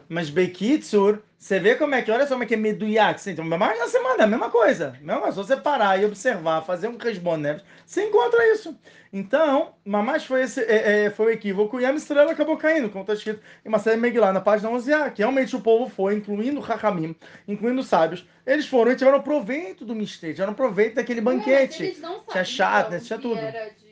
Mas 0.09 0.29
Bekitsur, 0.29 1.19
você 1.39 1.57
vê 1.57 1.73
como 1.75 1.95
é 1.95 2.01
que, 2.01 2.11
olha 2.11 2.27
só 2.27 2.33
como 2.33 2.43
é 2.43 2.45
que 2.45 2.53
é 2.53 2.99
assim, 2.99 3.31
então, 3.31 3.45
mais 3.45 3.79
na 3.79 3.87
semana, 3.87 4.17
é 4.19 4.23
a 4.23 4.27
mesma 4.27 4.49
coisa. 4.49 4.93
Mesma 4.99 5.21
coisa, 5.21 5.41
se 5.41 5.47
você 5.47 5.55
parar 5.55 5.97
e 5.97 6.03
observar, 6.03 6.65
fazer 6.65 6.89
um 6.89 6.97
resbonete, 6.97 7.63
você 7.85 8.03
encontra 8.03 8.45
isso. 8.53 8.77
Então, 9.11 9.73
Mamás 9.85 10.25
foi, 10.25 10.41
esse, 10.41 10.61
é, 10.61 11.05
é, 11.05 11.09
foi 11.09 11.27
o 11.27 11.29
equívoco 11.31 11.79
e 11.79 11.85
a 11.85 11.93
estrela 11.93 12.33
acabou 12.33 12.57
caindo, 12.57 12.89
como 12.89 13.03
está 13.03 13.13
escrito 13.13 13.41
em 13.65 13.69
Marcelo 13.69 14.01
Megillah, 14.01 14.33
na 14.33 14.41
página 14.41 14.69
11a, 14.69 15.13
que 15.13 15.21
realmente 15.21 15.55
o 15.55 15.61
povo 15.61 15.89
foi, 15.89 16.15
incluindo 16.15 16.59
Rahamim, 16.59 17.15
incluindo 17.47 17.79
os 17.79 17.87
sábios, 17.87 18.27
eles 18.45 18.67
foram 18.67 18.91
e 18.91 18.97
tiveram 18.97 19.21
proveito 19.21 19.85
do 19.85 19.95
mistério, 19.95 20.35
tiveram 20.35 20.53
proveito 20.53 20.95
daquele 20.95 21.21
mas 21.21 21.37
banquete. 21.37 21.83
eles 21.83 22.01
não 22.01 22.19
Tinha 22.19 22.43
chato, 22.43 22.91
né? 22.91 22.99
Tinha 22.99 23.17
tudo. 23.17 23.39
Era 23.39 23.69
de, 23.69 23.88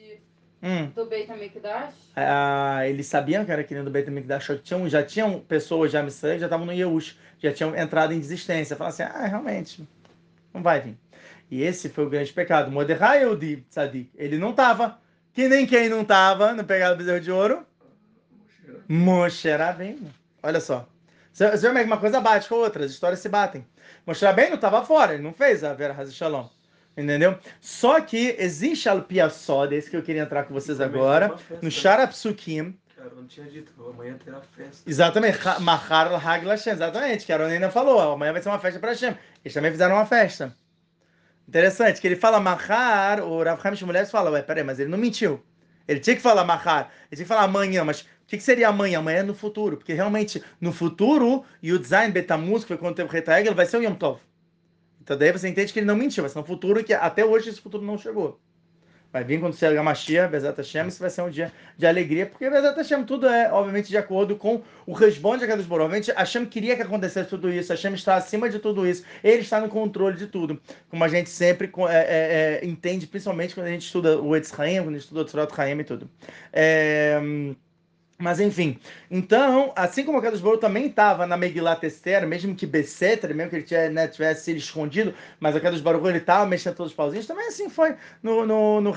Hum. 0.62 0.88
do 0.88 1.06
Beit 1.06 1.32
HaMikdash? 1.32 1.94
Ah, 2.16 2.88
eles 2.88 3.06
sabiam 3.06 3.46
que 3.46 3.52
era 3.52 3.62
aquele 3.62 3.84
do 3.84 3.92
Beit 3.92 4.10
HaMikdash, 4.10 4.60
tinham, 4.64 4.90
já 4.90 5.04
tinham 5.04 5.40
pessoas 5.40 5.92
já 5.92 6.04
Israel, 6.04 6.40
já 6.40 6.46
estavam 6.48 6.66
no 6.66 6.74
Yehush, 6.74 7.18
já 7.40 7.54
tinham 7.54 7.76
entrado 7.76 8.14
em 8.14 8.20
desistência. 8.20 8.76
Falaram 8.76 8.94
assim, 8.94 9.04
ah, 9.04 9.28
realmente, 9.28 9.88
não 10.54 10.64
vai 10.64 10.82
vir. 10.82 10.98
E 11.50 11.62
esse 11.62 11.90
foi 11.90 12.06
o 12.06 12.10
grande 12.10 12.34
pecado. 12.34 12.72
Mordecai 12.72 13.24
Eudi 13.24 13.66
Tzadik, 13.70 14.12
ele 14.16 14.38
não 14.38 14.50
estava. 14.52 15.00
Que 15.34 15.48
nem 15.48 15.68
quem 15.68 15.88
não 15.88 16.02
estava 16.02 16.54
no 16.54 16.64
pegado 16.64 16.96
do 16.96 16.98
bezerro 16.98 17.22
de 17.22 17.32
ouro. 17.32 17.66
Moshe 18.88 19.50
Rabbeinu. 19.50 20.10
Olha 20.42 20.60
só. 20.60 20.88
Você 21.32 21.48
vê 21.52 21.68
como 21.68 21.78
é 21.78 21.82
que 21.82 21.88
uma 21.88 22.00
coisa 22.00 22.20
bate 22.20 22.50
com 22.50 22.56
a 22.56 22.60
outra, 22.60 22.84
as 22.84 22.92
histórias 22.92 23.20
se 23.20 23.30
batem. 23.30 23.66
Moshe 24.06 24.26
Rabbeinu 24.26 24.56
estava 24.56 24.84
fora, 24.84 25.14
ele 25.14 25.22
não 25.22 25.34
fez 25.34 25.64
a 25.64 25.74
Vera 25.74 25.94
Haz 25.94 26.14
Shalom. 26.14 26.48
Entendeu? 26.98 27.38
Só 27.62 28.02
que 28.02 28.36
existe 28.40 28.90
a 28.90 29.00
Piaçoda, 29.00 29.76
esse 29.76 29.90
que 29.90 29.96
eu 29.96 30.02
queria 30.02 30.24
entrar 30.24 30.44
com 30.46 30.54
vocês 30.54 30.82
agora, 30.82 31.28
no? 31.62 31.70
Sharapsukim, 31.70 32.76
Cara, 32.96 33.12
não 33.16 33.28
tinha 33.28 33.46
dito, 33.46 33.72
amanhã 33.88 34.18
terá 34.18 34.42
festa. 34.42 34.90
Exatamente, 34.90 35.38
Ha- 35.48 35.60
Mahar 35.60 36.28
Hag 36.28 36.44
Lashem, 36.44 36.74
exatamente, 36.74 37.24
que 37.26 37.32
a 37.32 37.36
Aronina 37.36 37.70
falou, 37.70 38.02
amanhã 38.14 38.34
vai 38.34 38.42
ser 38.42 38.50
uma 38.50 38.58
festa 38.60 38.80
para 38.80 38.90
Hashem. 38.90 39.16
Eles 39.46 39.54
também 39.54 39.70
fizeram 39.72 39.94
uma 39.96 40.08
festa. 40.08 40.56
Interessante, 41.48 42.02
que 42.02 42.08
ele 42.08 42.16
fala 42.16 42.40
Mahar, 42.40 43.22
o 43.24 43.44
Rav 43.44 43.62
Haim 43.64 43.86
Mulheres 43.86 44.10
fala, 44.12 44.32
ué, 44.32 44.42
peraí, 44.42 44.64
mas 44.64 44.80
ele 44.80 44.90
não 44.90 44.98
mentiu. 44.98 45.42
Ele 45.88 46.00
tinha 46.00 46.16
que 46.16 46.22
falar 46.22 46.44
Mahar, 46.44 46.90
ele 47.12 47.16
tinha 47.18 47.24
que 47.26 47.30
falar 47.30 47.44
amanhã, 47.44 47.84
mas 47.86 48.02
o 48.02 48.06
que, 48.26 48.36
que 48.38 48.44
seria 48.44 48.68
amanhã? 48.70 49.00
Amanhã 49.00 49.20
é 49.20 49.24
no 49.24 49.34
futuro, 49.36 49.78
porque 49.78 49.94
realmente, 49.94 50.44
no 50.60 50.74
futuro, 50.74 51.46
Yudzain 51.64 52.10
Betamuz, 52.12 52.64
que 52.64 52.70
foi 52.70 52.78
quando 52.78 52.96
teve 52.96 53.08
o 53.08 53.12
Retaeg, 53.12 53.48
ele 53.48 53.56
vai 53.56 53.66
ser 53.68 53.78
o 53.78 53.84
Yom 53.84 53.94
Tov. 53.96 54.20
Então 55.08 55.18
daí 55.18 55.32
você 55.32 55.48
entende 55.48 55.72
que 55.72 55.80
ele 55.80 55.86
não 55.86 55.96
mentiu, 55.96 56.22
vai 56.22 56.30
ser 56.30 56.38
no 56.38 56.44
futuro, 56.44 56.84
que 56.84 56.94
até 56.94 57.24
hoje 57.24 57.50
esse 57.50 57.62
futuro 57.62 57.82
não 57.82 57.98
chegou. 57.98 58.38
Vai 59.10 59.24
vir 59.24 59.40
quando 59.40 59.56
chegar 59.56 59.82
Mashiach, 59.82 60.30
Bezat 60.30 60.58
Hashem, 60.58 60.90
isso 60.90 61.00
vai 61.00 61.10
ser 61.10 61.22
um 61.22 61.30
dia 61.30 61.50
de 61.78 61.88
alegria, 61.88 62.26
porque 62.26 62.50
Bezat 62.50 62.76
Hashem 62.76 63.06
tudo 63.06 63.26
é, 63.26 63.50
obviamente, 63.50 63.88
de 63.88 63.96
acordo 63.96 64.36
com 64.36 64.62
o 64.86 64.92
responde 64.92 65.46
a 65.46 65.48
Kadosh 65.48 65.66
Baruch 65.66 65.84
Hu. 65.84 65.86
Obviamente, 65.86 66.12
Hashem 66.12 66.46
queria 66.46 66.76
que 66.76 66.82
acontecesse 66.82 67.30
tudo 67.30 67.50
isso, 67.50 67.72
Hashem 67.72 67.94
está 67.94 68.18
acima 68.18 68.50
de 68.50 68.60
tudo 68.60 68.86
isso, 68.86 69.06
ele 69.24 69.44
está 69.44 69.62
no 69.62 69.70
controle 69.70 70.18
de 70.18 70.28
tudo, 70.28 70.62
como 70.90 71.02
a 71.06 71.08
gente 71.08 71.30
sempre 71.30 71.72
é, 71.90 71.96
é, 71.96 72.60
é, 72.62 72.66
entende, 72.66 73.08
principalmente 73.08 73.56
quando 73.56 73.68
a 73.68 73.72
gente 73.72 73.86
estuda 73.86 74.20
o 74.20 74.36
Etz 74.36 74.52
Chaim, 74.54 74.84
quando 74.84 74.90
a 74.90 74.92
gente 75.00 75.04
estuda 75.04 75.22
o 75.22 75.26
Tzorot 75.26 75.54
e 75.80 75.84
tudo. 75.86 76.10
É, 76.52 77.18
mas 78.20 78.40
enfim, 78.40 78.80
então, 79.12 79.72
assim 79.76 80.04
como 80.04 80.18
o 80.18 80.22
Kadosh 80.22 80.42
Baruch 80.42 80.60
também 80.60 80.88
estava 80.88 81.28
na 81.28 81.38
Megillat 81.38 81.84
Esther, 81.84 82.28
mesmo 82.28 82.56
que 82.56 82.66
Besseter, 82.66 83.36
mesmo 83.36 83.52
que 83.52 83.58
ele 83.58 83.64
tivesse, 83.64 83.94
né, 83.94 84.08
tivesse 84.08 84.44
sido 84.46 84.58
escondido, 84.58 85.14
mas 85.40 85.56
o 85.56 85.62
Kadosh 85.62 85.82
Baruch 85.82 86.08
ele 86.08 86.18
estava 86.18 86.44
mexendo 86.48 86.76
todos 86.76 86.92
os 86.92 86.96
pauzinhos, 86.96 87.28
também 87.28 87.48
assim 87.48 87.70
foi 87.70 87.96
no, 88.24 88.44
no, 88.44 88.82
no 88.82 88.96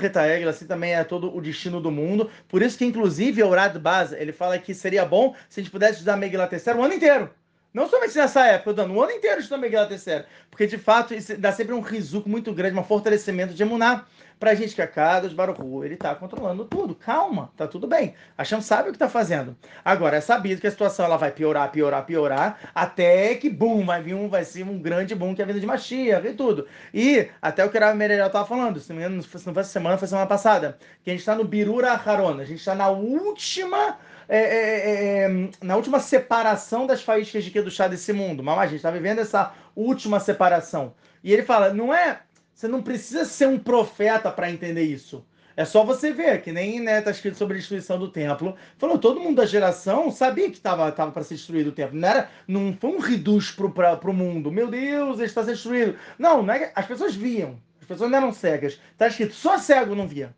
assim 0.49 0.65
também 0.65 0.95
é 0.95 1.03
todo 1.03 1.35
o 1.35 1.39
destino 1.39 1.79
do 1.79 1.91
mundo. 1.91 2.31
Por 2.47 2.63
isso 2.63 2.75
que, 2.77 2.83
inclusive, 2.83 3.43
o 3.43 3.47
Orad 3.47 3.77
Baz, 3.77 4.11
ele 4.11 4.31
fala 4.31 4.57
que 4.57 4.73
seria 4.73 5.05
bom 5.05 5.35
se 5.47 5.59
a 5.59 5.63
gente 5.63 5.71
pudesse 5.71 5.93
estudar 5.93 6.17
Megillat 6.17 6.51
Esther 6.53 6.75
o 6.75 6.83
ano 6.83 6.95
inteiro. 6.95 7.29
Não 7.73 7.87
somente 7.87 8.17
nessa 8.17 8.45
época, 8.47 8.73
dando 8.73 8.93
o 8.93 9.01
ano 9.01 9.11
inteiro 9.11 9.39
estudando 9.39 9.61
Megillat 9.61 9.91
Esther, 9.93 10.25
porque 10.49 10.65
de 10.65 10.77
fato 10.77 11.13
isso 11.13 11.37
dá 11.37 11.51
sempre 11.51 11.73
um 11.73 11.79
risuco 11.79 12.27
muito 12.27 12.51
grande, 12.53 12.77
um 12.77 12.83
fortalecimento 12.83 13.53
de 13.53 13.61
emunar 13.61 14.07
pra 14.41 14.55
gente 14.55 14.73
que 14.73 14.81
a 14.81 14.87
Kadosh 14.87 15.33
Baruch 15.33 15.61
Hu, 15.61 15.85
ele 15.85 15.95
tá 15.95 16.15
controlando 16.15 16.65
tudo. 16.65 16.95
Calma, 16.95 17.51
tá 17.55 17.67
tudo 17.67 17.85
bem. 17.85 18.15
A 18.35 18.41
Hashem 18.41 18.59
sabe 18.59 18.89
o 18.89 18.91
que 18.91 18.97
tá 18.97 19.07
fazendo. 19.07 19.55
Agora, 19.85 20.17
é 20.17 20.21
sabido 20.21 20.59
que 20.59 20.65
a 20.65 20.71
situação 20.71 21.05
ela 21.05 21.15
vai 21.15 21.31
piorar, 21.31 21.71
piorar, 21.71 22.03
piorar, 22.07 22.59
até 22.73 23.35
que, 23.35 23.51
bum, 23.51 23.85
vai 23.85 24.01
vir 24.01 24.15
um, 24.15 24.27
vai 24.27 24.43
ser 24.43 24.63
um 24.63 24.79
grande 24.79 25.13
boom 25.13 25.35
que 25.35 25.41
é 25.41 25.43
a 25.43 25.47
vida 25.47 25.59
de 25.59 25.67
Mashiach 25.67 26.27
e 26.27 26.33
tudo. 26.33 26.67
E 26.91 27.29
até 27.39 27.63
o 27.63 27.69
que 27.69 27.77
Rav 27.77 27.95
Merelel 27.95 28.31
tava 28.31 28.47
falando, 28.47 28.79
se 28.79 28.89
não 28.89 28.95
me 28.97 29.03
engano, 29.03 29.23
não 29.45 29.53
foi 29.53 29.63
semana, 29.63 29.97
foi 29.99 30.07
semana 30.07 30.25
passada, 30.25 30.75
que 31.03 31.11
a 31.11 31.13
gente 31.13 31.23
tá 31.23 31.35
no 31.35 31.43
Birura 31.43 31.91
Haron, 31.93 32.39
a 32.39 32.43
gente 32.43 32.65
tá 32.65 32.73
na 32.73 32.89
última 32.89 33.99
é, 34.27 34.39
é, 34.39 34.89
é, 34.89 35.23
é, 35.25 35.49
na 35.61 35.75
última 35.75 35.99
separação 35.99 36.87
das 36.87 37.03
faíscas 37.03 37.43
de 37.43 37.51
Kedushá 37.51 37.87
desse 37.87 38.11
mundo. 38.11 38.41
Mamãe, 38.41 38.63
a 38.63 38.67
gente 38.67 38.77
está 38.77 38.89
vivendo 38.89 39.19
essa 39.19 39.53
última 39.75 40.19
separação. 40.19 40.95
E 41.23 41.31
ele 41.31 41.43
fala, 41.43 41.71
não 41.71 41.93
é, 41.93 42.21
você 42.61 42.67
não 42.67 42.83
precisa 42.83 43.25
ser 43.25 43.47
um 43.47 43.57
profeta 43.57 44.31
para 44.31 44.51
entender 44.51 44.83
isso. 44.83 45.25
É 45.57 45.65
só 45.65 45.83
você 45.83 46.13
ver, 46.13 46.43
que 46.43 46.51
nem 46.51 46.79
né, 46.79 47.01
tá 47.01 47.09
escrito 47.09 47.35
sobre 47.35 47.55
a 47.55 47.57
destruição 47.57 47.97
do 47.97 48.07
templo. 48.07 48.55
Falou, 48.77 48.99
todo 48.99 49.19
mundo 49.19 49.37
da 49.37 49.47
geração 49.47 50.11
sabia 50.11 50.47
que 50.47 50.57
estava 50.57 50.91
tava 50.91 51.11
para 51.11 51.23
ser 51.23 51.33
destruído 51.35 51.69
o 51.69 51.71
templo. 51.71 51.99
Não, 51.99 52.07
era, 52.07 52.29
não 52.47 52.77
foi 52.79 52.91
um 52.91 52.99
reduz 52.99 53.49
para 53.49 54.09
o 54.09 54.13
mundo. 54.13 54.51
Meu 54.51 54.67
Deus, 54.67 55.17
ele 55.17 55.25
está 55.25 55.41
sendo 55.41 55.55
destruído. 55.55 55.97
Não, 56.19 56.43
não 56.43 56.53
é, 56.53 56.71
as 56.75 56.85
pessoas 56.85 57.15
viam. 57.15 57.59
As 57.81 57.87
pessoas 57.87 58.11
não 58.11 58.17
eram 58.19 58.31
cegas. 58.31 58.79
Está 58.91 59.07
escrito, 59.07 59.33
só 59.33 59.57
cego 59.57 59.95
não 59.95 60.07
via. 60.07 60.35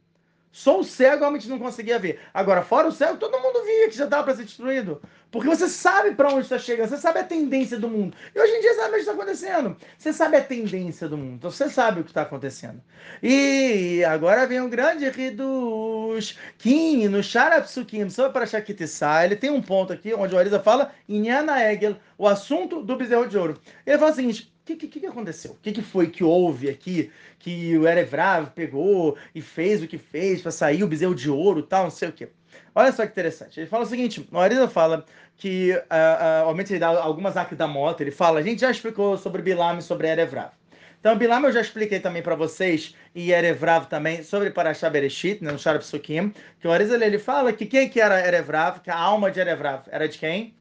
Só 0.53 0.79
o 0.79 0.83
cego 0.83 1.21
realmente 1.21 1.49
não 1.49 1.57
conseguia 1.57 1.97
ver. 1.97 2.19
Agora, 2.31 2.61
fora 2.61 2.87
o 2.87 2.91
cego, 2.91 3.17
todo 3.17 3.39
mundo 3.39 3.63
via 3.65 3.89
que 3.89 3.97
já 3.97 4.03
estava 4.03 4.23
para 4.23 4.35
ser 4.35 4.43
destruído. 4.43 5.01
Porque 5.31 5.49
você 5.49 5.67
sabe 5.67 6.13
para 6.13 6.29
onde 6.29 6.41
está 6.41 6.59
chegando, 6.59 6.89
você 6.89 6.97
sabe 6.97 7.17
a 7.17 7.23
tendência 7.23 7.79
do 7.79 7.89
mundo. 7.89 8.15
E 8.35 8.39
hoje 8.39 8.53
em 8.53 8.61
dia 8.61 8.75
sabe 8.75 8.89
o 8.89 8.93
que 8.93 8.99
está 8.99 9.13
acontecendo. 9.13 9.75
Você 9.97 10.13
sabe 10.13 10.37
a 10.37 10.43
tendência 10.43 11.09
do 11.09 11.17
mundo. 11.17 11.37
Então 11.37 11.49
você 11.49 11.67
sabe 11.71 12.01
o 12.01 12.03
que 12.03 12.11
está 12.11 12.21
acontecendo. 12.21 12.79
E 13.23 14.03
agora 14.05 14.45
vem 14.45 14.61
um 14.61 14.69
grande 14.69 15.09
Ridus. 15.09 16.37
Kim, 16.59 17.07
no 17.07 17.23
Sharapsukim, 17.23 18.11
só 18.11 18.29
para 18.29 18.45
Shakitissá, 18.45 19.25
ele 19.25 19.35
tem 19.35 19.49
um 19.49 19.59
ponto 19.61 19.91
aqui 19.91 20.13
onde 20.13 20.35
o 20.35 20.37
Arisa 20.37 20.59
fala 20.59 20.91
Inyana 21.09 21.63
Egel, 21.63 21.97
o 22.15 22.27
assunto 22.27 22.83
do 22.83 22.95
bezerro 22.95 23.27
de 23.27 23.39
ouro. 23.39 23.59
Ele 23.87 23.97
fala 23.97 24.11
o 24.11 24.15
seguinte: 24.15 24.52
que, 24.65 24.75
que, 24.75 24.99
que 24.99 25.05
aconteceu? 25.05 25.51
O 25.51 25.57
que, 25.61 25.71
que 25.71 25.81
foi 25.81 26.07
que 26.07 26.23
houve 26.23 26.69
aqui 26.69 27.11
que 27.39 27.77
o 27.77 27.87
Erevrav 27.87 28.51
pegou 28.51 29.17
e 29.35 29.41
fez 29.41 29.83
o 29.83 29.87
que 29.87 29.97
fez 29.97 30.41
para 30.41 30.51
sair 30.51 30.83
o 30.83 30.87
bezerro 30.87 31.13
de 31.13 31.29
ouro 31.29 31.61
tal, 31.61 31.83
não 31.83 31.91
sei 31.91 32.09
o 32.09 32.13
quê. 32.13 32.29
Olha 32.73 32.91
só 32.91 33.05
que 33.05 33.11
interessante. 33.11 33.59
Ele 33.59 33.67
fala 33.67 33.83
o 33.83 33.87
seguinte: 33.87 34.27
o 34.31 34.37
Arisa 34.37 34.67
fala 34.67 35.05
que, 35.35 35.71
uh, 35.71 35.75
uh, 35.75 36.41
obviamente, 36.43 36.73
ele 36.73 36.79
dá 36.79 36.87
algumas 36.87 37.35
aqui 37.37 37.55
da 37.55 37.67
moto. 37.67 38.01
Ele 38.01 38.11
fala: 38.11 38.39
a 38.39 38.43
gente 38.43 38.61
já 38.61 38.71
explicou 38.71 39.17
sobre 39.17 39.41
Bilam 39.41 39.77
e 39.77 39.81
sobre 39.81 40.07
Erevrav. 40.07 40.51
Então, 40.99 41.17
Bilam 41.17 41.43
eu 41.43 41.51
já 41.51 41.59
expliquei 41.59 41.99
também 41.99 42.21
para 42.23 42.33
vocês, 42.33 42.95
e 43.13 43.33
Erevrav 43.33 43.87
também, 43.87 44.23
sobre 44.23 44.49
Parashah 44.51 44.89
Bereshit, 44.89 45.43
né, 45.43 45.51
no 45.51 45.59
Sharab 45.59 45.83
Sukim, 45.83 46.33
que 46.61 46.67
o 46.67 46.71
Arisa 46.71 46.95
ele 47.03 47.19
fala 47.19 47.51
que 47.51 47.65
quem 47.65 47.89
que 47.89 47.99
era 47.99 48.25
Erevrav, 48.25 48.79
que 48.79 48.89
a 48.89 48.97
alma 48.97 49.29
de 49.29 49.41
Erevrav 49.41 49.83
era 49.91 50.07
de 50.07 50.17
quem? 50.17 50.55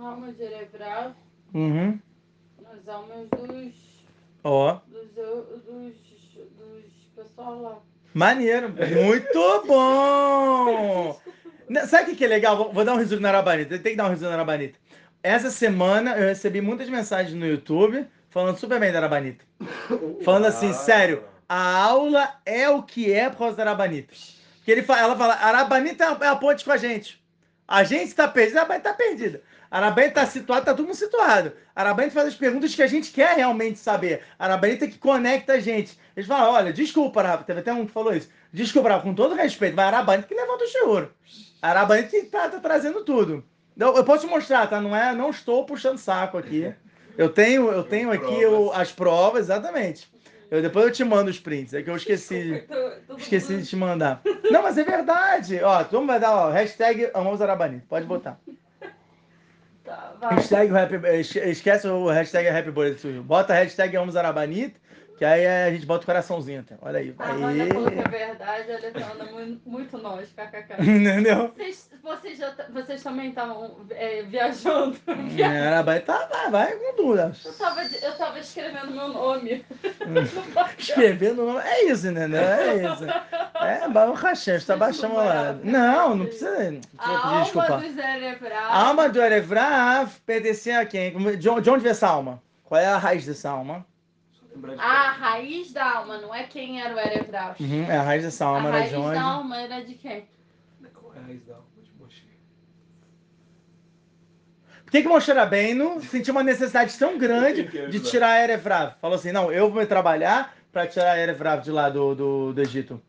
Alma 0.00 0.32
de 0.32 0.42
Erevrav, 0.42 1.12
Uhum. 1.54 1.98
as 2.72 2.88
almas 2.88 3.28
dos. 3.28 3.74
Ó, 4.44 4.78
dos. 4.88 5.10
dos. 5.12 5.94
dos 6.56 6.84
pessoal 7.14 7.60
lá. 7.60 7.78
maneiro. 8.14 8.68
Muito 8.70 9.64
bom! 9.66 11.20
Sabe 11.86 12.02
o 12.04 12.06
que 12.06 12.16
que 12.16 12.24
é 12.24 12.28
legal? 12.28 12.56
Vou, 12.56 12.72
vou 12.72 12.84
dar 12.84 12.94
um 12.94 12.98
resumo 12.98 13.20
na 13.20 13.28
Arabanita. 13.28 13.78
Tem 13.78 13.92
que 13.92 13.96
dar 13.98 14.06
um 14.06 14.10
resumo 14.10 14.30
na 14.30 14.36
Arabanita. 14.36 14.78
Essa 15.22 15.50
semana 15.50 16.16
eu 16.16 16.28
recebi 16.28 16.60
muitas 16.60 16.88
mensagens 16.88 17.34
no 17.34 17.46
YouTube 17.46 18.06
falando 18.30 18.56
super 18.56 18.80
bem 18.80 18.90
da 18.92 18.98
Arabanita. 18.98 19.44
Falando 20.24 20.46
assim, 20.46 20.70
Ah. 20.70 20.74
sério, 20.74 21.24
a 21.48 21.82
aula 21.82 22.32
é 22.46 22.68
o 22.68 22.82
que 22.82 23.12
é 23.12 23.28
por 23.28 23.38
causa 23.38 23.56
da 23.56 23.62
Arabanita. 23.64 24.14
Porque 24.56 24.70
ele 24.70 24.82
fala, 24.82 25.00
ela 25.00 25.16
fala, 25.16 25.34
Arabanita 25.34 26.04
é 26.04 26.06
a- 26.06 26.18
é 26.22 26.28
a 26.28 26.36
ponte 26.36 26.64
com 26.64 26.72
a 26.72 26.76
gente. 26.76 27.20
A 27.68 27.84
gente 27.84 28.06
está 28.08 28.26
perdida, 28.26 28.60
a 28.60 28.62
Arabanita 28.62 28.88
está 28.90 28.96
perdida. 29.04 29.42
A 29.70 29.76
Arabanita 29.78 30.20
está 30.22 30.26
situada, 30.32 30.62
está 30.62 30.74
todo 30.74 30.86
mundo 30.86 30.96
situado. 30.96 31.52
A 31.76 31.80
Arabanita 31.80 32.14
faz 32.14 32.28
as 32.28 32.34
perguntas 32.34 32.74
que 32.74 32.82
a 32.82 32.86
gente 32.88 33.12
quer 33.12 33.36
realmente 33.36 33.78
saber. 33.78 34.22
A 34.38 34.44
Arabanita 34.46 34.88
que 34.88 34.98
conecta 34.98 35.52
a 35.52 35.60
gente. 35.60 35.96
Eles 36.16 36.26
falam, 36.26 36.52
olha, 36.54 36.72
desculpa, 36.72 37.20
Arabanita. 37.20 37.44
Teve 37.46 37.60
até 37.60 37.72
um 37.72 37.86
que 37.86 37.92
falou 37.92 38.12
isso. 38.12 38.28
Desculpa, 38.52 38.88
Arabanita, 38.88 39.08
com 39.10 39.14
todo 39.14 39.34
respeito, 39.36 39.76
mas 39.76 39.84
a 39.84 39.88
Arabanita 39.88 40.26
que 40.26 40.34
levanta 40.34 40.64
o 40.64 40.68
choro. 40.68 41.12
A 41.62 41.70
Arabanita 41.70 42.08
que 42.10 42.16
está 42.16 42.48
trazendo 42.48 43.04
tudo. 43.04 43.44
Eu, 43.78 43.96
eu 43.96 44.04
posso 44.04 44.26
te 44.26 44.30
mostrar, 44.30 44.66
tá? 44.66 44.80
Não 44.80 44.94
é, 44.96 45.14
não 45.14 45.30
estou 45.30 45.64
puxando 45.64 45.98
saco 45.98 46.36
aqui. 46.36 46.74
Eu 47.16 47.28
tenho, 47.28 47.70
eu 47.70 47.84
tenho 47.84 48.10
aqui 48.10 48.44
o- 48.46 48.72
as 48.72 48.90
provas, 48.90 49.42
exatamente. 49.44 50.10
Eu, 50.50 50.60
depois 50.60 50.84
eu 50.86 50.92
te 50.92 51.04
mando 51.04 51.30
os 51.30 51.38
prints, 51.38 51.72
é 51.74 51.80
que 51.82 51.88
eu 51.88 51.94
esqueci, 51.96 52.64
esqueci 53.16 53.56
de 53.58 53.66
te 53.66 53.76
mandar. 53.76 54.20
Não, 54.50 54.62
mas 54.62 54.76
é 54.76 54.82
verdade. 54.82 55.60
Ó, 55.62 55.84
todo 55.84 56.00
mundo 56.00 56.08
vai 56.08 56.18
dar, 56.18 56.34
ó, 56.34 56.50
hashtag 56.50 57.08
Amamos 57.14 57.40
Arabanita. 57.40 57.84
Pode 57.88 58.04
botar. 58.04 58.38
Tá, 59.90 60.12
vai. 60.20 60.34
Hashtag 60.36 60.70
esque- 61.18 61.40
esquece 61.50 61.88
o 61.88 62.06
hashtag 62.08 62.48
Birthday 62.70 62.94
to 62.94 63.08
you. 63.08 63.22
Bota 63.24 63.52
hashtag 63.54 63.96
Amamos 63.96 64.14
Arabanita, 64.14 64.78
que 65.20 65.24
aí 65.26 65.46
a 65.46 65.70
gente 65.70 65.84
bota 65.84 66.02
o 66.02 66.06
coraçãozinho 66.06 66.60
até. 66.60 66.76
Olha 66.80 66.98
aí. 66.98 67.14
A 67.18 67.28
Amanda 67.28 67.66
falou 67.66 67.90
que 67.90 67.98
é 67.98 68.08
verdade, 68.08 68.70
ela 68.70 68.90
tá 68.90 69.12
andando 69.12 69.60
muito, 69.66 69.98
nós, 69.98 70.30
kkk. 70.32 70.80
Entendeu? 70.80 71.52
Vocês, 71.54 71.90
vocês, 72.02 72.38
já, 72.38 72.54
vocês 72.70 73.02
também 73.02 73.28
estavam 73.28 73.86
é, 73.90 74.22
viajando? 74.22 74.96
É, 75.38 75.66
Arabanita 75.66 76.14
tá, 76.14 76.48
vai, 76.48 76.50
vai 76.50 76.72
com 76.72 76.96
tudo. 76.96 77.18
Eu 77.20 77.52
tava, 77.52 77.82
eu 77.82 78.16
tava 78.16 78.38
escrevendo 78.38 78.92
meu 78.92 79.08
nome. 79.08 79.64
Escrevendo 80.78 81.42
o 81.42 81.46
nome. 81.52 81.60
É 81.66 81.84
isso, 81.84 82.08
entendeu? 82.08 82.40
É 82.40 82.76
isso. 82.76 83.04
É, 83.60 83.88
Baruch 83.88 84.22
Hashem, 84.22 84.54
está 84.54 84.74
baixando 84.74 85.16
lá. 85.16 85.52
Não, 85.62 86.16
não 86.16 86.26
precisa, 86.26 86.70
não 86.70 86.80
precisa 86.80 86.98
A 86.98 87.40
alma 87.40 87.78
do 87.78 87.92
Zé 87.92 88.16
Lebrado. 88.16 88.72
A 88.72 88.86
alma 88.86 89.08
do 89.08 89.20
Erevrav 89.20 90.10
pertencia 90.24 90.80
a 90.80 90.86
quem? 90.86 91.12
De 91.36 91.48
onde 91.48 91.62
de 91.62 91.70
onde 91.70 91.82
veio 91.82 91.92
essa 91.92 92.08
alma? 92.08 92.42
Qual 92.64 92.80
é 92.80 92.86
a 92.86 92.96
raiz 92.96 93.26
dessa 93.26 93.50
alma? 93.50 93.84
A 94.78 95.10
raiz 95.12 95.72
da 95.72 95.98
alma, 95.98 96.18
não 96.18 96.34
é 96.34 96.44
quem 96.44 96.80
era 96.82 96.94
o 96.94 96.98
Erevrau. 96.98 97.54
Uhum, 97.60 97.84
é 97.84 97.96
a 97.96 98.02
raiz 98.02 98.24
dessa 98.24 98.44
A 98.44 98.48
alma, 98.48 98.68
era 98.68 98.78
raiz 98.78 98.90
de 98.90 98.96
onde? 98.96 99.14
da 99.14 99.22
alma 99.22 99.60
era 99.60 99.80
de 99.84 99.94
quem? 99.94 100.28
Qual 100.92 101.14
é 101.14 101.18
a 101.18 101.22
raiz 101.22 101.44
da 101.46 101.54
alma 101.54 101.66
de 101.82 101.90
Moshe? 101.98 102.24
Por 104.84 104.90
que 104.90 105.02
que 105.02 105.08
Moshe 105.08 105.32
Rabbeinu 105.32 106.00
sentiu 106.02 106.32
uma 106.32 106.42
necessidade 106.42 106.98
tão 106.98 107.16
grande 107.16 107.62
de 107.70 107.78
ajudar? 107.78 108.10
tirar 108.10 108.30
a 108.32 108.42
Erevrav? 108.42 108.94
Falou 109.00 109.16
assim, 109.16 109.32
não, 109.32 109.52
eu 109.52 109.70
vou 109.70 109.86
trabalhar 109.86 110.54
para 110.72 110.86
tirar 110.86 111.12
a 111.12 111.18
Erevrav 111.18 111.62
de 111.62 111.70
lá 111.70 111.88
do, 111.88 112.14
do, 112.14 112.52
do 112.52 112.60
Egito. 112.60 113.00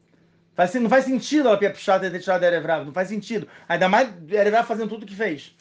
Faz, 0.54 0.74
não 0.76 0.90
faz 0.90 1.06
sentido 1.06 1.48
ela 1.48 1.58
ter 1.58 1.72
puxado 1.72 2.06
e 2.06 2.12
ter 2.12 2.20
tirado 2.20 2.44
a 2.44 2.48
Erevrav, 2.48 2.86
não 2.86 2.94
faz 2.94 3.08
sentido. 3.08 3.48
Ainda 3.68 3.90
mais 3.90 4.10
a 4.10 4.36
Erevrav 4.36 4.68
fazendo 4.68 4.90
tudo 4.90 5.04
o 5.04 5.06
que 5.08 5.16
fez. 5.16 5.56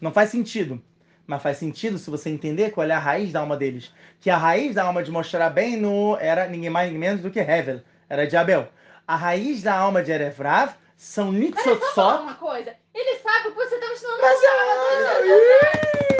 Não 0.00 0.12
faz 0.12 0.30
sentido. 0.30 0.80
Mas 1.26 1.42
faz 1.42 1.56
sentido 1.58 1.98
se 1.98 2.08
você 2.08 2.30
entender 2.30 2.70
qual 2.70 2.86
é 2.86 2.92
a 2.92 2.98
raiz 2.98 3.32
da 3.32 3.40
alma 3.40 3.56
deles. 3.56 3.92
Que 4.20 4.30
a 4.30 4.36
raiz 4.36 4.74
da 4.74 4.84
alma 4.84 5.02
de 5.02 5.10
Moshe 5.10 5.36
Rabbeinu 5.36 6.16
era 6.20 6.46
ninguém 6.46 6.70
mais 6.70 6.86
ninguém 6.86 7.00
menos 7.00 7.22
do 7.22 7.30
que 7.30 7.40
Hevel, 7.40 7.82
era 8.08 8.26
de 8.26 8.36
Abel. 8.36 8.68
A 9.06 9.16
raiz 9.16 9.62
da 9.62 9.74
alma 9.74 10.02
de 10.02 10.12
Erevrav 10.12 10.74
são 10.96 11.26
Fala 11.26 11.38
Nitzotzot. 11.38 12.22
uma 12.22 12.34
coisa. 12.34 12.74
Ele 12.94 13.18
sabe 13.18 13.48
o 13.48 13.52
que 13.52 13.56
você 13.56 13.74
estava 13.74 13.92
ensinando. 13.92 14.22
Mas 14.22 14.42
é... 14.42 14.48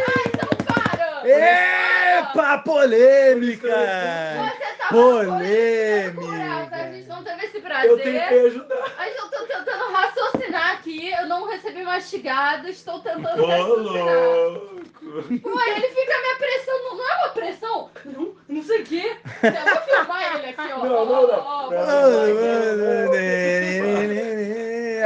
Ah, 0.07 0.23
então 0.27 0.49
para! 0.65 1.29
Epa, 2.19 2.59
polêmica! 2.59 3.69
Você 3.69 4.77
tava 4.77 4.93
Polêmica. 4.93 6.76
Não 7.85 7.85
esse 7.85 7.89
Eu 7.89 7.97
prazer. 7.99 8.21
tentei 8.21 8.47
ajudar. 8.47 8.95
Mas 8.97 9.17
eu 9.17 9.29
tô 9.31 9.47
tentando 9.47 9.93
raciocinar 9.93 10.71
aqui. 10.73 11.11
Eu 11.13 11.27
não 11.27 11.47
recebi 11.49 11.83
mastigado. 11.83 12.69
Estou 12.69 13.01
tentando 13.01 13.43
Ô, 13.43 13.47
louco. 13.77 14.77
Pô, 15.43 15.61
ele 15.61 15.89
fica 15.89 16.19
me 16.21 16.29
apressando. 16.35 16.97
Não 16.97 17.11
é 17.11 17.17
uma 17.19 17.29
pressão? 17.31 17.91
Não, 18.05 18.35
não 18.49 18.63
sei 18.63 18.81
o 18.83 18.85
quê. 18.85 19.17
Eu 19.43 19.75
vou 19.75 19.83
filmar 19.83 20.37
ele 20.37 20.47
aqui, 20.51 20.73
ó. 20.73 20.79
Não, 20.79 20.95
Ó, 20.95 21.05
não, 21.05 21.15
ó, 21.15 21.27
não. 21.27 21.47
ó, 21.47 21.71
Não, 21.71 21.77
não, 21.77 23.13
filmar. 23.13 24.27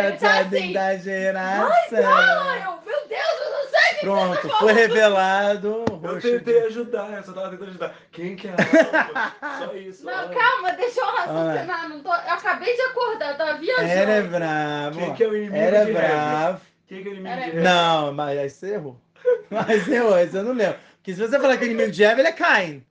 A 0.00 0.12
tá 0.16 0.40
assim. 0.40 0.76
Ai, 0.76 0.98
geração. 0.98 1.68
eu, 1.92 2.72
meu 2.86 3.06
Deus, 3.08 3.40
eu 3.44 3.50
não 3.50 3.68
sei 3.68 3.80
o 3.80 3.89
que 3.89 3.89
Pronto, 4.01 4.48
foi 4.59 4.72
revelado. 4.72 5.84
Eu 5.88 5.96
rosto 5.96 6.20
tentei 6.30 6.61
de- 6.61 6.66
ajudar, 6.66 7.12
eu 7.16 7.22
só 7.22 7.32
tava 7.32 7.51
tentando 7.51 7.68
ajudar. 7.70 7.94
Quem 8.12 8.34
que 8.36 8.48
é 8.48 8.53
a? 8.53 9.59
Só 9.59 9.74
isso. 9.76 10.05
Não, 10.07 10.12
olha. 10.12 10.28
calma, 10.28 10.72
deixa 10.72 11.01
eu 11.01 11.07
raciocinar. 11.07 11.88
Não 11.88 12.01
tô... 12.03 12.09
Eu 12.09 12.14
acabei 12.14 12.74
de 12.74 12.82
acordar, 12.82 13.36
tava 13.36 13.55
viajando. 13.59 13.88
Era 13.88 14.22
bravo. 14.22 14.98
Quem 15.01 15.14
que 15.14 15.24
é 15.24 15.28
o 15.28 15.36
inimigo 15.36 15.57
Era 15.57 15.84
de 15.84 15.92
bravo. 15.92 16.61
Quem 16.86 17.03
que 17.03 17.09
é 17.09 17.11
o 17.11 17.14
inimigo 17.14 17.34
Era- 17.34 17.51
de? 17.51 17.57
Não, 17.61 18.12
mas 18.12 18.38
aí 18.38 18.51
você 18.51 18.74
errou. 18.74 19.01
Mas 19.51 19.86
errou, 19.88 20.18
isso 20.18 20.36
eu 20.38 20.44
não 20.44 20.53
lembro. 20.53 20.78
Porque 20.96 21.12
se 21.14 21.20
você 21.20 21.38
falar 21.38 21.57
que 21.59 21.64
o 21.64 21.66
inimigo 21.66 21.90
de 21.90 22.03
Eva, 22.05 22.20
ele 22.20 22.28
é 22.28 22.32
Caim. 22.32 22.84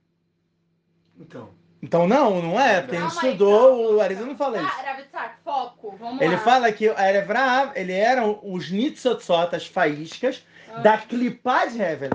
Então. 1.18 1.50
Então 1.82 2.06
não, 2.06 2.42
não 2.42 2.60
é, 2.60 2.82
porque 2.82 2.96
aí, 2.96 3.06
estudou, 3.06 3.94
o 3.96 4.00
Arisa 4.02 4.24
não 4.26 4.36
fala 4.36 4.58
isso. 4.60 4.66
Ravitsak, 4.84 5.36
foco, 5.42 5.96
vamos 5.98 6.20
Ele 6.20 6.34
lá. 6.34 6.40
fala 6.42 6.70
que 6.70 6.88
a 6.90 7.08
Erevrav, 7.08 7.72
ele 7.74 7.92
eram 7.94 8.38
os 8.42 8.70
Nitzotzot, 8.70 9.56
as 9.56 9.66
faíscas, 9.66 10.44
Ah. 10.74 10.80
da 10.80 10.96
de 11.72 11.80
Heaven. 11.80 12.10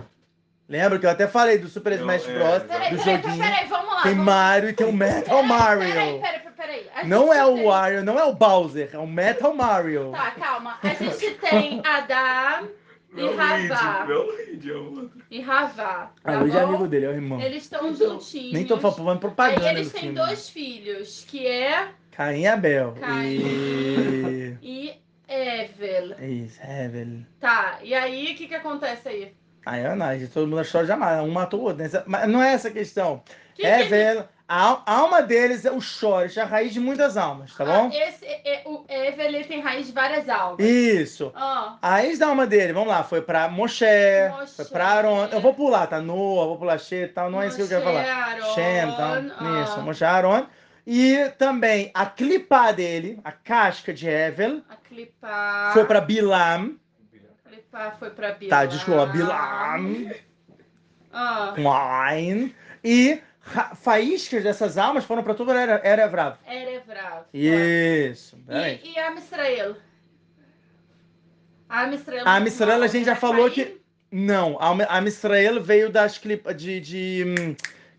Lembra 0.68 0.97
que 0.97 1.06
eu 1.06 1.10
até 1.12 1.28
falei 1.28 1.58
do 1.60 1.68
Super 1.68 1.91
Eu- 1.93 1.99
Smash 1.99 2.28
é, 2.28 2.34
Bros. 2.34 2.64
Peraí, 2.64 2.91
do 2.91 2.97
peraí, 3.03 3.22
joguinho. 3.22 3.43
peraí, 3.43 3.68
vamos 3.68 3.93
lá. 3.93 4.01
Tem 4.03 4.12
vamos... 4.14 4.26
Mario 4.26 4.70
e 4.70 4.74
tem 4.74 4.88
o 4.88 4.93
Metal 4.93 5.24
Peraí, 5.43 5.47
Mario. 5.47 5.93
Peraí, 5.93 6.20
peraí, 6.20 6.39
peraí. 6.58 6.88
A 6.95 7.03
Não 7.06 7.32
é 7.34 7.45
o 7.45 7.53
tem- 7.56 7.66
Wario, 7.66 8.03
não 8.03 8.20
é 8.20 8.24
o 8.24 8.34
Bowser, 8.34 8.89
é 8.93 8.97
o 8.97 9.06
Metal 9.08 9.53
Mario. 9.56 10.12
Tá, 10.12 10.32
calma. 10.32 10.80
A 10.82 10.88
gente 10.88 11.32
tem 11.36 11.82
Adam 11.86 12.68
e 13.12 13.16
Meu 13.16 13.28
Luigi, 13.28 13.68
Ravá. 13.68 14.06
é 14.10 14.14
o. 14.14 15.10
E 15.30 15.39
Ravá. 15.41 16.12
Ah, 16.24 16.32
Tá 16.32 16.38
o 16.38 16.41
Luigi 16.41 16.58
é 16.58 16.62
amigo 16.62 16.88
dele, 16.88 17.06
é 17.06 17.10
o 17.10 17.14
irmão. 17.14 17.39
Eles 17.39 17.64
estão 17.64 17.93
juntinhos. 17.93 18.53
Nem 18.53 18.66
tô 18.66 18.78
falando 18.80 19.12
Aí 19.14 19.20
propaganda 19.20 19.70
eles 19.72 19.88
do 19.89 19.93
têm 19.93 20.01
filme. 20.01 20.16
dois 20.18 20.49
filhos, 20.49 21.26
que 21.28 21.45
é 21.45 21.89
Caim 22.12 22.41
e 22.41 22.47
Abel. 22.47 22.95
Caim. 22.99 23.39
E... 23.39 24.58
e 24.64 25.05
Evel. 25.28 26.15
Isso, 26.19 26.59
Heaven. 26.61 27.26
Tá, 27.39 27.80
e 27.82 27.93
aí 27.93 28.34
o 28.34 28.36
que 28.36 28.47
que 28.47 28.55
acontece 28.55 29.07
aí? 29.07 29.34
Aí 29.65 29.80
é 29.82 29.88
verdade, 29.89 30.28
todo 30.28 30.47
mundo 30.47 30.59
achou 30.59 30.86
jamais. 30.86 31.19
Um 31.21 31.32
matou 31.32 31.61
o 31.61 31.63
outro. 31.63 31.84
né? 31.84 31.89
Mas 32.05 32.28
não 32.30 32.41
é 32.41 32.53
essa 32.53 32.67
a 32.67 32.71
questão. 32.71 33.23
Que 33.55 33.65
é, 33.65 33.84
que- 33.84 33.89
velho. 33.89 34.28
A 34.47 34.61
al- 34.61 34.84
a 34.86 34.93
alma 34.97 35.23
deles 35.23 35.65
é 35.65 35.71
o 35.71 35.82
Chorish, 35.82 36.38
é 36.38 36.43
a 36.43 36.45
raiz 36.45 36.71
de 36.71 36.80
muitas 36.80 37.17
almas, 37.17 37.51
tá 37.55 37.65
bom? 37.65 37.89
Ah, 37.91 37.97
esse, 37.97 38.23
é- 38.28 38.61
o 38.67 38.86
Evel 38.88 39.26
ele 39.26 39.43
tem 39.43 39.59
raiz 39.59 39.88
de 39.88 39.91
várias 39.91 40.30
almas. 40.30 40.63
Isso. 40.63 41.32
Ah, 41.36 41.80
A 41.82 41.89
raiz 41.89 42.19
da 42.19 42.28
alma 42.28 42.45
dele, 42.45 42.71
vamos 42.71 42.89
lá, 42.89 43.03
foi 43.03 43.23
pra 43.23 43.47
Moshe, 43.49 43.84
Moshe. 44.30 44.55
foi 44.55 44.65
pra 44.65 44.86
Aaron. 44.86 45.26
Eu 45.32 45.41
vou 45.41 45.55
pular, 45.55 45.88
tá? 45.88 45.99
Noah, 45.99 46.45
vou 46.45 46.57
pular 46.59 46.78
She 46.78 46.95
e 46.95 47.07
tal, 47.07 47.32
não 47.32 47.41
é 47.41 47.47
isso 47.47 47.55
que 47.57 47.63
eu 47.63 47.67
quero 47.67 47.86
Moshe, 47.86 48.05
falar. 48.05 48.23
Aaron, 48.23 48.53
Shem, 48.53 48.95
tal. 48.95 49.13
ah. 49.39 49.63
Isso, 49.63 49.82
Moshe 49.82 50.05
Aaron. 50.05 50.45
E 50.86 51.30
também 51.38 51.90
a 51.94 52.06
clipá 52.06 52.72
dele, 52.72 53.20
a 53.24 53.32
casca 53.32 53.92
de 53.94 54.08
Hevel, 54.08 54.62
A 54.70 54.76
clipar. 54.76 55.74
foi 55.74 55.86
pra 55.86 56.00
Bilam. 56.00 56.78
Clipar 57.48 57.98
foi 57.98 58.10
pra 58.12 58.34
Bilam. 58.34 58.50
Tá, 58.60 58.66
desculpa, 58.66 59.06
Bilam. 59.08 60.12
Ah, 61.12 61.54
com 61.56 61.72
Ain. 61.72 62.54
E 62.84 63.20
faíscas 63.82 64.44
dessas 64.44 64.78
almas 64.78 65.06
foram 65.06 65.24
pra 65.24 65.34
todo 65.34 65.52
Era- 65.52 65.82
Erevrav. 65.88 66.38
Erevrav. 66.46 67.26
Isso. 67.34 68.38
E, 68.50 68.92
e 68.94 69.00
a 69.00 69.12
Mistrael? 69.12 69.76
A 71.68 71.88
Mistrael. 71.88 72.24
A 72.28 72.36
a 72.84 72.88
gente 72.88 73.06
já 73.06 73.14
é 73.14 73.16
falou 73.16 73.50
que- 73.50 73.82
Não, 74.12 74.58
Am 74.62 74.80
Am 74.88 75.08
Israel 75.08 75.62
veio 75.62 75.90
das 75.90 76.18
clipas 76.18 76.56
de, 76.56 76.80
de 76.80 77.24
hum, 77.28 77.56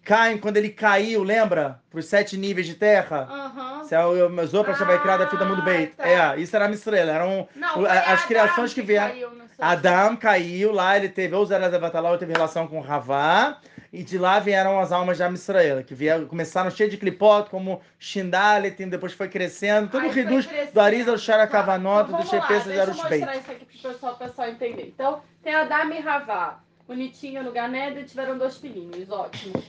Caim, 0.06 0.38
quando 0.38 0.56
ele 0.56 0.68
caiu, 0.70 1.24
lembra? 1.24 1.80
Para 1.90 1.98
os 1.98 2.06
sete 2.06 2.36
níveis 2.36 2.64
de 2.64 2.74
terra. 2.74 3.26
Aham. 3.28 3.84
Se 3.84 3.94
o 4.06 4.40
usou 4.42 4.62
para 4.64 4.74
chamar 4.76 5.02
criada 5.02 5.24
a 5.24 5.28
fita 5.28 5.44
bem. 5.62 5.92
Ah, 5.98 6.02
tá. 6.02 6.08
É, 6.36 6.40
isso 6.40 6.54
era 6.54 6.66
Am 6.66 6.72
Israel. 6.72 7.08
Eram 7.08 7.48
Não, 7.56 7.82
O- 7.82 7.86
a- 7.86 7.90
as 7.90 8.06
Adão 8.20 8.26
criações 8.28 8.72
que 8.72 8.82
vieram- 8.82 9.08
caiu 9.08 9.30
Adão 9.58 10.16
caiu 10.16 10.70
lá, 10.72 10.96
ele 10.96 11.08
teve, 11.08 11.34
ou 11.34 11.44
Zerazabatalá, 11.44 12.10
ou 12.12 12.18
teve 12.18 12.32
relação 12.32 12.68
com 12.68 12.78
Ravá, 12.80 13.58
e 13.92 14.04
de 14.04 14.16
lá 14.18 14.38
vieram 14.38 14.78
as 14.78 14.92
almas 14.92 15.16
de 15.16 15.22
Am 15.24 15.34
Israel, 15.34 15.82
que 15.82 15.94
vieram, 15.94 16.26
começaram 16.26 16.70
cheio 16.70 16.88
de 16.90 16.96
clipot, 16.98 17.48
como 17.50 17.80
Shindalet, 17.98 18.76
depois 18.86 19.12
foi 19.12 19.28
crescendo, 19.28 19.88
tudo 19.88 20.08
reduz 20.08 20.46
do 20.72 20.80
Ariza, 20.80 21.06
do 21.06 21.12
Tá, 21.12 21.18
Sharacavanota, 21.18 22.10
então 22.12 22.20
do 22.20 22.26
Shepesa, 22.28 22.60
de 22.64 22.68
Deixa 22.68 22.82
eu 22.82 22.94
mostrar 22.96 23.36
isso 23.36 23.50
aqui 23.50 23.64
pro 23.64 23.90
pessoal, 23.90 24.14
pro 24.14 24.26
pessoal 24.28 24.48
entender. 24.48 24.92
Então, 24.94 25.20
tem 25.42 25.54
Adam 25.54 25.90
e 25.90 26.00
Ravá. 26.00 26.60
Bonitinho 26.86 27.42
no 27.42 27.50
Ganeda 27.52 28.00
e 28.00 28.04
tiveram 28.04 28.38
dois 28.38 28.56
filhinhos, 28.58 29.10
ótimo. 29.10 29.60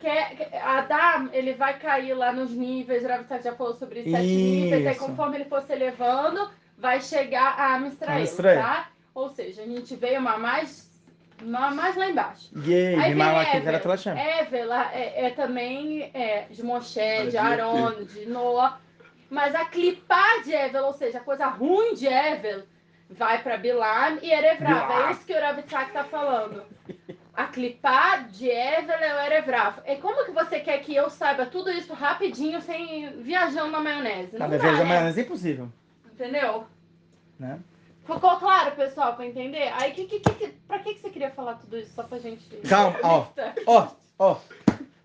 Quer, 0.00 0.50
Adam, 0.62 1.28
ele 1.32 1.54
vai 1.54 1.78
cair 1.78 2.14
lá 2.14 2.32
nos 2.32 2.50
níveis, 2.50 3.04
Rav 3.04 3.24
já 3.42 3.54
falou 3.54 3.74
sobre 3.74 4.02
sete 4.02 4.22
níveis, 4.24 4.86
aí 4.86 4.92
Isso. 4.92 5.04
conforme 5.06 5.36
ele 5.36 5.44
for 5.44 5.62
se 5.62 5.72
elevando, 5.72 6.50
vai 6.76 7.00
chegar 7.00 7.54
a 7.58 7.74
Amistrael, 7.74 8.18
Amistrael. 8.18 8.60
tá? 8.60 8.88
Ou 9.14 9.30
seja, 9.30 9.62
a 9.62 9.66
gente 9.66 9.94
veio 9.94 10.18
uma 10.20 10.38
mais, 10.38 10.90
uma 11.40 11.70
mais 11.70 11.94
lá 11.96 12.10
embaixo. 12.10 12.50
Yay, 12.66 12.96
Aí 12.96 13.14
vem 13.14 13.22
aqui, 13.22 13.56
Evel. 13.58 13.68
era 13.74 13.88
Hashem. 13.90 14.12
Evel 14.18 14.72
é, 14.72 15.26
é 15.26 15.30
também 15.30 16.10
é, 16.12 16.46
de 16.50 16.62
Moshe, 16.64 17.00
de 17.24 17.30
de 17.30 17.38
Aaron, 17.38 18.04
de 18.04 18.26
Noah. 18.26 18.80
Mas 19.30 19.54
a 19.54 19.64
clipar 19.64 20.42
de 20.44 20.52
Evel, 20.52 20.84
ou 20.84 20.92
seja, 20.92 21.18
a 21.18 21.22
coisa 21.22 21.46
ruim 21.46 21.94
de 21.94 22.06
Evel, 22.06 22.62
vai 23.10 23.42
para 23.42 23.56
Bilam 23.56 24.18
e 24.22 24.30
Erevrav. 24.32 25.08
É 25.08 25.12
isso 25.12 25.24
que 25.24 25.32
o 25.32 25.40
Rav 25.40 25.62
Tzak 25.62 25.92
tá 25.92 26.04
falando. 26.04 26.62
A 27.34 27.44
clipar 27.44 28.28
de 28.28 28.48
Evel 28.48 28.96
é 28.96 29.14
o 29.14 29.26
Erevrav. 29.26 29.80
E 29.86 29.96
como 29.96 30.24
que 30.24 30.32
você 30.32 30.60
quer 30.60 30.78
que 30.78 30.94
eu 30.94 31.10
saiba 31.10 31.46
tudo 31.46 31.70
isso 31.70 31.92
rapidinho, 31.92 32.60
sem 32.62 33.22
viajando 33.22 33.70
na 33.70 33.80
maionese? 33.80 34.36
Tá, 34.36 34.48
Não 34.48 34.50
dá, 34.50 34.56
veja, 34.56 34.84
né? 34.84 35.02
mas 35.02 35.18
é 35.18 35.20
impossível. 35.20 35.68
Entendeu? 36.12 36.66
Né? 37.38 37.58
Ficou 38.06 38.36
claro, 38.38 38.74
pessoal, 38.76 39.14
pra 39.16 39.26
entender? 39.26 39.70
Aí, 39.74 39.92
que, 39.92 40.06
que, 40.06 40.20
que, 40.20 40.48
pra 40.66 40.78
que, 40.78 40.94
que 40.94 41.00
você 41.00 41.10
queria 41.10 41.30
falar 41.30 41.56
tudo 41.56 41.76
isso? 41.76 41.92
Só 41.92 42.04
pra 42.04 42.18
gente... 42.18 42.46
Calma, 42.68 42.96
ó. 43.02 43.26
Ó, 43.66 43.88
ó. 44.18 44.36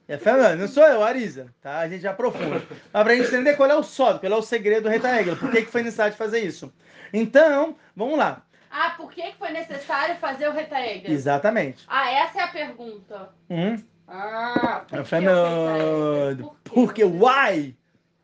É 0.07 0.17
Fernando, 0.17 0.59
não 0.59 0.67
sou 0.67 0.83
eu, 0.83 1.03
Arisa, 1.03 1.47
tá? 1.61 1.79
A 1.79 1.87
gente 1.87 2.05
aprofunda. 2.05 2.61
Mas 2.91 3.03
pra 3.03 3.15
gente 3.15 3.27
entender 3.27 3.55
qual 3.55 3.69
é 3.69 3.75
o 3.75 3.83
sódio, 3.83 4.19
qual 4.19 4.33
é 4.33 4.35
o 4.35 4.41
segredo 4.41 4.83
do 4.83 4.89
retângulo, 4.89 5.37
por 5.37 5.51
que, 5.51 5.61
que 5.61 5.71
foi 5.71 5.83
necessário 5.83 6.15
fazer 6.15 6.39
isso. 6.39 6.71
Então, 7.13 7.75
vamos 7.95 8.17
lá. 8.17 8.43
Ah, 8.69 8.91
por 8.97 9.11
que, 9.11 9.21
que 9.21 9.37
foi 9.37 9.51
necessário 9.51 10.15
fazer 10.17 10.47
o 10.47 10.53
retaegel? 10.53 11.11
Exatamente. 11.11 11.83
Ah, 11.87 12.09
essa 12.11 12.39
é 12.39 12.43
a 12.43 12.47
pergunta. 12.47 13.29
Hum? 13.49 13.77
Ah, 14.07 14.85
por 14.89 14.99
É 14.99 15.03
Fernando. 15.03 16.43
Por 16.63 16.73
Porque 16.73 17.01
quê? 17.01 17.07
why? 17.07 17.77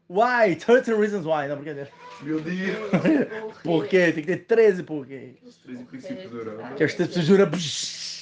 Why? 0.09 0.55
13 0.55 0.93
reasons 0.93 1.25
why. 1.25 1.47
Não, 1.47 1.57
brincadeira. 1.57 1.89
Meu 2.21 2.39
Deus. 2.39 3.57
Por 3.63 3.88
quê? 3.88 4.11
Tem 4.13 4.23
que 4.23 4.38
ter 4.38 4.45
13 4.45 4.84
porquês. 4.84 5.36
Os 5.43 5.57
13 5.57 5.84
princípios 5.84 6.32
do. 6.32 6.75
Que 6.75 6.84
os 6.86 6.93
textos 6.93 7.25
juram. 7.25 7.49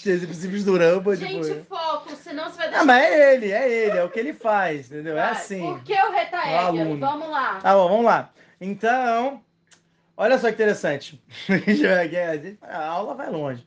13 0.05 0.27
princípios 0.27 0.63
do 0.63 0.77
Ramba. 0.77 1.17
Tipo... 1.17 1.43
Gente, 1.43 1.65
foco, 1.67 2.15
senão 2.15 2.45
você 2.45 2.57
vai 2.57 2.67
deixar... 2.67 2.81
Ah, 2.81 2.85
mas 2.85 3.03
é 3.03 3.33
ele, 3.33 3.51
é 3.51 3.69
ele, 3.69 3.97
é 3.97 4.03
o 4.03 4.09
que 4.09 4.19
ele 4.19 4.33
faz, 4.33 4.91
entendeu? 4.91 5.17
É 5.17 5.21
Vai, 5.21 5.31
assim. 5.31 5.59
Por 5.59 5.83
que 5.83 5.93
o 5.93 6.57
aluno. 6.59 6.99
Vamos 6.99 7.27
lá. 7.27 7.59
Tá 7.59 7.73
bom, 7.73 7.89
vamos 7.89 8.05
lá. 8.05 8.29
Então, 8.61 9.41
olha 10.15 10.37
só 10.37 10.47
que 10.47 10.53
interessante. 10.53 11.19
A 12.61 12.85
aula 12.85 13.15
vai 13.15 13.31
longe. 13.31 13.65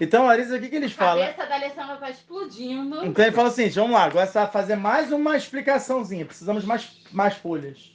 Então, 0.00 0.24
Larissa, 0.24 0.56
o 0.56 0.60
que, 0.60 0.70
que 0.70 0.76
eles 0.76 0.92
A 0.92 0.96
falam? 0.96 1.26
cabeça 1.26 1.46
da 1.46 1.54
Alessandra 1.54 1.96
tá 1.96 2.10
explodindo. 2.10 3.04
Então 3.04 3.22
ele 3.22 3.34
fala 3.34 3.48
assim, 3.48 3.68
vamos 3.68 3.92
lá, 3.92 4.04
agora 4.04 4.26
você 4.26 4.38
vai 4.38 4.50
fazer 4.50 4.76
mais 4.76 5.12
uma 5.12 5.36
explicaçãozinha. 5.36 6.24
Precisamos 6.24 6.62
de 6.62 6.68
mais, 6.68 7.02
mais 7.12 7.34
folhas. 7.34 7.93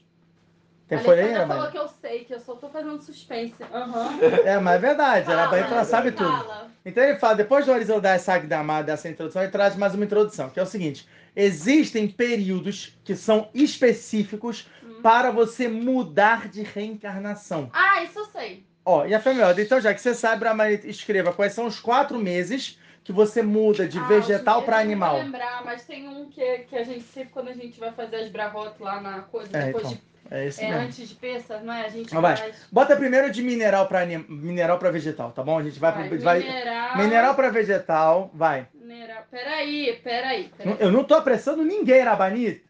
Tem 0.89 0.97
a 0.97 1.01
folha 1.01 1.21
aí, 1.21 1.29
Alessandra 1.29 1.55
falou 1.55 1.71
que 1.71 1.77
eu 1.77 1.87
sei, 2.01 2.25
que 2.25 2.33
eu 2.33 2.39
só 2.39 2.55
tô 2.55 2.67
fazendo 2.67 2.99
suspense. 3.01 3.53
Aham. 3.71 4.19
É, 4.43 4.57
mas 4.59 4.75
é 4.75 4.79
verdade, 4.79 5.31
ela, 5.31 5.43
Fala, 5.47 5.57
ela 5.59 5.83
sabe 5.85 6.11
tudo. 6.11 6.27
fala. 6.27 6.67
Então 6.83 7.03
ele 7.03 7.19
fala, 7.19 7.35
depois 7.35 7.65
do 7.65 7.71
Arizal 7.71 8.01
dar 8.01 8.15
essa 8.15 8.33
Agdamá, 8.33 8.81
dessa 8.81 9.07
introdução, 9.07 9.43
ele 9.43 9.51
traz 9.51 9.75
mais 9.75 9.93
uma 9.93 10.03
introdução, 10.03 10.49
que 10.49 10.59
é 10.59 10.63
o 10.63 10.65
seguinte: 10.65 11.07
existem 11.35 12.07
períodos 12.07 12.97
que 13.03 13.15
são 13.15 13.49
específicos 13.53 14.67
Hum. 14.83 15.01
para 15.03 15.29
você 15.29 15.67
mudar 15.67 16.49
de 16.49 16.63
reencarnação. 16.63 17.69
Ah, 17.71 18.01
isso 18.03 18.17
eu 18.19 18.25
sei. 18.25 18.65
Ó, 18.83 19.05
e 19.05 19.13
a 19.13 19.19
Femioda, 19.19 19.61
então 19.61 19.79
já 19.79 19.93
que 19.93 20.01
você 20.01 20.15
sabe, 20.15 20.45
Ramalho, 20.45 20.79
escreva 20.85 21.31
quais 21.31 21.53
são 21.53 21.67
os 21.67 21.79
quatro 21.79 22.17
meses 22.17 22.79
que 23.09 23.13
você 23.13 23.41
muda 23.41 23.87
de 23.87 23.97
Ah, 23.97 24.03
vegetal 24.03 24.61
para 24.61 24.75
não 24.75 24.83
animal. 24.83 25.15
vou 25.15 25.23
lembrar, 25.23 25.65
mas 25.65 25.83
tem 25.83 26.07
um 26.07 26.29
que, 26.29 26.59
que 26.59 26.75
a 26.77 26.83
gente 26.83 27.01
sempre, 27.05 27.31
quando 27.33 27.47
a 27.47 27.53
gente 27.53 27.79
vai 27.79 27.91
fazer 27.91 28.17
as 28.17 28.29
bravotas 28.29 28.79
lá 28.79 29.01
na 29.01 29.21
coisa, 29.21 29.49
É, 29.57 29.65
depois 29.65 29.85
então, 29.87 29.97
de, 29.97 30.35
é 30.35 30.45
esse 30.45 30.63
é, 30.63 30.69
mesmo. 30.69 30.83
antes 30.83 31.09
de 31.09 31.15
peça, 31.15 31.59
não 31.59 31.73
é? 31.73 31.87
A 31.87 31.89
gente 31.89 32.13
vai. 32.13 32.37
faz. 32.37 32.67
Bota 32.71 32.95
primeiro 32.95 33.31
de 33.31 33.41
mineral 33.41 33.87
para 33.87 34.01
anim... 34.01 34.23
mineral 34.29 34.77
para 34.77 34.91
vegetal, 34.91 35.31
tá 35.31 35.41
bom? 35.41 35.57
A 35.57 35.63
gente 35.63 35.79
vai, 35.79 35.91
vai, 35.91 36.07
pro- 36.07 36.19
vai... 36.21 36.39
mineral. 36.39 36.97
mineral 36.97 37.33
para 37.35 37.49
vegetal, 37.49 38.29
vai. 38.31 38.67
Mineral. 38.75 39.23
Peraí, 39.31 39.99
peraí. 40.03 40.51
peraí. 40.55 40.77
Eu 40.79 40.91
não 40.91 41.03
tô 41.03 41.15
apressando 41.15 41.63
ninguém, 41.63 42.03
Rabani. 42.03 42.61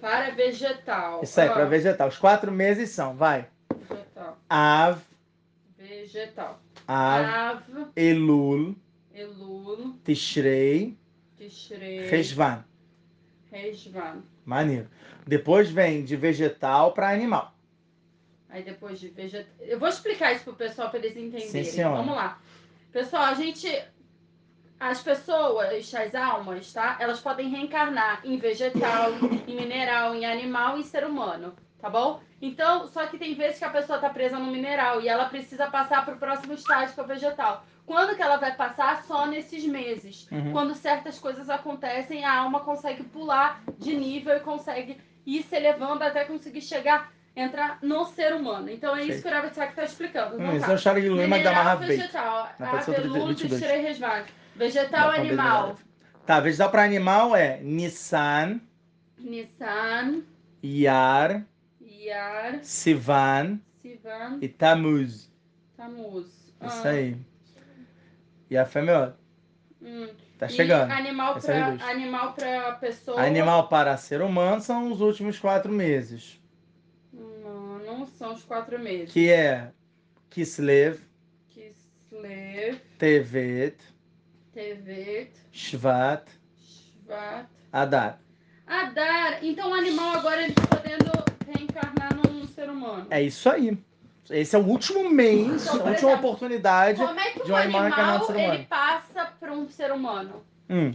Para 0.00 0.30
vegetal. 0.30 1.20
Isso 1.22 1.38
aí, 1.38 1.50
Ó, 1.50 1.52
para 1.52 1.66
vegetal. 1.66 2.08
Os 2.08 2.16
quatro 2.18 2.50
meses 2.50 2.88
são, 2.88 3.14
vai. 3.14 3.48
Vegetal. 3.86 4.38
Av, 4.48 4.98
Vegetal. 5.76 6.58
Av, 6.88 7.24
Av, 7.26 7.62
Elul, 7.94 8.74
Elul, 9.14 9.94
Tishrei, 10.04 10.98
Tishrei, 11.36 12.06
Reshvan. 12.08 12.64
Rejvan. 13.50 14.24
Maneiro. 14.44 14.88
Depois 15.24 15.70
vem 15.70 16.04
de 16.04 16.16
vegetal 16.16 16.92
para 16.92 17.10
animal. 17.10 17.54
Aí 18.48 18.62
depois 18.62 18.98
de 18.98 19.08
vegetal. 19.08 19.52
Eu 19.60 19.78
vou 19.78 19.88
explicar 19.88 20.32
isso 20.32 20.44
pro 20.44 20.54
pessoal 20.54 20.90
para 20.90 20.98
eles 20.98 21.16
entenderem. 21.16 21.64
Sim. 21.64 21.82
Vamos 21.82 22.16
lá. 22.16 22.40
Pessoal, 22.92 23.22
a 23.24 23.34
gente. 23.34 23.68
As 24.78 25.00
pessoas, 25.00 25.94
as 25.94 26.14
almas, 26.14 26.72
tá? 26.72 26.98
Elas 27.00 27.20
podem 27.20 27.48
reencarnar 27.48 28.20
em 28.24 28.36
vegetal, 28.36 29.12
em 29.46 29.54
mineral, 29.54 30.14
em 30.14 30.26
animal 30.26 30.76
e 30.76 30.80
em 30.80 30.84
ser 30.84 31.06
humano. 31.06 31.54
Tá 31.78 31.88
bom? 31.88 32.20
Então, 32.42 32.88
só 32.88 33.06
que 33.06 33.16
tem 33.16 33.34
vezes 33.34 33.58
que 33.58 33.64
a 33.64 33.70
pessoa 33.70 33.98
tá 33.98 34.10
presa 34.10 34.38
no 34.38 34.50
mineral 34.50 35.00
e 35.00 35.08
ela 35.08 35.28
precisa 35.28 35.70
passar 35.70 36.04
pro 36.04 36.16
próximo 36.16 36.54
estágio, 36.54 36.94
que 36.94 37.00
é 37.00 37.02
o 37.02 37.06
vegetal. 37.06 37.64
Quando 37.86 38.16
que 38.16 38.22
ela 38.22 38.36
vai 38.38 38.54
passar? 38.56 39.04
Só 39.04 39.26
nesses 39.26 39.64
meses. 39.66 40.26
Uhum. 40.30 40.52
Quando 40.52 40.74
certas 40.74 41.18
coisas 41.18 41.50
acontecem, 41.50 42.24
a 42.24 42.38
alma 42.38 42.60
consegue 42.60 43.02
pular 43.04 43.62
de 43.78 43.94
nível 43.94 44.36
e 44.36 44.40
consegue 44.40 44.96
ir 45.26 45.42
se 45.42 45.54
elevando 45.56 46.02
até 46.02 46.24
conseguir 46.24 46.62
chegar, 46.62 47.12
entrar 47.36 47.78
no 47.82 48.06
ser 48.06 48.32
humano. 48.34 48.70
Então 48.70 48.96
é 48.96 49.00
isso 49.02 49.12
Sei. 49.14 49.22
que 49.22 49.28
o 49.28 49.30
Rav 49.30 49.46
está 49.48 49.84
explicando. 49.84 50.36
Hum, 50.38 50.56
Isso 50.56 50.70
é 50.70 50.74
o 50.74 50.78
Shari 50.78 51.08
Lema 51.10 51.38
da 51.40 51.52
Marravei. 51.52 51.88
vegetal, 51.96 52.48
Na 52.58 52.70
pessoa 52.78 52.96
apelud, 52.96 53.26
22. 53.42 53.60
tirei 53.60 53.80
resvag. 53.82 54.24
Vegetal, 54.56 55.10
animal. 55.10 55.76
Tá, 56.24 56.40
vegetal 56.40 56.70
para 56.70 56.84
animal 56.84 57.36
é 57.36 57.60
Nissan, 57.60 58.60
Nissan, 59.18 60.22
Yar, 60.64 61.44
Yar, 61.82 62.60
Sivan 62.62 63.60
Sivan, 63.82 64.38
e 64.40 64.48
Tamuz. 64.48 65.30
Tamuz. 65.76 66.26
Isso 66.62 66.86
Ah, 66.86 66.90
aí. 66.90 67.16
E 68.54 68.56
a 68.56 68.64
fêmea, 68.64 69.16
hum. 69.82 70.06
tá 70.38 70.46
E 70.46 70.50
chegando. 70.50 70.92
animal 70.92 71.36
Essa 71.36 71.52
é 71.52 71.76
para 71.76 71.90
animal 71.90 72.32
pessoa. 72.78 73.20
Animal 73.20 73.66
para 73.66 73.96
ser 73.96 74.22
humano 74.22 74.60
são 74.60 74.92
os 74.92 75.00
últimos 75.00 75.40
quatro 75.40 75.72
meses. 75.72 76.40
Não, 77.12 77.80
não 77.80 78.06
são 78.06 78.32
os 78.32 78.44
quatro 78.44 78.78
meses. 78.78 79.12
Que 79.12 79.28
é 79.28 79.72
Kislev, 80.30 81.00
Kislev, 81.50 82.78
Tevet, 82.96 83.76
Tevet, 84.52 85.32
Shvat, 85.50 86.28
Shvat. 86.56 87.48
Adar. 87.72 88.20
Adar. 88.68 89.44
Então 89.44 89.72
o 89.72 89.74
animal 89.74 90.18
agora 90.18 90.44
ele 90.44 90.52
tá 90.52 90.62
podendo 90.76 91.10
reencarnar 91.44 92.14
num 92.14 92.46
ser 92.46 92.70
humano. 92.70 93.08
É 93.10 93.20
isso 93.20 93.50
aí. 93.50 93.76
Esse 94.30 94.56
é 94.56 94.58
o 94.58 94.62
último 94.62 95.08
mês, 95.10 95.66
Então, 95.66 95.86
a 95.86 95.90
última 95.90 95.92
exemplo, 96.10 96.14
oportunidade. 96.14 96.98
Como 96.98 97.20
é 97.20 97.30
que 97.30 97.44
de 97.44 97.50
um 97.52 97.54
um 97.54 97.56
animal 97.56 98.24
ser 98.26 98.32
humano. 98.36 98.54
ele 98.54 98.64
passa 98.64 99.32
para 99.38 99.52
um 99.52 99.68
ser 99.68 99.92
humano? 99.92 100.42
Hum. 100.70 100.92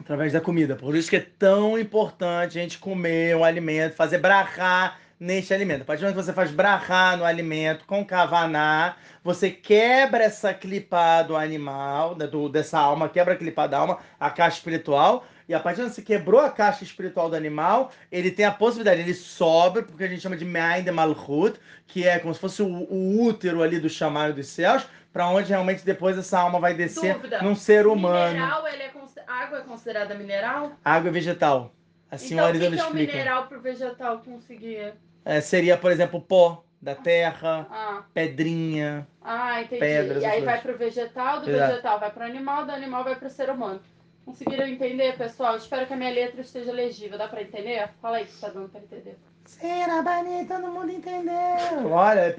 Através 0.00 0.32
da 0.32 0.40
comida. 0.40 0.76
Por 0.76 0.94
isso 0.94 1.10
que 1.10 1.16
é 1.16 1.26
tão 1.38 1.78
importante 1.78 2.58
a 2.58 2.62
gente 2.62 2.78
comer 2.78 3.36
um 3.36 3.44
alimento, 3.44 3.94
fazer 3.94 4.18
brahá 4.18 4.96
neste 5.20 5.52
alimento. 5.52 5.82
A 5.82 5.84
partir 5.84 6.00
do 6.00 6.04
momento 6.04 6.16
que 6.18 6.24
você 6.24 6.32
faz 6.32 6.50
brahá 6.52 7.16
no 7.16 7.24
alimento 7.24 7.84
com 7.86 8.04
kavaná, 8.04 8.96
você 9.22 9.50
quebra 9.50 10.22
essa 10.24 10.54
clipa 10.54 11.22
do 11.24 11.36
animal, 11.36 12.14
da- 12.14 12.26
do- 12.26 12.48
dessa 12.48 12.78
alma, 12.78 13.08
quebra 13.08 13.34
a 13.34 13.36
clipa 13.36 13.66
da 13.66 13.78
alma, 13.78 13.98
a 14.18 14.30
caixa 14.30 14.58
espiritual, 14.58 15.26
E 15.48 15.54
a 15.54 15.60
partir 15.60 15.82
que 15.82 15.88
você 15.88 16.02
quebrou 16.02 16.40
a 16.40 16.50
caixa 16.50 16.84
espiritual 16.84 17.30
do 17.30 17.36
animal, 17.36 17.90
ele 18.12 18.30
tem 18.30 18.44
a 18.44 18.52
possibilidade, 18.52 19.00
ele 19.00 19.14
sobe, 19.14 19.82
porque 19.82 20.04
a 20.04 20.08
gente 20.08 20.20
chama 20.20 20.36
de 20.36 20.44
Me'ain 20.44 20.84
de 20.84 20.90
Malchut, 20.90 21.58
que 21.86 22.06
é 22.06 22.18
como 22.18 22.34
se 22.34 22.40
fosse 22.40 22.62
o, 22.62 22.66
o 22.68 23.22
útero 23.22 23.62
ali 23.62 23.78
do 23.80 23.88
chamado 23.88 24.34
dos 24.34 24.46
céus, 24.48 24.86
para 25.12 25.26
onde 25.28 25.48
realmente 25.48 25.84
depois 25.84 26.18
essa 26.18 26.38
alma 26.38 26.60
vai 26.60 26.74
descer 26.74 27.14
Dúvida. 27.14 27.42
num 27.42 27.54
ser 27.56 27.86
humano. 27.86 28.34
Mineral, 28.34 28.66
é 28.66 28.88
água 29.26 29.58
é 29.58 29.62
considerada 29.62 30.14
mineral? 30.14 30.72
Água 30.84 31.08
e 31.08 31.12
vegetal. 31.12 31.72
A 32.10 32.16
então, 32.16 32.26
senhora 32.28 32.50
o 32.50 32.52
que, 32.52 32.58
que 32.58 32.66
é 32.66 32.68
o 32.70 32.74
explica. 32.74 33.12
mineral 33.12 33.46
pro 33.46 33.60
vegetal 33.60 34.18
conseguir? 34.20 34.94
É, 35.24 35.40
seria, 35.40 35.76
por 35.76 35.90
exemplo, 35.90 36.20
pó 36.20 36.64
da 36.80 36.94
terra, 36.94 37.66
Ah, 37.70 38.02
pedrinha. 38.14 39.06
ah 39.20 39.60
entendi. 39.62 39.80
Pedras, 39.80 40.22
e 40.22 40.26
aí 40.26 40.42
vai 40.42 40.60
coisas. 40.60 40.62
pro 40.62 40.78
vegetal, 40.78 41.40
do 41.40 41.50
Exato. 41.50 41.70
vegetal 41.70 42.00
vai 42.00 42.10
pro 42.10 42.24
animal, 42.24 42.64
do 42.66 42.72
animal 42.72 43.02
vai 43.04 43.16
pro 43.16 43.28
ser 43.30 43.50
humano. 43.50 43.80
Conseguiram 44.28 44.66
entender, 44.66 45.16
pessoal? 45.16 45.56
Espero 45.56 45.86
que 45.86 45.94
a 45.94 45.96
minha 45.96 46.10
letra 46.10 46.42
esteja 46.42 46.70
legível. 46.70 47.16
Dá 47.16 47.26
pra 47.28 47.40
entender? 47.40 47.88
Fala 48.02 48.18
aí 48.18 48.26
se 48.26 48.38
tá 48.38 48.50
dando 48.50 48.68
pra 48.68 48.78
entender. 48.78 49.16
Será 49.46 50.02
bonita, 50.02 50.60
todo 50.60 50.70
mundo 50.70 50.92
entendeu. 50.92 51.90
Olha, 51.90 52.30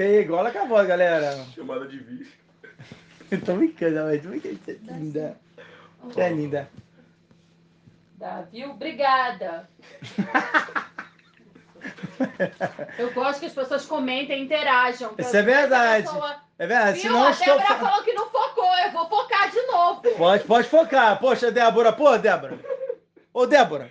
com 0.51 0.59
a 0.59 0.65
voz, 0.65 0.87
galera. 0.87 1.43
Chamada 1.55 1.87
de 1.87 1.99
bicho. 1.99 2.37
Tô 3.43 3.55
brincando, 3.55 4.03
mas. 4.03 4.23
Você 4.23 4.77
é 4.87 4.93
linda. 4.93 5.37
Você 6.03 6.21
é 6.21 6.29
linda. 6.29 6.69
Dá, 8.17 8.43
viu? 8.43 8.69
Obrigada. 8.69 9.67
Eu 12.97 13.11
gosto 13.13 13.39
que 13.39 13.45
as 13.45 13.53
pessoas 13.53 13.85
comentem 13.85 14.39
e 14.41 14.45
interajam. 14.45 15.13
Isso 15.17 15.35
é 15.35 15.41
verdade. 15.41 16.03
Pessoa- 16.07 16.35
É 16.57 16.67
verdade, 16.67 16.99
Viu? 16.99 17.11
não 17.11 17.23
A. 17.27 17.31
Débora 17.31 17.65
falou 17.77 18.03
que 18.03 18.13
não 18.13 18.29
focou. 18.29 18.77
Eu 18.77 18.91
vou 18.91 19.07
focar 19.09 19.49
de 19.51 19.61
novo. 19.67 20.01
Pode, 20.17 20.43
pode 20.43 20.67
focar. 20.67 21.19
Poxa, 21.19 21.51
Débora, 21.51 21.91
pô, 21.93 22.17
Débora. 22.17 22.59
Ô, 23.33 23.45
Débora. 23.45 23.89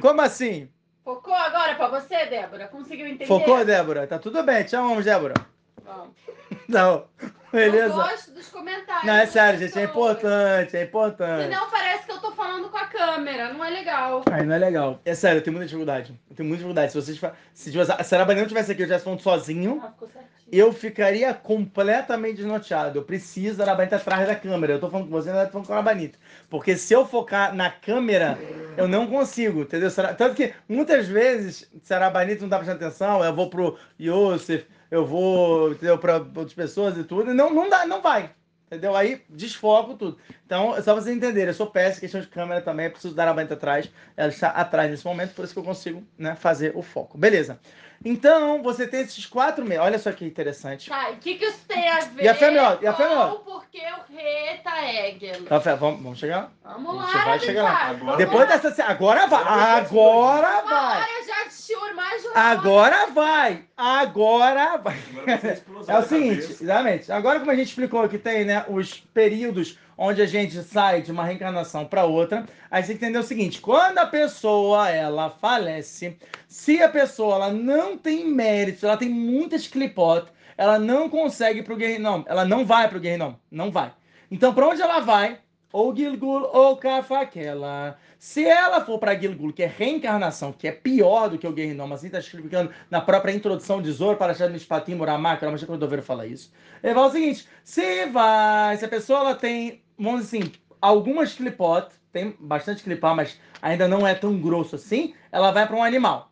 Como 0.00 0.20
assim? 0.20 0.68
Focou 1.04 1.34
agora 1.34 1.74
pra 1.74 1.88
você, 1.88 2.26
Débora? 2.26 2.68
Conseguiu 2.68 3.06
entender? 3.06 3.26
Focou, 3.26 3.64
Débora? 3.64 4.06
Tá 4.06 4.18
tudo 4.18 4.42
bem, 4.42 4.64
te 4.64 4.74
amamos, 4.76 5.04
Débora. 5.04 5.34
Vamos. 5.82 6.14
Não, 6.68 7.06
Eu 7.54 7.70
beleza. 7.72 7.94
gosto 7.94 8.30
dos 8.32 8.48
comentários. 8.48 9.04
Não, 9.04 9.14
é 9.14 9.26
sério, 9.26 9.58
gente, 9.60 9.78
é 9.78 9.84
importante, 9.84 10.76
é 10.76 10.82
importante. 10.82 11.44
Senão 11.44 11.70
parece 11.70 12.04
que 12.04 12.12
eu 12.12 12.18
tô 12.20 12.32
falando 12.32 12.68
com 12.68 12.76
a 12.76 12.86
câmera. 12.86 13.52
Não 13.52 13.64
é 13.64 13.70
legal. 13.70 14.22
Aí 14.30 14.44
não 14.44 14.54
é 14.54 14.58
legal. 14.58 15.00
É 15.04 15.14
sério, 15.14 15.38
eu 15.38 15.42
tenho 15.42 15.54
muita 15.54 15.66
dificuldade. 15.66 16.12
Eu 16.30 16.36
tenho 16.36 16.48
muita 16.48 16.58
dificuldade. 16.62 16.92
Se 16.92 17.00
vocês 17.00 17.20
se, 17.54 17.72
se 17.72 18.16
a 18.16 18.24
não 18.34 18.46
tivesse 18.46 18.72
aqui, 18.72 18.82
eu 18.82 18.84
estivesse 18.84 19.04
falando 19.04 19.20
sozinho, 19.20 19.80
Ah, 19.84 19.90
ficou 19.92 20.08
certinho. 20.08 20.28
eu 20.50 20.72
ficaria 20.72 21.32
completamente 21.32 22.36
desnorteado. 22.36 22.98
Eu 22.98 23.02
preciso 23.04 23.58
da 23.58 23.64
Arabanita 23.64 23.96
atrás 23.96 24.26
da 24.26 24.34
câmera. 24.34 24.72
Eu 24.72 24.80
tô 24.80 24.90
falando 24.90 25.06
com 25.06 25.12
você, 25.12 25.30
não 25.32 25.44
tô 25.44 25.52
falando 25.52 25.66
com 25.66 25.72
a 25.72 25.76
Arabanita. 25.76 26.18
Porque 26.50 26.76
se 26.76 26.92
eu 26.92 27.06
focar 27.06 27.54
na 27.54 27.70
câmera, 27.70 28.38
eu 28.76 28.88
não 28.88 29.06
consigo, 29.06 29.62
entendeu? 29.62 29.90
Tanto 30.16 30.34
que 30.34 30.52
muitas 30.68 31.06
vezes, 31.06 31.70
se 31.82 31.94
a 31.94 31.96
Arabanita 31.98 32.42
não 32.42 32.48
tá 32.48 32.56
prestando 32.58 32.84
atenção, 32.84 33.24
eu 33.24 33.34
vou 33.34 33.48
pro 33.48 33.78
Yosef, 34.00 34.66
eu 34.94 35.04
vou, 35.04 35.72
entendeu, 35.72 35.98
pra 35.98 36.18
outras 36.18 36.54
pessoas 36.54 36.96
e 36.96 37.02
tudo, 37.02 37.34
não, 37.34 37.52
não 37.52 37.68
dá, 37.68 37.84
não 37.84 38.00
vai. 38.00 38.30
Entendeu? 38.66 38.94
Aí 38.94 39.20
desfoco 39.28 39.94
tudo. 39.94 40.18
Então, 40.46 40.76
é 40.76 40.82
só 40.82 40.94
vocês 40.94 41.16
entenderem, 41.16 41.48
eu 41.48 41.54
sou 41.54 41.66
péssimo, 41.66 42.00
questão 42.00 42.20
de 42.20 42.28
câmera 42.28 42.60
também, 42.60 42.88
preciso 42.88 43.12
dar 43.14 43.24
a 43.24 43.26
Arabanita 43.26 43.54
atrás. 43.54 43.90
Ela 44.16 44.28
está 44.28 44.50
atrás 44.50 44.88
nesse 44.88 45.04
momento, 45.04 45.34
por 45.34 45.44
isso 45.44 45.52
que 45.52 45.58
eu 45.58 45.64
consigo 45.64 46.02
né, 46.16 46.36
fazer 46.36 46.76
o 46.76 46.82
foco. 46.82 47.18
Beleza. 47.18 47.58
Então, 48.04 48.62
você 48.62 48.86
tem 48.86 49.00
esses 49.00 49.24
quatro 49.24 49.64
meses. 49.64 49.82
Olha 49.82 49.98
só 49.98 50.12
que 50.12 50.26
interessante. 50.26 50.90
Tá, 50.90 51.10
e 51.10 51.14
o 51.14 51.16
que, 51.16 51.36
que 51.36 51.44
isso 51.46 51.60
tem 51.66 51.88
a 51.88 52.00
ver 52.00 52.24
E 52.24 52.28
a 52.28 52.34
Fernanda? 52.34 52.78
E 52.82 52.86
a 52.86 52.92
Fernanda? 52.92 53.32
o 53.32 53.38
porquê 53.38 53.80
o 53.80 54.12
Reta 54.14 54.70
Egel? 54.84 55.46
Rafael, 55.48 55.76
vamos, 55.78 56.02
vamos 56.02 56.18
chegar 56.18 56.36
lá? 56.36 56.50
Vamos 56.74 56.96
lá, 56.96 57.24
vai 57.24 57.40
chegar 57.40 57.62
lá. 57.62 57.86
Agora 57.86 58.16
Depois 58.18 58.48
lá. 58.48 58.56
dessa. 58.56 58.84
Agora 58.84 59.26
vai! 59.26 59.42
Agora 59.42 60.62
vai! 60.62 61.00
hora 61.00 61.26
já 61.26 61.48
de 61.48 61.54
shiur, 61.54 61.94
mais. 61.94 62.26
Agora 62.34 63.06
vai! 63.06 63.64
Agora 63.76 64.76
vai! 64.76 64.76
Agora 64.76 64.76
vai 64.76 64.96
É 65.88 65.98
o 65.98 66.02
seguinte, 66.02 66.58
exatamente. 66.60 67.10
Agora, 67.10 67.38
como 67.40 67.50
a 67.50 67.56
gente 67.56 67.68
explicou 67.68 68.08
que 68.08 68.18
tem 68.18 68.44
né, 68.44 68.64
os 68.68 69.00
períodos 69.14 69.78
onde 69.96 70.22
a 70.22 70.26
gente 70.26 70.62
sai 70.62 71.02
de 71.02 71.12
uma 71.12 71.24
reencarnação 71.24 71.84
para 71.84 72.04
outra, 72.04 72.46
a 72.70 72.80
gente 72.80 72.94
entender 72.94 73.18
o 73.18 73.22
seguinte: 73.22 73.60
quando 73.60 73.98
a 73.98 74.06
pessoa 74.06 74.88
ela 74.88 75.30
falece, 75.30 76.16
se 76.48 76.82
a 76.82 76.88
pessoa 76.88 77.36
ela 77.36 77.52
não 77.52 77.96
tem 77.96 78.26
mérito, 78.26 78.86
ela 78.86 78.96
tem 78.96 79.08
muitas 79.08 79.66
clipotes, 79.66 80.32
ela 80.56 80.78
não 80.78 81.08
consegue 81.08 81.62
pro 81.62 81.76
Guerrinom, 81.76 82.22
ela 82.26 82.44
não 82.44 82.64
vai 82.64 82.88
pro 82.88 83.00
Guerrinom, 83.00 83.34
não 83.50 83.70
vai. 83.70 83.92
Então, 84.30 84.54
para 84.54 84.68
onde 84.68 84.82
ela 84.82 85.00
vai? 85.00 85.38
Ou 85.72 85.94
Gilgul 85.94 86.48
ou 86.52 86.76
Kafaquela. 86.76 87.98
Se 88.16 88.42
ela 88.42 88.82
for 88.84 88.98
para 88.98 89.14
Gilgul, 89.14 89.52
que 89.52 89.62
é 89.62 89.66
reencarnação, 89.66 90.50
que 90.50 90.66
é 90.66 90.72
pior 90.72 91.28
do 91.28 91.36
que 91.36 91.46
o 91.46 91.52
Guerrinom, 91.52 91.92
assim 91.92 92.06
está 92.06 92.18
explicando 92.18 92.72
na 92.90 93.00
própria 93.00 93.32
introdução 93.32 93.82
de 93.82 93.92
Zor 93.92 94.16
para 94.16 94.32
Shad 94.32 94.50
Mishpatim 94.50 94.94
Muramá, 94.94 95.36
que 95.36 95.44
era 95.44 95.54
uma 95.54 95.58
o 95.58 96.02
fala 96.02 96.26
isso. 96.26 96.50
Ele 96.82 96.94
fala 96.94 97.08
o 97.08 97.12
seguinte: 97.12 97.46
se 97.62 98.06
vai, 98.06 98.76
se 98.76 98.84
a 98.84 98.88
pessoa 98.88 99.20
ela 99.20 99.34
tem, 99.34 99.83
vamos 99.98 100.22
dizer 100.22 100.38
assim, 100.38 100.52
algumas 100.80 101.34
clipot, 101.34 101.88
tem 102.12 102.36
bastante 102.38 102.82
clipar, 102.82 103.14
mas 103.14 103.38
ainda 103.60 103.88
não 103.88 104.06
é 104.06 104.14
tão 104.14 104.38
grosso 104.38 104.76
assim, 104.76 105.14
ela 105.32 105.50
vai 105.50 105.66
para 105.66 105.76
um 105.76 105.82
animal. 105.82 106.30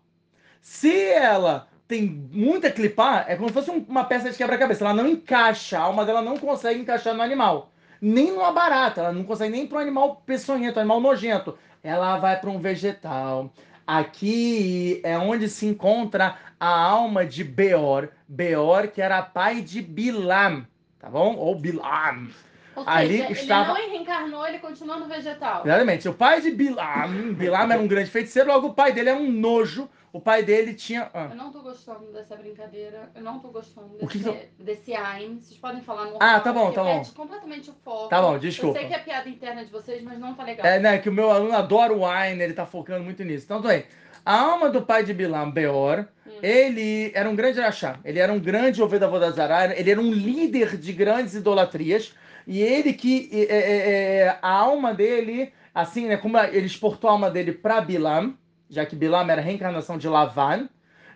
Se 0.61 1.09
ela 1.09 1.69
tem 1.89 2.07
muita 2.33 2.71
clipar, 2.71 3.27
é 3.29 3.37
como 3.37 3.49
se 3.49 3.55
fosse 3.55 3.71
um- 3.71 3.85
uma 3.89 4.05
peça 4.05 4.31
de 4.31 4.37
quebra-cabeça. 4.37 4.85
Ela 4.85 4.95
não 4.95 5.07
encaixa, 5.07 5.79
a 5.79 5.83
alma 5.83 6.07
dela 6.07 6.23
não 6.23 6.39
consegue 6.39 6.81
encaixar 6.81 7.15
no 7.15 7.21
animal. 7.21 7.71
Nem 8.01 8.33
numa 8.33 8.53
barata, 8.53 9.01
ela 9.01 9.13
não 9.13 9.25
consegue 9.25 9.53
nem 9.53 9.67
para 9.67 9.79
um 9.79 9.81
animal 9.83 10.23
peçonhento, 10.25 10.79
animal 10.79 11.01
nojento. 11.01 11.59
Ela 11.83 12.17
vai 12.19 12.41
para 12.41 12.51
um 12.51 12.59
vegetal. 12.59 13.53
Aqui 13.87 15.01
é 15.05 15.19
onde 15.19 15.49
se 15.49 15.67
encontra 15.67 16.37
a 16.59 16.81
alma 16.81 17.27
de 17.27 17.43
Beor. 17.45 18.09
Beor, 18.27 18.89
que 18.89 19.03
era 19.03 19.21
pai 19.21 19.61
de 19.61 19.83
Bilam, 19.83 20.67
tá 20.99 21.11
bom? 21.11 21.35
Ou 21.37 21.55
Bilam. 21.55 22.29
Ou 22.75 22.85
Ali 22.87 23.19
seja, 23.19 23.33
estava- 23.33 23.79
ele 23.79 23.87
não 23.89 23.95
reencarnou, 23.99 24.47
ele 24.47 24.59
continua 24.59 24.97
no 24.97 25.07
vegetal. 25.07 25.63
Exatamente. 25.65 26.09
O 26.09 26.15
pai 26.15 26.41
de 26.41 26.51
Bilam, 26.51 27.33
Bilam 27.35 27.71
era 27.73 27.81
um 27.81 27.87
grande 27.87 28.11
feiticeiro, 28.11 28.49
logo 28.49 28.69
o 28.69 28.75
pai 28.75 28.93
dele 28.93 29.11
era 29.11 29.19
um 29.19 29.31
nojo. 29.31 29.89
O 30.13 30.21
pai 30.21 30.43
dele 30.43 30.75
tinha. 30.75 31.11
ah. 31.15 31.29
Eu 31.31 31.37
não 31.37 31.51
tô 31.51 31.61
gostando 31.63 32.13
dessa 32.13 32.37
brincadeira. 32.37 33.11
Eu 33.15 33.23
não 33.23 33.39
tô 33.39 33.49
gostando 33.49 33.97
O 33.99 34.07
que 34.07 34.19
desse, 34.19 34.39
que 34.59 34.63
desse 34.63 34.95
AIM. 34.95 35.41
Vocês 35.41 35.59
podem 35.59 35.81
falar 35.81 36.05
no 36.05 36.19
Ah, 36.21 36.39
tá 36.39 36.53
bom, 36.53 36.71
tá 36.71 36.83
bom. 36.85 36.93
Repete 36.99 37.13
completamente 37.13 37.71
o 37.71 37.75
foco. 37.83 38.09
Tá 38.09 38.21
bom, 38.21 38.35
Eu 38.35 38.39
desculpa. 38.39 38.79
sei 38.79 38.89
que 38.89 38.95
é 38.95 38.99
piada 38.99 39.27
interna 39.31 39.65
de 39.65 39.71
vocês, 39.71 40.03
mas 40.03 40.19
não 40.19 40.35
tá 40.35 40.45
legal. 40.45 40.67
É, 40.67 40.79
né, 40.79 40.99
que 40.99 41.09
o 41.09 41.13
meu 41.13 41.31
aluno 41.31 41.57
adora 41.57 41.95
o 41.95 42.07
wine, 42.07 42.43
ele 42.43 42.53
tá 42.53 42.67
focando 42.67 43.03
muito 43.03 43.25
nisso. 43.25 43.47
Então, 43.47 43.63
tô 43.63 43.69
aí. 43.69 43.87
A 44.25 44.39
alma 44.39 44.69
do 44.69 44.83
pai 44.83 45.03
de 45.03 45.15
Bilam, 45.15 45.51
Beor, 45.51 46.05
Hum. 46.27 46.31
ele 46.43 47.11
era 47.15 47.29
um 47.31 47.35
grande 47.35 47.59
rachá. 47.59 47.99
Ele 48.05 48.19
era 48.19 48.31
um 48.31 48.39
grande 48.39 48.83
ouvido 48.83 49.09
Vodazará, 49.09 49.75
ele 49.75 49.91
era 49.91 50.01
um 50.01 50.13
líder 50.13 50.77
de 50.77 50.93
grandes 50.93 51.35
idolatrias. 51.35 52.15
E 52.47 52.61
ele 52.61 52.93
que, 52.93 53.29
é, 53.33 53.55
é, 53.55 54.17
é, 54.19 54.39
a 54.41 54.51
alma 54.51 54.95
dele, 54.95 55.53
assim, 55.75 56.07
né, 56.07 56.17
como 56.17 56.39
ele 56.39 56.67
exportou 56.67 57.09
a 57.09 57.13
alma 57.15 57.31
dele 57.31 57.53
para 57.53 57.81
Bilam, 57.81 58.35
já 58.69 58.85
que 58.87 58.97
Bilam 58.97 59.31
era 59.31 59.41
a 59.41 59.45
reencarnação 59.45 59.99
de 59.99 60.09
Lavan. 60.09 60.69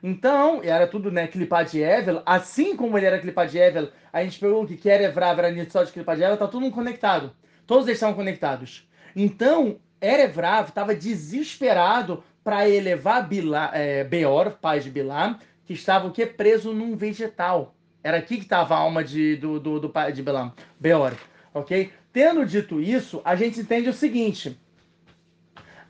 Então, 0.02 0.60
era 0.62 0.86
tudo, 0.86 1.10
né, 1.10 1.26
Clipá 1.26 1.62
de 1.62 1.80
Evel. 1.80 2.22
Assim 2.24 2.76
como 2.76 2.96
ele 2.96 3.06
era 3.06 3.18
Clipá 3.18 3.44
de 3.44 3.58
Evel, 3.58 3.90
a 4.12 4.22
gente 4.22 4.38
pegou 4.38 4.66
que 4.66 4.76
que 4.76 4.88
era 4.88 5.04
Evrav, 5.04 5.38
era 5.38 5.50
Nitzó 5.50 5.82
de 5.82 5.92
Clipá 5.92 6.14
de 6.14 6.22
Evel, 6.22 6.36
tá 6.36 6.46
tudo 6.46 6.70
conectado. 6.70 7.34
Todos 7.66 7.86
eles 7.86 7.96
estavam 7.96 8.14
conectados. 8.14 8.88
Então, 9.14 9.80
Erevrav 10.00 10.68
estava 10.68 10.94
desesperado 10.94 12.22
para 12.44 12.68
elevar 12.68 13.26
Bila, 13.26 13.70
é, 13.72 14.04
Beor, 14.04 14.52
pai 14.60 14.78
de 14.78 14.90
Bilam, 14.90 15.38
que 15.64 15.72
estava 15.72 16.06
o 16.06 16.12
quê? 16.12 16.26
Preso 16.26 16.72
num 16.72 16.96
vegetal. 16.96 17.74
Era 18.06 18.18
aqui 18.18 18.36
que 18.36 18.44
estava 18.44 18.72
a 18.72 18.78
alma 18.78 19.02
de, 19.02 19.34
do, 19.34 19.58
do, 19.58 19.80
do 19.80 19.92
de 20.14 20.22
Bilam, 20.22 20.54
Beor. 20.78 21.14
Ok? 21.52 21.90
Tendo 22.12 22.46
dito 22.46 22.80
isso, 22.80 23.20
a 23.24 23.34
gente 23.34 23.58
entende 23.58 23.88
o 23.88 23.92
seguinte: 23.92 24.56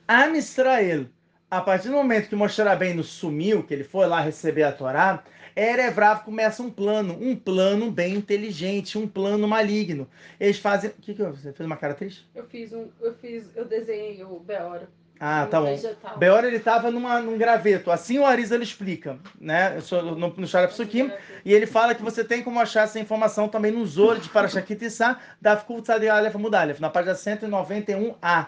Am 0.07 0.35
Israel, 0.35 1.05
a 1.51 1.61
partir 1.61 1.89
do 1.89 1.93
momento 1.93 2.27
que 2.27 2.35
Moshe 2.35 2.59
Rabbeinu 2.59 3.03
sumiu, 3.03 3.61
que 3.61 3.71
ele 3.71 3.83
foi 3.83 4.07
lá 4.07 4.19
receber 4.19 4.63
a 4.63 4.71
Torá, 4.71 5.23
Erevrav 5.55 6.23
começa 6.23 6.63
um 6.63 6.71
plano, 6.71 7.15
um 7.21 7.35
plano 7.35 7.91
bem 7.91 8.15
inteligente, 8.15 8.97
um 8.97 9.07
plano 9.07 9.47
maligno. 9.47 10.09
Eles 10.39 10.57
fazem. 10.57 10.89
O 10.89 10.93
que, 10.93 11.13
que 11.13 11.21
você 11.21 11.53
fez 11.53 11.67
uma 11.67 11.77
cara 11.77 11.93
triste? 11.93 12.27
Eu 12.33 12.45
fiz 12.45 12.73
um. 12.73 12.89
Eu 12.99 13.13
fiz. 13.13 13.47
Eu 13.55 13.65
desenhei 13.65 14.23
o 14.23 14.39
Beor. 14.39 14.87
Ah, 15.19 15.47
tá 15.49 15.59
bom. 15.59 15.67
Vegetal. 15.67 16.17
Beor 16.17 16.43
ele 16.43 16.57
estava 16.57 16.91
num 16.91 17.37
graveto. 17.37 17.91
Assim 17.91 18.19
o 18.19 18.25
Arisa 18.25 18.55
ele 18.55 18.63
explica, 18.63 19.17
né? 19.39 19.79
No, 20.17 20.29
no 20.29 20.47
Sharap 20.47 20.71
Sukim. 20.71 21.11
E 21.43 21.53
ele 21.53 21.65
fala 21.65 21.95
que 21.95 22.03
você 22.03 22.23
tem 22.23 22.43
como 22.43 22.59
achar 22.59 22.83
essa 22.83 22.99
informação 22.99 23.47
também 23.47 23.71
no 23.71 23.85
Zor 23.85 24.19
de 24.19 24.29
Parashakit 24.29 24.85
Issa, 24.85 25.17
da 25.41 25.55
Tzadi 25.55 26.07
Aleph 26.09 26.35
Mudalef, 26.35 26.79
na 26.79 26.89
página 26.89 27.13
191a. 27.15 28.47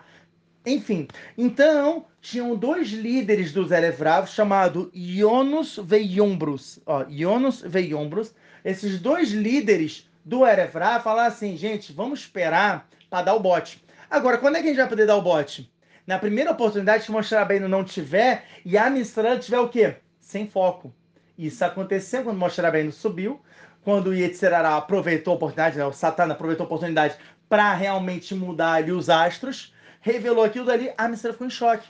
Enfim, 0.66 1.08
então, 1.38 2.06
tinham 2.22 2.56
dois 2.56 2.90
líderes 2.90 3.52
dos 3.54 3.72
Erevrav, 3.72 4.28
chamado 4.28 4.92
Ionus 4.94 5.80
Veiombrus. 5.82 6.80
Ó, 6.86 7.06
Ionus 7.10 7.62
Veiombrus. 7.62 8.34
Esses 8.64 9.00
dois 9.00 9.32
líderes 9.32 10.08
do 10.24 10.46
Erevrav 10.46 11.02
falaram 11.02 11.30
assim, 11.30 11.56
gente, 11.56 11.94
vamos 11.94 12.20
esperar 12.20 12.88
para 13.10 13.24
dar 13.24 13.34
o 13.34 13.40
bote. 13.40 13.84
Agora, 14.10 14.38
quando 14.38 14.58
é 14.58 14.62
que 14.62 14.66
a 14.66 14.70
gente 14.70 14.78
vai 14.78 14.90
poder 14.90 15.06
dar 15.06 15.16
o 15.16 15.22
bote? 15.22 15.72
Na 16.10 16.18
primeira 16.18 16.50
oportunidade 16.50 17.06
que 17.06 17.12
Moshe 17.12 17.36
Rabbeinu 17.36 17.70
não 17.70 17.84
tiver, 17.84 18.44
e 18.66 18.76
a 18.80 18.90
Israel 18.98 19.40
tiver 19.40 19.60
o 19.60 19.70
quê? 19.70 19.98
Sem 20.20 20.48
foco. 20.48 20.92
Isso 21.38 21.64
aconteceu 21.64 22.24
quando 22.24 22.40
Moshe 22.40 22.60
Rabbeinu 22.60 22.92
subiu, 22.92 23.40
quando 23.84 24.08
o 24.08 24.14
Yetzirará 24.16 24.76
aproveitou 24.76 25.34
a 25.34 25.36
oportunidade, 25.36 25.78
né, 25.78 25.86
o 25.86 25.94
Satã 25.94 26.24
aproveitou 26.24 26.64
a 26.64 26.66
oportunidade 26.66 27.16
para 27.48 27.72
realmente 27.76 28.34
mudar 28.34 28.74
ali 28.74 28.92
os 28.92 29.08
astros, 29.08 29.72
revelou 30.02 30.44
aquilo 30.44 30.66
dali, 30.66 30.92
a 30.98 31.08
Israel 31.12 31.34
ficou 31.34 31.46
em 31.46 31.52
choque 31.52 31.88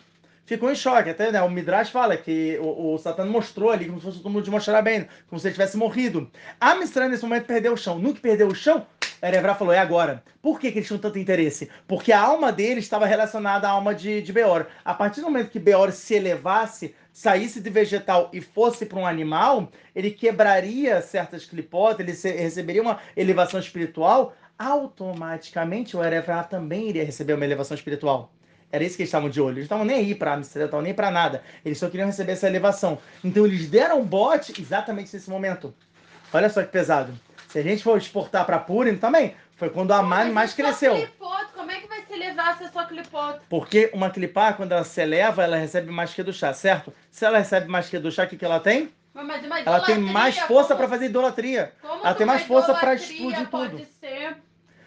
ficou 0.50 0.72
em 0.72 0.76
choque. 0.76 1.12
Até 1.12 1.32
né, 1.32 1.42
o 1.44 1.50
Midrash 1.50 1.92
fala 1.92 2.18
que 2.18 2.58
o, 2.60 2.96
o 2.96 3.26
mostrou 3.28 3.70
ali 3.70 3.86
como 3.86 4.00
se 4.00 4.06
fosse 4.06 4.18
o 4.18 4.22
túmulo 4.24 4.44
de 4.44 4.50
Moshe 4.50 4.72
Rabbeinu, 4.72 5.08
como 5.30 5.40
se 5.40 5.48
ele 5.48 5.54
tivesse 5.54 5.78
morrido. 5.78 6.30
A 6.60 6.74
Mistra 6.74 7.08
nesse 7.08 7.22
momento 7.22 7.46
perdeu 7.46 7.74
o 7.74 7.78
chão. 7.78 8.00
No 8.00 8.16
que 8.16 8.20
perdeu 8.20 8.48
o 8.48 8.56
chão, 8.56 8.86
Erevra 9.22 9.56
falou, 9.56 9.74
é 9.74 9.80
agora. 9.80 10.24
Por 10.42 10.60
que, 10.60 10.72
que 10.72 10.80
eles 10.80 10.88
tinham 10.88 11.00
tanto 11.00 11.20
interesse? 11.20 11.70
Porque 11.88 12.12
a 12.12 12.22
alma 12.22 12.52
dele 12.52 12.80
estava 12.80 13.06
relacionada 13.06 13.68
à 13.68 13.72
alma 13.72 13.94
de, 13.94 14.22
de 14.22 14.32
Beor. 14.32 14.68
A 14.84 14.94
partir 14.94 15.22
do 15.22 15.28
momento 15.28 15.50
que 15.50 15.60
Beor 15.60 15.92
se 15.92 16.16
elevasse, 16.16 16.96
saísse 17.12 17.60
de 17.60 17.70
vegetal 17.70 18.30
e 18.32 18.40
fosse 18.40 18.86
para 18.86 19.00
um 19.00 19.06
animal, 19.06 19.70
ele 19.94 20.12
quebraria 20.12 21.02
certas 21.02 21.46
clipotas, 21.46 22.00
ele 22.00 22.14
se, 22.14 22.32
receberia 22.32 22.82
uma 22.82 23.00
elevação 23.16 23.60
espiritual, 23.60 24.34
automaticamente 24.58 25.98
o 25.98 26.04
Erevra 26.04 26.44
também 26.44 26.90
iria 26.90 27.04
receber 27.04 27.34
uma 27.34 27.46
elevação 27.46 27.76
espiritual. 27.76 28.32
Era 28.72 28.84
isso 28.84 28.96
que 28.96 29.02
eles 29.02 29.10
estavam 29.10 29.30
de 29.30 29.42
olho. 29.42 29.56
Eles 29.56 29.64
estavam 29.64 29.84
nem 29.84 29.98
aí 29.98 30.16
para 30.16 30.34
Amsterdã, 30.34 30.82
nem 30.82 30.94
para 30.94 31.10
nada. 31.10 31.42
Eles 31.66 31.78
só 31.78 31.90
queriam 31.90 32.06
receber 32.06 32.34
essa 32.34 32.48
elevação. 32.48 33.00
Então 33.24 33.46
eles 33.46 33.68
deram 33.68 34.04
bote 34.06 34.62
exatamente 34.62 35.14
nesse 35.14 35.30
momento. 35.30 35.74
Olha 36.32 36.50
só 36.50 36.62
que 36.62 36.72
pesado. 36.72 37.12
Se 37.50 37.58
a 37.58 37.64
gente 37.64 37.84
for 37.84 37.98
exportar 37.98 38.46
para 38.46 38.60
Purim 38.60 38.96
também, 38.96 39.34
foi 39.56 39.72
quando 39.72 39.92
a 39.92 40.04
Mani 40.04 40.32
mais 40.32 40.54
cresceu. 40.54 40.94
Clipote, 40.94 41.52
como 41.56 41.72
é 41.72 41.80
que 41.80 41.88
vai 41.88 42.04
se 42.06 42.14
elevar 42.14 42.56
se 42.56 42.66
é 42.66 42.68
só 42.68 42.86
clipote? 42.86 43.40
Porque 43.50 43.90
uma 43.92 44.12
clipá, 44.12 44.54
quando 44.54 44.72
ela 44.72 44.84
se 44.84 45.02
eleva, 45.02 45.44
ela 45.44 45.58
recebe 45.58 45.92
mais 45.92 46.14
que 46.14 46.22
do 46.22 46.32
chá, 46.32 46.54
certo? 46.54 46.94
Se 47.10 47.26
ela 47.26 47.40
recebe 47.40 47.68
mais 47.68 47.90
que 47.90 47.98
do 47.98 48.12
chá, 48.12 48.26
o 48.26 48.28
que, 48.28 48.38
que 48.38 48.46
ela 48.46 48.60
tem? 48.60 48.94
Mas, 49.16 49.48
mas 49.48 49.66
ela 49.66 49.82
tem 49.82 49.98
mais 49.98 50.38
força 50.38 50.76
para 50.76 50.88
fazer 50.88 51.06
idolatria. 51.06 51.74
como 51.82 52.06
ela 52.06 52.14
tem 52.14 52.28
mais 52.28 52.44
força 52.44 52.72
pra 52.76 52.94
idolatria 52.94 53.16
explodir 53.16 53.50
tudo. 53.50 53.70
Pode 53.72 53.86
ser 54.00 54.38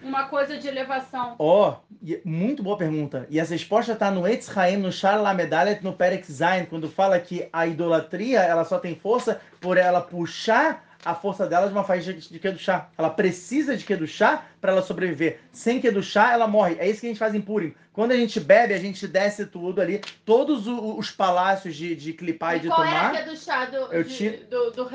uma 0.00 0.28
coisa 0.28 0.56
de 0.56 0.68
elevação. 0.68 1.34
Ó, 1.40 1.76
e- 2.00 2.22
muito 2.24 2.62
boa 2.62 2.76
pergunta. 2.76 3.26
E 3.28 3.40
essa 3.40 3.52
resposta 3.54 3.92
está 3.92 4.08
no 4.08 4.26
Etz 4.26 4.56
Haim, 4.56 4.76
no 4.76 4.90
Lamedalet, 5.20 5.82
no 5.82 5.92
Perek 5.92 6.30
Zain, 6.30 6.66
quando 6.66 6.88
fala 6.88 7.18
que 7.18 7.48
a 7.52 7.66
idolatria 7.66 8.40
ela 8.40 8.64
só 8.64 8.78
tem 8.78 8.94
força 8.94 9.40
por 9.60 9.76
ela 9.76 10.00
puxar 10.00 10.91
a 11.04 11.14
força 11.14 11.46
dela 11.46 11.66
de 11.66 11.72
uma 11.72 11.84
faixa 11.84 12.12
de 12.12 12.38
Kedushá. 12.38 12.88
Ela 12.96 13.10
precisa 13.10 13.76
de 13.76 13.84
Kedushá 13.84 14.44
para 14.60 14.72
ela 14.72 14.82
sobreviver. 14.82 15.40
Sem 15.52 15.80
Kedushá, 15.80 16.32
ela 16.32 16.46
morre. 16.46 16.76
É 16.78 16.88
isso 16.88 17.00
que 17.00 17.06
a 17.06 17.10
gente 17.10 17.18
faz 17.18 17.34
em 17.34 17.40
Purim. 17.40 17.74
Quando 17.92 18.12
a 18.12 18.16
gente 18.16 18.40
bebe, 18.40 18.72
a 18.72 18.78
gente 18.78 19.06
desce 19.06 19.44
tudo 19.46 19.80
ali, 19.80 20.00
todos 20.24 20.66
os 20.66 21.10
palácios 21.10 21.76
de, 21.76 21.94
de 21.94 22.12
clipar 22.12 22.56
e 22.56 22.60
de 22.60 22.68
qual 22.68 22.84
tomar. 22.84 23.08
é 23.08 23.10
que 23.10 23.16
é 23.16 23.24
do 23.24 23.36
chá 23.36 23.66
do, 23.66 23.76
Eu 23.92 24.04
tinha- 24.04 24.44
do, 24.44 24.70
do 24.70 24.88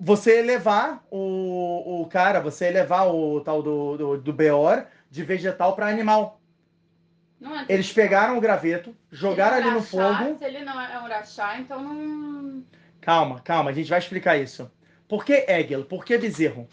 você 0.00 0.38
elevar 0.38 1.04
o, 1.10 2.02
o 2.02 2.06
cara, 2.06 2.40
você 2.40 2.66
elevar 2.66 3.08
o 3.08 3.40
tal 3.40 3.62
do, 3.62 3.96
do, 3.96 4.18
do 4.18 4.32
Beor 4.32 4.86
de 5.10 5.22
vegetal 5.22 5.76
para 5.76 5.86
animal. 5.86 6.40
Não 7.40 7.56
é 7.56 7.66
Eles 7.68 7.92
pegaram 7.92 8.36
o 8.36 8.40
graveto, 8.40 8.96
jogaram 9.12 9.58
ali 9.58 9.68
é 9.68 9.72
no 9.72 9.82
fogo. 9.82 10.36
Se 10.38 10.44
ele 10.44 10.64
não 10.64 10.80
é 10.80 10.98
um 10.98 11.06
rachá, 11.06 11.58
então 11.58 11.80
não. 11.80 12.64
Calma, 13.00 13.40
calma, 13.40 13.70
a 13.70 13.72
gente 13.72 13.88
vai 13.88 14.00
explicar 14.00 14.36
isso. 14.36 14.68
Por 15.08 15.24
que 15.24 15.46
Egel? 15.48 15.84
Por 15.86 16.04
que 16.04 16.18
bezerro? 16.18 16.68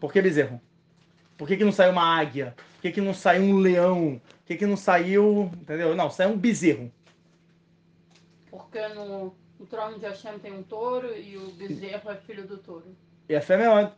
Por 0.00 0.12
que 0.12 0.22
bezerro? 0.22 0.60
Por 1.36 1.46
que, 1.46 1.56
que 1.56 1.64
não 1.64 1.72
saiu 1.72 1.92
uma 1.92 2.18
águia? 2.18 2.54
Por 2.56 2.82
que, 2.82 2.92
que 2.92 3.00
não 3.00 3.14
saiu 3.14 3.42
um 3.42 3.58
leão? 3.58 4.20
Por 4.40 4.46
que, 4.46 4.56
que 4.56 4.66
não 4.66 4.76
saiu. 4.76 5.50
Entendeu? 5.54 5.94
Não, 5.94 6.10
saiu 6.10 6.30
um 6.30 6.38
bezerro. 6.38 6.90
Porque 8.50 8.88
no, 8.88 9.36
no 9.58 9.66
trono 9.66 9.98
de 9.98 10.06
Hashem 10.06 10.38
tem 10.38 10.52
um 10.52 10.62
touro 10.62 11.14
e 11.16 11.36
o 11.36 11.50
bezerro 11.52 12.10
é 12.10 12.16
filho 12.16 12.46
do 12.46 12.58
touro. 12.58 12.96
E 13.28 13.36
a 13.36 13.40
fé 13.40 13.54
é 13.54 13.58
melhor. 13.58 13.96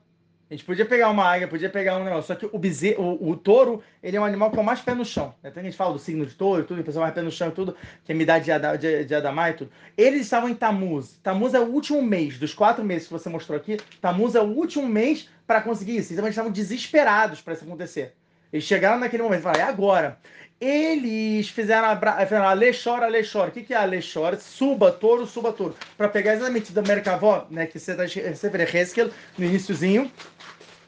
A 0.50 0.54
gente 0.54 0.64
podia 0.64 0.84
pegar 0.84 1.08
uma 1.10 1.24
águia, 1.24 1.46
podia 1.46 1.70
pegar 1.70 1.96
um 1.96 2.02
negócio. 2.02 2.26
Só 2.26 2.34
que 2.34 2.44
o 2.44 2.58
bezerro, 2.58 3.16
o, 3.20 3.30
o 3.30 3.36
touro, 3.36 3.84
ele 4.02 4.16
é 4.16 4.20
um 4.20 4.24
animal 4.24 4.50
que 4.50 4.58
é 4.58 4.62
mais 4.62 4.80
pé 4.80 4.96
no 4.96 5.04
chão. 5.04 5.32
Até 5.44 5.60
a 5.60 5.62
gente 5.62 5.76
fala 5.76 5.92
do 5.92 6.00
signo 6.00 6.26
de 6.26 6.34
touro 6.34 6.64
tudo, 6.64 6.80
o 6.80 6.84
pessoal 6.84 7.04
mais 7.04 7.14
pé 7.14 7.22
no 7.22 7.30
chão 7.30 7.52
tudo, 7.52 7.76
que 8.04 8.10
é 8.10 8.14
me 8.16 8.24
dá 8.24 8.40
de, 8.40 8.50
de, 8.78 9.04
de 9.04 9.14
Adamá 9.14 9.50
e 9.50 9.52
tudo. 9.54 9.70
Eles 9.96 10.22
estavam 10.22 10.48
em 10.48 10.54
Tamuz. 10.54 11.20
Tamuz 11.22 11.54
é 11.54 11.60
o 11.60 11.66
último 11.66 12.02
mês, 12.02 12.36
dos 12.36 12.52
quatro 12.52 12.84
meses 12.84 13.06
que 13.06 13.12
você 13.12 13.28
mostrou 13.28 13.56
aqui. 13.56 13.76
Tamuz 14.00 14.34
é 14.34 14.40
o 14.40 14.46
último 14.46 14.88
mês 14.88 15.28
para 15.46 15.60
conseguir 15.60 15.98
isso. 15.98 16.12
Então 16.12 16.24
eles 16.24 16.34
estavam 16.34 16.50
desesperados 16.50 17.40
para 17.40 17.54
isso 17.54 17.62
acontecer. 17.62 18.16
Eles 18.52 18.64
chegaram 18.64 18.98
naquele 18.98 19.22
momento 19.22 19.38
e 19.38 19.42
falaram, 19.44 19.60
é 19.60 19.68
agora. 19.68 20.18
Eles 20.60 21.48
fizeram 21.48 21.88
a, 21.88 21.94
bra- 21.94 22.20
fizeram 22.26 22.46
a 22.46 22.52
Lechora. 22.52 23.08
O 23.48 23.50
que, 23.50 23.62
que 23.62 23.72
é 23.72 23.76
a 23.78 23.84
Lechora? 23.84 24.38
Suba 24.38 24.92
touro, 24.92 25.26
suba 25.26 25.52
touro. 25.52 25.74
Para 25.96 26.08
pegar 26.08 26.34
exatamente 26.34 26.70
da 26.72 26.82
Merkavó, 26.82 27.46
né, 27.50 27.66
que 27.66 27.78
você 27.78 27.92
está 27.92 28.04
Heskel, 28.04 29.10
no 29.38 29.44
iníciozinho. 29.44 30.12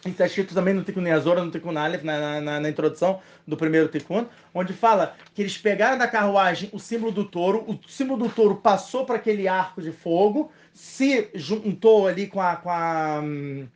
E 0.05 0.11
está 0.11 0.27
escrito 0.27 0.53
também 0.53 0.75
no 0.75 0.83
Tikkun 0.83 1.07
Yazora, 1.07 1.45
no 1.45 1.51
Tikkun 1.51 1.79
Aleph, 1.79 2.03
na, 2.03 2.41
na, 2.41 2.61
na 2.61 2.69
introdução 2.69 3.21
do 3.47 3.57
primeiro 3.57 3.89
Tikkun, 3.89 4.27
onde 4.53 4.73
fala 4.73 5.15
que 5.33 5.41
eles 5.41 5.57
pegaram 5.57 5.97
da 5.97 6.09
carruagem 6.09 6.69
o 6.73 6.79
símbolo 6.79 7.13
do 7.13 7.25
touro, 7.25 7.65
o 7.69 7.79
símbolo 7.89 8.25
do 8.25 8.35
touro 8.35 8.57
passou 8.57 9.07
para 9.07 9.15
aquele 9.17 9.47
arco 9.47 9.81
de 9.81 9.93
fogo, 9.93 10.51
se 10.75 11.31
juntou 11.35 12.09
ali 12.09 12.27
com 12.27 12.41
a, 12.41 12.57
com 12.57 12.69
a 12.69 13.21
hum, 13.23 13.69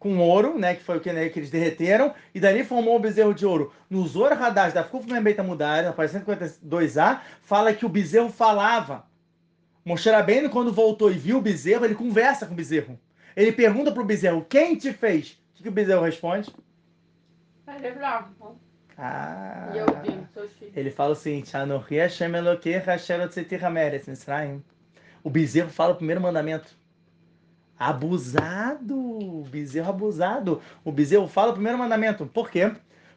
com 0.00 0.18
ouro, 0.18 0.58
né, 0.58 0.74
que 0.74 0.82
foi 0.82 0.96
o 0.96 1.00
que, 1.00 1.12
né, 1.12 1.28
que 1.28 1.38
eles 1.38 1.50
derreteram, 1.50 2.14
e 2.34 2.40
dali 2.40 2.64
formou 2.64 2.96
o 2.96 2.98
bezerro 2.98 3.34
de 3.34 3.44
ouro. 3.44 3.70
No 3.88 4.04
Zor 4.08 4.32
Hadash 4.32 4.72
da 4.72 4.82
Kuf 4.82 5.06
Membeita 5.06 5.42
Mudar, 5.42 5.84
na 5.84 5.92
página 5.92 6.24
152a, 6.24 7.20
fala 7.42 7.74
que 7.74 7.84
o 7.84 7.88
bezerro 7.88 8.30
falava. 8.30 9.04
Moshe 9.84 10.10
Rabbeinu, 10.10 10.48
quando 10.48 10.72
voltou 10.72 11.12
e 11.12 11.18
viu 11.18 11.36
o 11.36 11.42
bezerro, 11.42 11.84
ele 11.84 11.94
conversa 11.94 12.46
com 12.46 12.54
o 12.54 12.56
bezerro. 12.56 12.98
Ele 13.36 13.52
pergunta 13.52 13.92
pro 13.92 14.02
bezerro, 14.02 14.44
quem 14.48 14.74
te 14.74 14.90
fez? 14.90 15.38
O 15.52 15.56
que, 15.56 15.62
que 15.64 15.68
o 15.68 15.72
bezerro 15.72 16.02
responde? 16.02 16.50
Ele 17.68 17.86
é. 17.88 18.24
Ah, 18.96 19.70
ele 20.74 20.90
fala 20.90 21.12
o 21.12 21.16
seguinte, 21.16 21.56
Anohi 21.56 21.96
Hashem 21.96 22.34
Elokecha 22.34 22.94
asher 22.94 23.20
hotzeti 23.20 23.56
hameretz 23.56 24.08
Mitzrayim. 24.08 24.62
O 25.22 25.30
bezerro 25.30 25.70
fala 25.70 25.92
o 25.92 25.96
primeiro 25.96 26.20
mandamento. 26.20 26.79
Abusado! 27.80 29.42
Bezerro 29.50 29.88
abusado. 29.88 30.60
O 30.84 30.92
bezerro 30.92 31.26
fala 31.26 31.50
o 31.50 31.54
primeiro 31.54 31.78
mandamento. 31.78 32.26
Por 32.26 32.50
quê? 32.50 32.72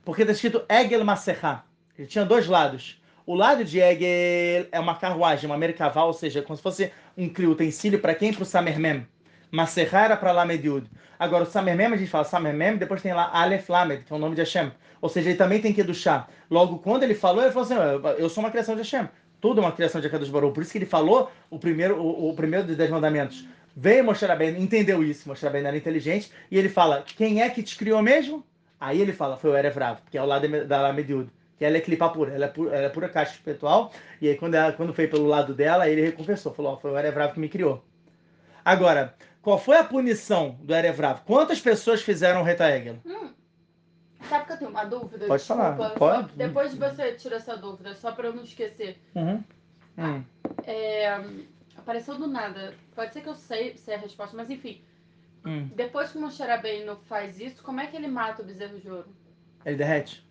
Porque 0.05 0.21
está 0.21 0.31
escrito 0.31 0.63
Egel 0.69 1.03
Maserha. 1.03 1.63
Ele 1.99 2.07
tinha 2.07 2.23
dois 2.23 2.47
lados. 2.47 3.01
O 3.25 3.35
lado 3.35 3.65
de 3.65 3.79
Egel 3.81 4.67
é 4.71 4.79
uma 4.79 4.95
carruagem, 4.95 5.49
uma 5.49 5.57
merkavá, 5.57 6.05
ou 6.05 6.13
seja, 6.13 6.41
como 6.41 6.55
se 6.55 6.63
fosse 6.63 6.91
um 7.17 7.25
utensílio 7.49 7.99
para 7.99 8.15
quem? 8.15 8.33
Para 8.33 8.43
o 8.43 8.45
Samermem. 8.45 9.05
Maserha 9.51 9.99
era 9.99 10.15
para 10.17 10.31
Lamed 10.31 10.65
Yud. 10.65 10.89
Agora, 11.19 11.43
o 11.43 11.47
Samermem, 11.47 11.87
a 11.87 11.97
gente 11.97 12.09
fala 12.09 12.23
Samermem, 12.23 12.77
depois 12.77 13.01
tem 13.01 13.13
lá 13.13 13.29
Aleph 13.33 13.67
Lamed, 13.69 14.05
que 14.05 14.13
é 14.13 14.15
o 14.15 14.19
nome 14.19 14.33
de 14.33 14.41
Hashem. 14.43 14.71
Ou 15.01 15.09
seja, 15.09 15.29
ele 15.29 15.37
também 15.37 15.59
tem 15.61 15.73
que 15.73 15.81
educhar. 15.81 16.29
Logo, 16.49 16.79
quando 16.79 17.03
ele 17.03 17.15
falou, 17.15 17.43
ele 17.43 17.51
falou 17.51 17.65
assim, 17.65 17.75
"Eu- 17.75 18.09
eu 18.17 18.29
sou 18.29 18.41
uma 18.41 18.49
criação 18.49 18.75
de 18.75 18.81
Hashem. 18.81 19.09
Tudo 19.41 19.59
é 19.59 19.63
uma 19.65 19.73
criação 19.73 19.99
de 19.99 20.07
Akadosh 20.07 20.29
Baruch. 20.29 20.53
Por 20.53 20.63
isso 20.63 20.71
que 20.71 20.77
ele 20.77 20.85
falou 20.85 21.29
o 21.49 21.59
primeiro, 21.59 22.01
o, 22.01 22.29
o 22.29 22.33
primeiro 22.33 22.65
dos 22.65 22.77
dez 22.77 22.89
mandamentos. 22.89 23.45
Veio 23.75 24.03
Moshe 24.03 24.25
Rabbeinu, 24.25 24.59
entendeu 24.59 25.03
isso. 25.03 25.27
Moshe 25.27 25.43
Rabbeinu 25.45 25.67
era 25.67 25.77
inteligente. 25.77 26.31
E 26.51 26.57
ele 26.57 26.69
fala, 26.69 27.03
quem 27.05 27.41
é 27.41 27.49
que 27.49 27.63
te 27.63 27.75
criou 27.75 28.01
mesmo? 28.01 28.45
Aí 28.79 29.01
ele 29.01 29.13
fala, 29.13 29.37
foi 29.37 29.49
o 29.51 29.57
Erev 29.57 29.77
Rav, 29.77 29.99
que 30.11 30.17
é 30.17 30.21
o 30.21 30.25
lado 30.25 30.47
da 30.67 30.81
Lamed 30.81 31.11
Yud. 31.11 31.29
Que 31.57 31.65
ela 31.65 31.77
é 31.77 31.81
clipa 31.81 32.09
pura, 32.09 32.33
ela 32.33 32.45
é 32.45 32.47
pura, 32.47 32.75
ela 32.75 32.85
é 32.85 32.89
pura 32.89 33.07
caixa 33.09 33.33
espiritual. 33.33 33.91
E 34.19 34.27
aí, 34.27 34.35
quando, 34.35 34.55
ela, 34.55 34.71
quando 34.73 34.93
foi 34.93 35.07
pelo 35.07 35.25
lado 35.27 35.53
dela, 35.53 35.87
ele 35.87 36.01
reconfessou, 36.01 36.53
falou: 36.53 36.73
ó, 36.73 36.77
foi 36.77 36.91
o 36.91 36.97
Erev 36.97 37.15
Rav 37.15 37.33
que 37.33 37.39
me 37.39 37.47
criou. 37.47 37.83
Agora, 38.65 39.13
qual 39.41 39.57
foi 39.59 39.77
a 39.77 39.83
punição 39.83 40.57
do 40.61 40.73
Erev 40.73 40.99
Rav? 40.99 41.21
Quantas 41.25 41.59
pessoas 41.61 42.01
fizeram 42.01 42.41
o 42.41 42.43
Reta 42.43 42.69
Egel? 42.75 42.97
Hum, 43.05 43.29
sabe 44.27 44.45
que 44.45 44.51
eu 44.53 44.57
tenho 44.57 44.69
uma 44.71 44.83
dúvida? 44.83 45.25
Pode 45.27 45.43
falar, 45.43 45.69
Desculpa, 45.75 45.95
pode. 45.99 46.29
só- 46.31 46.35
depois 46.35 46.71
de 46.71 46.77
você 46.77 47.11
tirar 47.13 47.35
essa 47.37 47.55
dúvida, 47.55 47.93
só 47.95 48.11
pra 48.11 48.27
eu 48.27 48.33
não 48.33 48.43
esquecer. 48.43 48.97
Uhum. 49.15 49.43
Hum. 49.97 50.23
É, 50.65 51.21
apareceu 51.83 52.17
do 52.17 52.27
nada. 52.27 52.73
Pode 52.95 53.13
ser 53.13 53.21
que 53.21 53.29
eu 53.29 53.35
sei, 53.35 53.77
sei 53.77 53.95
a 53.95 53.97
resposta, 53.97 54.35
mas 54.35 54.49
enfim. 54.49 54.81
Hum. 55.45 55.69
Depois 55.75 56.11
que 56.11 56.17
o 56.17 56.21
Moshe 56.21 56.41
Rabbeinu 56.41 56.95
faz 57.07 57.39
isso, 57.39 57.61
como 57.61 57.79
é 57.81 57.87
que 57.87 57.95
ele 57.95 58.07
mata 58.07 58.41
o 58.41 58.45
bezerro 58.45 58.79
de 58.79 58.89
ouro? 58.89 59.07
Ele 59.65 59.75
derrete? 59.75 60.25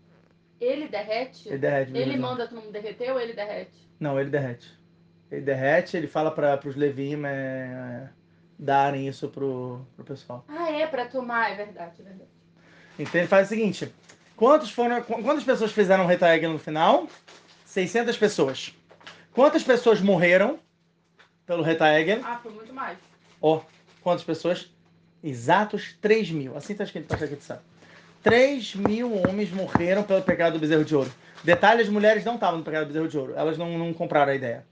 Ele 0.60 0.88
derrete? 0.88 1.48
Ele 1.48 1.58
derrete. 1.58 1.90
Ele 1.90 2.04
beleza. 2.04 2.20
manda 2.22 2.46
todo 2.48 2.60
mundo 2.60 2.72
derreter 2.72 3.10
ou 3.12 3.20
ele 3.20 3.32
derrete? 3.34 3.88
Não, 4.00 4.18
ele 4.18 4.30
derrete. 4.30 4.70
Ele 5.30 5.40
derrete, 5.42 5.96
ele 5.96 6.06
fala 6.06 6.30
para 6.30 6.60
os 6.68 6.76
Levim 6.76 7.22
é, 7.26 8.08
darem 8.58 9.08
isso 9.08 9.28
pro, 9.28 9.84
pro 9.96 10.04
pessoal. 10.04 10.44
Ah, 10.48 10.70
é, 10.70 10.86
pra 10.86 11.06
tomar, 11.06 11.50
é 11.52 11.56
verdade, 11.56 12.00
é 12.00 12.04
verdade. 12.04 12.30
Então 12.98 13.20
ele 13.20 13.28
faz 13.28 13.46
o 13.46 13.48
seguinte: 13.48 13.92
quantos 14.36 14.70
foram, 14.70 15.02
qu- 15.02 15.22
quantas 15.22 15.44
pessoas 15.44 15.72
fizeram 15.72 16.04
o 16.04 16.06
Reta 16.06 16.34
Egel 16.36 16.52
no 16.52 16.58
final? 16.58 17.08
600 17.64 18.16
pessoas. 18.16 18.74
Quantas 19.32 19.62
pessoas 19.64 20.00
morreram 20.00 20.58
pelo 21.46 21.62
Reta? 21.62 21.86
Ah, 22.24 22.40
foi 22.42 22.52
muito 22.52 22.72
mais. 22.72 22.98
Ó, 23.40 23.60
quantas 24.02 24.24
pessoas? 24.24 24.70
Exatos 25.22 25.96
3 26.00 26.30
mil. 26.30 26.56
Assim 26.56 26.74
tá 26.74 26.84
escrito, 26.84 27.08
tá 27.08 27.14
escrito, 27.16 27.42
sabe? 27.42 27.60
3 28.22 28.76
mil 28.76 29.16
homens 29.22 29.50
morreram 29.50 30.02
pelo 30.02 30.22
pecado 30.22 30.54
do 30.54 30.58
bezerro 30.58 30.84
de 30.84 30.94
ouro. 30.94 31.12
Detalhe, 31.42 31.82
as 31.82 31.88
mulheres 31.88 32.24
não 32.24 32.34
estavam 32.34 32.58
no 32.58 32.64
pecado 32.64 32.84
do 32.84 32.88
bezerro 32.88 33.08
de 33.08 33.18
ouro. 33.18 33.34
Elas 33.36 33.58
não, 33.58 33.78
não 33.78 33.92
compraram 33.92 34.32
a 34.32 34.34
ideia. 34.34 34.64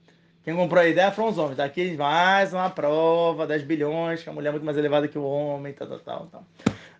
Quem 0.43 0.55
comprou 0.55 0.81
a 0.81 0.87
ideia 0.87 1.11
foram 1.11 1.29
os 1.29 1.37
homens. 1.37 1.57
Daqui 1.57 1.95
mais 1.95 2.53
uma 2.53 2.69
prova, 2.69 3.45
10 3.45 3.63
bilhões, 3.63 4.23
que 4.23 4.29
a 4.29 4.33
mulher 4.33 4.49
é 4.49 4.51
muito 4.51 4.65
mais 4.65 4.77
elevada 4.77 5.07
que 5.07 5.17
o 5.17 5.23
homem, 5.23 5.73
tal, 5.73 5.87
tal, 5.87 5.99
tal. 5.99 6.27
tal. 6.31 6.45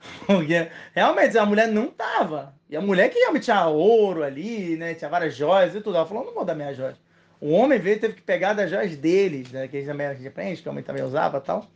Porque 0.28 0.70
realmente 0.94 1.38
a 1.38 1.46
mulher 1.46 1.68
não 1.68 1.88
tava. 1.88 2.54
E 2.70 2.76
a 2.76 2.82
mulher 2.82 3.10
que 3.10 3.18
realmente 3.18 3.46
tinha 3.46 3.66
ouro 3.68 4.24
ali, 4.24 4.76
né? 4.76 4.94
Tinha 4.94 5.10
várias 5.10 5.36
joias 5.36 5.74
e 5.76 5.82
tudo. 5.82 5.96
Ela 5.96 6.06
falou: 6.06 6.26
não 6.26 6.34
vou 6.34 6.46
dar 6.46 6.56
minhas 6.56 6.78
joias. 6.78 6.98
O 7.42 7.52
homem 7.52 7.80
veio 7.80 7.96
e 7.96 8.00
teve 8.00 8.14
que 8.14 8.22
pegar 8.22 8.54
das 8.54 8.70
joias 8.70 8.96
deles, 8.96 9.52
né? 9.52 9.68
Que 9.68 9.78
a 9.78 9.80
gente 9.80 9.90
também 9.90 10.06
a 10.06 10.14
gente 10.14 10.28
aprende, 10.28 10.62
que 10.62 10.68
o 10.68 10.72
homem 10.72 10.84
também 10.84 11.04
usava 11.04 11.40
e 11.40 11.42
tal. 11.42 11.68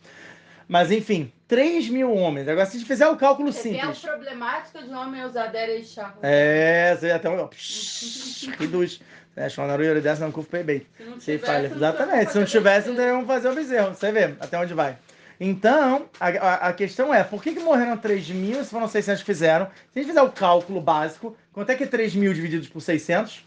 Mas 0.68 0.92
enfim, 0.92 1.32
3 1.48 1.90
mil 1.90 2.14
homens. 2.14 2.48
Agora, 2.48 2.66
se 2.68 2.78
a 2.78 2.80
gente 2.80 2.88
fizer 2.88 3.08
o 3.08 3.18
cálculo 3.18 3.52
Você 3.52 3.70
a 3.70 3.74
simples. 3.74 4.00
problemática 4.00 4.82
de 4.82 4.90
um 4.90 4.98
homem 4.98 5.24
usar 5.24 5.48
dera 5.48 5.74
e 5.74 5.84
charro. 5.84 6.20
É, 6.22 6.96
você 6.96 7.12
até 7.12 7.30
um. 7.30 7.48
Que 7.48 8.68
dos. 8.68 9.02
É, 9.36 9.50
Shona 9.50 9.76
Rui 9.76 10.00
dessa 10.00 10.24
não 10.24 10.32
curva 10.32 10.64
bem. 10.64 10.86
Se 11.20 11.38
falha. 11.40 11.68
Exatamente. 11.68 12.32
Se 12.32 12.40
não 12.40 12.46
tivesse, 12.46 12.88
não 12.88 12.96
teriam 12.96 13.26
fazer 13.26 13.50
o 13.50 13.56
bezerro. 13.56 13.94
Você 13.94 14.12
vê 14.12 14.36
até 14.40 14.58
onde 14.58 14.74
vai. 14.74 14.98
Então, 15.40 16.10
a, 16.20 16.28
a, 16.28 16.54
a 16.70 16.74
questão 16.74 17.14
é, 17.14 17.24
por 17.24 17.44
que, 17.44 17.54
que 17.54 17.60
morreram 17.60 17.98
3 17.98 18.30
mil 18.30 18.64
se 18.64 18.70
foram 18.70 18.88
600 18.88 19.22
que 19.22 19.26
fizeram? 19.26 19.66
Se 19.92 20.00
a 20.00 20.02
gente 20.02 20.10
fizer 20.10 20.22
o 20.22 20.32
cálculo 20.32 20.80
básico, 20.80 21.36
quanto 21.52 21.70
é 21.72 21.76
que 21.76 21.84
é 21.84 21.88
3 21.88 22.16
mil 22.16 22.34
divididos 22.34 22.70
por 22.70 22.80
600? 22.80 23.46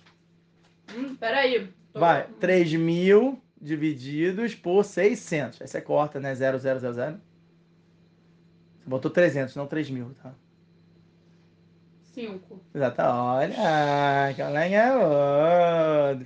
Hum, 0.95 1.17
peraí. 1.17 1.69
Tô- 1.93 2.01
Vai, 2.01 2.27
3 2.41 2.73
mil 2.75 3.41
divididos 3.61 4.55
por 4.55 4.85
600. 4.85 5.61
Aí 5.63 5.69
você 5.69 5.81
corta, 5.81 6.21
né? 6.21 6.35
0, 6.35 6.59
0, 6.59 6.79
0, 6.79 6.95
0. 6.95 7.21
Você 8.81 8.89
botou 8.89 9.11
300, 9.11 9.55
não 9.57 9.67
3 9.67 9.91
mil, 9.91 10.15
tá? 10.23 10.33
Cinco. 12.13 12.61
Exato. 12.75 13.03
Olha, 13.03 14.33
que 14.35 14.43
legal. 14.43 16.19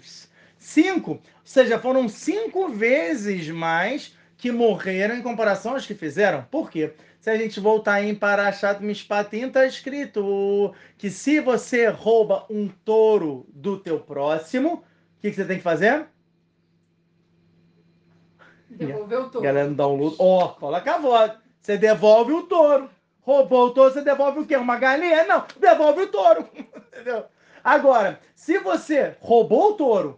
Cinco. 0.59 1.12
Ou 1.12 1.20
seja, 1.44 1.78
foram 1.78 2.09
cinco 2.09 2.68
vezes 2.68 3.48
mais 3.51 4.16
que 4.39 4.51
morreram 4.51 5.16
em 5.16 5.22
comparação 5.22 5.72
aos 5.74 5.86
que 5.86 5.94
fizeram. 5.94 6.44
Por 6.51 6.70
quê? 6.70 6.94
Se 7.20 7.30
a 7.30 7.36
gente 7.36 7.60
voltar 7.60 8.02
em 8.02 8.14
Parashat 8.14 8.82
Mishpatim, 8.82 9.47
está 9.47 9.66
escrito 9.66 10.74
que 10.98 11.10
se 11.10 11.40
você 11.40 11.89
rouba 11.89 12.47
um 12.51 12.68
touro 12.68 13.47
do 13.52 13.78
teu 13.78 14.01
próximo, 14.01 14.82
que, 15.23 15.31
que 15.31 15.36
você 15.36 15.44
tem 15.44 15.57
que 15.59 15.62
fazer? 15.62 16.07
Devolveu 18.69 19.28
tudo. 19.28 19.43
Galera 19.43 19.69
não 19.69 19.74
dá 19.74 19.86
um 19.86 19.97
luto. 19.97 20.16
Ó, 20.19 20.49
coloca 20.49 20.94
a 20.94 20.99
voz. 20.99 21.32
Você 21.61 21.77
devolve 21.78 22.32
o 22.32 22.43
touro. 22.44 22.90
Roubou 23.20 23.66
o 23.66 23.70
touro, 23.70 23.93
você 23.94 24.03
devolve 24.03 24.40
o 24.40 24.47
quê? 24.47 24.57
Uma 24.57 24.77
galinha? 24.77 25.24
Não, 25.24 25.44
devolve 25.61 26.03
o 26.03 26.07
touro. 26.09 26.49
Entendeu? 26.93 27.24
Agora, 27.62 28.19
se 28.35 28.59
você 28.59 29.15
roubou 29.20 29.70
o 29.70 29.74
touro, 29.74 30.16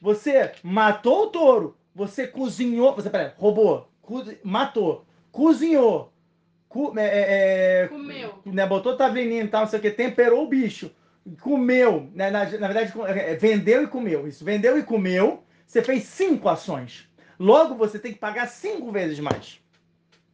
você 0.00 0.52
matou 0.62 1.24
o 1.24 1.26
touro, 1.28 1.76
você 1.92 2.26
cozinhou. 2.28 2.94
Você, 2.94 3.10
peraí, 3.10 3.32
roubou, 3.36 3.88
cozi- 4.00 4.38
matou, 4.44 5.04
cozinhou, 5.32 6.12
cu- 6.68 6.96
é, 6.96 7.02
é, 7.04 7.82
é, 7.84 7.88
Comeu. 7.88 8.34
né, 8.46 8.64
botou 8.66 8.96
taveninho 8.96 9.44
e 9.46 9.48
tal, 9.48 9.62
não 9.62 9.68
sei 9.68 9.80
o 9.80 9.82
que, 9.82 9.90
temperou 9.90 10.44
o 10.44 10.48
bicho, 10.48 10.92
comeu, 11.40 12.10
né, 12.14 12.30
na, 12.30 12.44
na 12.44 12.68
verdade, 12.68 12.92
é, 13.06 13.34
vendeu 13.36 13.82
e 13.82 13.86
comeu. 13.86 14.28
Isso, 14.28 14.44
vendeu 14.44 14.78
e 14.78 14.82
comeu, 14.82 15.42
você 15.66 15.82
fez 15.82 16.04
cinco 16.04 16.48
ações. 16.48 17.08
Logo, 17.38 17.74
você 17.74 17.98
tem 17.98 18.12
que 18.12 18.18
pagar 18.18 18.46
cinco 18.46 18.92
vezes 18.92 19.18
mais. 19.18 19.60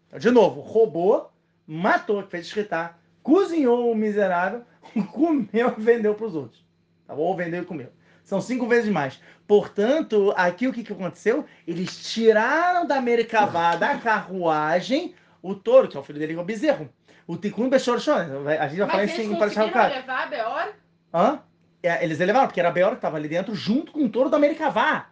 Então, 0.09 0.19
de 0.19 0.31
novo, 0.31 0.61
roubou, 0.61 1.33
matou, 1.67 2.23
fez 2.25 2.47
escritar, 2.47 3.01
cozinhou 3.23 3.91
o 3.91 3.95
miserável, 3.95 4.65
comeu 5.13 5.75
e 5.79 5.81
vendeu 5.81 6.15
para 6.15 6.27
os 6.27 6.35
outros. 6.35 6.65
Tá 7.07 7.15
bom? 7.15 7.23
Ou 7.23 7.37
vendeu 7.37 7.63
e 7.63 7.67
comeu. 7.67 7.93
São 8.25 8.41
cinco 8.41 8.67
vezes 8.67 8.91
mais. 8.91 9.21
Portanto, 9.47 10.33
aqui 10.37 10.69
o 10.69 10.73
que, 10.73 10.85
que 10.85 10.93
aconteceu? 10.93 11.45
Eles 11.67 12.13
tiraram 12.13 12.87
da 12.87 13.01
Merkavá, 13.01 13.75
da 13.75 13.99
carruagem, 13.99 15.15
o 15.43 15.55
touro, 15.55 15.89
que 15.89 15.97
é 15.97 16.01
o 16.01 16.05
filho 16.05 16.19
dele, 16.19 16.35
que 16.35 16.39
é 16.39 16.43
o 16.43 16.45
bezerro. 16.45 16.89
O 17.27 17.37
Tikkun 17.37 17.69
Bechor 17.69 17.99
Shon. 17.99 18.13
A 18.13 18.69
gente 18.69 18.79
vai 18.79 18.91
falar 18.91 19.05
isso 19.05 19.21
em 19.21 19.37
Parashat 19.37 19.69
conseguiram 19.69 19.69
Chukat. 19.69 19.95
levar 19.95 20.23
a 20.23 20.27
Beor? 20.27 20.75
Hã? 21.13 21.41
É, 21.83 22.05
eles 22.05 22.21
elevaram, 22.21 22.47
porque 22.47 22.61
era 22.61 22.69
a 22.69 22.73
Beor 22.73 22.91
que 22.91 22.97
estava 22.97 23.17
ali 23.17 23.29
dentro, 23.29 23.55
junto 23.55 23.93
com 23.93 24.05
o 24.05 24.09
touro 24.09 24.29
da 24.29 24.39
Merkavá. 24.39 25.09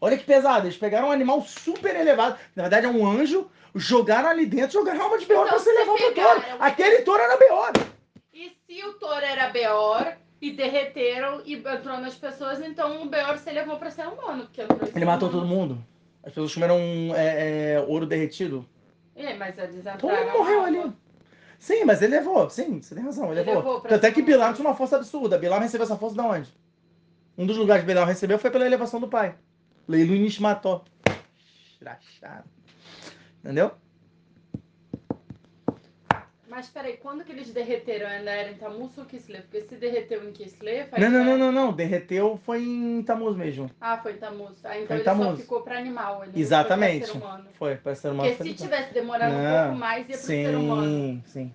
Olha 0.00 0.16
que 0.16 0.24
pesado. 0.24 0.66
Eles 0.66 0.76
pegaram 0.76 1.08
um 1.08 1.12
animal 1.12 1.42
super 1.42 1.94
elevado. 1.94 2.38
Na 2.56 2.64
verdade, 2.64 2.86
é 2.86 2.88
um 2.88 3.06
anjo. 3.06 3.48
Jogaram 3.74 4.28
ali 4.28 4.46
dentro, 4.46 4.72
jogaram 4.72 5.00
a 5.00 5.04
alma 5.04 5.18
de 5.18 5.26
Beor 5.26 5.46
Então, 5.46 5.54
pra 5.54 5.64
se 5.64 5.72
levar 5.72 5.94
pro 5.94 6.14
touro. 6.14 6.42
Aquele 6.58 7.02
touro 7.02 7.22
era 7.22 7.36
Beor. 7.36 7.72
E 8.34 8.52
se 8.66 8.84
o 8.84 8.94
touro 8.94 9.24
era 9.24 9.50
Beor 9.50 10.14
e 10.40 10.50
derreteram 10.50 11.42
e 11.44 11.54
entrou 11.54 11.98
nas 11.98 12.14
pessoas, 12.14 12.60
então 12.60 13.02
o 13.02 13.06
Beor 13.06 13.38
se 13.38 13.50
levou 13.50 13.76
pra 13.76 13.90
ser 13.90 14.08
humano. 14.08 14.44
Porque 14.44 14.62
Ele 14.96 15.04
matou 15.04 15.28
humano. 15.28 15.42
todo 15.42 15.46
mundo. 15.46 15.84
As 16.24 16.32
pessoas 16.32 16.52
comeram 16.52 16.78
é, 17.14 17.74
é, 17.74 17.80
ouro 17.86 18.06
derretido. 18.06 18.66
É, 19.14 19.34
mas 19.34 19.56
eles 19.58 19.84
Todo 19.98 20.12
mundo 20.12 20.32
morreu 20.32 20.64
ali. 20.64 20.92
Sim, 21.60 21.84
mas 21.84 22.00
ele 22.00 22.16
levou. 22.16 22.48
Sim, 22.48 22.80
você 22.80 22.94
tem 22.94 23.04
razão, 23.04 23.30
ele, 23.30 23.40
Ele 23.40 23.50
levou. 23.50 23.74
levou 23.74 23.80
Tanto 23.82 24.06
é 24.06 24.10
que. 24.10 24.22
Bilam 24.22 24.54
tinha 24.54 24.66
uma 24.66 24.74
força 24.74 24.96
absurda. 24.96 25.38
Bilam 25.38 25.60
recebeu 25.60 25.84
essa 25.84 25.96
força 25.96 26.14
de 26.16 26.22
onde? 26.22 26.52
Um 27.36 27.44
dos 27.46 27.58
lugares 27.58 27.82
que 27.82 27.86
Bilam 27.86 28.06
recebeu 28.06 28.38
foi 28.38 28.50
pela 28.50 28.64
elevação 28.64 28.98
do 28.98 29.06
pai. 29.06 29.34
Leilu 29.86 30.14
Nishmató. 30.14 30.82
Escrachado. 31.72 32.48
Entendeu? 33.44 33.72
Mas 36.50 36.68
peraí, 36.68 36.96
quando 36.96 37.22
que 37.24 37.30
eles 37.30 37.52
derreteram? 37.52 38.08
Ainda 38.08 38.30
era 38.32 38.50
em 38.50 38.54
Tammuz 38.54 38.98
ou 38.98 39.04
Kislev? 39.04 39.44
Porque 39.44 39.62
se 39.62 39.76
derreteu 39.76 40.28
em 40.28 40.32
Kislev... 40.32 40.88
Não, 40.98 41.08
não, 41.08 41.24
não, 41.24 41.38
não, 41.38 41.52
não. 41.52 41.72
Derreteu 41.72 42.40
foi 42.44 42.64
em 42.64 43.02
Tamuz 43.04 43.36
mesmo. 43.36 43.70
Ah, 43.80 43.96
foi 43.98 44.14
em 44.14 44.16
Tammuz. 44.16 44.64
Ah, 44.64 44.74
então 44.76 44.88
Foi 44.88 44.96
ele 44.96 45.04
só 45.04 45.10
Tammuz. 45.10 45.40
ficou 45.40 45.62
pra 45.62 45.78
animal. 45.78 46.24
Ele 46.24 46.40
Exatamente. 46.40 47.06
Foi 47.06 47.12
pra 47.12 47.20
ser 47.20 47.24
humano. 47.24 47.48
Foi, 47.54 47.76
para 47.76 47.94
ser 47.94 48.08
humano. 48.08 48.34
Porque 48.36 48.50
se 48.50 48.54
tivesse 48.56 48.92
demorado 48.92 49.32
um 49.32 49.42
Não. 49.42 49.62
pouco 49.64 49.78
mais, 49.78 50.08
ia 50.08 50.16
pro 50.16 50.26
ser 50.26 50.56
humano. 50.56 50.82
Sim, 50.82 51.22
sim. 51.26 51.54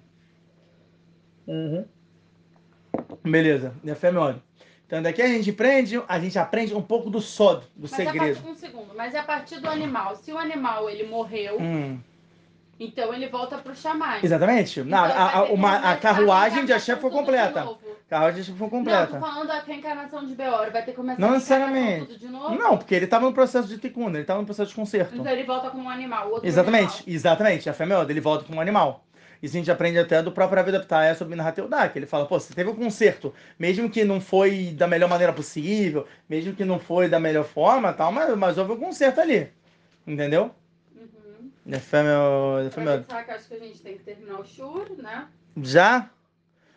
Uhum. 1.46 1.86
Beleza, 3.22 3.74
minha 3.84 3.96
fé 3.98 4.12
meu 4.12 4.34
Então 4.88 5.02
daqui 5.02 5.22
a 5.22 5.28
gente 5.28 5.50
aprende, 5.50 6.02
a 6.08 6.20
gente 6.20 6.40
aprende 6.40 6.74
um 6.74 6.82
pouco 6.82 7.10
do 7.10 7.20
sod, 7.20 7.66
do 7.76 7.82
Mas 7.82 7.94
a 7.94 7.96
segredo. 7.98 8.36
partir, 8.36 8.50
um 8.50 8.56
segundo, 8.56 8.94
mas 8.96 9.14
é 9.14 9.20
a 9.20 9.24
partir 9.24 9.60
do 9.60 9.70
animal. 9.70 10.16
Se 10.16 10.32
o 10.32 10.38
animal 10.38 10.90
ele 10.90 11.04
morreu, 11.04 11.58
Hum, 11.60 12.00
então 12.80 13.14
ele 13.14 13.28
volta 13.30 13.58
pro 13.58 13.76
chamar. 13.76 14.24
exatamente. 14.24 14.80
Então, 14.82 14.90
vai 15.02 15.12
a, 15.12 15.38
a- 15.40 15.44
uma- 15.46 15.78
a 15.92 15.98
carruagem 15.98 16.66
de 16.66 16.74
Axé 16.74 16.96
foi 16.96 17.10
completa. 17.10 17.68
carruagem 18.10 18.42
de 18.44 18.52
Axé 18.52 18.54
foi 18.58 18.68
Não, 18.68 18.70
tô 18.70 18.78
completa. 18.78 19.20
falando 19.20 19.48
da 19.48 19.60
reencarnação 19.62 20.26
de 20.26 20.36
Beor. 20.36 20.72
Vai 20.72 20.84
ter 20.84 20.92
que 20.92 20.98
começar 20.98 21.20
Não 21.22 21.32
necessariamente. 21.32 22.06
tudo 22.08 22.20
de 22.20 22.28
novo? 22.28 22.56
Não, 22.56 22.78
porque 22.78 22.94
ele 22.96 23.06
estava 23.06 23.26
no 23.26 23.34
processo 23.34 23.68
de 23.68 23.78
tikkun, 23.78 24.10
ele 24.10 24.20
estava 24.20 24.40
no 24.40 24.46
processo 24.46 24.70
de 24.70 24.76
conserto. 24.76 25.16
Então 25.16 25.32
ele 25.32 25.44
volta 25.44 25.70
como 25.70 25.84
um 25.84 25.90
animal. 25.90 26.40
Exatamente, 26.44 26.96
animal. 26.98 27.04
exatamente. 27.08 27.70
A 27.70 27.74
fé 27.74 27.86
meu 27.86 28.02
ele 28.10 28.20
volta 28.22 28.44
como 28.44 28.58
um 28.58 28.62
animal. 28.62 29.04
Isso 29.44 29.56
a 29.56 29.60
gente 29.60 29.70
aprende 29.70 30.00
até 30.00 30.24
do 30.24 30.32
próprio 30.32 30.64
Vida 30.64 30.80
Ptaia 30.80 31.14
sobre 31.14 31.36
Nahateudá, 31.36 31.88
que 31.90 32.00
ele 32.00 32.06
fala, 32.08 32.26
pô, 32.26 32.40
você 32.40 32.54
teve 32.54 32.70
um 32.70 32.76
conserto, 32.76 33.34
mesmo 33.60 33.90
que 33.90 34.04
não 34.04 34.20
foi 34.20 34.74
da 34.76 34.88
melhor 34.88 35.10
maneira 35.10 35.32
possível, 35.34 36.08
mesmo 36.28 36.54
que 36.56 36.66
não 36.66 36.80
foi 36.80 37.08
da 37.10 37.20
melhor 37.20 37.44
forma, 37.44 37.94
tal, 37.94 38.12
mas, 38.12 38.36
mas 38.36 38.58
houve 38.58 38.72
um 38.72 38.78
conserto 38.78 39.20
ali. 39.22 39.50
Entendeu? 40.08 40.52
Meu. 41.66 41.80
pensar 42.72 43.24
que 43.24 43.32
acho 43.32 43.48
que 43.48 43.56
a 43.56 43.60
gente 43.60 43.82
tem 43.82 43.98
que 43.98 44.04
terminar 44.04 44.40
o 44.40 44.46
shur, 44.46 44.86
né? 45.02 45.28
Já? 45.62 46.10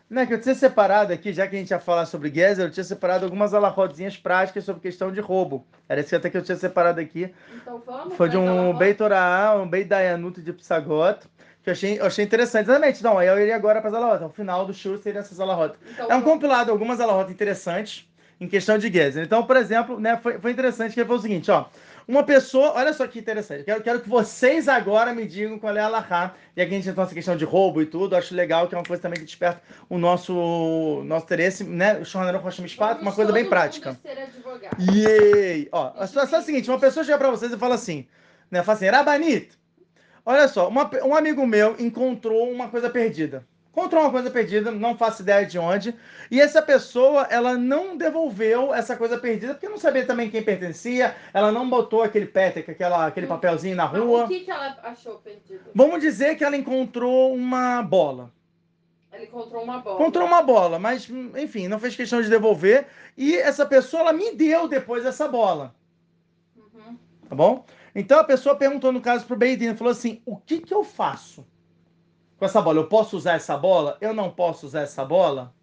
Não, 0.09 0.23
é 0.23 0.25
que 0.25 0.33
eu 0.33 0.41
tinha 0.41 0.55
separado 0.55 1.13
aqui, 1.13 1.31
já 1.31 1.45
que 1.47 1.55
a 1.55 1.59
gente 1.59 1.69
ia 1.69 1.79
falar 1.79 2.07
sobre 2.07 2.33
Gezer, 2.33 2.65
eu 2.65 2.71
tinha 2.71 2.83
separado 2.83 3.23
algumas 3.25 3.53
alarodzinhas 3.53 4.17
práticas 4.17 4.63
sobre 4.63 4.81
questão 4.81 5.11
de 5.11 5.19
roubo. 5.19 5.67
Era 5.87 6.01
isso 6.01 6.15
até 6.15 6.31
que 6.31 6.37
eu 6.37 6.41
tinha 6.41 6.57
separado 6.57 6.99
aqui. 6.99 7.31
Então 7.53 7.79
vamos. 7.85 8.15
Foi 8.15 8.27
de 8.27 8.35
um 8.35 8.67
roda. 8.71 8.79
Beit 8.79 8.97
Torah, 8.97 9.55
um 9.61 9.69
Beit 9.69 9.87
Dayanut 9.87 10.41
de 10.41 10.51
Psagot, 10.51 11.19
que 11.61 11.69
eu 11.69 11.73
achei, 11.73 11.99
eu 11.99 12.05
achei 12.07 12.25
interessante. 12.25 12.65
Exatamente, 12.65 13.03
não, 13.03 13.19
aí 13.19 13.27
eu 13.27 13.39
iria 13.39 13.55
agora 13.55 13.79
para 13.81 13.91
as 13.91 13.95
alahot. 13.95 14.23
O 14.23 14.29
final 14.29 14.65
do 14.65 14.73
show 14.73 14.97
seria 14.97 15.19
essas 15.19 15.39
alahot. 15.39 15.75
Então, 15.91 16.05
É 16.05 16.15
um 16.15 16.21
vamos. 16.21 16.25
compilado, 16.25 16.71
algumas 16.71 16.99
alahot 16.99 17.31
interessantes 17.31 18.09
em 18.41 18.47
questão 18.47 18.79
de 18.79 18.91
Gezer. 18.91 19.23
Então, 19.23 19.43
por 19.45 19.57
exemplo, 19.57 19.99
né, 19.99 20.17
foi, 20.17 20.39
foi 20.39 20.49
interessante 20.51 20.95
que 20.95 20.99
ele 21.01 21.05
falou 21.07 21.19
o 21.19 21.21
seguinte, 21.21 21.51
ó. 21.51 21.65
Uma 22.09 22.23
pessoa, 22.23 22.73
olha 22.75 22.91
só 22.91 23.05
que 23.05 23.19
interessante, 23.19 23.63
quero, 23.63 23.83
quero 23.83 24.01
que 24.01 24.09
vocês 24.09 24.67
agora 24.67 25.13
me 25.13 25.27
digam 25.27 25.59
qual 25.59 25.77
é 25.77 25.79
a 25.79 25.85
alahá, 25.85 26.33
e 26.57 26.61
aqui 26.61 26.73
a 26.73 26.75
gente 26.75 26.89
entrou 26.89 27.05
nessa 27.05 27.13
questão 27.13 27.37
de 27.37 27.45
roubo 27.45 27.83
e 27.83 27.85
tudo, 27.85 28.15
acho 28.15 28.33
legal, 28.33 28.67
que 28.67 28.73
é 28.73 28.79
uma 28.79 28.83
coisa 28.83 28.99
também 28.99 29.19
que 29.19 29.25
desperta 29.25 29.61
o 29.87 29.95
nosso, 29.99 31.03
nosso 31.05 31.25
interesse, 31.25 31.63
né, 31.63 31.99
o 31.99 32.05
Shonarão 32.05 32.39
Rocha 32.39 32.63
Mishpat, 32.63 32.93
Vamos 32.93 33.03
uma 33.03 33.13
coisa 33.13 33.31
bem 33.31 33.47
prática. 33.47 33.95
Yay! 34.79 35.69
Ó, 35.71 35.93
a 35.95 36.07
situação 36.07 36.39
é 36.39 36.41
a 36.41 36.45
seguinte: 36.45 36.67
uma 36.67 36.79
pessoa 36.79 37.03
chega 37.03 37.19
pra 37.19 37.29
vocês 37.29 37.53
e 37.53 37.57
fala 37.59 37.75
assim, 37.75 38.07
né? 38.49 38.63
Fala 38.63 38.75
assim, 38.75 38.87
Rabanit, 38.87 39.51
olha 40.25 40.47
só, 40.47 40.67
uma 40.67 40.89
um 41.05 41.13
amigo 41.15 41.45
meu 41.45 41.75
encontrou 41.77 42.51
uma 42.51 42.69
coisa 42.69 42.89
perdida. 42.89 43.45
Encontrou 43.79 44.03
uma 44.03 44.11
coisa 44.11 44.29
perdida, 44.29 44.71
não 44.71 44.97
faço 44.97 45.21
ideia 45.21 45.45
de 45.45 45.57
onde. 45.57 45.95
E 46.29 46.41
essa 46.41 46.61
pessoa, 46.61 47.25
ela 47.29 47.55
não 47.57 47.95
devolveu 47.95 48.73
essa 48.73 48.97
coisa 48.97 49.17
perdida, 49.17 49.53
porque 49.53 49.69
não 49.69 49.77
sabia 49.77 50.05
também 50.05 50.29
quem 50.29 50.43
pertencia. 50.43 51.15
Ela 51.33 51.49
não 51.49 51.69
botou 51.69 52.03
aquele 52.03 52.25
petec, 52.25 52.69
aquela, 52.69 53.07
aquele 53.07 53.25
Hum. 53.25 53.29
papelzinho 53.29 53.77
na 53.77 53.87
Mas 53.87 54.01
rua. 54.01 54.25
O 54.25 54.27
que, 54.27 54.41
que 54.41 54.51
ela 54.51 54.77
achou 54.83 55.15
perdido? 55.19 55.61
Vamos 55.73 56.01
dizer 56.01 56.35
que 56.35 56.43
ela 56.43 56.57
encontrou 56.57 57.33
uma 57.33 57.81
bola. 57.81 58.33
Ele 59.13 59.23
encontrou 59.23 59.63
uma 59.63 59.79
bola. 59.79 59.95
Encontrou 59.95 60.27
uma 60.27 60.41
bola, 60.41 60.77
mas 60.77 61.09
enfim, 61.37 61.69
não 61.69 61.79
fez 61.79 61.95
questão 61.95 62.21
de 62.21 62.29
devolver. 62.29 62.85
E 63.17 63.37
essa 63.37 63.65
pessoa, 63.65 64.01
ela 64.01 64.13
me 64.13 64.35
deu 64.35 64.67
depois 64.67 65.05
essa 65.05 65.25
bola. 65.25 65.73
Uhum. 66.57 66.97
Tá 67.29 67.33
bom? 67.33 67.65
Então 67.95 68.19
a 68.19 68.25
pessoa 68.25 68.57
perguntou 68.57 68.91
no 68.91 68.99
caso 68.99 69.25
pro 69.25 69.37
Beidin, 69.37 69.73
falou 69.77 69.91
assim: 69.91 70.21
o 70.25 70.35
que 70.35 70.59
que 70.59 70.73
eu 70.73 70.83
faço 70.83 71.47
com 72.39 72.45
essa 72.45 72.61
bola? 72.61 72.79
Eu 72.79 72.87
posso 72.87 73.17
usar 73.17 73.33
essa 73.33 73.57
bola? 73.57 73.97
Eu 73.99 74.13
não 74.13 74.31
posso 74.31 74.65
usar 74.65 74.81
essa 74.81 75.03
bola? 75.03 75.53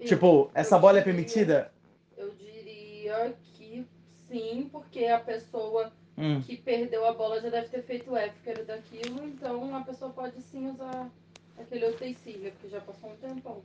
E 0.00 0.04
Tipo, 0.06 0.50
essa 0.54 0.76
eu 0.76 0.80
bola 0.80 0.98
é 0.98 1.02
diria- 1.02 1.14
permitida? 1.14 1.72
Eu 2.16 2.30
diria 2.32 3.34
que 3.54 3.86
sim, 4.28 4.68
porque 4.72 5.04
a 5.06 5.20
pessoa 5.20 5.92
Hum. 6.18 6.40
que 6.40 6.56
perdeu 6.56 7.06
a 7.06 7.12
bola 7.12 7.40
já 7.42 7.50
deve 7.50 7.68
ter 7.68 7.82
feito 7.82 8.10
o 8.10 8.16
éfcaro 8.16 8.64
daquilo, 8.64 9.22
então 9.24 9.76
a 9.76 9.82
pessoa 9.82 10.10
pode 10.10 10.40
sim 10.40 10.70
usar 10.70 11.10
aquele 11.58 11.86
utensílio, 11.90 12.50
porque 12.52 12.68
já 12.68 12.80
passou 12.80 13.10
um 13.10 13.16
tempão. 13.16 13.62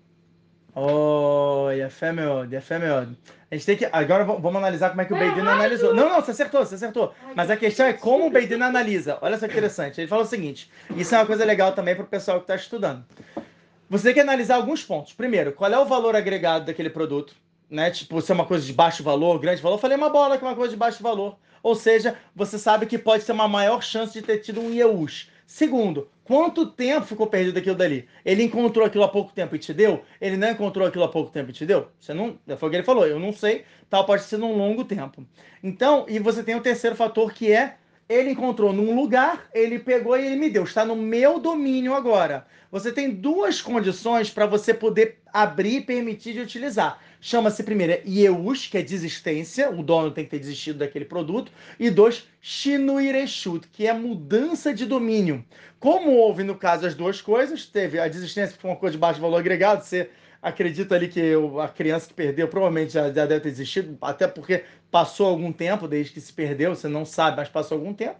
Olha, 0.74 1.90
fé 1.90 2.08
é 2.08 2.12
melhor, 2.12 2.54
é 2.54 2.62
fé 2.62 2.76
é 2.76 2.80
melhor. 2.80 3.08
A 3.52 3.56
gente 3.56 3.66
tem 3.66 3.76
que. 3.76 3.86
Agora 3.92 4.24
vamos 4.24 4.56
analisar 4.56 4.90
como 4.90 5.02
é 5.02 5.06
que 5.06 5.14
o 5.14 5.18
Beidin 5.18 5.42
analisou. 5.42 5.94
Não, 5.94 6.08
não, 6.08 6.22
você 6.22 6.32
acertou, 6.32 6.66
você 6.66 6.76
acertou. 6.76 7.14
Mas 7.36 7.50
a 7.50 7.58
questão 7.58 7.86
é 7.86 7.92
como 7.92 8.28
o 8.28 8.30
Beidin 8.30 8.62
analisa. 8.62 9.18
Olha 9.22 9.38
só 9.38 9.46
que 9.46 9.54
interessante. 9.54 10.00
Ele 10.00 10.08
falou 10.08 10.24
o 10.24 10.28
seguinte: 10.28 10.72
isso 10.96 11.14
é 11.14 11.18
uma 11.18 11.26
coisa 11.26 11.44
legal 11.44 11.74
também 11.74 11.94
para 11.94 12.06
o 12.06 12.08
pessoal 12.08 12.38
que 12.38 12.46
está 12.46 12.56
estudando. 12.56 13.04
Você 13.90 14.06
tem 14.06 14.14
que 14.14 14.20
analisar 14.22 14.56
alguns 14.56 14.84
pontos. 14.84 15.12
Primeiro, 15.12 15.52
qual 15.52 15.70
é 15.70 15.78
o 15.78 15.84
valor 15.84 16.16
agregado 16.16 16.66
daquele 16.66 16.90
produto? 16.90 17.36
Né? 17.70 17.92
Tipo, 17.92 18.22
se 18.22 18.32
é 18.32 18.36
uma 18.36 18.46
coisa 18.46 18.66
de 18.66 18.72
baixo 18.72 19.04
valor, 19.04 19.38
grande 19.38 19.62
valor. 19.62 19.76
Eu 19.76 19.80
falei 19.82 19.96
é 19.96 19.98
uma 19.98 20.10
bola 20.10 20.38
que 20.38 20.46
é 20.46 20.48
uma 20.48 20.56
coisa 20.56 20.72
de 20.72 20.78
baixo 20.78 21.04
valor. 21.04 21.38
Ou 21.62 21.76
seja, 21.76 22.16
você 22.34 22.58
sabe 22.58 22.86
que 22.86 22.98
pode 22.98 23.26
ter 23.26 23.34
uma 23.34 23.50
maior 23.50 23.84
chance 23.84 24.14
de 24.14 24.22
ter 24.22 24.38
tido 24.38 24.62
um 24.62 24.72
IEUS. 24.72 25.30
Segundo, 25.46 26.08
quanto 26.32 26.66
tempo 26.66 27.06
ficou 27.06 27.28
perdido 27.28 27.60
aquilo 27.60 27.76
dali? 27.76 28.08
Ele 28.24 28.44
encontrou 28.44 28.86
aquilo 28.86 29.04
há 29.04 29.10
pouco 29.10 29.34
tempo 29.34 29.54
e 29.54 29.60
te 29.60 29.74
deu? 29.74 30.02
Ele 30.22 30.38
não 30.38 30.50
encontrou 30.50 30.88
aquilo 30.88 31.04
há 31.04 31.10
pouco 31.10 31.30
tempo 31.30 31.50
e 31.50 31.54
te 31.54 31.66
deu? 31.66 31.90
Você 32.00 32.14
não. 32.14 32.40
Foi 32.58 32.70
o 32.70 32.72
que 32.72 32.78
ele 32.78 32.86
falou, 32.86 33.06
eu 33.06 33.20
não 33.20 33.34
sei, 33.34 33.66
tal, 33.90 34.06
pode 34.06 34.24
ser 34.24 34.38
num 34.38 34.56
longo 34.56 34.86
tempo. 34.86 35.28
Então, 35.62 36.06
e 36.08 36.20
você 36.20 36.42
tem 36.42 36.56
o 36.56 36.62
terceiro 36.62 36.96
fator 36.96 37.34
que 37.34 37.52
é 37.52 37.76
ele 38.08 38.32
encontrou 38.32 38.72
num 38.72 38.96
lugar, 38.96 39.50
ele 39.54 39.78
pegou 39.78 40.18
e 40.18 40.26
ele 40.26 40.38
me 40.38 40.50
deu. 40.50 40.64
Está 40.64 40.86
no 40.86 40.96
meu 40.96 41.38
domínio 41.38 41.94
agora. 41.94 42.48
Você 42.72 42.94
tem 42.94 43.10
duas 43.10 43.62
condições 43.62 44.30
para 44.30 44.46
você 44.46 44.74
poder 44.74 45.20
abrir 45.34 45.78
e 45.78 45.82
permitir 45.82 46.32
de 46.32 46.40
utilizar. 46.40 46.98
Chama-se 47.24 47.62
primeiro 47.62 47.94
é 47.94 48.02
IEUS, 48.04 48.66
que 48.66 48.80
é 48.80 48.82
desistência, 48.82 49.70
o 49.70 49.84
dono 49.84 50.10
tem 50.10 50.26
que 50.26 50.32
ter 50.32 50.40
desistido 50.40 50.80
daquele 50.80 51.06
produto, 51.06 51.52
e 51.80 51.92
dois, 51.92 52.28
Shinuireshut, 52.42 53.68
que 53.72 53.86
é 53.86 53.94
mudança 53.94 54.74
de 54.74 54.88
domínio. 54.88 55.46
Como 55.80 56.14
houve 56.14 56.44
no 56.44 56.56
caso 56.56 56.88
as 56.88 56.96
duas 56.96 57.22
coisas, 57.22 57.64
teve 57.68 58.00
a 58.00 58.08
desistência 58.08 58.56
que 58.56 58.62
foi 58.62 58.72
uma 58.72 58.76
coisa 58.76 58.94
de 58.94 58.98
baixo 58.98 59.22
valor 59.22 59.38
agregado, 59.38 59.84
você 59.84 60.10
acredita 60.42 60.96
ali 60.96 61.08
que 61.08 61.36
o- 61.36 61.60
a 61.62 61.70
criança 61.70 62.08
que 62.08 62.14
perdeu 62.16 62.48
provavelmente 62.48 62.94
já, 62.94 63.04
já 63.04 63.28
deve 63.28 63.42
ter 63.42 63.52
desistido, 63.52 63.96
até 64.02 64.28
porque 64.28 64.64
passou 64.90 65.28
algum 65.28 65.54
tempo 65.54 65.88
desde 65.88 66.14
que 66.14 66.22
se 66.22 66.34
perdeu, 66.34 66.76
você 66.76 66.88
não 66.88 67.06
sabe, 67.06 67.38
mas 67.38 67.50
passou 67.50 67.78
algum 67.78 67.94
tempo. 67.94 68.20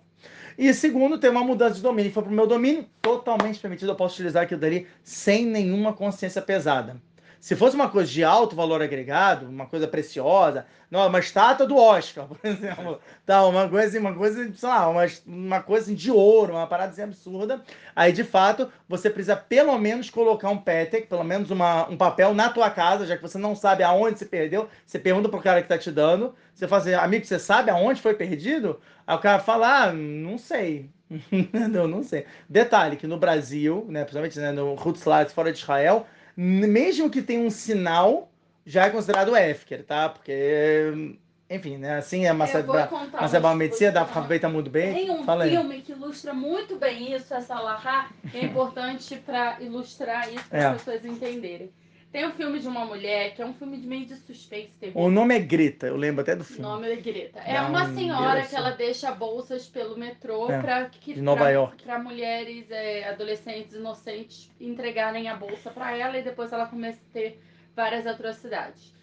E 0.56 0.72
segundo, 0.76 1.18
tem 1.18 1.32
uma 1.32 1.44
mudança 1.44 1.76
de 1.76 1.82
domínio. 1.82 2.12
Foi 2.12 2.22
pro 2.22 2.32
meu 2.32 2.46
domínio, 2.46 2.86
totalmente 3.02 3.60
permitido, 3.60 3.90
eu 3.90 3.96
posso 3.96 4.14
utilizar 4.14 4.44
aquilo 4.44 4.62
dali 4.62 4.86
sem 5.04 5.44
nenhuma 5.46 5.92
consciência 5.94 6.42
pesada. 6.42 7.02
Se 7.42 7.56
fosse 7.56 7.76
uma 7.76 7.90
coisa 7.90 8.10
de 8.10 8.24
alto 8.24 8.56
valor 8.56 8.84
agregado, 8.84 9.50
uma 9.50 9.66
coisa 9.66 9.88
preciosa, 9.88 10.68
não, 10.92 11.08
uma 11.08 11.18
estátua 11.18 11.66
do 11.66 11.76
Oscar, 11.76 12.28
por 12.30 12.40
exemplo, 12.44 13.02
tá, 13.26 13.44
uma 13.48 13.68
coisa, 13.68 14.00
uma 14.00 14.14
coisa, 14.14 14.54
sei 14.54 14.70
lá, 14.70 14.88
uma, 14.88 15.06
uma 15.26 15.60
coisa 15.60 15.96
de 15.96 16.12
ouro, 16.12 16.54
uma 16.54 16.68
parada 16.68 16.92
assim 16.92 17.02
absurda, 17.02 17.64
aí 17.96 18.14
de 18.14 18.24
fato 18.24 18.72
você 18.88 19.10
precisa 19.10 19.36
pelo 19.36 19.76
menos 19.80 20.08
colocar 20.12 20.52
um 20.52 20.58
PETEC, 20.58 21.08
pelo 21.08 21.24
menos 21.24 21.50
uma, 21.50 21.90
um 21.90 21.98
papel 21.98 22.32
na 22.36 22.48
tua 22.48 22.70
casa, 22.70 23.08
já 23.08 23.18
que 23.18 23.24
você 23.24 23.40
não 23.40 23.56
sabe 23.56 23.82
aonde 23.82 24.20
se 24.20 24.26
perdeu, 24.28 24.70
você 24.86 25.00
pergunta 25.00 25.28
pro 25.28 25.42
cara 25.42 25.64
que 25.64 25.68
tá 25.68 25.80
te 25.80 25.90
dando, 25.90 26.36
você 26.54 26.68
fala 26.68 26.84
assim, 26.84 26.94
amigo, 26.94 27.26
você 27.26 27.40
sabe 27.40 27.72
aonde 27.72 28.04
foi 28.04 28.14
perdido? 28.14 28.80
Aí 29.08 29.16
o 29.16 29.20
cara 29.20 29.40
fala, 29.40 29.86
ah, 29.86 29.92
não 29.92 30.38
sei. 30.38 30.92
Entendeu? 31.32 31.88
Não 31.88 32.04
sei. 32.04 32.28
Detalhe 32.48 32.98
que 32.98 33.08
no 33.08 33.18
Brasil, 33.18 33.84
né, 33.90 34.04
principalmente 34.04 34.40
né, 34.40 34.52
no 34.52 34.76
Hutzlatz, 34.76 35.34
fora 35.34 35.52
de 35.52 35.58
Israel, 35.58 36.06
mesmo 36.36 37.10
que 37.10 37.22
tenha 37.22 37.42
um 37.42 37.50
sinal, 37.50 38.32
já 38.66 38.86
é 38.86 38.90
considerado 38.90 39.36
Efker, 39.36 39.84
tá? 39.84 40.10
Porque, 40.10 41.18
enfim, 41.50 41.78
né, 41.78 41.98
assim 41.98 42.26
é 42.26 42.32
uma 42.32 42.48
eu 42.48 42.64
vou 42.64 42.76
mas 42.76 42.90
contar. 42.90 43.22
mas 43.22 43.34
é 43.34 43.40
uma 43.40 43.56
medicina, 43.56 43.92
dá 43.92 44.06
pra 44.06 44.14
aproveitar 44.20 44.50
muito 44.50 44.70
bem. 44.70 44.94
Tem 44.94 45.12
um 45.12 45.24
Fala 45.24 45.44
aí. 45.44 45.52
filme 45.52 45.82
que 45.82 45.92
ilustra 45.92 46.34
muito 46.34 46.76
bem 46.78 47.14
isso, 47.14 47.34
essa 47.34 47.60
Lahá, 47.60 48.10
é 48.34 48.46
importante 48.46 49.16
para 49.18 49.62
ilustrar 49.62 50.32
isso, 50.34 50.46
para 50.50 50.60
É. 50.60 50.66
as 50.68 50.78
pessoas 50.82 51.04
entenderem. 51.06 51.70
Tem 52.12 52.28
um 52.28 52.32
filme 52.34 52.60
de 52.60 52.68
uma 52.68 52.84
mulher, 52.86 53.34
que 53.34 53.42
é 53.42 53.46
um 53.46 53.54
filme 53.54 53.78
de 53.78 53.88
meio 53.88 54.06
de 54.06 54.18
suspense, 54.18 54.74
terror. 54.80 55.02
O 55.02 55.10
nome 55.10 55.34
é 55.34 55.40
Greta, 55.40 55.88
eu 55.88 55.96
lembro 55.96 56.22
até 56.22 56.36
do 56.36 56.42
O 56.42 56.44
filme. 56.44 56.62
nome 56.62 56.92
é 56.92 56.96
Greta. 56.98 57.40
É 57.40 57.54
Dá 57.54 57.68
uma 57.68 57.86
um 57.86 57.96
senhora 57.96 58.42
que 58.42 58.54
ela 58.56 58.72
deixa 58.72 59.12
bolsas 59.12 59.66
pelo 59.68 59.98
metrô 59.98 60.52
É, 60.52 60.62
para 60.62 60.86
que 60.90 61.14
de 61.14 61.22
Nova 61.22 61.40
pra- 61.44 61.50
York. 61.52 61.84
pra 61.84 62.00
mulheres, 62.00 62.70
é, 62.70 63.08
adolescentes 63.08 63.74
inocentes 63.76 64.52
entregarem 64.60 65.30
a 65.30 65.38
bolsa 65.38 65.72
para 65.72 65.98
ela 65.98 66.18
e 66.18 66.22
depois 66.22 66.52
ela 66.52 66.66
começa 66.66 67.00
a 67.10 67.14
ter 67.14 67.40
várias 67.74 68.06
atrocidades. 68.06 68.94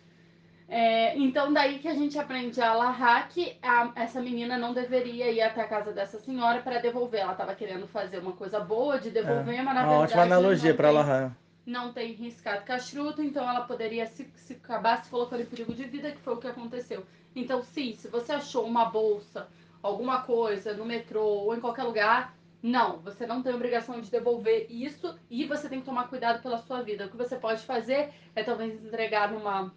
É, 0.69 1.17
então 1.17 1.51
daí 1.51 1.79
que 1.79 1.89
a 1.89 1.95
gente 1.95 2.19
aprende 2.19 2.61
a 2.61 2.75
Lahá 2.75 3.23
que 3.23 3.57
a- 3.63 3.91
essa 3.97 4.21
menina 4.21 4.59
não 4.59 4.75
deveria 4.75 5.31
ir 5.31 5.41
até 5.41 5.63
a 5.63 5.67
casa 5.67 5.93
dessa 5.93 6.19
senhora 6.19 6.61
para 6.61 6.79
devolver. 6.79 7.21
Ela 7.21 7.33
estava 7.33 7.55
querendo 7.55 7.87
fazer 7.89 8.19
uma 8.19 8.33
coisa 8.33 8.61
boa 8.61 8.99
de 9.01 9.09
devolver, 9.09 9.63
mas 9.63 9.75
na 9.75 9.81
É. 9.81 9.85
Uma 9.85 9.89
verdade 9.89 10.03
ótima 10.13 10.23
analogia 10.25 10.71
não 10.73 10.77
para 10.77 10.89
tem- 10.89 10.99
ela 10.99 11.37
não 11.69 11.93
tem 11.93 12.13
riscado 12.15 12.65
castruto, 12.65 13.23
então 13.23 13.49
ela 13.49 13.61
poderia 13.61 14.07
se, 14.07 14.27
se 14.35 14.55
acabar 14.55 15.05
se 15.05 15.11
colocando 15.11 15.43
em 15.43 15.47
perigo 15.47 15.75
de 15.75 15.85
vida, 15.85 16.11
que 16.11 16.19
foi 16.19 16.35
o 16.35 16.39
que 16.39 16.47
aconteceu. 16.47 17.05
Então, 17.37 17.63
sim, 17.63 17.95
se 17.95 18.09
você 18.09 18.33
achou 18.33 18.65
uma 18.65 18.87
bolsa, 18.87 19.49
alguma 19.83 20.23
coisa 20.23 20.73
no 20.73 20.87
metrô 20.87 21.23
ou 21.23 21.55
em 21.55 21.61
qualquer 21.61 21.85
lugar, 21.85 22.35
não, 22.63 22.99
você 23.01 23.27
não 23.27 23.43
tem 23.43 23.55
obrigação 23.55 24.01
de 24.01 24.11
devolver 24.11 24.67
isso 24.71 25.15
e 25.31 25.45
você 25.45 25.69
tem 25.69 25.81
que 25.81 25.85
tomar 25.85 26.09
cuidado 26.09 26.43
pela 26.43 26.59
sua 26.59 26.83
vida. 26.83 27.05
O 27.05 27.11
que 27.11 27.17
você 27.17 27.37
pode 27.37 27.63
fazer 27.65 28.11
é 28.35 28.43
talvez 28.43 28.83
entregar 28.83 29.31
numa, 29.31 29.73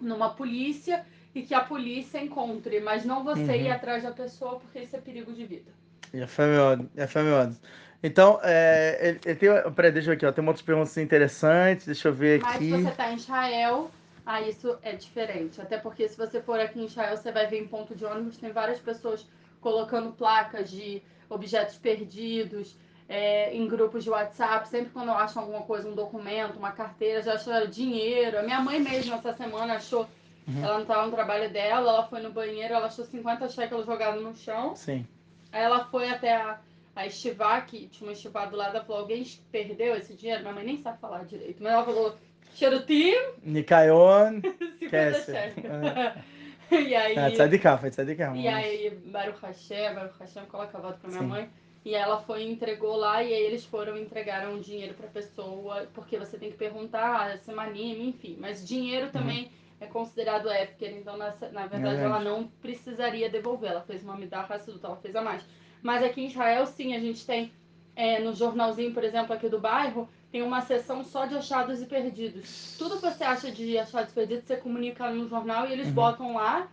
numa 0.00 0.30
polícia 0.30 1.04
e 1.34 1.42
que 1.42 1.52
a 1.52 1.60
polícia 1.60 2.22
encontre, 2.22 2.78
mas 2.80 3.04
não 3.04 3.24
você 3.24 3.40
uhum. 3.40 3.54
ir 3.54 3.70
atrás 3.70 4.04
da 4.04 4.12
pessoa 4.12 4.60
porque 4.60 4.78
isso 4.78 4.94
é 4.94 5.00
perigo 5.00 5.32
de 5.32 5.44
vida. 5.44 5.70
Efendim, 6.14 6.88
efendim. 6.96 7.58
Então, 8.04 8.38
é, 8.42 8.98
ele, 9.00 9.20
ele 9.24 9.34
tem, 9.34 9.72
peraí, 9.72 9.90
deixa 9.90 10.08
eu 10.08 10.12
ver 10.12 10.16
aqui, 10.16 10.26
ó, 10.26 10.32
tem 10.32 10.42
uma 10.42 10.50
outra 10.50 10.62
pergunta 10.62 11.00
interessante, 11.00 11.86
deixa 11.86 12.08
eu 12.08 12.12
ver 12.12 12.38
Mas 12.42 12.56
aqui. 12.56 12.70
se 12.70 12.82
você 12.82 12.90
tá 12.90 13.10
em 13.10 13.16
Israel, 13.16 13.90
aí 14.26 14.50
isso 14.50 14.78
é 14.82 14.92
diferente. 14.92 15.58
Até 15.58 15.78
porque 15.78 16.06
se 16.06 16.14
você 16.14 16.42
for 16.42 16.60
aqui 16.60 16.82
em 16.82 16.84
Israel, 16.84 17.16
você 17.16 17.32
vai 17.32 17.46
ver 17.46 17.62
em 17.62 17.66
ponto 17.66 17.94
de 17.94 18.04
ônibus, 18.04 18.36
tem 18.36 18.52
várias 18.52 18.78
pessoas 18.78 19.26
colocando 19.58 20.12
placas 20.12 20.70
de 20.70 21.02
objetos 21.30 21.78
perdidos 21.78 22.76
é, 23.08 23.54
em 23.56 23.66
grupos 23.66 24.04
de 24.04 24.10
WhatsApp. 24.10 24.68
Sempre 24.68 24.90
quando 24.90 25.10
acham 25.10 25.40
alguma 25.40 25.62
coisa, 25.62 25.88
um 25.88 25.94
documento, 25.94 26.58
uma 26.58 26.72
carteira, 26.72 27.22
já 27.22 27.36
acharam 27.36 27.68
dinheiro. 27.68 28.38
A 28.38 28.42
minha 28.42 28.60
mãe 28.60 28.80
mesmo, 28.80 29.14
essa 29.14 29.32
semana, 29.32 29.76
achou... 29.76 30.06
Uhum. 30.46 30.62
Ela 30.62 30.74
não 30.74 30.82
estava 30.82 31.06
no 31.06 31.12
trabalho 31.12 31.50
dela, 31.50 31.90
ela 31.90 32.06
foi 32.06 32.20
no 32.20 32.30
banheiro, 32.30 32.74
ela 32.74 32.88
achou 32.88 33.02
50 33.02 33.48
shekels 33.48 33.86
jogados 33.86 34.22
no 34.22 34.36
chão. 34.36 34.76
Sim. 34.76 35.06
Aí 35.50 35.62
ela 35.62 35.86
foi 35.86 36.10
até 36.10 36.36
a, 36.36 36.58
a 36.96 37.06
estivar, 37.06 37.66
que 37.66 37.86
tinha 37.88 38.08
uma 38.08 38.12
estivada 38.12 38.50
do 38.50 38.56
lado, 38.56 38.76
ela 38.76 38.84
falou, 38.84 39.02
alguém 39.02 39.24
perdeu 39.50 39.96
esse 39.96 40.14
dinheiro? 40.14 40.42
Minha 40.42 40.54
mãe 40.54 40.64
nem 40.64 40.76
sabe 40.82 40.98
falar 41.00 41.24
direito, 41.24 41.62
mas 41.62 41.72
ela 41.72 41.84
falou, 41.84 42.16
charutim, 42.54 43.14
Nicaion, 43.42 44.40
50 44.40 44.64
Esquece. 44.80 45.32
shekels. 45.32 46.24
E 46.70 46.94
aí, 46.94 47.18
ah, 47.18 47.30
tzadiká, 47.30 47.76
foi 47.78 47.90
tzadiká. 47.90 48.34
e 48.34 48.48
aí 48.48 48.90
Baruch 49.06 49.38
Hashem, 49.42 49.94
Baruch 49.94 50.18
Hashem 50.18 50.44
coloca 50.46 50.76
a 50.78 50.80
voto 50.80 50.98
pra 50.98 51.08
minha 51.08 51.20
Sim. 51.20 51.26
mãe. 51.28 51.50
E 51.84 51.94
ela 51.94 52.18
foi 52.22 52.42
e 52.42 52.50
entregou 52.50 52.96
lá, 52.96 53.22
e 53.22 53.32
aí 53.34 53.42
eles 53.42 53.64
foram 53.66 53.94
e 53.98 54.00
entregaram 54.02 54.54
o 54.54 54.60
dinheiro 54.60 54.94
pra 54.94 55.06
pessoa, 55.06 55.86
porque 55.92 56.16
você 56.18 56.38
tem 56.38 56.50
que 56.50 56.56
perguntar 56.56 57.36
se 57.38 57.50
anime, 57.50 58.08
enfim. 58.08 58.38
Mas 58.40 58.66
dinheiro 58.66 59.10
também 59.10 59.50
é 59.78 59.86
considerado 59.86 60.48
éfker, 60.50 60.96
então 60.96 61.18
nessa- 61.18 61.50
na 61.50 61.66
verdade 61.66 61.96
ela 62.00 62.18
Verdade. 62.18 62.24
não 62.24 62.48
precisaria 62.62 63.28
devolver. 63.28 63.70
Ela 63.70 63.82
fez 63.82 64.02
uma 64.02 64.16
midah 64.16 64.40
raçuda, 64.46 64.86
ela 64.88 64.96
fez 64.96 65.14
a 65.14 65.20
mais. 65.20 65.44
Mas 65.84 66.02
aqui 66.02 66.22
em 66.22 66.26
Israel, 66.28 66.64
sim, 66.66 66.96
a 66.96 66.98
gente 66.98 67.24
tem 67.26 67.52
é, 67.94 68.18
no 68.18 68.32
jornalzinho, 68.34 68.92
por 68.94 69.04
exemplo, 69.04 69.34
aqui 69.34 69.48
do 69.50 69.60
bairro, 69.60 70.08
tem 70.32 70.42
uma 70.42 70.62
seção 70.62 71.04
só 71.04 71.26
de 71.26 71.34
achados 71.36 71.82
e 71.82 71.86
perdidos. 71.86 72.74
Tudo 72.78 72.96
que 72.96 73.02
você 73.02 73.22
acha 73.22 73.52
de 73.52 73.78
achados 73.78 74.10
e 74.10 74.14
perdidos, 74.14 74.44
você 74.46 74.56
comunica 74.56 75.10
no 75.10 75.28
jornal 75.28 75.68
e 75.68 75.72
eles 75.72 75.88
Uhum. 75.88 75.94
botam 75.94 76.34
lá 76.34 76.66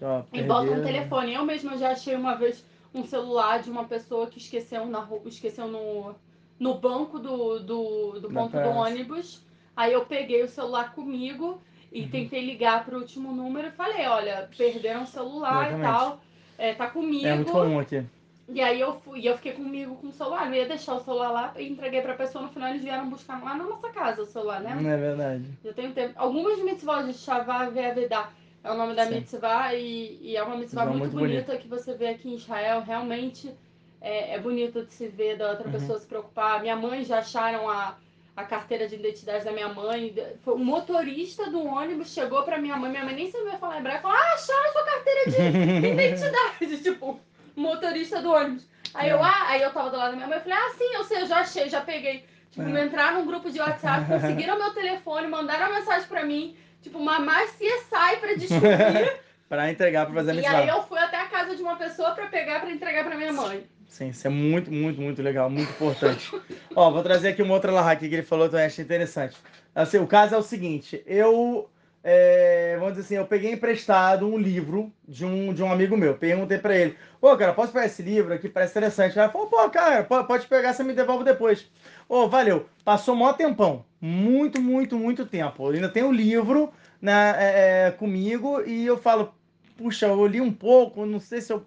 Ó, 0.00 0.22
e 0.32 0.42
botam 0.42 0.64
um 0.64 0.66
perderam. 0.68 0.82
telefone. 0.82 1.34
Eu 1.34 1.44
mesma 1.44 1.76
já 1.76 1.90
achei 1.90 2.14
uma 2.16 2.34
vez 2.34 2.64
um 2.94 3.04
celular 3.04 3.62
de 3.62 3.70
uma 3.70 3.84
pessoa 3.84 4.26
que 4.26 4.38
esqueceu 4.38 4.86
na 4.86 5.06
esqueceu 5.26 5.68
no, 5.68 6.14
no 6.58 6.74
banco 6.76 7.18
do, 7.18 7.60
do, 7.60 8.20
do 8.20 8.28
ponto 8.30 8.56
do 8.56 8.68
ônibus. 8.70 9.44
Aí 9.76 9.92
eu 9.92 10.06
peguei 10.06 10.42
o 10.42 10.48
celular 10.48 10.94
comigo 10.94 11.60
e 11.92 12.02
Uhum. 12.02 12.08
tentei 12.08 12.44
ligar 12.44 12.84
pro 12.86 12.98
último 12.98 13.32
número 13.32 13.68
e 13.68 13.70
falei, 13.72 14.06
olha, 14.06 14.48
perderam 14.56 15.02
o 15.02 15.06
celular 15.06 15.68
Exatamente. 15.68 15.78
e 15.78 15.92
tal. 15.92 16.20
É, 16.58 16.74
tá 16.74 16.88
comigo. 16.88 17.26
É 17.26 17.34
muito 17.34 17.52
comum 17.52 17.78
aqui. 17.78 18.02
E 18.48 18.62
aí 18.62 18.80
eu 18.80 19.00
fui, 19.00 19.28
eu 19.28 19.34
fiquei 19.36 19.52
comigo 19.52 19.96
com 19.96 20.06
o 20.08 20.12
celular, 20.12 20.46
não 20.46 20.54
ia 20.54 20.66
deixar 20.66 20.94
o 20.94 21.00
celular 21.04 21.30
lá 21.30 21.52
e 21.56 21.66
entreguei 21.68 22.00
pra 22.00 22.14
pessoa, 22.14 22.44
no 22.44 22.50
final 22.50 22.68
eles 22.68 22.82
vieram 22.82 23.08
buscar 23.10 23.42
lá 23.42 23.54
na 23.56 23.64
nossa 23.64 23.88
casa 23.90 24.22
o 24.22 24.26
celular, 24.26 24.60
né? 24.60 24.76
Não 24.80 24.88
é 24.88 24.96
verdade. 24.96 25.44
Tem 25.74 25.88
um 25.88 25.92
tempo. 25.92 26.12
Algumas 26.16 26.58
mitzvot 26.62 27.04
de 27.06 27.14
Shavá 27.14 27.68
Ve'avedá 27.68 28.30
é 28.62 28.70
o 28.70 28.76
nome 28.76 28.94
da 28.94 29.04
Sim. 29.06 29.14
mitzvah 29.14 29.74
e, 29.74 30.18
e 30.22 30.36
é 30.36 30.42
uma 30.44 30.56
mitzvah 30.56 30.84
Mitzvah 30.84 30.98
muito, 30.98 31.16
muito 31.16 31.28
bonita 31.28 31.56
que 31.58 31.66
você 31.66 31.94
vê 31.94 32.08
aqui 32.08 32.28
em 32.28 32.36
Israel. 32.36 32.82
Realmente 32.82 33.52
é, 34.00 34.34
é 34.34 34.38
bonito 34.38 34.84
de 34.84 34.92
se 34.94 35.08
ver 35.08 35.36
da 35.36 35.50
outra 35.50 35.66
Uhum. 35.66 35.72
pessoa 35.72 35.98
se 35.98 36.06
preocupar. 36.06 36.60
Minha 36.60 36.76
mãe 36.76 37.02
já 37.04 37.18
acharam 37.18 37.68
a, 37.68 37.96
a 38.36 38.44
carteira 38.44 38.86
de 38.86 38.94
identidade 38.94 39.44
da 39.44 39.50
minha 39.50 39.68
mãe. 39.68 40.14
Foi 40.44 40.54
o 40.54 40.58
motorista 40.58 41.50
do 41.50 41.64
ônibus 41.64 42.12
chegou 42.12 42.44
pra 42.44 42.58
minha 42.58 42.76
mãe. 42.76 42.90
Minha 42.92 43.04
mãe 43.04 43.14
nem 43.16 43.30
sabia 43.30 43.58
falar 43.58 43.78
hebraico. 43.78 44.02
Falou, 44.02 44.16
ah, 44.16 44.34
acharam 44.34 44.72
sua 44.72 44.84
carteira 44.84 45.30
de 45.30 45.88
identidade. 45.90 46.78
tipo, 46.82 47.18
motorista 47.56 48.20
do 48.20 48.30
ônibus. 48.32 48.66
Aí 48.94 49.08
eu, 49.10 49.18
É. 49.18 49.22
ah, 49.22 49.44
aí 49.48 49.62
eu 49.62 49.70
tava 49.72 49.90
do 49.90 49.96
lado 49.96 50.10
da 50.10 50.16
minha 50.16 50.28
mãe. 50.28 50.36
Eu 50.38 50.42
falei, 50.42 50.58
ah, 50.58 50.74
sim, 50.76 50.94
eu 50.94 51.04
sei, 51.04 51.22
eu 51.22 51.26
já 51.26 51.38
achei, 51.40 51.68
já 51.68 51.80
peguei. 51.80 52.24
Tipo, 52.50 52.68
É. 52.68 52.84
entraram 52.84 53.18
num 53.20 53.26
grupo 53.26 53.50
de 53.50 53.58
WhatsApp, 53.58 54.06
conseguiram 54.06 54.58
meu 54.58 54.72
telefone, 54.72 55.26
mandaram 55.26 55.66
uma 55.70 55.78
mensagem 55.80 56.06
pra 56.08 56.24
mim. 56.24 56.56
Tipo, 56.82 56.98
uma 56.98 57.18
mais 57.18 57.50
CSI 57.52 58.16
pra 58.20 58.34
descobrir. 58.34 59.26
Pra 59.48 59.70
entregar, 59.70 60.06
pra 60.06 60.14
fazer 60.16 60.32
a 60.32 60.34
e 60.34 60.36
mitzvah. 60.38 60.58
aí 60.58 60.68
eu 60.68 60.82
fui 60.82 60.98
até 60.98 61.20
a 61.20 61.26
casa 61.26 61.54
de 61.54 61.62
uma 61.62 61.76
pessoa 61.76 62.10
pra 62.10 62.26
pegar 62.26 62.58
pra 62.60 62.68
entregar 62.68 63.04
pra 63.04 63.14
minha 63.14 63.32
mãe. 63.32 63.64
Sim, 63.86 64.08
isso 64.08 64.26
é 64.26 64.30
muito, 64.30 64.72
muito, 64.72 65.00
muito 65.00 65.22
legal, 65.22 65.48
muito 65.48 65.70
importante. 65.70 66.32
Ó, 66.74 66.90
vou 66.90 67.00
trazer 67.00 67.28
aqui 67.28 67.42
uma 67.42 67.54
outra 67.54 67.80
aqui 67.88 68.08
que 68.08 68.14
ele 68.16 68.22
falou, 68.24 68.48
que 68.48 68.56
eu 68.56 68.58
achei 68.58 68.84
interessante. 68.84 69.36
Assim, 69.72 69.98
o 69.98 70.06
caso 70.08 70.34
é 70.34 70.38
o 70.38 70.42
seguinte, 70.42 71.00
eu, 71.06 71.70
é, 72.08 72.76
vamos 72.78 72.94
dizer 72.94 73.04
assim, 73.06 73.14
eu 73.16 73.26
peguei 73.26 73.52
emprestado 73.52 74.28
um 74.28 74.38
livro 74.38 74.92
de 75.08 75.24
um, 75.24 75.52
de 75.52 75.60
um 75.62 75.72
amigo 75.72 75.96
meu, 75.96 76.16
perguntei 76.16 76.56
pra 76.58 76.76
ele, 76.76 76.96
pô, 77.20 77.36
cara, 77.36 77.52
posso 77.52 77.72
pegar 77.72 77.86
esse 77.86 78.00
livro 78.02 78.32
aqui, 78.32 78.48
parece 78.48 78.72
interessante. 78.72 79.14
Cara 79.14 79.28
falou, 79.30 79.48
pô, 79.48 79.68
cara, 79.70 80.04
po- 80.04 80.24
pode 80.24 80.46
pegar, 80.46 80.72
você 80.72 80.84
me 80.84 80.92
devolve 80.92 81.24
depois. 81.24 81.68
Ô, 82.08 82.28
valeu, 82.28 82.66
passou 82.84 83.16
mó 83.16 83.32
tempão, 83.32 83.84
muito, 84.00 84.60
muito, 84.62 84.96
muito 84.96 85.26
tempo. 85.26 85.64
Eu 85.68 85.74
ainda 85.74 85.88
tenho 85.88 86.08
o 86.08 86.12
livro 86.12 86.72
né, 87.02 87.34
é, 87.38 87.86
é, 87.88 87.90
comigo 87.90 88.62
e 88.62 88.86
eu 88.86 88.96
falo, 88.98 89.34
puxa, 89.76 90.06
eu 90.06 90.26
li 90.26 90.40
um 90.40 90.52
pouco, 90.52 91.04
não 91.04 91.18
sei 91.20 91.40
se 91.40 91.52
eu... 91.52 91.66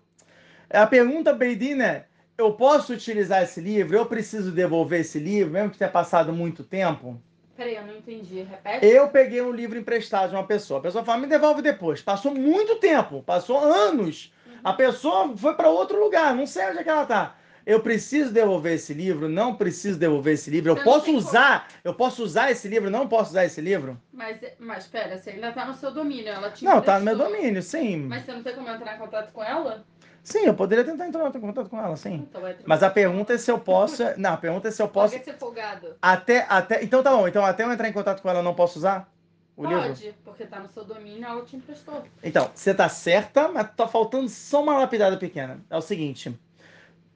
A 0.69 0.87
pergunta, 0.87 1.33
Beidin, 1.33 1.81
é, 1.81 2.05
eu 2.37 2.53
posso 2.53 2.93
utilizar 2.93 3.43
esse 3.43 3.59
livro? 3.61 3.95
Eu 3.97 4.05
preciso 4.05 4.51
devolver 4.51 5.01
esse 5.01 5.19
livro, 5.19 5.53
mesmo 5.53 5.71
que 5.71 5.77
tenha 5.77 5.89
passado 5.91 6.31
muito 6.33 6.63
tempo? 6.63 7.21
Peraí, 7.59 7.75
eu 7.75 7.85
não 7.85 7.97
entendi. 7.97 8.41
Repete. 8.43 8.85
Eu 8.85 9.09
peguei 9.09 9.41
um 9.41 9.51
livro 9.51 9.77
emprestado 9.77 10.29
de 10.29 10.35
uma 10.37 10.45
pessoa. 10.47 10.79
A 10.79 10.83
pessoa 10.83 11.03
fala, 11.03 11.19
me 11.19 11.27
devolve 11.27 11.61
depois. 11.61 12.01
Passou 12.01 12.33
muito 12.33 12.77
tempo, 12.77 13.21
passou 13.21 13.59
anos. 13.59 14.31
A 14.63 14.71
pessoa 14.71 15.35
foi 15.35 15.53
para 15.55 15.67
outro 15.67 15.99
lugar, 16.01 16.33
não 16.33 16.47
sei 16.47 16.69
onde 16.69 16.77
é 16.79 16.83
que 16.83 16.89
ela 16.89 17.05
tá. 17.05 17.35
Eu 17.65 17.81
preciso 17.81 18.31
devolver 18.31 18.75
esse 18.75 18.93
livro? 18.93 19.27
Não 19.27 19.55
preciso 19.55 19.99
devolver 19.99 20.35
esse 20.35 20.49
livro. 20.49 20.71
Eu 20.71 20.77
Você 20.77 20.83
posso 20.85 21.05
tem 21.05 21.15
como. 21.15 21.27
usar? 21.27 21.67
Eu 21.83 21.93
posso 21.93 22.23
usar 22.23 22.49
esse 22.49 22.65
livro? 22.69 22.89
Não 22.89 23.09
posso 23.09 23.31
usar 23.31 23.43
esse 23.43 23.59
livro? 23.59 23.99
Mas, 24.13 24.37
mas 24.57 24.87
pera, 24.87 25.17
você 25.17 25.31
ainda 25.31 25.51
tá 25.51 25.65
no 25.65 25.73
seu 25.75 25.91
domínio. 25.91 26.29
Ela 26.29 26.51
te 26.51 26.63
Não, 26.63 26.81
tá 26.81 26.97
no 26.97 27.03
meu 27.05 27.13
emprestou. 27.13 27.37
domínio, 27.37 27.61
sim. 27.61 27.97
Mas 28.07 28.23
você 28.23 28.31
não 28.31 28.41
tem 28.41 28.55
como 28.55 28.69
entrar 28.69 28.95
em 28.95 28.99
contato 28.99 29.33
com 29.33 29.43
ela? 29.43 29.85
Sim, 30.23 30.45
eu 30.45 30.53
poderia 30.53 30.83
tentar 30.83 31.07
entrar 31.07 31.27
em 31.27 31.39
contato 31.39 31.69
com 31.69 31.79
ela, 31.79 31.95
sim. 31.95 32.27
Então 32.29 32.41
Mas 32.65 32.83
a 32.83 32.89
pergunta 32.89 33.33
é 33.33 33.37
se 33.37 33.51
eu 33.51 33.59
posso. 33.59 34.03
Não, 34.17 34.33
a 34.33 34.37
pergunta 34.37 34.67
é 34.67 34.71
se 34.71 34.81
eu 34.81 34.87
posso. 34.87 35.13
Pode 35.13 35.25
ser 35.25 35.37
folgado. 35.37 35.95
Até, 36.01 36.45
até. 36.49 36.83
Então 36.83 37.01
tá 37.01 37.15
bom. 37.15 37.27
Então 37.27 37.43
até 37.43 37.63
eu 37.63 37.71
entrar 37.71 37.87
em 37.87 37.93
contato 37.93 38.21
com 38.21 38.29
ela, 38.29 38.39
eu 38.39 38.43
não 38.43 38.53
posso 38.53 38.79
usar 38.79 39.11
o 39.55 39.65
livro? 39.65 39.81
Pode, 39.81 40.15
porque 40.23 40.45
tá 40.45 40.59
no 40.59 40.69
seu 40.69 40.85
domínio, 40.85 41.25
ela 41.25 41.43
te 41.43 41.55
emprestou. 41.55 42.03
Então, 42.23 42.49
você 42.55 42.73
tá 42.73 42.87
certa, 42.87 43.49
mas 43.49 43.69
tá 43.75 43.87
faltando 43.87 44.29
só 44.29 44.63
uma 44.63 44.77
lapidada 44.77 45.17
pequena. 45.17 45.59
É 45.69 45.77
o 45.77 45.81
seguinte: 45.81 46.33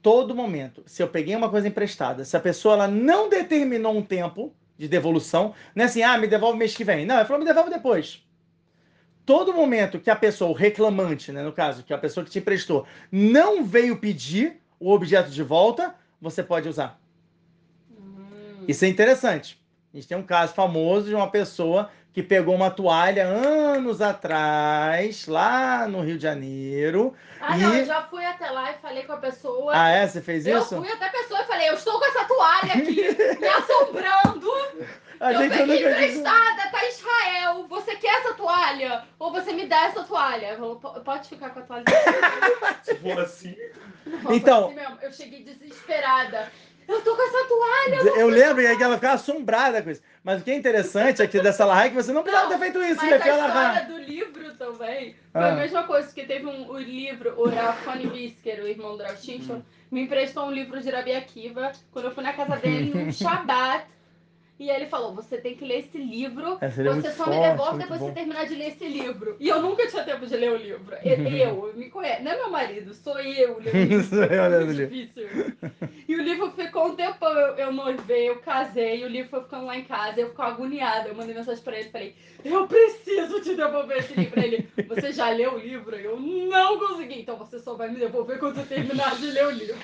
todo 0.01 0.35
momento, 0.35 0.83
se 0.85 1.01
eu 1.01 1.07
peguei 1.07 1.35
uma 1.35 1.49
coisa 1.49 1.67
emprestada, 1.67 2.25
se 2.25 2.35
a 2.35 2.39
pessoa 2.39 2.75
ela 2.75 2.87
não 2.87 3.29
determinou 3.29 3.95
um 3.95 4.03
tempo 4.03 4.53
de 4.77 4.87
devolução, 4.87 5.53
não 5.73 5.83
é 5.83 5.87
assim, 5.87 6.03
ah, 6.03 6.17
me 6.17 6.27
devolve 6.27 6.57
mês 6.57 6.75
que 6.75 6.83
vem. 6.83 7.05
Não, 7.05 7.15
ela 7.15 7.25
falou, 7.25 7.39
me 7.39 7.45
devolve 7.45 7.69
depois. 7.69 8.21
Todo 9.25 9.53
momento 9.53 9.99
que 9.99 10.09
a 10.09 10.15
pessoa, 10.15 10.51
o 10.51 10.53
reclamante, 10.53 11.31
né, 11.31 11.41
no 11.43 11.53
caso, 11.53 11.83
que 11.83 11.93
a 11.93 11.97
pessoa 11.97 12.25
que 12.25 12.29
te 12.31 12.39
emprestou, 12.39 12.85
não 13.11 13.63
veio 13.63 13.97
pedir 13.97 14.59
o 14.79 14.91
objeto 14.91 15.29
de 15.29 15.41
volta, 15.43 15.95
você 16.19 16.43
pode 16.43 16.67
usar. 16.67 16.99
Hum. 17.89 18.65
Isso 18.67 18.83
é 18.83 18.87
interessante. 18.87 19.61
A 19.93 19.97
gente 19.97 20.07
tem 20.07 20.17
um 20.17 20.23
caso 20.23 20.53
famoso 20.53 21.07
de 21.07 21.15
uma 21.15 21.29
pessoa 21.29 21.89
que 22.11 22.21
pegou 22.21 22.53
uma 22.53 22.69
toalha 22.69 23.25
anos 23.25 23.99
atrás, 24.01 25.25
lá 25.27 25.87
no 25.87 26.01
Rio 26.01 26.17
de 26.17 26.23
Janeiro. 26.23 27.15
Ah, 27.41 27.57
E- 27.57 27.61
não, 27.61 27.75
eu 27.75 27.85
já 27.85 28.03
fui 28.03 28.23
até 28.23 28.49
lá 28.51 28.71
e 28.71 28.75
falei 28.75 29.03
com 29.03 29.13
a 29.13 29.17
pessoa. 29.17 29.71
Ah, 29.75 29.89
é? 29.89 30.07
Você 30.07 30.21
fez 30.21 30.45
eu 30.45 30.59
isso? 30.59 30.77
fui 30.77 30.87
até 30.91 31.07
a 31.07 31.11
pessoa 31.11 31.41
e 31.41 31.45
falei, 31.45 31.69
eu 31.69 31.73
estou 31.73 31.97
com 31.97 32.05
essa 32.05 32.25
toalha 32.25 32.73
aqui, 32.73 33.01
me 33.39 33.47
assombrando. 33.47 34.51
A 35.19 35.33
eu 35.33 35.39
gente 35.41 35.57
peguei 35.57 35.83
nunca 35.85 35.91
emprestada, 36.03 36.69
tá 36.71 36.85
em 36.85 36.89
Israel. 36.89 37.65
Você 37.69 37.95
quer 37.95 38.19
essa 38.19 38.33
toalha? 38.35 39.03
Ou 39.17 39.31
você 39.31 39.51
me 39.53 39.62
dá 39.73 39.85
essa 39.85 40.03
toalha? 40.03 40.45
Ela 40.47 40.57
falou, 40.57 40.75
"Po- 40.77 40.99
pode 41.01 41.27
ficar 41.29 41.49
com 41.49 41.59
a 41.59 41.63
toalha. 41.63 41.85
Se 42.83 42.95
for 42.95 43.19
assim, 43.19 43.55
Nossa, 44.05 44.35
Então- 44.35 44.65
assim 44.67 44.75
mesmo, 44.75 44.97
eu 45.01 45.11
cheguei 45.11 45.43
desesperada. 45.43 46.51
Eu 46.85 47.01
tô 47.01 47.15
com 47.15 47.21
essa 47.23 47.47
toalha. 47.47 48.19
Eu 48.19 48.27
lembro 48.27 48.61
e 48.61 48.67
aí 48.67 48.75
que 48.75 48.83
ela 48.83 48.95
ficava 48.95 49.13
assombrada 49.15 49.81
com 49.81 49.89
isso. 49.89 50.01
Mas 50.21 50.41
o 50.41 50.43
que 50.43 50.51
é 50.51 50.55
interessante 50.55 51.21
aqui 51.21 51.39
dessa 51.39 51.63
Lahá 51.65 51.85
é 51.85 51.89
que 51.89 51.95
você 51.95 52.11
não 52.11 52.21
precisava 52.23 52.49
Não, 52.49 52.59
ter 52.59 52.63
feito 52.65 52.83
isso, 52.83 52.95
Mas 52.97 53.05
minha 53.05 53.15
a 53.15 53.47
história 53.47 53.85
do 53.85 53.97
livro 53.99 54.53
também 54.57 55.15
foi 55.31 55.41
Ah. 55.41 55.47
a 55.47 55.55
mesma 55.55 55.83
coisa, 55.83 56.13
que 56.13 56.25
teve 56.25 56.45
um, 56.45 56.69
o 56.69 56.77
livro, 56.77 57.33
o 57.39 57.47
Rafani 57.49 58.07
Bisker, 58.07 58.61
o 58.61 58.67
irmão 58.67 58.97
do 58.97 59.03
Rav 59.03 59.15
Shimshon, 59.17 59.61
me 59.89 60.01
emprestou 60.01 60.45
um 60.45 60.51
livro 60.51 60.81
de 60.81 60.89
Rabi 60.89 61.15
Akiva 61.15 61.71
quando 61.93 62.05
eu 62.05 62.11
fui 62.11 62.23
na 62.23 62.33
casa 62.33 62.57
dele 62.57 62.91
num 62.93 63.11
Shabat. 63.13 63.85
E 64.59 64.69
ele 64.69 64.85
falou: 64.85 65.13
Você 65.15 65.37
tem 65.37 65.55
que 65.55 65.65
ler 65.65 65.79
esse 65.79 65.97
livro, 65.97 66.57
É, 66.61 66.69
você 66.69 67.11
só 67.11 67.25
me 67.27 67.35
forte, 67.35 67.49
devolve 67.49 67.71
muito 67.71 67.81
depois 67.81 67.99
que 67.99 68.05
você 68.05 68.11
terminar 68.13 68.45
de 68.45 68.55
ler 68.55 68.67
esse 68.67 68.87
livro. 68.87 69.35
E 69.39 69.49
eu 69.49 69.61
nunca 69.61 69.87
tinha 69.87 70.03
tempo 70.03 70.25
de 70.27 70.35
ler 70.37 70.51
o 70.51 70.55
livro. 70.57 70.95
E- 71.03 71.41
Eu, 71.41 71.73
me 71.75 71.89
conhece, 71.89 72.21
não 72.21 72.31
é 72.31 72.35
meu 72.37 72.51
marido, 72.51 72.93
sou 72.93 73.19
eu 73.19 73.57
Sou 74.09 74.23
eu 74.23 74.49
lendo 74.49 74.67
o 74.69 74.71
livro. 74.71 74.87
difícil. 74.95 75.27
E 76.07 76.15
o 76.15 76.21
livro 76.21 76.51
ficou 76.51 76.87
um 76.89 76.95
tempão, 76.95 77.31
eu, 77.33 77.55
eu 77.55 77.71
noivei, 77.73 78.29
eu 78.29 78.37
casei, 78.41 79.03
o 79.03 79.07
livro 79.07 79.31
foi 79.31 79.41
ficando 79.41 79.65
lá 79.65 79.77
em 79.77 79.83
casa, 79.85 80.19
eu 80.21 80.29
ficava 80.29 80.51
agoniada. 80.51 81.09
Eu 81.09 81.15
mandei 81.15 81.33
mensagem 81.33 81.63
pra 81.63 81.79
ele, 81.79 81.89
falei, 81.89 82.15
eu 82.45 82.67
preciso 82.67 83.41
te 83.41 83.55
devolver 83.55 83.97
esse 83.97 84.13
livro. 84.13 84.39
Ele, 84.39 84.67
você 84.87 85.11
já 85.11 85.29
leu 85.31 85.55
o 85.55 85.59
livro? 85.59 85.95
Eu 85.95 86.19
não 86.19 86.77
consegui, 86.77 87.21
então 87.21 87.37
você 87.37 87.57
só 87.57 87.73
vai 87.73 87.89
me 87.89 87.99
devolver 87.99 88.37
quando 88.37 88.59
eu 88.59 88.65
terminar 88.67 89.15
de 89.17 89.25
ler 89.31 89.47
o 89.47 89.51
livro. 89.51 89.77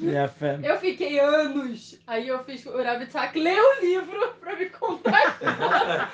Minha 0.00 0.28
fé. 0.28 0.58
Eu 0.62 0.78
fiquei 0.78 1.18
anos, 1.18 1.98
aí 2.06 2.28
eu 2.28 2.42
fiz 2.44 2.64
o 2.66 2.82
Ravitzak 2.82 3.38
ler 3.38 3.58
o 3.58 3.80
livro 3.80 4.34
pra 4.40 4.56
me 4.56 4.66
contar 4.66 5.38
pra 5.40 6.08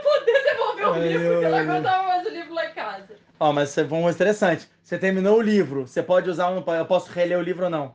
poder 0.00 0.42
devolver 0.44 0.86
o 0.86 0.92
Ai, 0.92 1.08
livro, 1.08 1.32
porque 1.32 1.44
eu 1.46 1.50
não 1.50 1.58
ai, 1.58 1.64
ai. 1.64 1.70
aguentava 1.70 2.02
mais 2.06 2.26
o 2.26 2.30
livro 2.30 2.54
lá 2.54 2.66
em 2.66 2.74
casa. 2.74 3.08
Ó, 3.38 3.52
mas 3.52 3.70
isso 3.70 3.80
é 3.80 3.84
bom, 3.84 4.08
interessante. 4.10 4.68
Você 4.82 4.98
terminou 4.98 5.38
o 5.38 5.42
livro, 5.42 5.86
você 5.86 6.02
pode 6.02 6.30
usar 6.30 6.48
ou 6.48 6.54
não 6.56 6.62
pode? 6.62 6.78
Eu 6.78 6.86
posso 6.86 7.10
reler 7.10 7.38
o 7.38 7.42
livro 7.42 7.64
ou 7.64 7.70
não? 7.70 7.94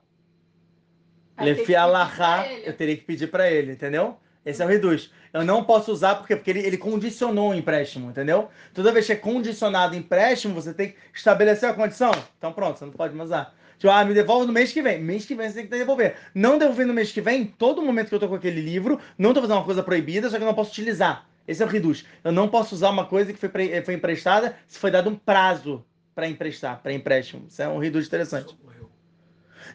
Lefi 1.40 1.76
Alahá, 1.76 2.46
eu 2.48 2.74
teria 2.74 2.96
que 2.96 3.04
pedir 3.04 3.28
pra 3.28 3.50
ele, 3.50 3.72
entendeu? 3.74 4.18
Esse 4.46 4.62
é 4.62 4.66
o 4.66 4.68
reduz. 4.68 5.12
Eu 5.34 5.44
não 5.46 5.64
posso 5.64 5.92
usar 5.92 6.16
porque, 6.16 6.36
porque 6.36 6.50
ele, 6.50 6.60
ele 6.66 6.78
condicionou 6.78 7.52
o 7.52 7.54
empréstimo, 7.54 8.10
entendeu? 8.10 8.50
Toda 8.74 8.92
vez 8.92 9.06
que 9.06 9.14
é 9.14 9.16
condicionado 9.16 9.94
o 9.94 9.98
empréstimo, 9.98 10.54
você 10.54 10.74
tem 10.74 10.90
que 10.90 10.98
estabelecer 11.14 11.70
a 11.70 11.74
condição. 11.74 12.12
Então 12.38 12.52
pronto, 12.52 12.80
você 12.80 12.86
não 12.86 12.92
pode 12.92 13.16
mais 13.16 13.30
usar. 13.30 13.54
Tipo, 13.82 13.92
ah, 13.92 14.06
me 14.06 14.14
devolve 14.14 14.46
no 14.46 14.54
mês 14.54 14.72
que 14.72 14.80
vem. 14.80 15.02
Mês 15.02 15.26
que 15.26 15.34
vem 15.34 15.50
você 15.50 15.56
tem 15.56 15.64
que 15.64 15.76
devolver. 15.76 16.16
Não 16.36 16.60
devolver 16.60 16.86
no 16.86 16.94
mês 16.94 17.12
que 17.12 17.20
vem, 17.20 17.46
todo 17.46 17.82
momento 17.82 18.10
que 18.10 18.14
eu 18.14 18.20
tô 18.20 18.28
com 18.30 18.36
aquele 18.36 18.62
livro, 18.62 19.00
não 19.18 19.34
tô 19.34 19.42
fazendo 19.42 19.58
uma 19.58 19.66
coisa 19.66 19.82
proibida, 19.82 20.30
só 20.30 20.38
que 20.38 20.44
eu 20.44 20.46
não 20.46 20.54
posso 20.54 20.70
utilizar. 20.70 21.26
Esse 21.48 21.64
é 21.64 21.66
o 21.66 21.68
reduz. 21.68 22.06
Eu 22.24 22.32
não 22.32 22.48
posso 22.48 22.76
usar 22.76 22.92
uma 22.92 23.06
coisa 23.08 23.34
que 23.34 23.40
foi, 23.40 23.50
pre- 23.50 23.82
foi 23.82 23.96
emprestada 23.96 24.56
se 24.68 24.78
foi 24.78 24.92
dado 24.92 25.10
um 25.10 25.16
prazo 25.16 25.84
para 26.14 26.30
emprestar, 26.30 26.80
para 26.80 26.94
empréstimo. 26.94 27.48
Isso 27.48 27.60
é 27.60 27.68
um 27.68 27.80
reduz 27.80 28.06
interessante. 28.06 28.56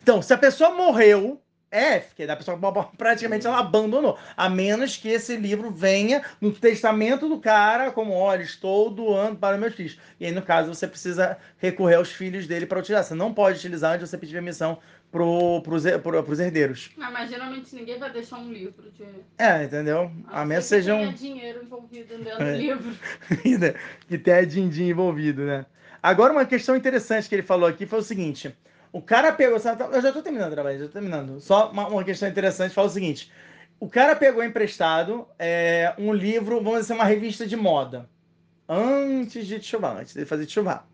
Então, 0.00 0.22
se 0.22 0.32
a 0.32 0.38
pessoa 0.38 0.70
morreu, 0.70 1.42
é, 1.70 1.98
porque 1.98 2.22
a 2.22 2.36
pessoa 2.36 2.58
praticamente 2.96 3.46
ela 3.46 3.58
abandonou. 3.58 4.16
A 4.36 4.48
menos 4.48 4.96
que 4.96 5.08
esse 5.08 5.36
livro 5.36 5.70
venha 5.70 6.22
no 6.40 6.52
testamento 6.52 7.28
do 7.28 7.38
cara, 7.40 7.90
como, 7.90 8.12
olha, 8.14 8.42
estou 8.42 8.88
doando 8.90 9.36
para 9.36 9.58
meus 9.58 9.74
filhos. 9.74 9.98
E 10.20 10.26
aí, 10.26 10.32
no 10.32 10.42
caso, 10.42 10.72
você 10.72 10.86
precisa 10.86 11.36
recorrer 11.58 11.96
aos 11.96 12.12
filhos 12.12 12.46
dele 12.46 12.66
para 12.66 12.78
utilizar. 12.78 13.04
Você 13.04 13.14
não 13.14 13.34
pode 13.34 13.58
utilizar 13.58 13.92
antes 13.94 14.04
de 14.04 14.10
você 14.10 14.18
pedir 14.18 14.32
permissão 14.34 14.78
para 15.10 15.20
pro, 15.62 16.00
pro, 16.02 16.22
pros 16.22 16.40
herdeiros. 16.40 16.90
Ah, 17.00 17.10
mas 17.10 17.30
geralmente 17.30 17.74
ninguém 17.74 17.98
vai 17.98 18.10
deixar 18.10 18.38
um 18.38 18.52
livro 18.52 18.90
de. 18.90 19.04
É, 19.38 19.64
entendeu? 19.64 20.10
A 20.28 20.40
não 20.40 20.46
menos 20.46 20.64
que 20.64 20.68
sejam. 20.68 20.98
tenha 20.98 21.12
dinheiro 21.12 21.62
envolvido 21.64 22.18
dentro 22.18 22.42
É. 22.42 22.52
do 22.52 22.58
livro. 22.58 22.96
que 24.08 24.18
tem 24.18 24.34
a 24.34 24.44
din-din 24.44 24.88
envolvido, 24.88 25.42
né? 25.44 25.66
Agora, 26.02 26.32
uma 26.32 26.44
questão 26.44 26.76
interessante 26.76 27.28
que 27.28 27.34
ele 27.34 27.42
falou 27.42 27.68
aqui 27.68 27.86
foi 27.86 27.98
o 27.98 28.02
seguinte: 28.02 28.54
o 28.96 29.02
cara 29.02 29.30
pegou. 29.30 29.58
Eu 29.92 30.00
já 30.00 30.10
tô 30.10 30.22
terminando, 30.22 30.52
trabalho, 30.52 30.78
já 30.78 30.86
tô 30.86 30.92
terminando. 30.92 31.38
Só 31.38 31.70
uma, 31.70 31.86
uma 31.86 32.02
questão 32.02 32.26
interessante 32.26 32.74
fala 32.74 32.86
o 32.86 32.90
seguinte: 32.90 33.30
o 33.78 33.90
cara 33.90 34.16
pegou 34.16 34.42
emprestado 34.42 35.28
é, 35.38 35.94
um 35.98 36.14
livro, 36.14 36.62
vamos 36.62 36.80
dizer, 36.80 36.94
uma 36.94 37.04
revista 37.04 37.46
de 37.46 37.56
moda, 37.56 38.08
antes 38.66 39.46
de 39.46 39.60
Tchuvá, 39.60 40.00
antes 40.00 40.14
de 40.14 40.24
fazer 40.24 40.46
Tchuvá. 40.46 40.86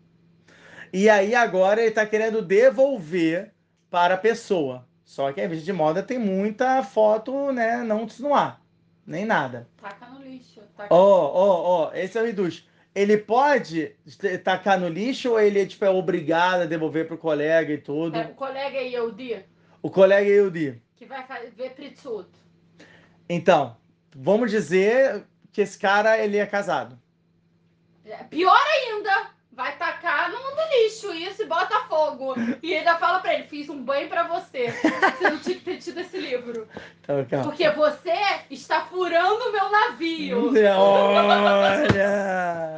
E 0.91 1.09
aí 1.09 1.33
agora 1.33 1.79
ele 1.79 1.89
está 1.89 2.05
querendo 2.05 2.41
devolver 2.41 3.53
para 3.89 4.15
a 4.15 4.17
pessoa. 4.17 4.85
Só 5.05 5.31
que 5.31 5.39
a 5.39 5.43
revista 5.43 5.65
de 5.65 5.73
moda 5.73 6.03
tem 6.03 6.19
muita 6.19 6.83
foto, 6.83 7.53
né, 7.53 7.77
não 7.83 8.05
no 8.19 8.33
ar, 8.33 8.61
nem 9.07 9.23
nada. 9.25 9.67
Taca 9.81 10.07
no 10.07 10.21
lixo. 10.21 10.59
Taca... 10.75 10.93
Ó, 10.93 10.97
ó, 10.97 11.87
ó, 11.87 11.91
esse 11.93 12.17
é 12.17 12.21
o 12.21 12.25
Riduz. 12.25 12.67
Ele 12.95 13.17
pode 13.17 13.95
tacar 14.43 14.79
no 14.79 14.87
lixo 14.87 15.31
ou 15.31 15.39
ele 15.39 15.65
tipo, 15.65 15.83
é 15.83 15.89
obrigado 15.89 16.61
a 16.61 16.65
devolver 16.65 17.07
pro 17.07 17.17
colega 17.17 17.73
e 17.73 17.77
tudo? 17.77 18.15
É, 18.17 18.25
o 18.25 18.35
colega 18.35 18.77
é 18.77 18.83
Yehudi, 18.87 19.43
O 19.81 19.89
colega 19.89 20.29
é 20.29 20.33
Yehudi. 20.33 20.81
que 20.95 21.05
vai 21.05 21.25
ver 21.57 21.71
Pritsuto. 21.71 22.37
Então, 23.27 23.75
vamos 24.15 24.51
dizer 24.51 25.23
que 25.51 25.61
esse 25.61 25.77
cara 25.79 26.17
ele 26.19 26.37
é 26.37 26.45
casado. 26.45 26.99
É, 28.05 28.17
Pior 28.25 28.55
ainda, 28.75 29.29
vai 29.51 29.75
tacar 29.77 30.29
no, 30.29 30.37
no 30.37 30.83
lixo 30.83 31.13
isso 31.13 31.43
e 31.43 31.45
bota 31.45 31.85
fogo. 31.87 32.35
E 32.61 32.75
ainda 32.75 32.97
fala 32.97 33.19
pra 33.19 33.33
ele, 33.33 33.43
fiz 33.43 33.69
um 33.69 33.81
banho 33.83 34.09
pra 34.09 34.27
você. 34.27 34.71
Você 34.71 35.29
não 35.29 35.39
tinha 35.39 35.55
que 35.57 35.63
ter 35.63 35.77
tido 35.77 35.99
esse 35.99 36.17
livro. 36.19 36.67
Então, 37.01 37.25
calma. 37.25 37.45
Porque 37.45 37.69
você 37.69 38.13
está 38.49 38.81
furando 38.85 39.45
o 39.45 39.51
meu 39.51 39.69
navio. 39.71 40.51
Olha! 40.77 42.69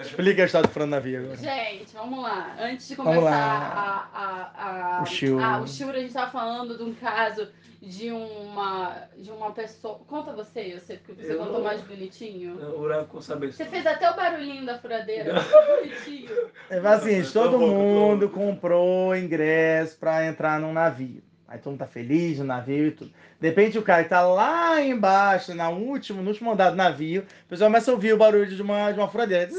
Explica 0.00 0.42
a 0.42 0.46
história 0.46 0.68
do 0.68 0.72
Fernando 0.72 0.90
Navio 0.92 1.20
agora. 1.20 1.36
Gente, 1.36 1.92
vamos 1.94 2.22
lá. 2.22 2.56
Antes 2.58 2.88
de 2.88 2.96
começar 2.96 3.32
a, 3.32 4.08
a, 4.14 4.98
a, 4.98 5.02
O 5.02 5.06
Shura. 5.06 5.44
Ah, 5.44 5.60
o 5.60 5.66
Shura, 5.66 5.98
a 5.98 6.00
gente 6.00 6.12
tava 6.12 6.30
falando 6.30 6.76
de 6.76 6.82
um 6.82 6.94
caso 6.94 7.48
de 7.82 8.10
uma, 8.10 9.08
de 9.16 9.30
uma 9.30 9.52
pessoa. 9.52 10.00
Conta 10.06 10.32
você, 10.32 10.74
eu 10.74 10.80
sei, 10.80 10.98
porque 10.98 11.22
você 11.22 11.32
Eu 11.32 11.38
contou 11.38 11.54
não- 11.54 11.62
mais 11.62 11.80
bonitinho. 11.80 12.56
O 12.76 13.22
saber 13.22 13.52
Você 13.52 13.64
fez 13.64 13.86
até 13.86 14.10
o 14.10 14.14
barulhinho 14.14 14.66
da 14.66 14.78
furadeira. 14.78 15.34
Bonitinho. 15.80 16.30
É 16.68 16.78
assim, 16.78 17.22
todo 17.32 17.58
mundo 17.58 18.28
comprou 18.28 19.16
ingresso 19.16 19.98
pra 19.98 20.26
entrar 20.26 20.60
num 20.60 20.72
navio. 20.72 21.22
Aí 21.50 21.58
todo 21.58 21.72
mundo 21.72 21.80
tá 21.80 21.86
feliz 21.86 22.38
no 22.38 22.44
navio 22.44 22.86
e 22.86 22.90
tudo. 22.92 23.10
De 23.40 23.48
repente 23.48 23.76
o 23.76 23.82
cara 23.82 24.04
que 24.04 24.08
tá 24.10 24.20
lá 24.22 24.80
embaixo, 24.80 25.52
na 25.52 25.68
último, 25.68 26.22
no 26.22 26.28
último 26.30 26.52
andar 26.52 26.70
do 26.70 26.76
navio, 26.76 27.22
o 27.22 27.48
pessoal 27.48 27.68
começa 27.68 27.90
a 27.90 27.94
ouvir 27.94 28.12
o 28.12 28.16
barulho 28.16 28.46
de 28.46 28.62
uma, 28.62 28.92
de 28.92 29.00
uma 29.00 29.08
furadeira. 29.08 29.50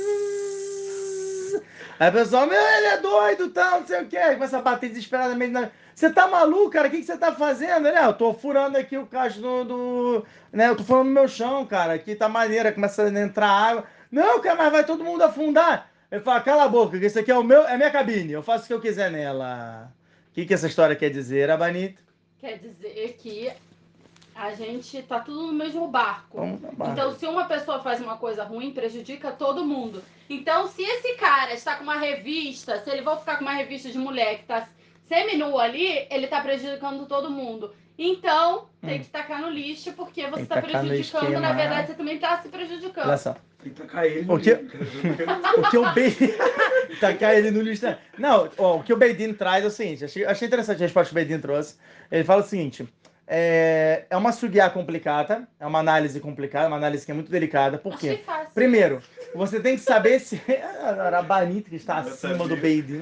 Aí 1.99 2.09
o 2.09 2.13
pessoal, 2.13 2.47
meu, 2.47 2.59
ele 2.59 2.85
é 2.87 2.97
doido, 2.97 3.49
tal, 3.49 3.81
não 3.81 3.87
sei 3.87 4.01
o 4.01 4.07
que. 4.07 4.17
Começa 4.17 4.57
a 4.57 4.61
bater 4.61 4.89
desesperadamente. 4.89 5.51
Na... 5.51 5.69
Você 5.93 6.09
tá 6.09 6.27
maluco, 6.27 6.71
cara? 6.71 6.87
O 6.87 6.91
que, 6.91 6.97
que 6.97 7.03
você 7.03 7.17
tá 7.17 7.31
fazendo? 7.33 7.87
Ele, 7.87 7.97
"Ah, 7.97 8.05
eu 8.05 8.13
tô 8.13 8.33
furando 8.33 8.77
aqui 8.77 8.97
o 8.97 9.05
cacho 9.05 9.39
do, 9.39 9.63
do- 9.65 10.25
Né, 10.51 10.69
eu 10.69 10.75
tô 10.75 10.83
furando 10.83 11.05
no 11.09 11.11
meu 11.11 11.27
chão, 11.27 11.63
cara. 11.65 11.93
Aqui 11.93 12.15
tá 12.15 12.27
maneira, 12.27 12.71
começa 12.71 13.03
a 13.03 13.09
entrar 13.09 13.49
água. 13.49 13.83
Não, 14.11 14.39
cara, 14.41 14.55
mas 14.55 14.71
vai 14.71 14.83
todo 14.85 15.03
mundo 15.03 15.21
afundar. 15.23 15.91
Ele 16.11 16.21
fala, 16.21 16.41
cala 16.41 16.63
a 16.63 16.67
boca, 16.69 16.97
que 16.99 17.05
isso 17.05 17.19
aqui 17.19 17.29
é 17.31 17.37
o 17.37 17.43
meu, 17.43 17.63
é 17.67 17.77
minha 17.77 17.91
cabine. 17.91 18.31
Eu 18.33 18.41
faço 18.41 18.63
o 18.63 18.67
que 18.67 18.73
eu 18.73 18.81
quiser 18.81 19.11
nela. 19.11 19.91
O 20.31 20.33
que, 20.33 20.45
que 20.45 20.53
essa 20.53 20.67
história 20.67 20.95
quer 20.95 21.09
dizer, 21.09 21.49
Abanito? 21.49 22.01
Quer 22.39 22.57
dizer 22.57 23.17
que 23.19 23.51
a 24.33 24.53
gente 24.53 25.01
tá 25.03 25.19
tudo 25.19 25.47
no 25.47 25.53
mesmo 25.53 25.87
barco. 25.89 26.39
Barra. 26.73 26.93
Então, 26.93 27.13
se 27.13 27.25
uma 27.27 27.45
pessoa 27.45 27.81
faz 27.83 27.99
uma 27.99 28.15
coisa 28.17 28.43
ruim, 28.45 28.71
prejudica 28.71 29.31
todo 29.31 29.65
mundo. 29.65 30.01
Então, 30.29 30.67
se 30.67 30.81
esse 30.83 31.15
cara 31.15 31.53
está 31.53 31.75
com 31.75 31.83
uma 31.83 31.97
revista, 31.97 32.81
se 32.81 32.89
ele 32.89 33.03
for 33.03 33.19
ficar 33.19 33.35
com 33.37 33.41
uma 33.43 33.53
revista 33.53 33.89
de 33.89 33.97
mulher 33.97 34.37
que 34.39 34.45
tá 34.45 34.69
seminu 35.07 35.59
ali, 35.59 36.07
ele 36.09 36.27
tá 36.27 36.39
prejudicando 36.39 37.05
todo 37.05 37.29
mundo. 37.29 37.73
Então, 37.97 38.69
tem 38.79 38.99
Hum. 38.99 39.03
que 39.03 39.09
tacar 39.09 39.41
no 39.41 39.49
lixo, 39.49 39.91
porque 39.93 40.25
você 40.27 40.45
tá 40.45 40.61
prejudicando, 40.61 41.39
na 41.39 41.51
verdade, 41.51 41.87
você 41.87 41.93
também 41.93 42.17
tá 42.17 42.41
se 42.41 42.47
prejudicando. 42.47 43.07
Olha 43.07 43.17
só. 43.17 43.35
Tem 43.63 43.71
que 43.71 43.81
tacar 43.81 44.05
ele. 44.05 44.25
O 44.31 44.39
que- 44.39 44.55
no- 44.55 45.61
O 45.65 45.69
que 45.69 45.77
o 45.77 45.93
Beidin. 45.93 46.33
Tacar 46.99 47.33
ele 47.35 47.51
no 47.51 47.61
lixo. 47.61 47.85
Não, 48.17 48.49
ó, 48.57 48.77
o 48.77 48.83
que 48.83 48.91
o 48.93 48.97
Beidin 48.97 49.33
traz 49.33 49.63
é 49.63 49.67
o 49.67 49.71
seguinte: 49.71 50.05
achei, 50.05 50.25
achei 50.25 50.47
interessante 50.47 50.77
a 50.79 50.85
resposta 50.85 51.09
que 51.09 51.13
o 51.13 51.15
Beidin 51.23 51.39
trouxe. 51.41 51.75
Ele 52.11 52.23
fala 52.23 52.41
o 52.41 52.45
seguinte: 52.45 52.87
é, 53.27 54.05
é 54.09 54.17
uma 54.17 54.31
sugiá 54.31 54.69
complicada, 54.69 55.47
é 55.59 55.65
uma 55.65 55.79
análise 55.79 56.19
complicada, 56.19 56.67
uma 56.67 56.77
análise 56.77 57.05
que 57.05 57.11
é 57.11 57.15
muito 57.15 57.31
delicada. 57.31 57.77
Por 57.77 57.97
quê? 57.97 58.09
Achei 58.09 58.23
fácil. 58.23 58.49
Primeiro, 58.53 59.01
você 59.35 59.59
tem 59.59 59.75
que 59.75 59.81
saber 59.83 60.19
se. 60.19 60.41
Era 60.47 61.19
a 61.19 61.21
Banita 61.21 61.69
que 61.69 61.75
está 61.77 61.97
acima 61.99 62.47
do 62.47 62.57
Beidin. 62.57 62.99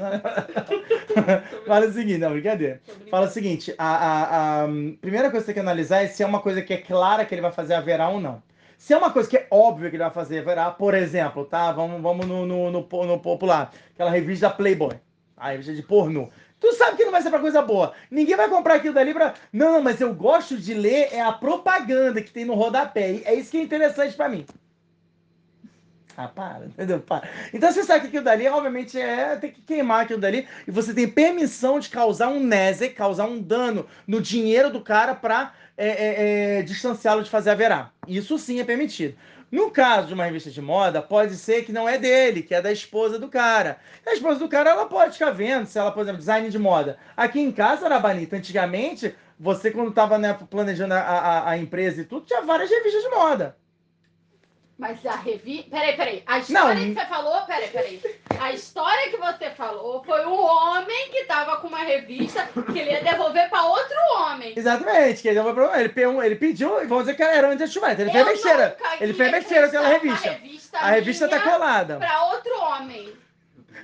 Fala 1.66 1.88
o 1.88 1.92
seguinte, 1.94 2.18
não, 2.20 2.32
brincadeira. 2.32 2.82
Fala 3.10 3.28
o 3.28 3.30
seguinte: 3.30 3.74
a, 3.78 3.96
a, 3.96 4.64
a 4.64 4.68
primeira 5.02 5.30
coisa 5.32 5.46
que 5.46 5.46
você 5.46 5.46
tem 5.46 5.54
que 5.56 5.60
analisar 5.62 6.04
é 6.04 6.08
se 6.08 6.22
é 6.22 6.26
uma 6.26 6.42
coisa 6.42 6.62
que 6.62 6.74
é 6.74 6.78
clara 6.78 7.26
que 7.26 7.34
ele 7.34 7.42
vai 7.42 7.52
fazer 7.52 7.74
haverá 7.74 8.10
ou 8.10 8.20
não. 8.20 8.42
Se 8.80 8.94
é 8.94 8.98
uma 8.98 9.12
coisa 9.12 9.30
que 9.30 9.36
é 9.36 9.46
óbvio 9.52 9.90
que 9.90 9.98
ele 9.98 10.04
vai 10.04 10.12
fazer 10.12 10.40
haverá, 10.40 10.72
por 10.72 10.94
exemplo, 10.94 11.44
tá? 11.44 11.70
Vamos, 11.74 12.02
vamos 12.02 12.26
no, 12.26 12.46
no, 12.46 12.72
no, 12.72 12.88
no 13.06 13.20
popular, 13.20 13.74
aquela 13.94 14.10
revista 14.10 14.48
da 14.48 14.56
Playboy, 14.56 14.96
a 15.36 15.50
revista 15.50 15.76
de 15.76 15.84
pornô. 15.84 16.30
Tu 16.62 16.74
sabe 16.74 16.96
que 16.96 17.04
não 17.04 17.12
vai 17.12 17.22
ser 17.22 17.30
pra 17.30 17.40
coisa 17.40 17.62
boa. 17.62 17.92
Ninguém 18.10 18.38
vai 18.38 18.48
comprar 18.48 18.76
aquilo 18.76 18.94
dali 18.94 19.14
pra. 19.14 19.34
Não, 19.52 19.74
não, 19.74 19.82
mas 19.82 20.00
eu 20.00 20.14
gosto 20.14 20.58
de 20.58 20.74
ler 20.74 21.10
é 21.12 21.20
a 21.20 21.34
propaganda 21.34 22.22
que 22.22 22.32
tem 22.32 22.46
no 22.46 22.54
rodapé. 22.54 23.12
E 23.12 23.24
É 23.26 23.34
isso 23.34 23.52
que 23.52 23.58
é 23.58 23.62
interessante 23.62 24.16
pra 24.16 24.30
mim. 24.30 24.46
Ah, 26.16 26.28
para, 26.28 26.66
entendeu? 26.66 27.00
Para. 27.00 27.30
Então 27.54 27.72
você 27.72 27.84
sabe 27.84 28.02
que 28.02 28.08
aquilo 28.08 28.24
dali, 28.24 28.48
obviamente, 28.48 29.00
é 29.00 29.36
tem 29.36 29.52
que 29.52 29.62
queimar 29.62 30.04
aquilo 30.04 30.20
dali. 30.20 30.48
E 30.66 30.72
você 30.72 30.94
tem 30.94 31.08
permissão 31.08 31.80
de 31.80 31.90
causar 31.90 32.30
um 32.30 32.42
nezek, 32.42 32.94
causar 32.94 33.26
um 33.26 33.42
dano 33.42 33.86
no 34.08 34.22
dinheiro 34.22 34.70
do 34.70 34.82
cara 34.82 35.16
pra 35.16 35.54
é, 35.80 35.88
é, 35.88 36.60
é, 36.60 36.62
distanciá-lo 36.62 37.24
de 37.24 37.30
fazer 37.30 37.52
haverá. 37.52 37.90
Isso 38.06 38.38
sim 38.38 38.60
é 38.60 38.66
permitido. 38.66 39.16
No 39.50 39.72
caso 39.72 40.10
de 40.10 40.14
uma 40.14 40.26
revista 40.26 40.52
de 40.52 40.62
moda, 40.62 41.02
pode 41.02 41.36
ser 41.36 41.64
que 41.64 41.72
não 41.72 41.88
é 41.88 41.98
dele, 41.98 42.44
que 42.44 42.54
é 42.54 42.62
da 42.62 42.72
esposa 42.72 43.18
do 43.18 43.30
cara. 43.30 43.78
A 44.06 44.14
esposa 44.14 44.40
do 44.40 44.50
cara, 44.50 44.72
ela 44.72 44.86
pode 44.86 45.14
ficar 45.14 45.32
vendo, 45.32 45.66
se 45.66 45.80
ela, 45.80 45.92
por 45.92 46.02
exemplo, 46.02 46.20
design 46.20 46.50
de 46.50 46.60
moda. 46.60 46.98
Aqui 47.16 47.40
em 47.40 47.52
casa, 47.52 47.90
na 47.90 47.98
Banita, 47.98 48.36
antigamente, 48.36 49.16
você 49.40 49.72
quando 49.72 49.90
estava 49.90 50.18
né, 50.18 50.38
planejando 50.50 50.94
a, 50.94 51.00
a, 51.00 51.50
a 51.52 51.58
empresa 51.58 52.02
e 52.02 52.06
tudo, 52.06 52.26
tinha 52.26 52.42
várias 52.42 52.70
revistas 52.70 53.02
de 53.02 53.10
moda. 53.10 53.56
Mas 54.80 55.06
a 55.06 55.16
revista. 55.18 55.70
Peraí, 55.70 55.98
peraí. 55.98 56.24
A 56.26 56.40
história 56.40 56.74
Não. 56.76 56.94
que 56.96 57.00
você 57.02 57.06
falou. 57.08 57.42
Peraí, 57.42 57.68
peraí. 57.68 58.02
A 58.40 58.54
história 58.54 59.10
que 59.12 59.18
você 59.18 59.50
falou 59.50 60.02
foi 60.06 60.26
um 60.26 60.34
homem 60.42 61.10
que 61.12 61.26
tava 61.26 61.58
com 61.58 61.68
uma 61.68 61.84
revista 61.84 62.48
que 62.72 62.80
ele 62.80 62.92
ia 62.92 63.04
devolver 63.04 63.50
pra 63.50 63.64
outro 63.66 63.98
homem. 64.16 64.54
Exatamente, 64.56 65.22
que 65.22 65.28
ele, 65.28 65.36
deu 65.42 65.54
problema. 65.54 65.78
ele, 65.78 65.90
pe- 65.90 66.02
ele 66.26 66.36
pediu, 66.38 66.82
e 66.82 66.86
vamos 66.88 67.04
dizer 67.04 67.18
que 67.18 67.24
era 67.24 67.50
antes 67.50 67.68
de 67.68 67.74
chumeta. 67.78 68.02
Ele 68.02 68.12
fez 68.12 68.26
besteira. 68.26 68.78
Ele 69.02 69.14
fez 69.14 69.32
besteira 69.32 69.70
com 69.70 69.78
aquela 69.78 69.90
revista. 69.90 70.30
uma 70.30 70.38
revista 70.38 70.78
A 70.80 70.90
revista 70.92 71.28
tá 71.28 71.40
colada. 71.42 71.98
Pra 71.98 72.24
outro 72.28 72.58
homem. 72.62 73.14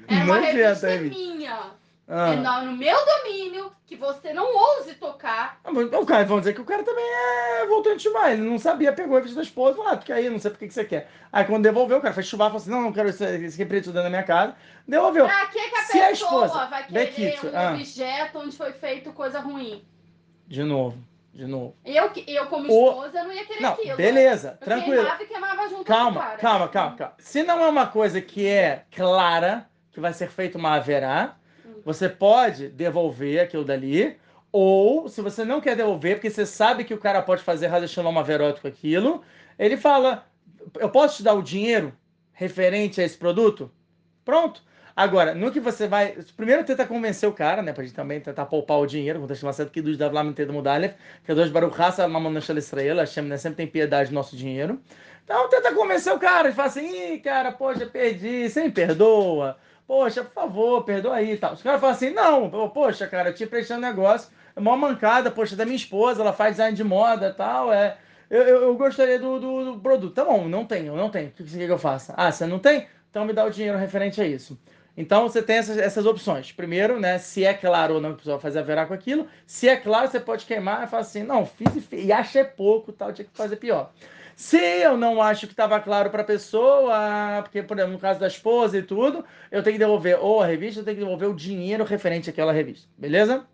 Era 0.08 0.24
uma 0.24 0.36
Nojenta, 0.40 0.52
revista 0.54 0.98
bicho? 0.98 1.20
minha. 1.20 1.60
Ah. 2.08 2.34
É 2.34 2.36
no, 2.36 2.62
no 2.72 2.78
meu 2.78 2.96
domínio, 3.04 3.72
que 3.86 3.96
você 3.96 4.32
não 4.32 4.46
ouse 4.56 4.94
tocar. 4.94 5.60
Ah, 5.64 5.72
mas 5.72 5.92
O 5.92 6.06
cara, 6.06 6.24
vamos 6.24 6.44
dizer 6.44 6.54
que 6.54 6.62
o 6.62 6.66
cara 6.66 6.84
também 6.84 7.04
é 7.04 7.66
voltante 7.66 7.98
de 7.98 8.04
chuvar. 8.04 8.32
Ele 8.32 8.44
não 8.44 8.60
sabia, 8.60 8.94
pegou 8.94 9.16
a 9.16 9.20
revista 9.20 9.38
da 9.38 9.44
esposa 9.44 9.74
e 9.74 9.78
falou, 9.78 9.92
ah, 9.92 9.98
quer 9.98 10.24
ir, 10.24 10.30
não 10.30 10.38
sei 10.38 10.52
por 10.52 10.60
que 10.60 10.68
que 10.68 10.74
você 10.74 10.86
quer. 10.86 11.10
Aí 11.34 11.44
quando 11.46 11.64
devolveu, 11.64 11.98
o 11.98 12.02
cara 12.02 12.14
fez 12.14 12.28
chuvar, 12.28 12.46
falou 12.46 12.58
assim, 12.58 12.70
não, 12.70 12.82
não 12.82 12.94
quero 12.94 13.10
esse, 13.10 13.24
esse 13.26 13.58
repreendido 13.58 13.92
dentro 13.92 14.04
da 14.04 14.10
minha 14.12 14.22
casa. 14.24 14.56
Devolveu. 14.88 15.26
Pra 15.26 15.48
que, 15.48 15.60
que 15.70 15.76
a 15.76 15.82
Se 15.84 16.00
a 16.00 16.08
pessoa 16.10 16.46
esposa- 16.46 16.66
vai 16.68 16.86
querer 16.86 17.06
Bekitsu, 17.08 17.48
um 17.48 17.58
ah. 17.58 17.72
objeto 17.74 18.38
onde 18.40 18.56
foi 18.56 18.72
feito 18.74 19.12
coisa 19.12 19.40
ruim? 19.40 19.84
De 20.48 20.64
novo, 20.64 21.00
de 21.34 21.48
novo. 21.48 21.76
Eu, 21.84 22.12
eu 22.28 22.46
como 22.46 22.72
O- 22.72 22.90
esposa, 22.90 23.24
não 23.24 23.32
ia 23.34 23.46
querer 23.46 23.62
Não, 23.62 23.74
aquilo. 23.74 23.98
beleza, 23.98 24.60
Eu 24.62 24.66
tranquilo. 24.66 25.02
queimava 25.02 25.24
e 25.24 25.26
queimava 25.26 25.62
junto 25.64 25.76
com 25.78 25.82
o 25.82 25.86
Calma, 25.86 26.22
cara. 26.22 26.38
calma, 26.38 26.68
calma, 26.68 26.96
calma. 26.98 27.14
Se 27.18 27.42
não 27.42 27.60
é 27.64 27.68
uma 27.68 27.88
coisa 27.88 28.22
que 28.22 28.46
é 28.48 28.84
clara, 28.96 29.68
que 29.92 30.00
vai 30.00 30.14
ser 30.14 30.30
feita 30.30 30.56
uma 30.60 30.76
haverá. 30.76 31.36
Você 31.86 32.10
pode 32.10 32.68
devolver 32.70 33.40
aquilo 33.40 33.64
dali. 33.64 34.18
Ou, 34.52 35.08
se 35.08 35.22
você 35.22 35.46
não 35.46 35.62
quer 35.62 35.76
devolver, 35.76 36.16
porque 36.16 36.30
você 36.30 36.46
sabe 36.46 36.84
que 36.84 36.94
o 36.94 36.98
cara 36.98 37.22
pode 37.22 37.44
fazer 37.44 37.68
Radeshalom 37.68 38.18
Averot 38.18 38.60
com 38.60 38.68
aquilo, 38.68 39.22
ele 39.60 39.78
fala: 39.78 40.26
Eu 40.80 40.90
posso 40.90 41.18
te 41.18 41.24
dar 41.24 41.36
o 41.36 41.44
dinheiro 41.44 41.94
referente 42.34 43.00
a 43.00 43.04
esse 43.04 43.18
produto? 43.18 43.72
Pronto. 44.24 44.64
Agora, 44.96 45.36
no 45.36 45.52
que 45.52 45.60
você 45.60 45.88
vai. 45.88 46.18
Primeiro 46.38 46.64
tenta 46.64 46.88
convencer 46.88 47.28
o 47.28 47.34
cara, 47.34 47.62
né? 47.62 47.74
Pra 47.74 47.84
gente 47.84 47.94
também 47.94 48.22
tentar 48.22 48.46
poupar 48.46 48.80
o 48.80 48.88
dinheiro, 48.88 49.20
com 49.20 49.26
o 49.26 49.54
certo 49.54 49.72
que 49.72 49.82
dos 49.82 49.98
da 49.98 50.08
Vlam 50.08 50.32
do 50.32 50.54
Mudalev, 50.54 50.94
que 51.24 51.32
é 51.32 51.36
dois 51.36 51.52
Baruch 51.52 51.80
Hassa 51.80 52.08
Mamonachal 52.08 52.58
Israel, 52.58 52.98
Hashem 52.98 53.26
né, 53.26 53.38
sempre 53.38 53.58
tem 53.58 53.68
piedade 53.68 54.10
do 54.10 54.16
nosso 54.16 54.38
dinheiro. 54.38 54.80
Então 55.26 55.50
tenta 55.50 55.74
convencer 55.74 56.14
o 56.14 56.20
cara, 56.20 56.48
ele 56.48 56.56
fala 56.56 56.68
assim, 56.70 57.14
ih, 57.14 57.20
cara, 57.20 57.52
poxa, 57.52 57.86
perdi, 57.88 58.48
você 58.48 58.64
me 58.64 58.72
perdoa. 58.72 59.58
Poxa, 59.88 60.24
por 60.24 60.34
favor, 60.34 60.84
perdoa 60.84 61.16
aí 61.16 61.34
e 61.34 61.38
tal. 61.38 61.54
Os 61.54 61.62
caras 61.62 61.80
falam 61.80 61.96
assim, 61.96 62.10
não, 62.10 62.50
poxa, 62.70 63.08
cara, 63.08 63.30
eu 63.30 63.36
te 63.36 63.46
prestei 63.46 63.76
um 63.76 63.80
negócio, 63.80 64.32
é 64.56 64.60
uma 64.60 64.76
mancada, 64.76 65.30
poxa, 65.30 65.56
da 65.56 65.66
minha 65.66 65.76
esposa, 65.76 66.22
ela 66.22 66.34
faz 66.34 66.54
design 66.54 66.76
de 66.76 66.84
moda 66.84 67.34
tal, 67.34 67.72
é. 67.72 67.98
Eu, 68.30 68.42
eu, 68.42 68.62
eu 68.64 68.76
gostaria 68.76 69.20
do, 69.20 69.40
do, 69.40 69.74
do 69.74 69.80
produto. 69.80 70.16
Tá 70.16 70.26
bom, 70.26 70.48
não 70.48 70.66
tenho, 70.66 70.96
não 70.96 71.10
tenho. 71.10 71.28
O 71.28 71.32
que 71.32 71.44
você 71.44 71.60
quer 71.60 71.66
que 71.68 71.72
eu 71.72 71.78
faça? 71.78 72.14
Ah, 72.18 72.32
você 72.32 72.48
não 72.48 72.58
tem? 72.58 72.88
Então 73.12 73.24
me 73.24 73.34
dá 73.34 73.46
o 73.46 73.52
dinheiro 73.52 73.78
referente 73.78 74.20
a 74.20 74.26
isso. 74.26 74.58
Então 74.98 75.24
você 75.24 75.42
tem 75.42 75.58
essas, 75.58 75.78
essas 75.78 76.06
opções. 76.06 76.52
Primeiro, 76.52 77.00
né, 77.00 77.18
se 77.20 77.44
é 77.44 77.54
claro 77.54 77.96
ou 77.96 78.02
não 78.02 78.10
que 78.10 78.16
a 78.16 78.18
pessoa 78.18 78.38
vai 78.38 78.42
fazer 78.42 78.60
haverá 78.60 78.86
com 78.86 78.94
aquilo. 78.94 79.28
Se 79.46 79.68
é 79.68 79.76
claro, 79.76 80.10
você 80.10 80.20
pode 80.20 80.46
queimar 80.46 80.84
e 80.84 80.88
falar 80.88 81.02
assim, 81.02 81.22
não, 81.22 81.46
fiz 81.46 81.76
e, 81.76 81.82
fiz, 81.82 82.06
e 82.06 82.12
achei 82.12 82.44
pouco, 82.44 82.92
tal, 82.92 83.14
tinha 83.14 83.26
que 83.26 83.38
fazer 83.38 83.58
pior. 83.58 83.92
Se 84.36 84.58
eu 84.58 84.98
não 84.98 85.22
acho 85.22 85.48
que 85.48 85.54
estava 85.54 85.80
claro 85.80 86.10
para 86.10 86.22
a 86.22 86.26
pessoa, 86.26 87.42
porque, 87.44 87.64
por 87.64 87.78
exemplo, 87.78 87.94
no 87.94 88.00
caso 88.00 88.20
da 88.20 88.28
esposa 88.28 88.78
e 88.78 88.82
tudo, 88.84 89.24
eu 89.50 89.64
tenho 89.64 89.76
que 89.76 89.80
devolver 89.80 90.18
ou 90.20 90.42
a 90.42 90.46
revista, 90.46 90.82
eu 90.82 90.84
tenho 90.84 90.98
que 90.98 91.04
devolver 91.04 91.30
o 91.30 91.34
dinheiro 91.36 91.84
referente 91.86 92.30
àquela 92.30 92.52
revista. 92.52 92.88
Beleza? 92.98 93.46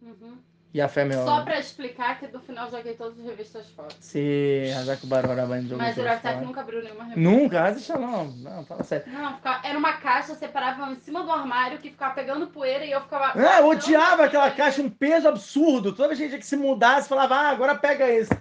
Uhum. 0.00 0.38
E 0.72 0.80
a 0.80 0.88
fé 0.88 1.02
é 1.02 1.04
meu. 1.04 1.24
Só 1.24 1.42
pra 1.42 1.58
explicar 1.60 2.18
que 2.18 2.26
no 2.26 2.40
final 2.40 2.70
joguei 2.70 2.94
todas 2.94 3.18
as 3.20 3.24
revistas 3.26 3.68
fora. 3.76 3.88
Se 4.00 4.72
Hazak 4.76 5.06
Barora 5.06 5.44
vai 5.46 5.60
jogar. 5.62 5.84
Mas 5.84 5.96
o 5.98 6.02
Raftec 6.02 6.44
nunca 6.44 6.62
abriu 6.62 6.82
nenhuma 6.82 7.04
revista. 7.04 7.20
Nunca, 7.20 7.62
Haz 7.62 7.84
Shalom. 7.84 8.28
Não, 8.38 8.64
fala 8.64 8.82
sério. 8.82 9.12
Não, 9.12 9.36
ficava- 9.36 9.60
era 9.68 9.78
uma 9.78 9.92
caixa, 9.92 10.34
separava 10.34 10.90
em 10.90 10.96
cima 10.96 11.22
do 11.22 11.30
armário 11.30 11.78
que 11.78 11.90
ficava 11.90 12.14
pegando 12.14 12.46
poeira 12.48 12.84
e 12.84 12.90
eu 12.90 13.00
ficava. 13.02 13.26
Ah, 13.38 13.58
eu 13.58 13.62
Não, 13.62 13.68
odiava 13.68 14.16
não, 14.16 14.24
aquela 14.24 14.48
não. 14.48 14.56
caixa, 14.56 14.82
um 14.82 14.90
peso 14.90 15.28
absurdo. 15.28 15.92
Toda 15.92 16.08
vez 16.08 16.18
que 16.18 16.24
a 16.24 16.28
gente 16.30 16.40
que 16.40 16.46
se 16.46 16.56
mudasse, 16.56 17.08
falava, 17.08 17.36
ah, 17.36 17.50
agora 17.50 17.76
pega 17.76 18.08
esse. 18.10 18.32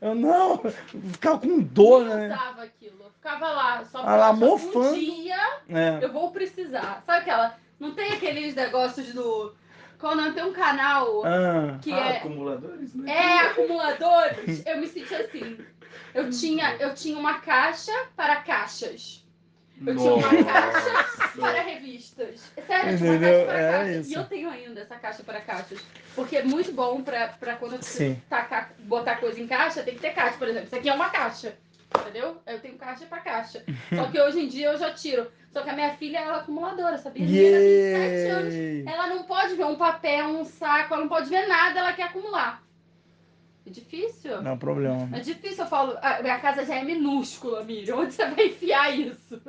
Eu 0.00 0.14
não, 0.14 0.58
ficava 1.12 1.38
com 1.38 1.60
dor, 1.60 2.02
Eu 2.06 2.16
né? 2.16 2.26
usava 2.34 2.62
aquilo. 2.62 2.96
Eu 3.04 3.10
ficava 3.10 3.50
lá, 3.50 3.84
só 3.84 3.98
Ah 3.98 4.16
lá, 4.16 4.26
pra 4.28 4.46
um 4.46 4.50
mofando. 4.50 4.94
dia 4.94 5.36
É. 5.68 5.98
eu 6.02 6.12
vou 6.12 6.30
precisar. 6.30 7.02
Sabe 7.04 7.18
aquela. 7.20 7.56
Não 7.80 7.94
tem 7.94 8.12
aqueles 8.12 8.54
negócios 8.54 9.12
do. 9.12 9.54
Quando 9.98 10.32
tem 10.32 10.44
um 10.44 10.52
canal 10.52 11.24
Ah, 11.26 11.78
que 11.82 11.92
ah, 11.92 11.98
é. 12.12 12.16
acumuladores, 12.18 12.94
né? 12.94 13.12
É, 13.12 13.38
acumuladores. 13.48 14.64
Eu 14.64 14.78
me 14.78 14.86
senti 14.86 15.14
assim. 15.14 15.58
Eu 16.14 16.30
tinha, 16.30 16.76
eu 16.76 16.94
tinha 16.94 17.18
uma 17.18 17.40
caixa 17.40 17.92
para 18.16 18.36
caixas. 18.36 19.24
Eu 19.86 19.96
tinha 19.96 20.14
uma 20.14 20.44
caixa 20.44 21.30
para 21.38 21.62
revistas. 21.62 22.52
Sério, 22.66 22.90
eu 22.90 22.96
tinha 22.98 23.10
uma 23.10 23.16
Entendeu? 23.16 23.30
caixa 23.30 23.44
para 23.46 23.58
Era 23.58 23.78
caixas. 23.78 23.96
isso. 24.06 24.10
E 24.10 24.14
eu 24.20 24.24
tenho 24.26 24.50
ainda 24.50 24.80
essa 24.80 24.96
caixa 24.96 25.22
para 25.22 25.40
caixas. 25.40 25.80
Porque 26.14 26.36
é 26.36 26.42
muito 26.42 26.72
bom 26.72 27.02
pra, 27.02 27.28
pra 27.28 27.56
quando 27.56 27.76
você 27.82 28.14
Sim. 28.14 28.22
tacar, 28.28 28.72
botar 28.80 29.16
coisa 29.16 29.40
em 29.40 29.46
caixa, 29.46 29.82
tem 29.82 29.94
que 29.94 30.00
ter 30.00 30.12
caixa, 30.14 30.36
por 30.36 30.48
exemplo. 30.48 30.66
Isso 30.66 30.76
aqui 30.76 30.88
é 30.88 30.94
uma 30.94 31.10
caixa. 31.10 31.56
Entendeu? 32.00 32.36
Eu 32.46 32.60
tenho 32.60 32.76
caixa 32.76 33.06
para 33.06 33.20
caixa. 33.20 33.64
Só 33.94 34.10
que 34.10 34.20
hoje 34.20 34.40
em 34.40 34.48
dia 34.48 34.72
eu 34.72 34.78
já 34.78 34.92
tiro. 34.92 35.30
Só 35.52 35.62
que 35.62 35.70
a 35.70 35.72
minha 35.72 35.94
filha 35.96 36.18
ela 36.18 36.36
é 36.36 36.40
acumuladora, 36.40 36.98
sabia? 36.98 37.26
Tem 37.26 37.92
sete 37.94 38.30
anos. 38.30 38.54
Ela 38.86 39.06
não 39.06 39.22
pode 39.22 39.54
ver 39.54 39.64
um 39.64 39.76
papel, 39.76 40.26
um 40.26 40.44
saco, 40.44 40.92
ela 40.92 41.02
não 41.02 41.08
pode 41.08 41.30
ver 41.30 41.46
nada, 41.46 41.78
ela 41.78 41.92
quer 41.94 42.02
acumular. 42.04 42.62
É 43.66 43.70
difícil. 43.70 44.42
Não, 44.42 44.56
problema. 44.58 45.08
É 45.16 45.20
difícil, 45.20 45.64
eu 45.64 45.68
falo, 45.70 45.96
a 46.02 46.22
minha 46.22 46.38
casa 46.38 46.64
já 46.64 46.76
é 46.76 46.84
minúscula, 46.84 47.64
Miriam. 47.64 47.96
Onde 47.96 48.12
você 48.12 48.26
vai 48.26 48.46
enfiar 48.46 48.98
isso? 48.98 49.40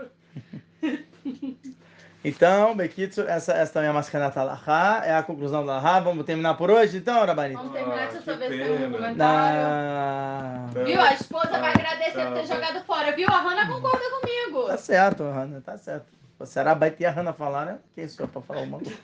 Então, 2.21 2.75
Bekitsu, 2.75 3.21
essa, 3.21 3.53
essa 3.53 3.71
também 3.71 3.87
é 3.87 3.91
a 3.91 3.93
Maskanata 3.93 4.43
Lahá, 4.43 5.01
é 5.05 5.15
a 5.15 5.23
conclusão 5.23 5.65
da 5.65 5.75
Lahá. 5.75 6.01
Vamos 6.01 6.25
terminar 6.25 6.53
por 6.55 6.69
hoje, 6.69 6.97
então, 6.97 7.25
Rabanito? 7.25 7.59
Vamos 7.61 7.73
terminar, 7.73 7.95
Ah, 7.97 8.05
deixa 8.11 8.17
eu 8.17 8.21
só 8.23 8.31
que 8.33 8.37
ver 8.39 8.51
se 8.51 8.57
tem 8.77 8.87
um 8.87 8.91
comentário. 8.91 9.59
Ah, 9.63 10.65
Viu? 10.85 11.01
A 11.01 11.13
esposa 11.13 11.49
vai 11.59 11.69
agradecer 11.71 12.25
por 12.25 12.33
ter 12.33 12.45
Tá. 12.47 12.55
jogado 12.55 12.83
fora. 12.85 13.15
Viu? 13.15 13.25
A 13.29 13.39
Hannah 13.39 13.67
concorda 13.69 14.03
comigo. 14.19 14.67
tá 14.67 14.77
certo, 14.77 15.23
Hanna, 15.23 15.61
tá 15.61 15.77
certo. 15.77 16.07
Você 16.39 16.57
era 16.57 16.73
baita 16.73 17.03
e 17.03 17.05
a 17.05 17.11
Hanna 17.11 17.33
falar, 17.33 17.65
né? 17.65 17.79
Quem 17.93 18.07
sou 18.07 18.25
eu 18.25 18.29
pra 18.29 18.41
falar 18.41 18.61
uma 18.61 18.79
coisa? 18.79 18.97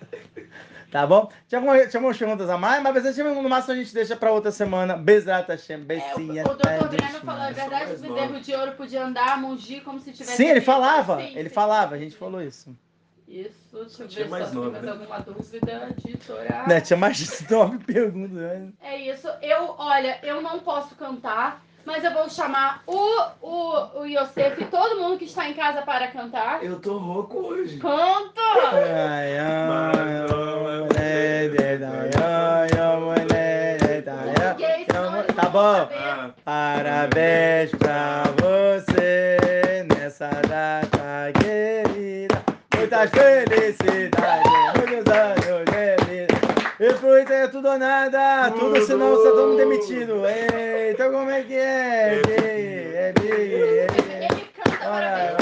Tá 0.89 1.05
bom? 1.05 1.29
Tinha, 1.49 1.59
alguma, 1.59 1.77
tinha 1.79 1.99
algumas 1.99 2.17
perguntas 2.17 2.49
a 2.49 2.57
mais, 2.57 2.81
mas 2.81 3.19
a 3.19 3.23
no 3.23 3.49
máximo 3.49 3.73
a 3.73 3.75
gente 3.75 3.93
deixa 3.93 4.15
pra 4.15 4.31
outra 4.31 4.51
semana. 4.51 4.95
Bezrat 4.95 5.49
Hashem, 5.49 5.85
É, 5.89 6.15
o, 6.15 6.19
o 6.21 6.43
doutor 6.43 6.89
Guilherme 6.89 7.19
falou, 7.19 7.43
é 7.43 7.53
São 7.53 7.69
verdade, 7.69 7.91
o 7.91 7.97
bezerro 7.99 8.39
de 8.39 8.55
ouro 8.55 8.71
podia 8.71 9.03
andar, 9.03 9.41
mungir 9.41 9.83
como 9.83 9.99
se 9.99 10.13
tivesse... 10.13 10.37
Sim, 10.37 10.47
ele 10.47 10.61
falava, 10.61 11.17
Sim, 11.19 11.37
ele 11.37 11.49
sim, 11.49 11.55
falava, 11.55 11.95
a 11.95 11.97
gente 11.97 12.15
falou 12.15 12.41
isso. 12.41 12.73
Isso, 13.27 13.51
deixa 13.73 14.03
eu 14.03 14.07
Tinha 14.07 14.25
ver 14.25 14.31
mais 14.31 14.47
se 14.47 14.55
mais 14.55 14.71
né? 14.71 14.91
alguma 14.91 15.19
dúvida 15.19 15.93
de 15.97 16.17
Torá. 16.17 16.65
Né, 16.67 16.79
tinha 16.79 16.95
mais 16.95 17.17
de 17.17 17.27
nove 17.51 17.79
perguntas. 17.79 18.31
né? 18.31 18.71
É 18.81 18.97
isso. 18.97 19.27
Eu, 19.41 19.75
olha, 19.77 20.19
eu 20.23 20.41
não 20.41 20.59
posso 20.59 20.95
cantar, 20.95 21.64
mas 21.85 22.03
eu 22.03 22.11
vou 22.11 22.29
chamar 22.29 22.81
o, 22.87 23.21
o, 23.41 23.99
o 24.01 24.05
Yosef 24.05 24.61
e 24.61 24.65
todo 24.65 24.99
mundo 24.99 25.17
que 25.17 25.25
está 25.25 25.47
em 25.49 25.53
casa 25.53 25.81
para 25.83 26.07
cantar. 26.07 26.63
Eu 26.63 26.79
tô 26.79 26.97
rouco 26.97 27.37
hoje. 27.37 27.77
Canta! 27.77 28.41
Tá 35.35 35.49
bom. 35.49 35.89
Ah, 35.91 36.29
Parabéns 36.43 37.71
pra 37.71 38.23
você 38.41 39.85
nessa 39.93 40.29
data 40.47 41.31
querida. 41.39 42.41
Muitas 42.77 43.09
felicidades, 43.11 44.51
muitos 44.75 45.13
anos 45.13 45.74
E 46.77 46.87
isso 46.87 47.07
é 47.07 47.47
tudo 47.47 47.69
ou 47.69 47.77
nada, 47.77 48.51
tudo 48.51 48.85
senão 48.85 49.11
você 49.11 49.29
tá 49.29 49.35
todo 49.35 49.55
demitido. 49.55 50.25
Ei, 50.27 50.91
então 50.91 51.09
como 51.09 51.29
é 51.29 51.41
que 51.41 51.53
é? 51.53 52.19
É 52.95 53.13
bi, 53.13 53.29
é 53.29 53.87
bi. 53.87 54.49
Pra 54.53 54.89
ora. 54.89 55.37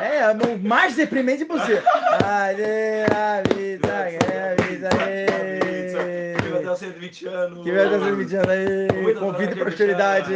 É, 0.00 0.30
o 0.30 0.58
mais 0.58 0.94
deprimente 0.94 1.44
possível. 1.44 1.82
Ale, 2.24 2.62
a 3.12 3.42
vida, 3.52 3.88
é 3.88 4.52
a 4.52 4.62
vida, 4.62 4.88
é. 5.02 6.36
Que 6.40 6.48
vai 6.48 6.62
dar 6.62 6.76
120 6.76 7.26
anos. 7.26 7.64
Que 7.64 7.72
vai 7.72 7.90
dar 7.90 7.96
essa 7.96 8.10
mediana 8.12 8.52
aí. 8.52 9.14
Convite 9.18 9.52
e 9.52 9.56
prosperidade. 9.56 10.32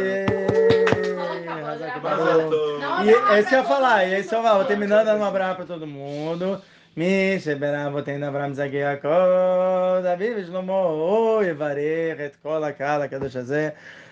E 3.03 3.37
esse 3.39 3.47
que 3.47 3.55
eu 3.55 3.59
ia 3.59 3.63
pra 3.63 3.63
falar, 3.63 4.03
e 4.03 4.15
esse 4.15 4.33
ia 4.33 4.43
mundo, 4.43 4.43
falar, 4.43 4.65
terminando 4.65 5.05
dando 5.05 5.21
um 5.21 5.25
abraço 5.25 5.55
pra 5.55 5.65
todo 5.65 5.87
mundo. 5.87 6.61
Me 6.97 7.37
sheberá 7.41 7.89
botei 7.91 8.17
na 8.17 8.29
Abraham 8.29 8.53
Zagui 8.53 8.79
Yaakov, 8.79 10.01
David 10.01 10.47
Shlomo, 10.47 11.41
Yevarech, 11.43 12.19
et 12.21 12.37
kol 12.41 12.63
הקהל 12.63 13.01
הקדוש 13.01 13.35
הזה, 13.35 13.69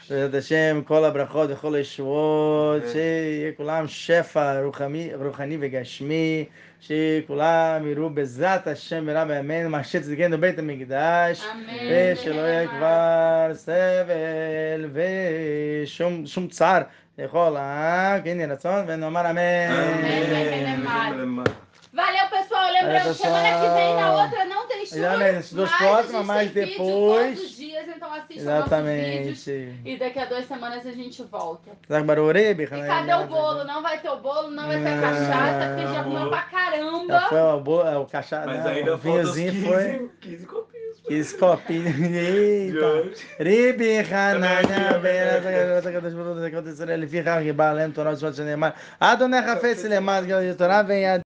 בעזרת 0.10 0.34
השם, 0.34 0.81
כל 0.88 1.05
הברכות 1.05 1.49
וכל 1.51 1.76
הישועות, 1.76 2.84
שיהיה 2.91 3.51
כולם 3.57 3.88
שפע 3.88 4.61
רוחני, 4.61 5.11
רוחני 5.15 5.57
וגשמי, 5.61 6.45
שכולם 6.81 7.88
יראו 7.88 8.10
בעזרת 8.10 8.68
השם 8.68 9.03
ורב 9.07 9.27
בימינו, 9.27 9.69
מה 9.69 9.84
שצדקנו 9.84 10.38
בית 10.38 10.60
המקדש. 10.60 11.45
ושלא 11.91 12.41
יהיה 12.41 12.68
כבר 12.68 13.51
סבל 13.53 14.89
ושום 14.93 16.26
שום 16.26 16.47
צער 16.47 16.81
לכל 17.18 17.55
העם, 17.57 18.22
כן 18.22 18.39
יהי 18.39 18.45
רצון, 18.45 18.85
ונאמר 18.88 19.30
אמן. 19.30 19.69
Valeu, 21.95 22.26
pessoal. 22.31 22.52
Lembrando, 22.85 23.14
semana 23.14 23.60
que 23.60 23.73
vem, 23.73 23.95
na 23.95 24.23
outra 24.23 24.45
não 24.45 24.68
tem 24.68 24.85
chuva. 24.85 24.97
Exatamente, 24.99 25.38
as 25.38 25.53
duas 25.53 25.69
mas 25.72 25.80
próximas, 25.80 26.22
a 26.22 26.23
mas 26.23 26.51
depois- 26.51 27.38
Todos 27.39 27.51
os 27.51 27.55
dias, 27.57 27.88
então 27.95 28.14
assistam 28.14 28.60
nossos 28.60 28.85
vídeos. 28.85 29.47
Exatamente. 29.47 29.80
E 29.85 29.97
daqui 29.97 30.19
a 30.19 30.26
duas 30.26 30.45
semanas 30.47 30.85
a 30.85 30.91
gente 30.91 31.23
volta. 31.23 31.72
Zac 31.89 32.03
Baruri, 32.05 32.41
E 32.51 32.68
cadê 32.68 33.14
o 33.14 33.27
bolo? 33.27 33.64
Não 33.64 33.81
vai 33.81 33.99
ter 33.99 34.10
o 34.10 34.18
bolo, 34.18 34.49
não 34.51 34.68
vai 34.68 34.81
ter 34.81 34.88
a 34.89 35.01
cachaça, 35.01 35.68
porque 35.76 35.93
já 35.93 36.03
comeu 36.03 36.30
pra 36.30 36.38
Já 36.39 36.43
caramba. 36.43 37.22
foi 37.30 37.39
o, 37.39 37.60
bolo, 37.60 37.88
é, 37.88 37.97
o 37.97 38.05
cachaça, 38.05 38.45
Mas 38.47 38.64
né, 38.64 38.72
ainda 38.72 38.95
o 38.95 38.97
vinhozinho 38.97 39.51
15, 39.51 39.65
foi 39.68 40.10
15 40.22 40.45
copinhos. 40.45 40.73
15 41.07 41.38
copinhos. 41.38 41.99
Eita. 41.99 42.85
hoje. 42.85 43.27
Ribi 43.39 43.97
Hanania 43.99 44.99
Beira 45.01 45.81
Kadosh 45.81 46.14
Baruch 46.14 46.39
Hu 46.39 46.45
acontecer 46.45 46.89
ele 46.89 47.07
fica 47.07 47.38
ribalem 47.39 47.91
Torah 47.91 48.14
de 48.14 48.41
Neymar. 48.43 48.76
Adonai 48.99 49.41
Rafetz 49.41 49.84
Lemar 49.84 50.23
que 50.26 50.53
Torá 50.53 50.81
vem 50.81 51.05
a 51.07 51.19